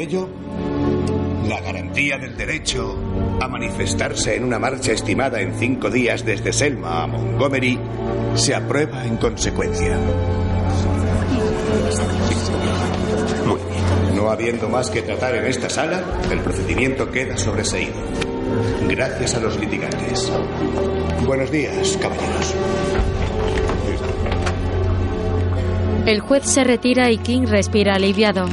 Ello, 0.00 0.28
la 1.48 1.60
garantía 1.60 2.18
del 2.18 2.36
derecho 2.36 2.96
a 3.40 3.48
manifestarse 3.48 4.36
en 4.36 4.44
una 4.44 4.58
marcha 4.58 4.92
estimada 4.92 5.40
en 5.40 5.54
cinco 5.58 5.90
días 5.90 6.24
desde 6.24 6.52
Selma 6.52 7.02
a 7.02 7.06
Montgomery 7.06 7.78
se 8.34 8.54
aprueba 8.54 9.04
en 9.04 9.16
consecuencia. 9.16 9.98
Muy 13.46 13.58
bien. 13.58 14.16
No 14.16 14.30
habiendo 14.30 14.68
más 14.68 14.90
que 14.90 15.02
tratar 15.02 15.34
en 15.34 15.46
esta 15.46 15.68
sala, 15.68 16.02
el 16.30 16.40
procedimiento 16.40 17.10
queda 17.10 17.36
sobreseído. 17.36 17.94
Gracias 18.88 19.34
a 19.34 19.40
los 19.40 19.58
litigantes. 19.58 20.30
Buenos 21.26 21.50
días, 21.50 21.98
caballeros. 22.00 22.54
El 26.06 26.20
juez 26.20 26.44
se 26.44 26.64
retira 26.64 27.10
y 27.10 27.18
King 27.18 27.46
respira 27.46 27.94
aliviado. 27.94 28.46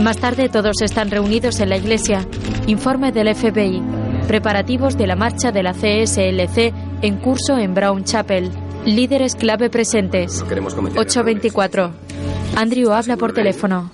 Más 0.00 0.16
tarde 0.16 0.48
todos 0.48 0.80
están 0.80 1.10
reunidos 1.10 1.60
en 1.60 1.68
la 1.68 1.76
iglesia. 1.76 2.26
Informe 2.66 3.12
del 3.12 3.34
FBI. 3.34 3.82
Preparativos 4.26 4.96
de 4.96 5.06
la 5.06 5.14
marcha 5.14 5.52
de 5.52 5.62
la 5.62 5.72
CSLC 5.72 6.72
en 7.02 7.18
curso 7.18 7.58
en 7.58 7.74
Brown 7.74 8.04
Chapel. 8.04 8.50
Líderes 8.86 9.34
clave 9.34 9.68
presentes. 9.68 10.42
824. 10.42 11.92
Andrew 12.56 12.92
habla 12.92 13.18
por 13.18 13.34
teléfono. 13.34 13.90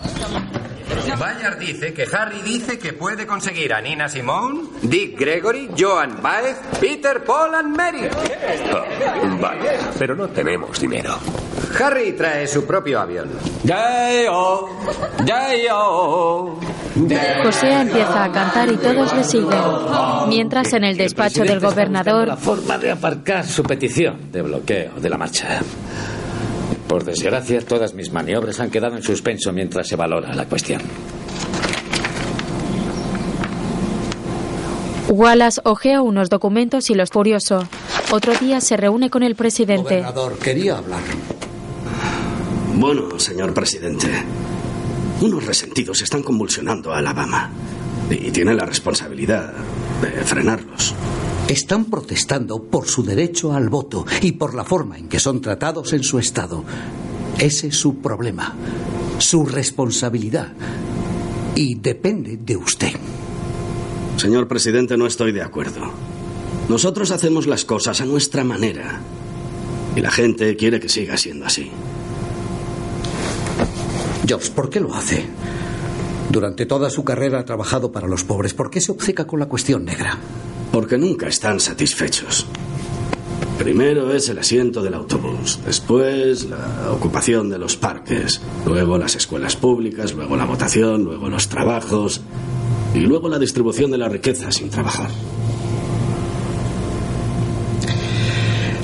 Bayard 1.18 1.58
dice 1.58 1.92
que 1.92 2.04
Harry 2.12 2.42
dice 2.42 2.78
que 2.78 2.92
puede 2.92 3.26
conseguir 3.26 3.72
a 3.72 3.80
Nina 3.80 4.08
Simone, 4.08 4.68
Dick 4.82 5.18
Gregory, 5.18 5.70
Joan 5.76 6.20
Baez, 6.22 6.56
Peter, 6.80 7.24
Paul 7.24 7.54
and 7.54 7.76
Mary. 7.76 8.08
Oh, 8.72 9.40
vale, 9.40 9.78
pero 9.98 10.14
no 10.14 10.28
tenemos 10.28 10.78
dinero. 10.78 11.18
Harry 11.78 12.12
trae 12.12 12.46
su 12.46 12.64
propio 12.64 13.00
avión. 13.00 13.28
José 17.42 17.72
empieza 17.72 18.24
a 18.24 18.32
cantar 18.32 18.72
y 18.72 18.76
todos 18.76 19.14
le 19.14 19.24
siguen. 19.24 19.60
Mientras 20.28 20.72
en 20.72 20.84
el 20.84 20.96
despacho 20.96 21.42
del 21.44 21.60
gobernador, 21.60 22.28
La 22.28 22.36
forma 22.36 22.78
de 22.78 22.90
aparcar 22.90 23.46
su 23.46 23.62
petición 23.62 24.30
de 24.32 24.42
bloqueo 24.42 24.92
de 24.96 25.10
la 25.10 25.18
marcha. 25.18 25.60
Por 26.88 27.04
desgracia, 27.04 27.60
todas 27.62 27.94
mis 27.94 28.12
maniobras 28.12 28.60
han 28.60 28.70
quedado 28.70 28.96
en 28.96 29.02
suspenso 29.02 29.52
mientras 29.52 29.88
se 29.88 29.96
valora 29.96 30.32
la 30.34 30.46
cuestión. 30.46 30.80
Wallace 35.08 35.60
ojea 35.64 36.02
unos 36.02 36.30
documentos 36.30 36.90
y 36.90 36.94
los 36.94 37.10
furioso. 37.10 37.66
Otro 38.10 38.34
día 38.34 38.60
se 38.60 38.76
reúne 38.76 39.10
con 39.10 39.22
el 39.22 39.34
presidente. 39.34 39.96
Gobernador, 39.96 40.38
quería 40.38 40.78
hablar. 40.78 41.00
Bueno, 42.76 43.18
señor 43.18 43.54
presidente, 43.54 44.08
unos 45.22 45.46
resentidos 45.46 46.02
están 46.02 46.22
convulsionando 46.22 46.92
a 46.92 46.98
Alabama 46.98 47.50
y 48.10 48.30
tiene 48.30 48.52
la 48.52 48.66
responsabilidad 48.66 49.54
de 50.02 50.10
frenarlos. 50.22 50.94
Están 51.48 51.86
protestando 51.86 52.62
por 52.62 52.86
su 52.86 53.02
derecho 53.02 53.54
al 53.54 53.70
voto 53.70 54.04
y 54.20 54.32
por 54.32 54.54
la 54.54 54.62
forma 54.62 54.98
en 54.98 55.08
que 55.08 55.18
son 55.18 55.40
tratados 55.40 55.94
en 55.94 56.02
su 56.02 56.18
estado. 56.18 56.64
Ese 57.38 57.68
es 57.68 57.76
su 57.76 58.02
problema, 58.02 58.54
su 59.18 59.46
responsabilidad. 59.46 60.52
Y 61.54 61.76
depende 61.76 62.36
de 62.36 62.58
usted. 62.58 62.92
Señor 64.18 64.48
presidente, 64.48 64.98
no 64.98 65.06
estoy 65.06 65.32
de 65.32 65.40
acuerdo. 65.40 65.92
Nosotros 66.68 67.10
hacemos 67.10 67.46
las 67.46 67.64
cosas 67.64 68.02
a 68.02 68.04
nuestra 68.04 68.44
manera 68.44 69.00
y 69.96 70.00
la 70.02 70.10
gente 70.10 70.54
quiere 70.56 70.78
que 70.78 70.90
siga 70.90 71.16
siendo 71.16 71.46
así. 71.46 71.70
George, 74.26 74.50
¿por 74.50 74.68
qué 74.68 74.80
lo 74.80 74.94
hace? 74.94 75.24
Durante 76.30 76.66
toda 76.66 76.90
su 76.90 77.04
carrera 77.04 77.38
ha 77.40 77.44
trabajado 77.44 77.92
para 77.92 78.08
los 78.08 78.24
pobres. 78.24 78.54
¿Por 78.54 78.70
qué 78.70 78.80
se 78.80 78.90
obceca 78.90 79.26
con 79.26 79.38
la 79.38 79.46
cuestión 79.46 79.84
negra? 79.84 80.18
Porque 80.72 80.98
nunca 80.98 81.28
están 81.28 81.60
satisfechos. 81.60 82.46
Primero 83.58 84.12
es 84.12 84.28
el 84.28 84.38
asiento 84.38 84.82
del 84.82 84.94
autobús, 84.94 85.60
después 85.64 86.44
la 86.44 86.92
ocupación 86.92 87.48
de 87.48 87.58
los 87.58 87.76
parques, 87.76 88.40
luego 88.66 88.98
las 88.98 89.16
escuelas 89.16 89.56
públicas, 89.56 90.12
luego 90.12 90.36
la 90.36 90.44
votación, 90.44 91.04
luego 91.04 91.30
los 91.30 91.48
trabajos 91.48 92.20
y 92.94 93.00
luego 93.00 93.30
la 93.30 93.38
distribución 93.38 93.90
de 93.90 93.98
la 93.98 94.10
riqueza 94.10 94.52
sin 94.52 94.68
trabajar. 94.68 95.08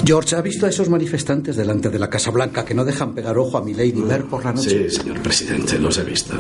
George, 0.05 0.35
¿ha 0.35 0.43
visto 0.43 0.67
a 0.67 0.69
esos 0.69 0.89
manifestantes 0.89 1.55
delante 1.55 1.89
de 1.89 1.99
la 1.99 2.11
Casa 2.11 2.33
Blanca 2.33 2.65
que 2.65 2.75
no 2.75 2.85
dejan 2.85 3.15
pegar 3.15 3.39
ojo 3.39 3.57
a 3.57 3.63
mi 3.63 3.73
Lady 3.73 4.03
por 4.29 4.45
la 4.45 4.53
noche? 4.53 4.91
Sí, 4.91 4.97
señor 4.97 5.23
presidente, 5.23 5.79
los 5.79 5.97
he 5.99 6.03
visto. 6.03 6.35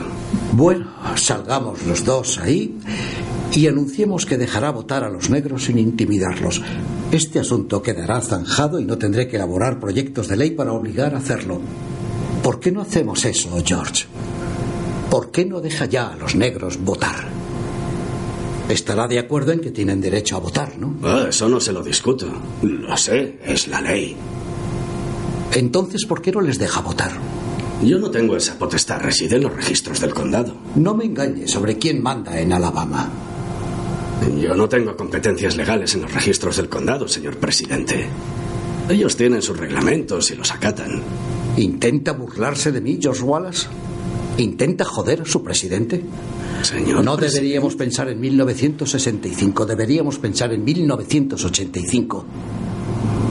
Bueno, 0.53 0.91
salgamos 1.15 1.87
los 1.87 2.05
dos 2.05 2.39
ahí 2.39 2.77
y 3.53 3.69
anunciemos 3.69 4.27
que 4.27 4.37
dejará 4.37 4.71
votar 4.71 5.05
a 5.05 5.11
los 5.11 5.31
negros 5.31 5.65
sin 5.65 5.79
intimidarlos. 5.79 6.61
Este 7.13 7.39
asunto 7.39 7.83
quedará 7.83 8.21
zanjado 8.21 8.81
y 8.81 8.85
no 8.85 8.99
tendré 8.99 9.29
que 9.29 9.37
elaborar 9.37 9.79
proyectos 9.79 10.27
de 10.27 10.37
ley 10.37 10.51
para 10.51 10.73
obligar 10.73 11.15
a 11.15 11.19
hacerlo. 11.19 11.61
¿Por 12.43 12.59
qué 12.59 12.73
no 12.73 12.81
hacemos 12.81 13.25
eso, 13.25 13.51
George? 13.65 14.07
¿Por 15.09 15.31
qué 15.31 15.45
no 15.45 15.61
deja 15.61 15.85
ya 15.85 16.09
a 16.09 16.17
los 16.17 16.35
negros 16.35 16.83
votar? 16.83 17.42
Estará 18.69 19.07
de 19.09 19.19
acuerdo 19.19 19.53
en 19.53 19.61
que 19.61 19.71
tienen 19.71 20.01
derecho 20.01 20.37
a 20.37 20.41
votar, 20.41 20.79
¿no? 20.79 20.97
Ah, 21.03 21.27
eso 21.29 21.49
no 21.49 21.61
se 21.61 21.73
lo 21.73 21.83
discuto. 21.83 22.27
Lo 22.63 22.97
sé, 22.97 23.39
es 23.45 23.69
la 23.69 23.81
ley. 23.81 24.17
Entonces, 25.55 26.07
¿por 26.07 26.23
qué 26.23 26.33
no 26.33 26.41
les 26.41 26.59
deja 26.59 26.81
votar? 26.81 27.13
Yo 27.83 27.99
no 27.99 28.11
tengo 28.11 28.37
esa 28.37 28.59
potestad, 28.59 29.01
reside 29.01 29.37
en 29.37 29.43
los 29.43 29.55
registros 29.55 30.01
del 30.01 30.15
condado. 30.15 30.55
No 30.77 30.95
me 30.95 31.05
engañe 31.05 31.49
sobre 31.49 31.77
quién 31.79 32.03
manda 32.03 32.39
en 32.41 32.53
Alabama. 32.53 33.11
Yo 34.41 34.55
no 34.55 34.69
tengo 34.69 34.97
competencias 34.97 35.57
legales 35.57 35.95
en 35.95 36.03
los 36.03 36.13
registros 36.13 36.57
del 36.57 36.69
condado, 36.69 37.09
señor 37.09 37.37
presidente. 37.39 38.07
Ellos 38.89 39.17
tienen 39.17 39.43
sus 39.43 39.57
reglamentos 39.57 40.31
y 40.31 40.37
los 40.37 40.53
acatan. 40.53 41.03
¿Intenta 41.57 42.13
burlarse 42.13 42.71
de 42.71 42.81
mí, 42.81 42.99
George 43.01 43.23
Wallace? 43.23 43.67
¿Intenta 44.39 44.85
joder 44.85 45.23
a 45.23 45.25
su 45.25 45.43
presidente? 45.43 46.03
Señor 46.63 47.05
No 47.05 47.17
deberíamos 47.17 47.75
pensar 47.75 48.09
en 48.09 48.21
1965, 48.21 49.67
deberíamos 49.67 50.19
pensar 50.19 50.53
en 50.53 50.65
1985. 50.65 52.25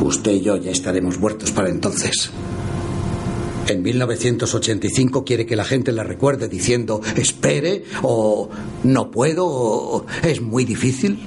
Usted 0.04 0.32
y 0.32 0.42
yo 0.42 0.58
ya 0.58 0.72
estaremos 0.72 1.20
muertos 1.20 1.52
para 1.52 1.70
entonces. 1.70 2.32
En 3.68 3.84
1985 3.84 5.24
quiere 5.24 5.46
que 5.46 5.56
la 5.56 5.64
gente 5.64 5.92
le 5.92 6.04
recuerde 6.04 6.50
diciendo 6.50 7.02
espere 7.16 7.86
o 8.02 8.50
no 8.84 9.12
puedo 9.12 9.46
o 9.48 10.06
es 10.24 10.42
muy 10.42 10.66
difícil. 10.66 11.20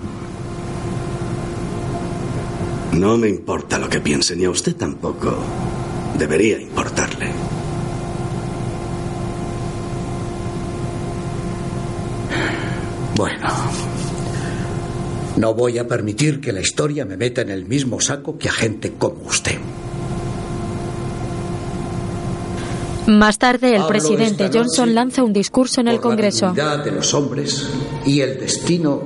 No 2.92 3.16
me 3.16 3.28
importa 3.28 3.78
lo 3.78 3.88
que 3.88 4.00
piensen 4.00 4.40
y 4.40 4.44
a 4.44 4.50
usted 4.50 4.76
tampoco 4.76 5.34
debería 6.18 6.60
importarle. 6.60 7.43
Bueno, 13.16 13.48
no 15.36 15.54
voy 15.54 15.78
a 15.78 15.86
permitir 15.86 16.40
que 16.40 16.52
la 16.52 16.60
historia 16.60 17.04
me 17.04 17.16
meta 17.16 17.42
en 17.42 17.50
el 17.50 17.64
mismo 17.64 18.00
saco 18.00 18.36
que 18.38 18.48
a 18.48 18.52
gente 18.52 18.92
como 18.98 19.22
usted. 19.26 19.58
Más 23.06 23.38
tarde, 23.38 23.70
el 23.70 23.82
Hablo 23.82 23.88
presidente 23.88 24.50
Johnson 24.52 24.94
lanza 24.94 25.22
un 25.22 25.32
discurso 25.32 25.80
en 25.80 25.88
el 25.88 25.96
la 25.96 26.00
Congreso. 26.00 26.46
dignidad 26.46 26.84
de 26.84 26.90
los 26.90 27.12
hombres 27.12 27.68
y 28.06 28.20
el 28.20 28.40
destino 28.40 29.02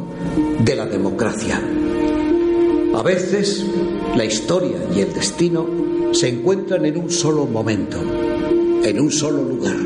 de 0.61 0.77
la 0.77 0.87
democracia. 0.87 1.61
A 2.95 3.03
veces, 3.03 3.65
la 4.17 4.25
historia 4.25 4.79
y 4.95 5.01
el 5.01 5.13
destino 5.13 5.67
se 6.13 6.29
encuentran 6.29 6.87
en 6.87 6.97
un 6.97 7.11
solo 7.11 7.45
momento, 7.47 7.99
en 8.85 9.01
un 9.01 9.11
solo 9.11 9.43
lugar. 9.43 9.77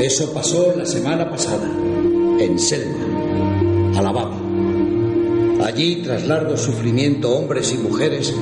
Eso 0.00 0.32
pasó 0.32 0.74
la 0.76 0.86
semana 0.86 1.28
pasada, 1.28 1.68
en 2.38 2.58
Selma, 2.58 3.98
Alabama. 3.98 4.36
Allí, 5.64 6.02
tras 6.02 6.26
largo 6.26 6.56
sufrimiento, 6.56 7.32
hombres 7.32 7.72
y 7.72 7.78
mujeres 7.78 8.34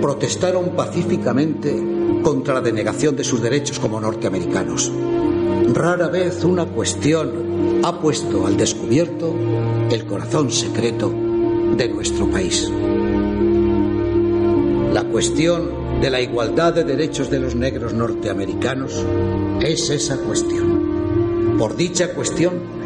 protestaron 0.00 0.70
pacíficamente 0.76 1.74
contra 2.22 2.54
la 2.54 2.60
denegación 2.60 3.16
de 3.16 3.24
sus 3.24 3.42
derechos 3.42 3.78
como 3.78 4.00
norteamericanos. 4.00 4.92
Rara 5.72 6.08
vez 6.08 6.44
una 6.44 6.66
cuestión 6.66 7.80
ha 7.82 8.00
puesto 8.00 8.46
al 8.46 8.56
descubierto 8.56 9.34
el 9.90 10.06
corazón 10.06 10.50
secreto 10.50 11.12
de 11.76 11.88
nuestro 11.88 12.30
país. 12.30 12.70
La 14.92 15.04
cuestión 15.04 16.00
de 16.00 16.10
la 16.10 16.20
igualdad 16.20 16.74
de 16.74 16.84
derechos 16.84 17.30
de 17.30 17.40
los 17.40 17.54
negros 17.54 17.92
norteamericanos 17.92 19.04
es 19.60 19.90
esa 19.90 20.18
cuestión. 20.18 21.56
Por 21.58 21.76
dicha 21.76 22.14
cuestión, 22.14 22.77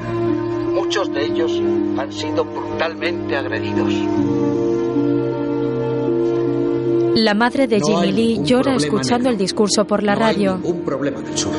muchos 0.92 1.14
de 1.14 1.24
ellos 1.24 1.52
han 1.96 2.12
sido 2.12 2.44
brutalmente 2.44 3.34
agredidos. 3.34 3.94
La 7.14 7.32
madre 7.32 7.66
de 7.66 7.80
Jimmy 7.80 7.96
hay 8.02 8.12
Lee 8.12 8.40
llora 8.44 8.74
escuchando 8.76 9.30
el 9.30 9.38
discurso 9.38 9.86
por 9.86 10.02
la 10.02 10.14
No 10.14 10.26
hay 10.26 10.34
radio. 10.34 10.58
ningún 10.58 10.84
problema 10.84 11.22
del 11.22 11.38
sur. 11.38 11.54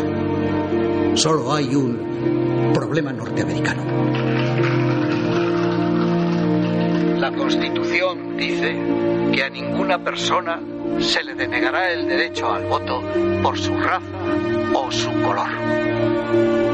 Solo 1.16 1.52
hay 1.52 1.74
un 1.74 2.72
problema 2.76 3.12
norteamericano. 3.12 3.82
La 7.18 7.32
Constitución 7.32 8.38
dice 8.38 8.78
que 9.34 9.44
a 9.44 9.50
ninguna 9.50 9.98
persona 9.98 10.62
se 11.00 11.24
le 11.24 11.34
denegará 11.34 11.92
el 11.92 12.08
derecho 12.08 12.52
al 12.54 12.66
voto 12.66 13.02
por 13.42 13.58
su 13.58 13.76
raza 13.76 14.06
o 14.76 14.92
su 14.92 15.12
color. 15.24 16.73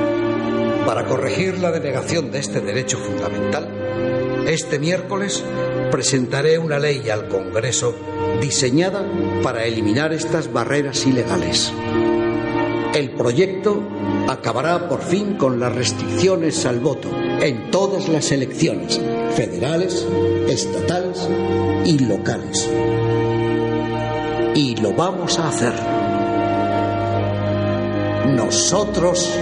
Para 0.89 1.05
corregir 1.05 1.59
la 1.59 1.69
denegación 1.71 2.31
de 2.31 2.39
este 2.39 2.61
derecho 2.61 2.97
fundamental, 2.97 3.69
este 4.47 4.79
miércoles 4.79 5.43
presentaré 5.91 6.57
una 6.57 6.79
ley 6.79 7.11
al 7.11 7.27
Congreso 7.27 7.93
diseñada 8.41 9.05
para 9.43 9.65
eliminar 9.65 10.13
estas 10.13 10.51
barreras 10.51 11.05
ilegales. 11.05 11.71
El 12.95 13.11
proyecto 13.11 13.83
acabará 14.27 14.89
por 14.89 15.03
fin 15.03 15.35
con 15.35 15.59
las 15.59 15.75
restricciones 15.75 16.65
al 16.65 16.79
voto 16.79 17.11
en 17.39 17.69
todas 17.69 18.09
las 18.09 18.31
elecciones, 18.31 18.99
federales, 19.35 20.07
estatales 20.47 21.29
y 21.85 21.99
locales. 21.99 22.67
Y 24.55 24.75
lo 24.77 24.93
vamos 24.93 25.37
a 25.37 25.49
hacer. 25.49 25.73
Nosotros 28.33 29.39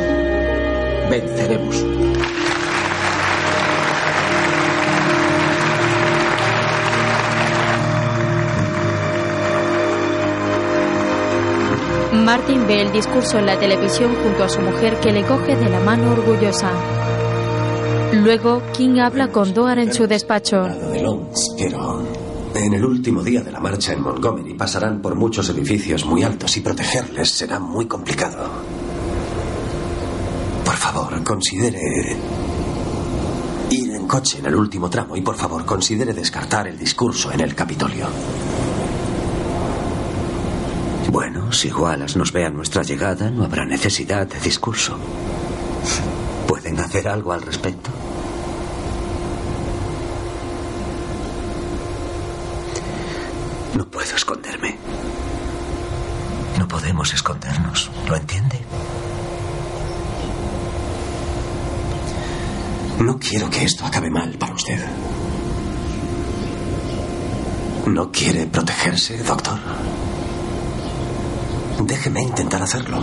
venceremos. 1.09 1.85
Martin 12.13 12.67
ve 12.67 12.81
el 12.81 12.91
discurso 12.91 13.39
en 13.39 13.45
la 13.45 13.57
televisión 13.57 14.13
junto 14.21 14.43
a 14.43 14.49
su 14.49 14.59
mujer 14.61 14.97
que 14.99 15.11
le 15.11 15.23
coge 15.23 15.55
de 15.55 15.69
la 15.69 15.79
mano 15.79 16.11
orgullosa. 16.11 16.71
Luego, 18.13 18.61
King 18.73 18.99
habla 18.99 19.29
con 19.29 19.53
Doar 19.53 19.79
en 19.79 19.93
su 19.93 20.07
despacho. 20.07 20.63
de 20.63 21.01
Lons, 21.01 21.55
pero 21.57 22.03
en 22.55 22.73
el 22.73 22.83
último 22.83 23.21
día 23.21 23.41
de 23.41 23.51
la 23.51 23.59
marcha 23.59 23.93
en 23.93 24.01
Montgomery 24.01 24.55
pasarán 24.55 25.01
por 25.01 25.15
muchos 25.15 25.49
edificios 25.49 26.05
muy 26.05 26.23
altos 26.23 26.57
y 26.57 26.61
protegerles 26.61 27.29
será 27.29 27.59
muy 27.59 27.85
complicado. 27.85 28.56
Considere 31.27 32.15
ir 33.69 33.91
en 33.91 34.07
coche 34.07 34.39
en 34.39 34.45
el 34.45 34.55
último 34.55 34.89
tramo 34.89 35.17
y 35.17 35.19
por 35.19 35.35
favor 35.35 35.65
considere 35.65 36.13
descartar 36.13 36.69
el 36.69 36.79
discurso 36.79 37.33
en 37.33 37.41
el 37.41 37.53
Capitolio. 37.53 38.07
Bueno, 41.11 41.51
si 41.51 41.69
Wallace 41.69 42.17
nos 42.17 42.31
ve 42.31 42.45
a 42.45 42.49
nuestra 42.49 42.81
llegada, 42.81 43.29
no 43.29 43.43
habrá 43.43 43.65
necesidad 43.65 44.25
de 44.25 44.39
discurso. 44.39 44.97
¿Pueden 46.47 46.79
hacer 46.79 47.09
algo 47.09 47.33
al 47.33 47.41
respecto? 47.41 47.89
No 53.75 53.85
puedo 53.91 54.15
esconderme. 54.15 54.77
No 56.57 56.69
podemos 56.69 57.13
escondernos, 57.13 57.91
¿lo 58.07 58.15
entiende? 58.15 58.66
No 62.99 63.19
quiero 63.19 63.49
que 63.49 63.63
esto 63.63 63.85
acabe 63.85 64.09
mal 64.09 64.37
para 64.37 64.53
usted. 64.53 64.79
¿No 67.85 68.11
quiere 68.11 68.47
protegerse, 68.47 69.23
doctor? 69.23 69.59
Déjeme 71.85 72.21
intentar 72.21 72.61
hacerlo. 72.61 73.01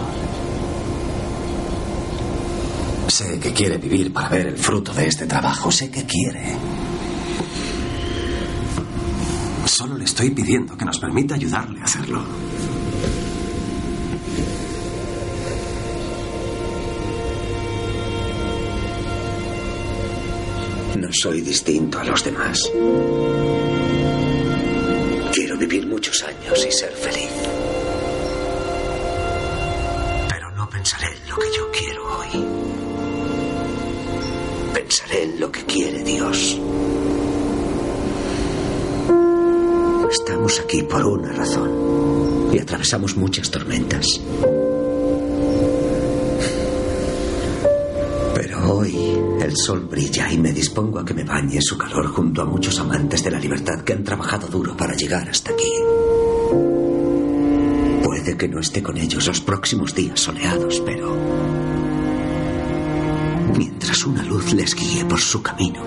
Sé 3.09 3.39
que 3.39 3.53
quiere 3.53 3.79
vivir 3.79 4.13
para 4.13 4.29
ver 4.29 4.49
el 4.49 4.59
fruto 4.59 4.93
de 4.93 5.07
este 5.07 5.27
trabajo. 5.27 5.71
Sé 5.71 5.91
que 5.91 6.05
quiere. 6.05 6.57
Solo 9.65 9.97
le 9.97 10.05
estoy 10.05 10.31
pidiendo 10.31 10.77
que 10.77 10.85
nos 10.85 10.99
permita 10.99 11.37
ayudarle 11.37 11.81
a 11.81 11.85
hacerlo. 11.85 12.23
Soy 21.15 21.41
distinto 21.41 21.99
a 21.99 22.05
los 22.05 22.25
demás. 22.25 22.71
Quiero 25.33 25.57
vivir 25.57 25.87
muchos 25.87 26.23
años 26.23 26.67
y 26.67 26.73
ser 26.73 26.93
feliz. 26.93 27.31
Pero 30.29 30.51
no 30.53 30.69
pensaré 30.69 31.07
en 31.07 31.31
lo 31.31 31.37
que 31.37 31.47
yo 31.57 31.71
quiero 31.71 32.19
hoy. 32.19 32.45
Pensaré 34.75 35.23
en 35.23 35.41
lo 35.41 35.53
que 35.53 35.65
quiere 35.65 36.03
Dios. 36.03 36.59
Estamos 40.11 40.61
aquí 40.61 40.83
por 40.83 41.07
una 41.07 41.33
razón 41.33 42.51
y 42.53 42.59
atravesamos 42.59 43.17
muchas 43.17 43.51
tormentas. 43.51 44.21
Pero 48.35 48.73
hoy 48.73 49.24
el 49.45 49.57
sol 49.57 49.87
brilla 49.91 50.31
y 50.31 50.39
me 50.39 50.53
dispongo 50.53 50.99
a 50.99 51.05
que 51.05 51.15
me 51.15 51.25
bañe 51.25 51.61
su 51.61 51.77
calor 51.77 52.07
junto 52.09 52.43
a 52.43 52.45
muchos 52.45 52.79
amantes 52.79 53.23
de 53.23 53.31
la 53.31 53.39
libertad 53.39 53.83
que 53.83 53.93
han 53.93 54.05
trabajado 54.05 54.49
duro 54.49 54.77
para 54.77 54.95
llegar 54.95 55.29
hasta 55.29 55.53
aquí. 55.53 55.71
Puede 58.03 58.37
que 58.37 58.49
no 58.49 58.61
esté 58.61 58.83
con 58.83 58.97
ellos 58.97 59.27
los 59.27 59.41
próximos 59.41 59.95
días 59.95 60.21
soleados, 60.21 60.83
pero 60.85 61.17
mientras 63.57 64.05
una 64.05 64.23
luz 64.23 64.53
les 64.53 64.75
guíe 64.75 65.05
por 65.05 65.21
su 65.21 65.43
camino, 65.43 65.83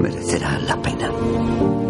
merecerá 0.00 0.58
la 0.60 0.80
pena. 0.80 1.89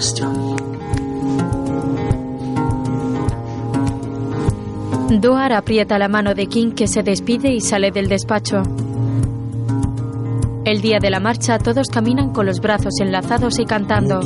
John. 0.00 0.56
Doar 5.20 5.52
aprieta 5.52 5.98
la 5.98 6.08
mano 6.08 6.34
de 6.34 6.46
King 6.46 6.72
que 6.72 6.86
se 6.86 7.02
despide 7.02 7.52
y 7.52 7.60
sale 7.60 7.90
del 7.90 8.08
despacho. 8.08 8.62
El 10.64 10.80
día 10.80 10.98
de 11.00 11.10
la 11.10 11.20
marcha 11.20 11.58
todos 11.58 11.88
caminan 11.88 12.32
con 12.32 12.46
los 12.46 12.60
brazos 12.60 12.94
enlazados 13.00 13.58
y 13.58 13.64
cantando. 13.64 14.20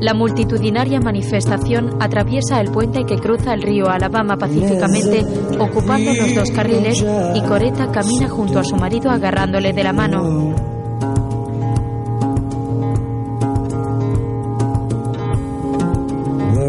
La 0.00 0.12
multitudinaria 0.12 1.00
manifestación 1.00 1.96
atraviesa 2.00 2.60
el 2.60 2.70
puente 2.70 3.04
que 3.04 3.16
cruza 3.16 3.54
el 3.54 3.62
río 3.62 3.88
Alabama 3.88 4.36
pacíficamente, 4.36 5.24
ocupando 5.58 6.12
los 6.12 6.34
dos 6.34 6.50
carriles, 6.50 7.04
y 7.34 7.40
Coretta 7.42 7.90
camina 7.90 8.28
junto 8.28 8.58
a 8.58 8.64
su 8.64 8.76
marido 8.76 9.10
agarrándole 9.10 9.72
de 9.72 9.82
la 9.82 9.92
mano. 9.92 10.54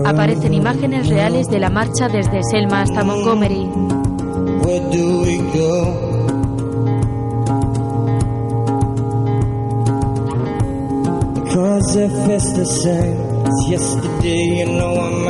Aparecen 0.05 0.53
imágenes 0.53 1.09
reales 1.09 1.49
de 1.49 1.59
la 1.59 1.69
marcha 1.69 2.07
desde 2.07 2.41
Selma 2.43 2.83
hasta 2.83 3.03
Montgomery. 3.03 3.69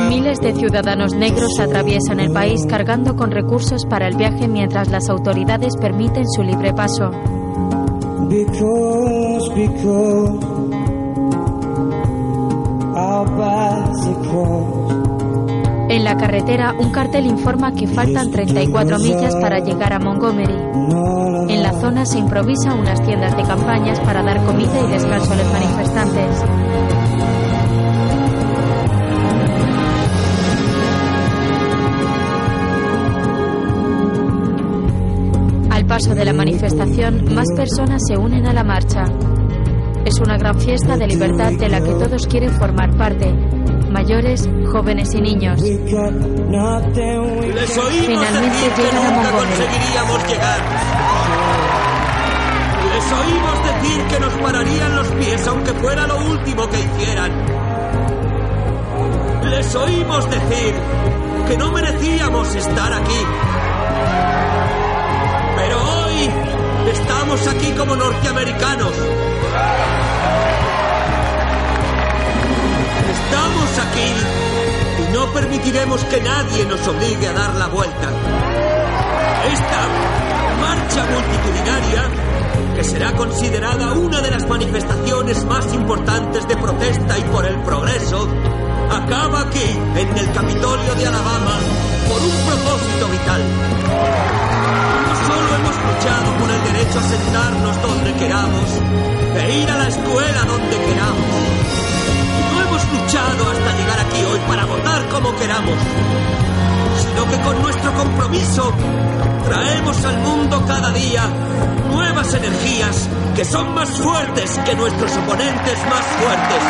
Miles 0.08 0.40
de 0.40 0.54
ciudadanos 0.54 1.14
negros 1.14 1.58
atraviesan 1.60 2.20
el 2.20 2.32
país 2.32 2.64
cargando 2.66 3.16
con 3.16 3.30
recursos 3.30 3.84
para 3.86 4.08
el 4.08 4.16
viaje 4.16 4.48
mientras 4.48 4.88
las 4.88 5.08
autoridades 5.08 5.76
permiten 5.76 6.24
su 6.28 6.42
libre 6.42 6.72
paso. 6.72 7.10
Because, 8.28 9.54
because. 9.54 10.58
En 15.88 16.04
la 16.04 16.16
carretera, 16.16 16.74
un 16.78 16.90
cartel 16.90 17.26
informa 17.26 17.72
que 17.72 17.86
faltan 17.86 18.30
34 18.30 18.98
millas 18.98 19.34
para 19.36 19.60
llegar 19.60 19.92
a 19.92 19.98
Montgomery. 19.98 20.67
Zona 21.88 22.04
se 22.04 22.18
improvisa 22.18 22.74
unas 22.74 23.00
tiendas 23.02 23.34
de 23.34 23.42
campañas 23.44 23.98
para 24.00 24.22
dar 24.22 24.44
comida 24.44 24.78
y 24.86 24.92
descanso 24.92 25.32
a 25.32 25.36
los 25.36 25.50
manifestantes. 25.50 26.44
Al 35.70 35.86
paso 35.86 36.14
de 36.14 36.26
la 36.26 36.34
manifestación, 36.34 37.34
más 37.34 37.46
personas 37.56 38.02
se 38.06 38.18
unen 38.18 38.46
a 38.46 38.52
la 38.52 38.64
marcha. 38.64 39.04
Es 40.04 40.20
una 40.20 40.36
gran 40.36 40.60
fiesta 40.60 40.98
de 40.98 41.06
libertad 41.06 41.52
de 41.52 41.70
la 41.70 41.80
que 41.80 41.92
todos 41.92 42.26
quieren 42.26 42.50
formar 42.50 42.94
parte, 42.98 43.32
mayores, 43.90 44.46
jóvenes 44.70 45.14
y 45.14 45.22
niños. 45.22 45.62
Les 45.62 45.72
oímos 45.72 46.12
Finalmente 48.06 48.46
decir 48.46 48.72
que 48.74 48.82
llegan 48.82 49.06
a 49.06 49.10
nunca 49.10 49.30
Montgomery. 49.30 49.56
conseguiríamos 49.56 50.28
llegar. 50.28 50.97
Les 52.98 53.12
oímos 53.12 53.62
decir 53.62 54.02
que 54.08 54.18
nos 54.18 54.32
pararían 54.42 54.96
los 54.96 55.06
pies 55.06 55.46
aunque 55.46 55.72
fuera 55.74 56.04
lo 56.08 56.16
último 56.16 56.68
que 56.68 56.80
hicieran. 56.80 57.30
Les 59.44 59.74
oímos 59.76 60.28
decir 60.28 60.74
que 61.46 61.56
no 61.56 61.70
merecíamos 61.70 62.52
estar 62.56 62.92
aquí. 62.92 63.20
Pero 65.58 65.76
hoy 65.80 66.30
estamos 66.90 67.46
aquí 67.46 67.70
como 67.78 67.94
norteamericanos. 67.94 68.92
Estamos 73.14 73.78
aquí 73.78 74.12
y 75.04 75.12
no 75.14 75.32
permitiremos 75.32 76.04
que 76.06 76.20
nadie 76.20 76.64
nos 76.66 76.84
obligue 76.88 77.28
a 77.28 77.32
dar 77.32 77.54
la 77.54 77.68
vuelta. 77.68 78.08
Esta 79.52 79.80
marcha 80.60 81.06
multitudinaria, 81.12 82.27
que 82.74 82.84
será 82.84 83.12
considerada 83.12 83.92
una 83.92 84.20
de 84.20 84.30
las 84.30 84.48
manifestaciones 84.48 85.44
más 85.44 85.72
importantes 85.74 86.46
de 86.46 86.56
protesta 86.56 87.18
y 87.18 87.22
por 87.22 87.46
el 87.46 87.56
progreso, 87.62 88.28
acaba 88.90 89.40
aquí, 89.42 89.68
en 89.96 90.18
el 90.18 90.32
Capitolio 90.32 90.94
de 90.94 91.06
Alabama, 91.06 91.56
por 92.08 92.20
un 92.22 92.36
propósito 92.46 93.08
vital. 93.10 93.42
No 95.06 95.14
solo 95.26 95.48
hemos 95.56 95.76
luchado 95.76 96.38
por 96.38 96.50
el 96.50 96.62
derecho 96.72 96.98
a 96.98 97.02
sentarnos 97.02 97.82
donde 97.82 98.12
queramos 98.14 98.68
e 99.36 99.58
ir 99.62 99.70
a 99.70 99.78
la 99.78 99.88
escuela 99.88 100.44
donde 100.44 100.76
queramos. 100.76 101.58
No 102.52 102.60
hemos 102.62 102.82
luchado 102.92 103.50
hasta 103.50 103.76
llegar 103.76 104.00
aquí 104.00 104.24
hoy 104.24 104.40
para 104.46 104.64
votar 104.64 105.08
como 105.08 105.36
queramos, 105.36 105.78
sino 107.08 107.28
que 107.28 107.40
con 107.40 107.62
nuestro 107.62 107.94
compromiso 107.94 108.72
traemos 109.44 110.04
al 110.04 110.18
mundo 110.18 110.64
cada 110.66 110.90
día 110.92 111.22
nuevas 111.90 112.34
energías 112.34 113.08
que 113.34 113.44
son 113.44 113.74
más 113.74 113.88
fuertes 113.90 114.58
que 114.64 114.74
nuestros 114.74 115.16
oponentes 115.16 115.78
más 115.88 116.04
fuertes. 116.20 116.62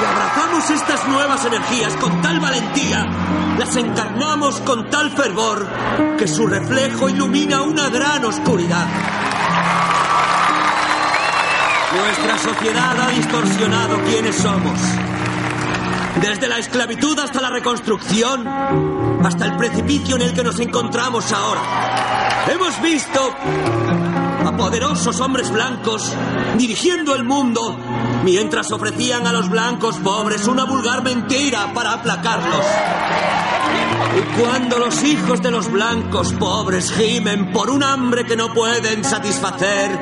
Y 0.00 0.04
abrazamos 0.04 0.70
estas 0.70 1.08
nuevas 1.08 1.44
energías 1.44 1.94
con 1.96 2.20
tal 2.22 2.40
valentía, 2.40 3.06
las 3.58 3.76
encarnamos 3.76 4.60
con 4.60 4.88
tal 4.90 5.10
fervor, 5.10 5.66
que 6.18 6.26
su 6.26 6.46
reflejo 6.46 7.08
ilumina 7.08 7.62
una 7.62 7.88
gran 7.90 8.24
oscuridad. 8.24 8.86
Nuestra 11.92 12.38
sociedad 12.38 13.00
ha 13.00 13.10
distorsionado 13.10 13.98
quiénes 14.04 14.36
somos. 14.36 14.78
Desde 16.18 16.48
la 16.48 16.58
esclavitud 16.58 17.18
hasta 17.18 17.40
la 17.40 17.50
reconstrucción, 17.50 18.46
hasta 19.24 19.44
el 19.46 19.56
precipicio 19.56 20.16
en 20.16 20.22
el 20.22 20.34
que 20.34 20.42
nos 20.42 20.58
encontramos 20.58 21.30
ahora. 21.32 22.46
Hemos 22.50 22.80
visto 22.82 23.34
a 24.44 24.56
poderosos 24.56 25.20
hombres 25.20 25.50
blancos 25.50 26.12
dirigiendo 26.56 27.14
el 27.14 27.24
mundo 27.24 27.78
mientras 28.24 28.72
ofrecían 28.72 29.26
a 29.26 29.32
los 29.32 29.48
blancos 29.48 29.96
pobres 29.98 30.46
una 30.46 30.64
vulgar 30.64 31.02
mentira 31.02 31.72
para 31.72 31.92
aplacarlos. 31.92 32.64
Y 34.18 34.40
cuando 34.40 34.78
los 34.78 35.02
hijos 35.04 35.40
de 35.40 35.50
los 35.50 35.70
blancos 35.70 36.32
pobres 36.32 36.92
gimen 36.92 37.52
por 37.52 37.70
un 37.70 37.82
hambre 37.82 38.24
que 38.24 38.36
no 38.36 38.52
pueden 38.52 39.04
satisfacer, 39.04 39.98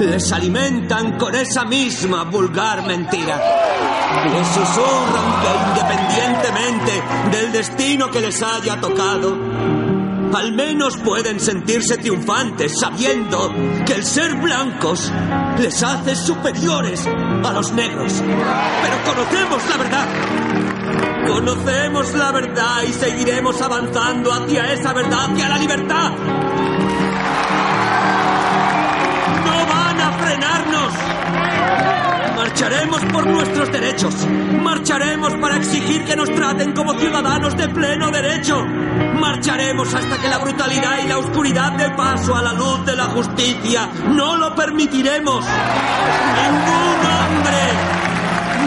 les 0.00 0.32
alimentan 0.32 1.18
con 1.18 1.34
esa 1.34 1.64
misma 1.64 2.24
vulgar 2.24 2.86
mentira. 2.86 3.99
Les 4.32 4.46
susurran 4.46 5.40
que 5.42 5.80
independientemente 5.80 7.02
del 7.30 7.52
destino 7.52 8.10
que 8.10 8.20
les 8.20 8.42
haya 8.42 8.80
tocado, 8.80 9.36
al 10.34 10.52
menos 10.52 10.96
pueden 10.98 11.40
sentirse 11.40 11.96
triunfantes 11.96 12.78
sabiendo 12.78 13.52
que 13.86 13.94
el 13.94 14.04
ser 14.04 14.34
blancos 14.36 15.12
les 15.58 15.82
hace 15.82 16.14
superiores 16.14 17.06
a 17.06 17.52
los 17.52 17.72
negros. 17.72 18.22
Pero 18.82 18.96
conocemos 19.04 19.62
la 19.68 19.76
verdad. 19.76 20.08
Conocemos 21.26 22.14
la 22.14 22.32
verdad 22.32 22.82
y 22.88 22.92
seguiremos 22.92 23.60
avanzando 23.60 24.32
hacia 24.32 24.72
esa 24.72 24.92
verdad, 24.92 25.30
hacia 25.30 25.48
la 25.48 25.58
libertad. 25.58 26.12
Marcharemos 32.50 33.04
por 33.12 33.26
nuestros 33.26 33.70
derechos. 33.70 34.26
Marcharemos 34.60 35.32
para 35.40 35.56
exigir 35.56 36.04
que 36.04 36.16
nos 36.16 36.28
traten 36.34 36.72
como 36.72 36.98
ciudadanos 36.98 37.56
de 37.56 37.68
pleno 37.68 38.10
derecho. 38.10 38.60
Marcharemos 39.20 39.94
hasta 39.94 40.20
que 40.20 40.28
la 40.28 40.38
brutalidad 40.38 40.98
y 41.02 41.06
la 41.06 41.18
oscuridad 41.18 41.72
dé 41.72 41.90
paso 41.90 42.34
a 42.34 42.42
la 42.42 42.52
luz 42.52 42.84
de 42.84 42.96
la 42.96 43.04
justicia. 43.04 43.88
No 44.08 44.36
lo 44.36 44.54
permitiremos. 44.56 45.44
Ningún 46.42 46.98
hombre, 47.16 47.62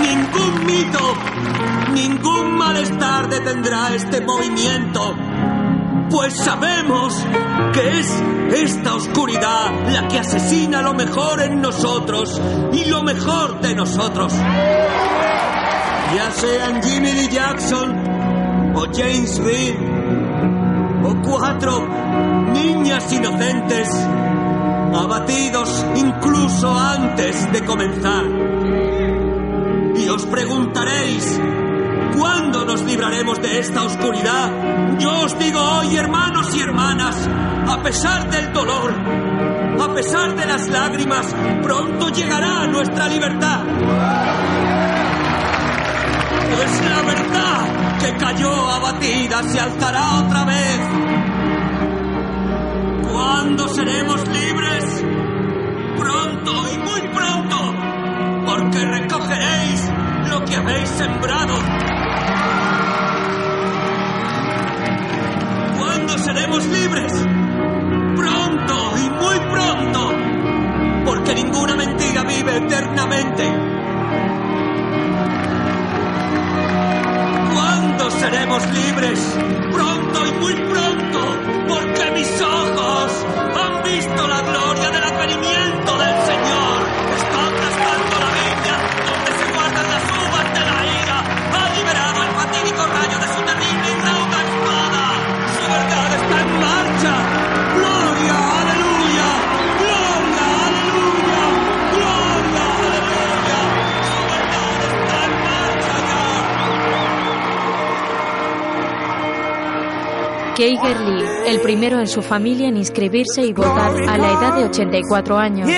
ningún 0.02 0.66
mito, 0.66 1.14
ningún 1.94 2.58
malestar 2.58 3.28
detendrá 3.28 3.94
este 3.94 4.22
movimiento. 4.22 5.33
Pues 6.14 6.38
sabemos 6.38 7.26
que 7.74 8.00
es 8.00 8.24
esta 8.54 8.94
oscuridad 8.94 9.72
la 9.92 10.08
que 10.08 10.20
asesina 10.20 10.84
lo 10.84 10.94
mejor 10.94 11.42
en 11.42 11.60
nosotros 11.60 12.40
y 12.72 12.86
lo 12.86 13.02
mejor 13.02 13.60
de 13.62 13.74
nosotros. 13.74 14.32
Ya 16.16 16.30
sean 16.30 16.84
Jimmy 16.84 17.14
Lee 17.14 17.30
Jackson 17.30 18.74
o 18.76 18.86
James 18.94 19.40
Reed 19.40 19.76
o 21.04 21.16
cuatro 21.28 21.88
niñas 22.54 23.12
inocentes 23.12 23.90
abatidos 24.94 25.84
incluso 25.96 26.78
antes 26.78 27.52
de 27.52 27.66
comenzar. 27.66 28.26
Y 29.96 30.10
os 30.10 30.28
preguntaréis, 30.28 31.40
¿Cuándo 32.54 32.72
nos 32.72 32.84
libraremos 32.84 33.42
de 33.42 33.60
esta 33.62 33.82
oscuridad? 33.82 35.00
Yo 35.00 35.22
os 35.22 35.40
digo 35.40 35.60
hoy, 35.60 35.96
hermanos 35.98 36.56
y 36.56 36.60
hermanas, 36.60 37.28
a 37.68 37.82
pesar 37.82 38.30
del 38.30 38.54
dolor, 38.54 38.94
a 39.82 39.94
pesar 39.96 40.36
de 40.36 40.46
las 40.46 40.68
lágrimas, 40.68 41.36
pronto 41.64 42.10
llegará 42.10 42.68
nuestra 42.68 43.08
libertad. 43.08 43.64
Pues 46.56 46.82
la 46.92 47.02
verdad 47.02 48.00
que 48.00 48.18
cayó 48.18 48.70
abatida 48.70 49.42
se 49.42 49.60
alzará 49.60 50.20
otra 50.20 50.46
vez. 50.46 50.80
¿Cuándo 53.12 53.68
seremos 53.70 54.28
libres? 54.28 55.04
Pronto 55.98 56.52
y 56.72 56.78
muy 56.78 57.02
pronto, 57.16 57.74
porque 58.46 58.86
recogeréis 58.86 59.90
lo 60.30 60.46
que 60.46 60.56
habéis 60.56 60.90
sembrado. 60.90 61.93
Seremos 66.34 66.66
libres? 66.66 67.12
Pronto 68.16 68.98
y 68.98 69.10
muy 69.10 69.40
pronto, 69.52 70.12
porque 71.06 71.36
ninguna 71.36 71.76
mentira 71.76 72.24
vive 72.24 72.58
eternamente. 72.58 73.44
¿Cuándo 77.54 78.12
seremos 78.12 78.64
libres? 78.74 79.20
Pronto 79.72 80.28
y 80.28 80.32
muy 80.40 80.54
pronto, 80.54 80.83
Keiger 110.64 110.98
Lee, 111.02 111.26
el 111.48 111.60
primero 111.60 112.00
en 112.00 112.08
su 112.08 112.22
familia 112.22 112.70
en 112.70 112.78
inscribirse 112.78 113.42
y 113.42 113.52
votar 113.52 113.92
a 114.08 114.18
la 114.18 114.32
edad 114.32 114.56
de 114.56 114.64
84 114.64 115.38
años. 115.38 115.70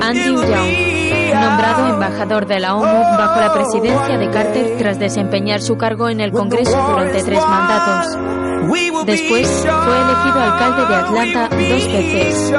Andrew 0.00 0.42
Young, 0.42 1.34
nombrado 1.34 1.94
embajador 1.94 2.46
de 2.48 2.58
la 2.58 2.74
ONU 2.74 3.00
bajo 3.16 3.40
la 3.40 3.52
presidencia 3.52 4.18
de 4.18 4.28
Carter 4.30 4.76
tras 4.76 4.98
desempeñar 4.98 5.60
su 5.60 5.76
cargo 5.76 6.08
en 6.08 6.20
el 6.20 6.32
Congreso 6.32 6.76
durante 6.90 7.22
tres 7.22 7.40
mandatos. 7.46 8.18
Después 9.06 9.64
fue 9.64 9.96
elegido 10.00 10.40
alcalde 10.40 10.86
de 10.86 10.94
Atlanta 10.96 11.48
dos 11.50 11.92
veces. 11.92 12.52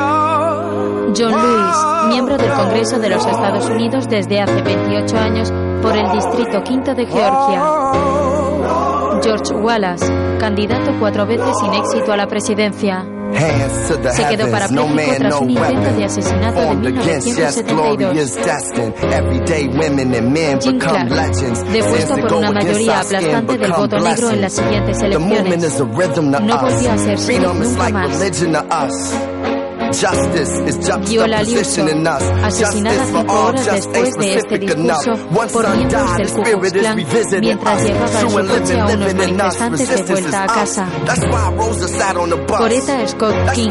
John 1.18 1.34
Lewis, 1.34 1.76
miembro 2.08 2.38
del 2.38 2.54
Congreso 2.54 3.00
de 3.00 3.10
los 3.10 3.26
Estados 3.26 3.70
Unidos 3.70 4.08
desde 4.08 4.40
hace 4.40 4.62
28 4.62 5.18
años 5.18 5.52
por 5.82 5.98
el 5.98 6.10
Distrito 6.14 6.64
Quinto 6.64 6.96
de 6.96 7.06
Georgia. 7.06 8.29
George 9.30 9.54
Wallace, 9.54 10.08
candidato 10.40 10.92
cuatro 11.00 11.28
veces 11.28 11.56
sin 11.60 11.72
éxito 11.72 12.12
a 12.14 12.18
la 12.18 12.26
presidencia. 12.26 13.06
Se 14.12 14.26
quedó 14.28 14.50
parapléjico 14.50 15.16
tras 15.20 15.40
un 15.40 15.50
intento 15.52 15.92
de 15.94 16.04
asesinato 16.06 16.66
de 16.66 16.76
1972. 16.78 18.18
Jim 20.62 20.80
Clark, 20.80 21.14
depuesto 21.72 22.18
por 22.18 22.34
una 22.34 22.52
mayoría 22.52 23.02
aplastante 23.02 23.58
del 23.58 23.74
voto 23.74 24.00
negro 24.00 24.32
en 24.32 24.42
las 24.42 24.54
siguientes 24.54 25.00
elecciones, 25.04 25.68
no 26.40 26.58
volvió 26.60 26.92
a 26.92 26.98
ser 26.98 27.20
nunca 27.62 27.90
más. 27.90 28.18
Viola 31.08 31.42
Liuso, 31.44 31.82
asesinada 32.44 33.06
cinco 33.06 33.34
horas 33.34 33.66
después 33.76 34.16
de 34.16 34.34
este 34.36 34.58
discurso 34.60 35.12
por 35.54 35.66
miembros 35.78 36.18
del 36.18 36.28
Ku 36.32 36.42
Klux 36.44 36.72
Klan 36.80 36.96
mientras 37.42 37.84
llevaba 37.84 38.08
su 38.22 38.28
coche 38.48 38.80
a 38.80 38.86
unos 38.86 39.14
manifestantes 39.16 39.88
de 39.90 39.96
vuelta 40.14 40.44
a 40.44 40.48
casa. 40.48 40.90
Coretta 42.60 43.08
Scott 43.08 43.36
King, 43.56 43.70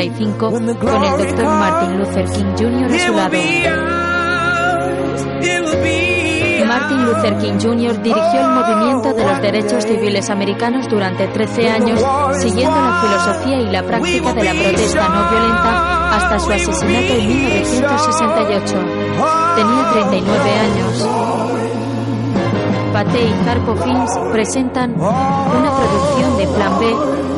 1965 0.10 0.52
con 0.80 1.04
el 1.04 1.18
Dr. 1.18 1.46
Martin 1.46 1.98
Luther 2.00 2.26
King 2.32 2.56
Jr. 2.58 2.92
a 2.92 3.00
su 3.00 3.14
lado. 3.14 3.38
Martin 6.66 7.06
Luther 7.06 7.38
King 7.38 7.60
Jr. 7.62 8.02
dirigió 8.02 8.40
el 8.40 8.50
movimiento 8.50 9.14
de 9.14 9.26
los 9.26 9.42
derechos 9.42 9.84
civiles 9.84 10.30
americanos 10.30 10.90
durante 10.90 11.28
13 11.28 11.70
años, 11.70 12.04
siguiendo 12.40 12.76
la 12.76 13.02
filosofía 13.02 13.58
y 13.60 13.70
la 13.70 13.84
práctica 13.84 14.34
de 14.34 14.44
la 14.44 14.54
protesta 14.54 15.10
no 15.10 15.30
violenta 15.30 16.16
hasta 16.16 16.40
su 16.40 16.52
asesinato 16.52 17.14
en 17.14 17.28
1968. 17.28 18.76
Tenía 19.56 19.92
39 19.94 20.52
años. 20.52 21.10
Pate 22.92 23.24
y 23.24 23.50
Harpo 23.50 23.76
Films 23.76 24.20
presentan 24.32 24.94
una 25.00 25.72
producción 25.76 26.38
de 26.38 26.48
Plan 26.48 26.80
B, 26.80 26.96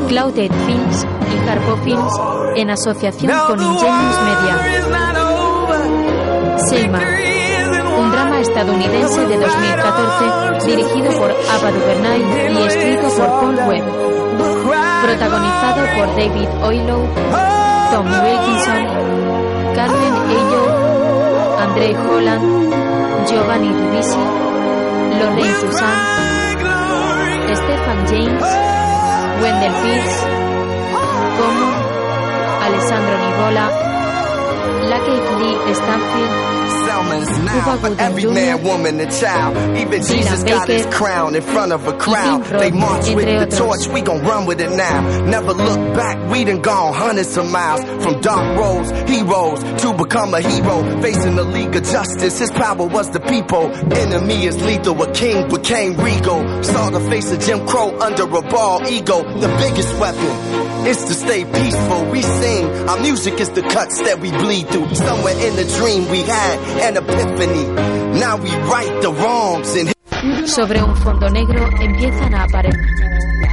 Clouded 0.08 0.52
Films 0.66 1.06
y 1.34 1.50
Harpo 1.50 1.78
Films 1.84 2.45
en 2.56 2.70
asociación 2.70 3.32
con 3.48 3.62
Ingenious 3.62 4.22
Media. 4.24 4.56
Selma, 6.70 7.02
un 8.00 8.12
drama 8.12 8.40
estadounidense 8.40 9.26
de 9.28 9.38
2014 9.38 10.66
dirigido 10.66 11.12
por 11.20 11.32
Ava 11.32 11.72
DuVernay 11.72 12.22
y 12.54 12.64
escrito 12.66 13.10
por 13.10 13.28
Paul 13.28 13.56
Webb. 13.68 13.86
Protagonizado 15.04 15.82
por 15.98 16.08
David 16.16 16.50
Oilow, 16.64 17.04
Tom 17.92 18.08
Wilkinson, 18.24 18.84
Carmen 19.76 20.14
Ayo, 20.30 20.64
André 21.60 21.96
Holland, 21.96 22.74
Giovanni 23.28 23.70
Ribisi, 23.70 24.24
Lorraine 25.20 25.54
Toussaint, 25.62 26.16
Stephan 27.54 28.08
James, 28.08 28.44
Wendell 29.42 29.74
Pierce, 29.84 30.24
Como, 31.38 31.75
Alessandro 32.96 33.28
Nivola, 33.28 33.66
Lucky 34.88 35.20
Lee 35.38 35.74
Stanfield, 35.76 36.55
Cuba 36.96 37.78
Even 39.78 40.02
Jesus 40.02 40.44
got 40.44 40.68
his 40.68 40.86
crown 40.88 41.36
in 41.36 41.42
front 41.42 41.72
of 41.72 41.88
a 41.88 41.98
crowd. 41.98 42.44
They 42.46 42.72
march 42.72 43.14
with 43.14 43.26
the 43.26 43.58
torch, 43.58 43.88
we 43.88 44.02
gon' 44.02 44.22
run 44.24 44.46
with 44.46 44.62
it 44.62 44.72
now. 44.72 45.26
Never 45.26 45.54
look 45.54 45.96
back, 45.96 46.32
we 46.32 46.44
done 46.44 46.62
gone 46.62 46.94
hundreds 46.94 47.36
of 47.38 47.52
miles. 47.52 47.84
From 48.04 48.22
dark 48.22 48.58
roads, 48.58 48.92
heroes, 49.10 49.60
to 49.82 49.94
become 49.94 50.34
a 50.34 50.42
hero. 50.42 51.02
Facing 51.02 51.36
the 51.36 51.44
League 51.44 51.76
of 51.76 51.84
Justice, 51.84 52.40
his 52.40 52.52
power 52.52 52.88
was 52.88 53.10
the 53.12 53.20
people. 53.20 53.72
Enemy 53.94 54.46
is 54.46 54.62
lethal, 54.64 55.02
a 55.02 55.12
king 55.14 55.50
became 55.50 55.98
regal. 55.98 56.64
Saw 56.64 56.90
the 56.90 57.02
face 57.10 57.32
of 57.32 57.40
Jim 57.42 57.66
Crow 57.68 57.98
under 58.00 58.24
a 58.24 58.42
bald 58.42 58.88
ego. 58.88 59.24
The 59.40 59.48
biggest 59.60 60.00
weapon 60.00 60.86
is 60.88 61.04
to 61.06 61.14
stay 61.14 61.46
peaceful. 61.46 62.06
We 62.12 62.22
sing, 62.22 62.66
our 62.90 63.00
music 63.02 63.40
is 63.40 63.50
the 63.52 63.64
cuts 63.64 64.02
that 64.04 64.20
we 64.20 64.32
bleed 64.32 64.68
through. 64.70 64.94
Somewhere 64.96 65.36
in 65.38 65.56
the 65.56 65.66
dream 65.78 66.10
we 66.10 66.22
had 66.22 66.60
an 66.86 66.98
epiphany. 66.98 67.66
Now 68.20 68.38
we 68.38 68.50
right 68.70 69.02
the 69.02 69.12
wrongs 69.12 69.76
and 69.76 69.94
Sobre 70.48 70.82
un 70.82 70.96
fondo 70.96 71.30
negro 71.30 71.68
empiezan 71.82 72.34
a 72.34 72.44
aparecer. 72.44 72.80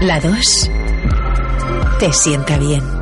La 0.01 0.21
2 0.21 0.71
te 1.99 2.13
sienta 2.13 2.59
bien. 2.59 3.02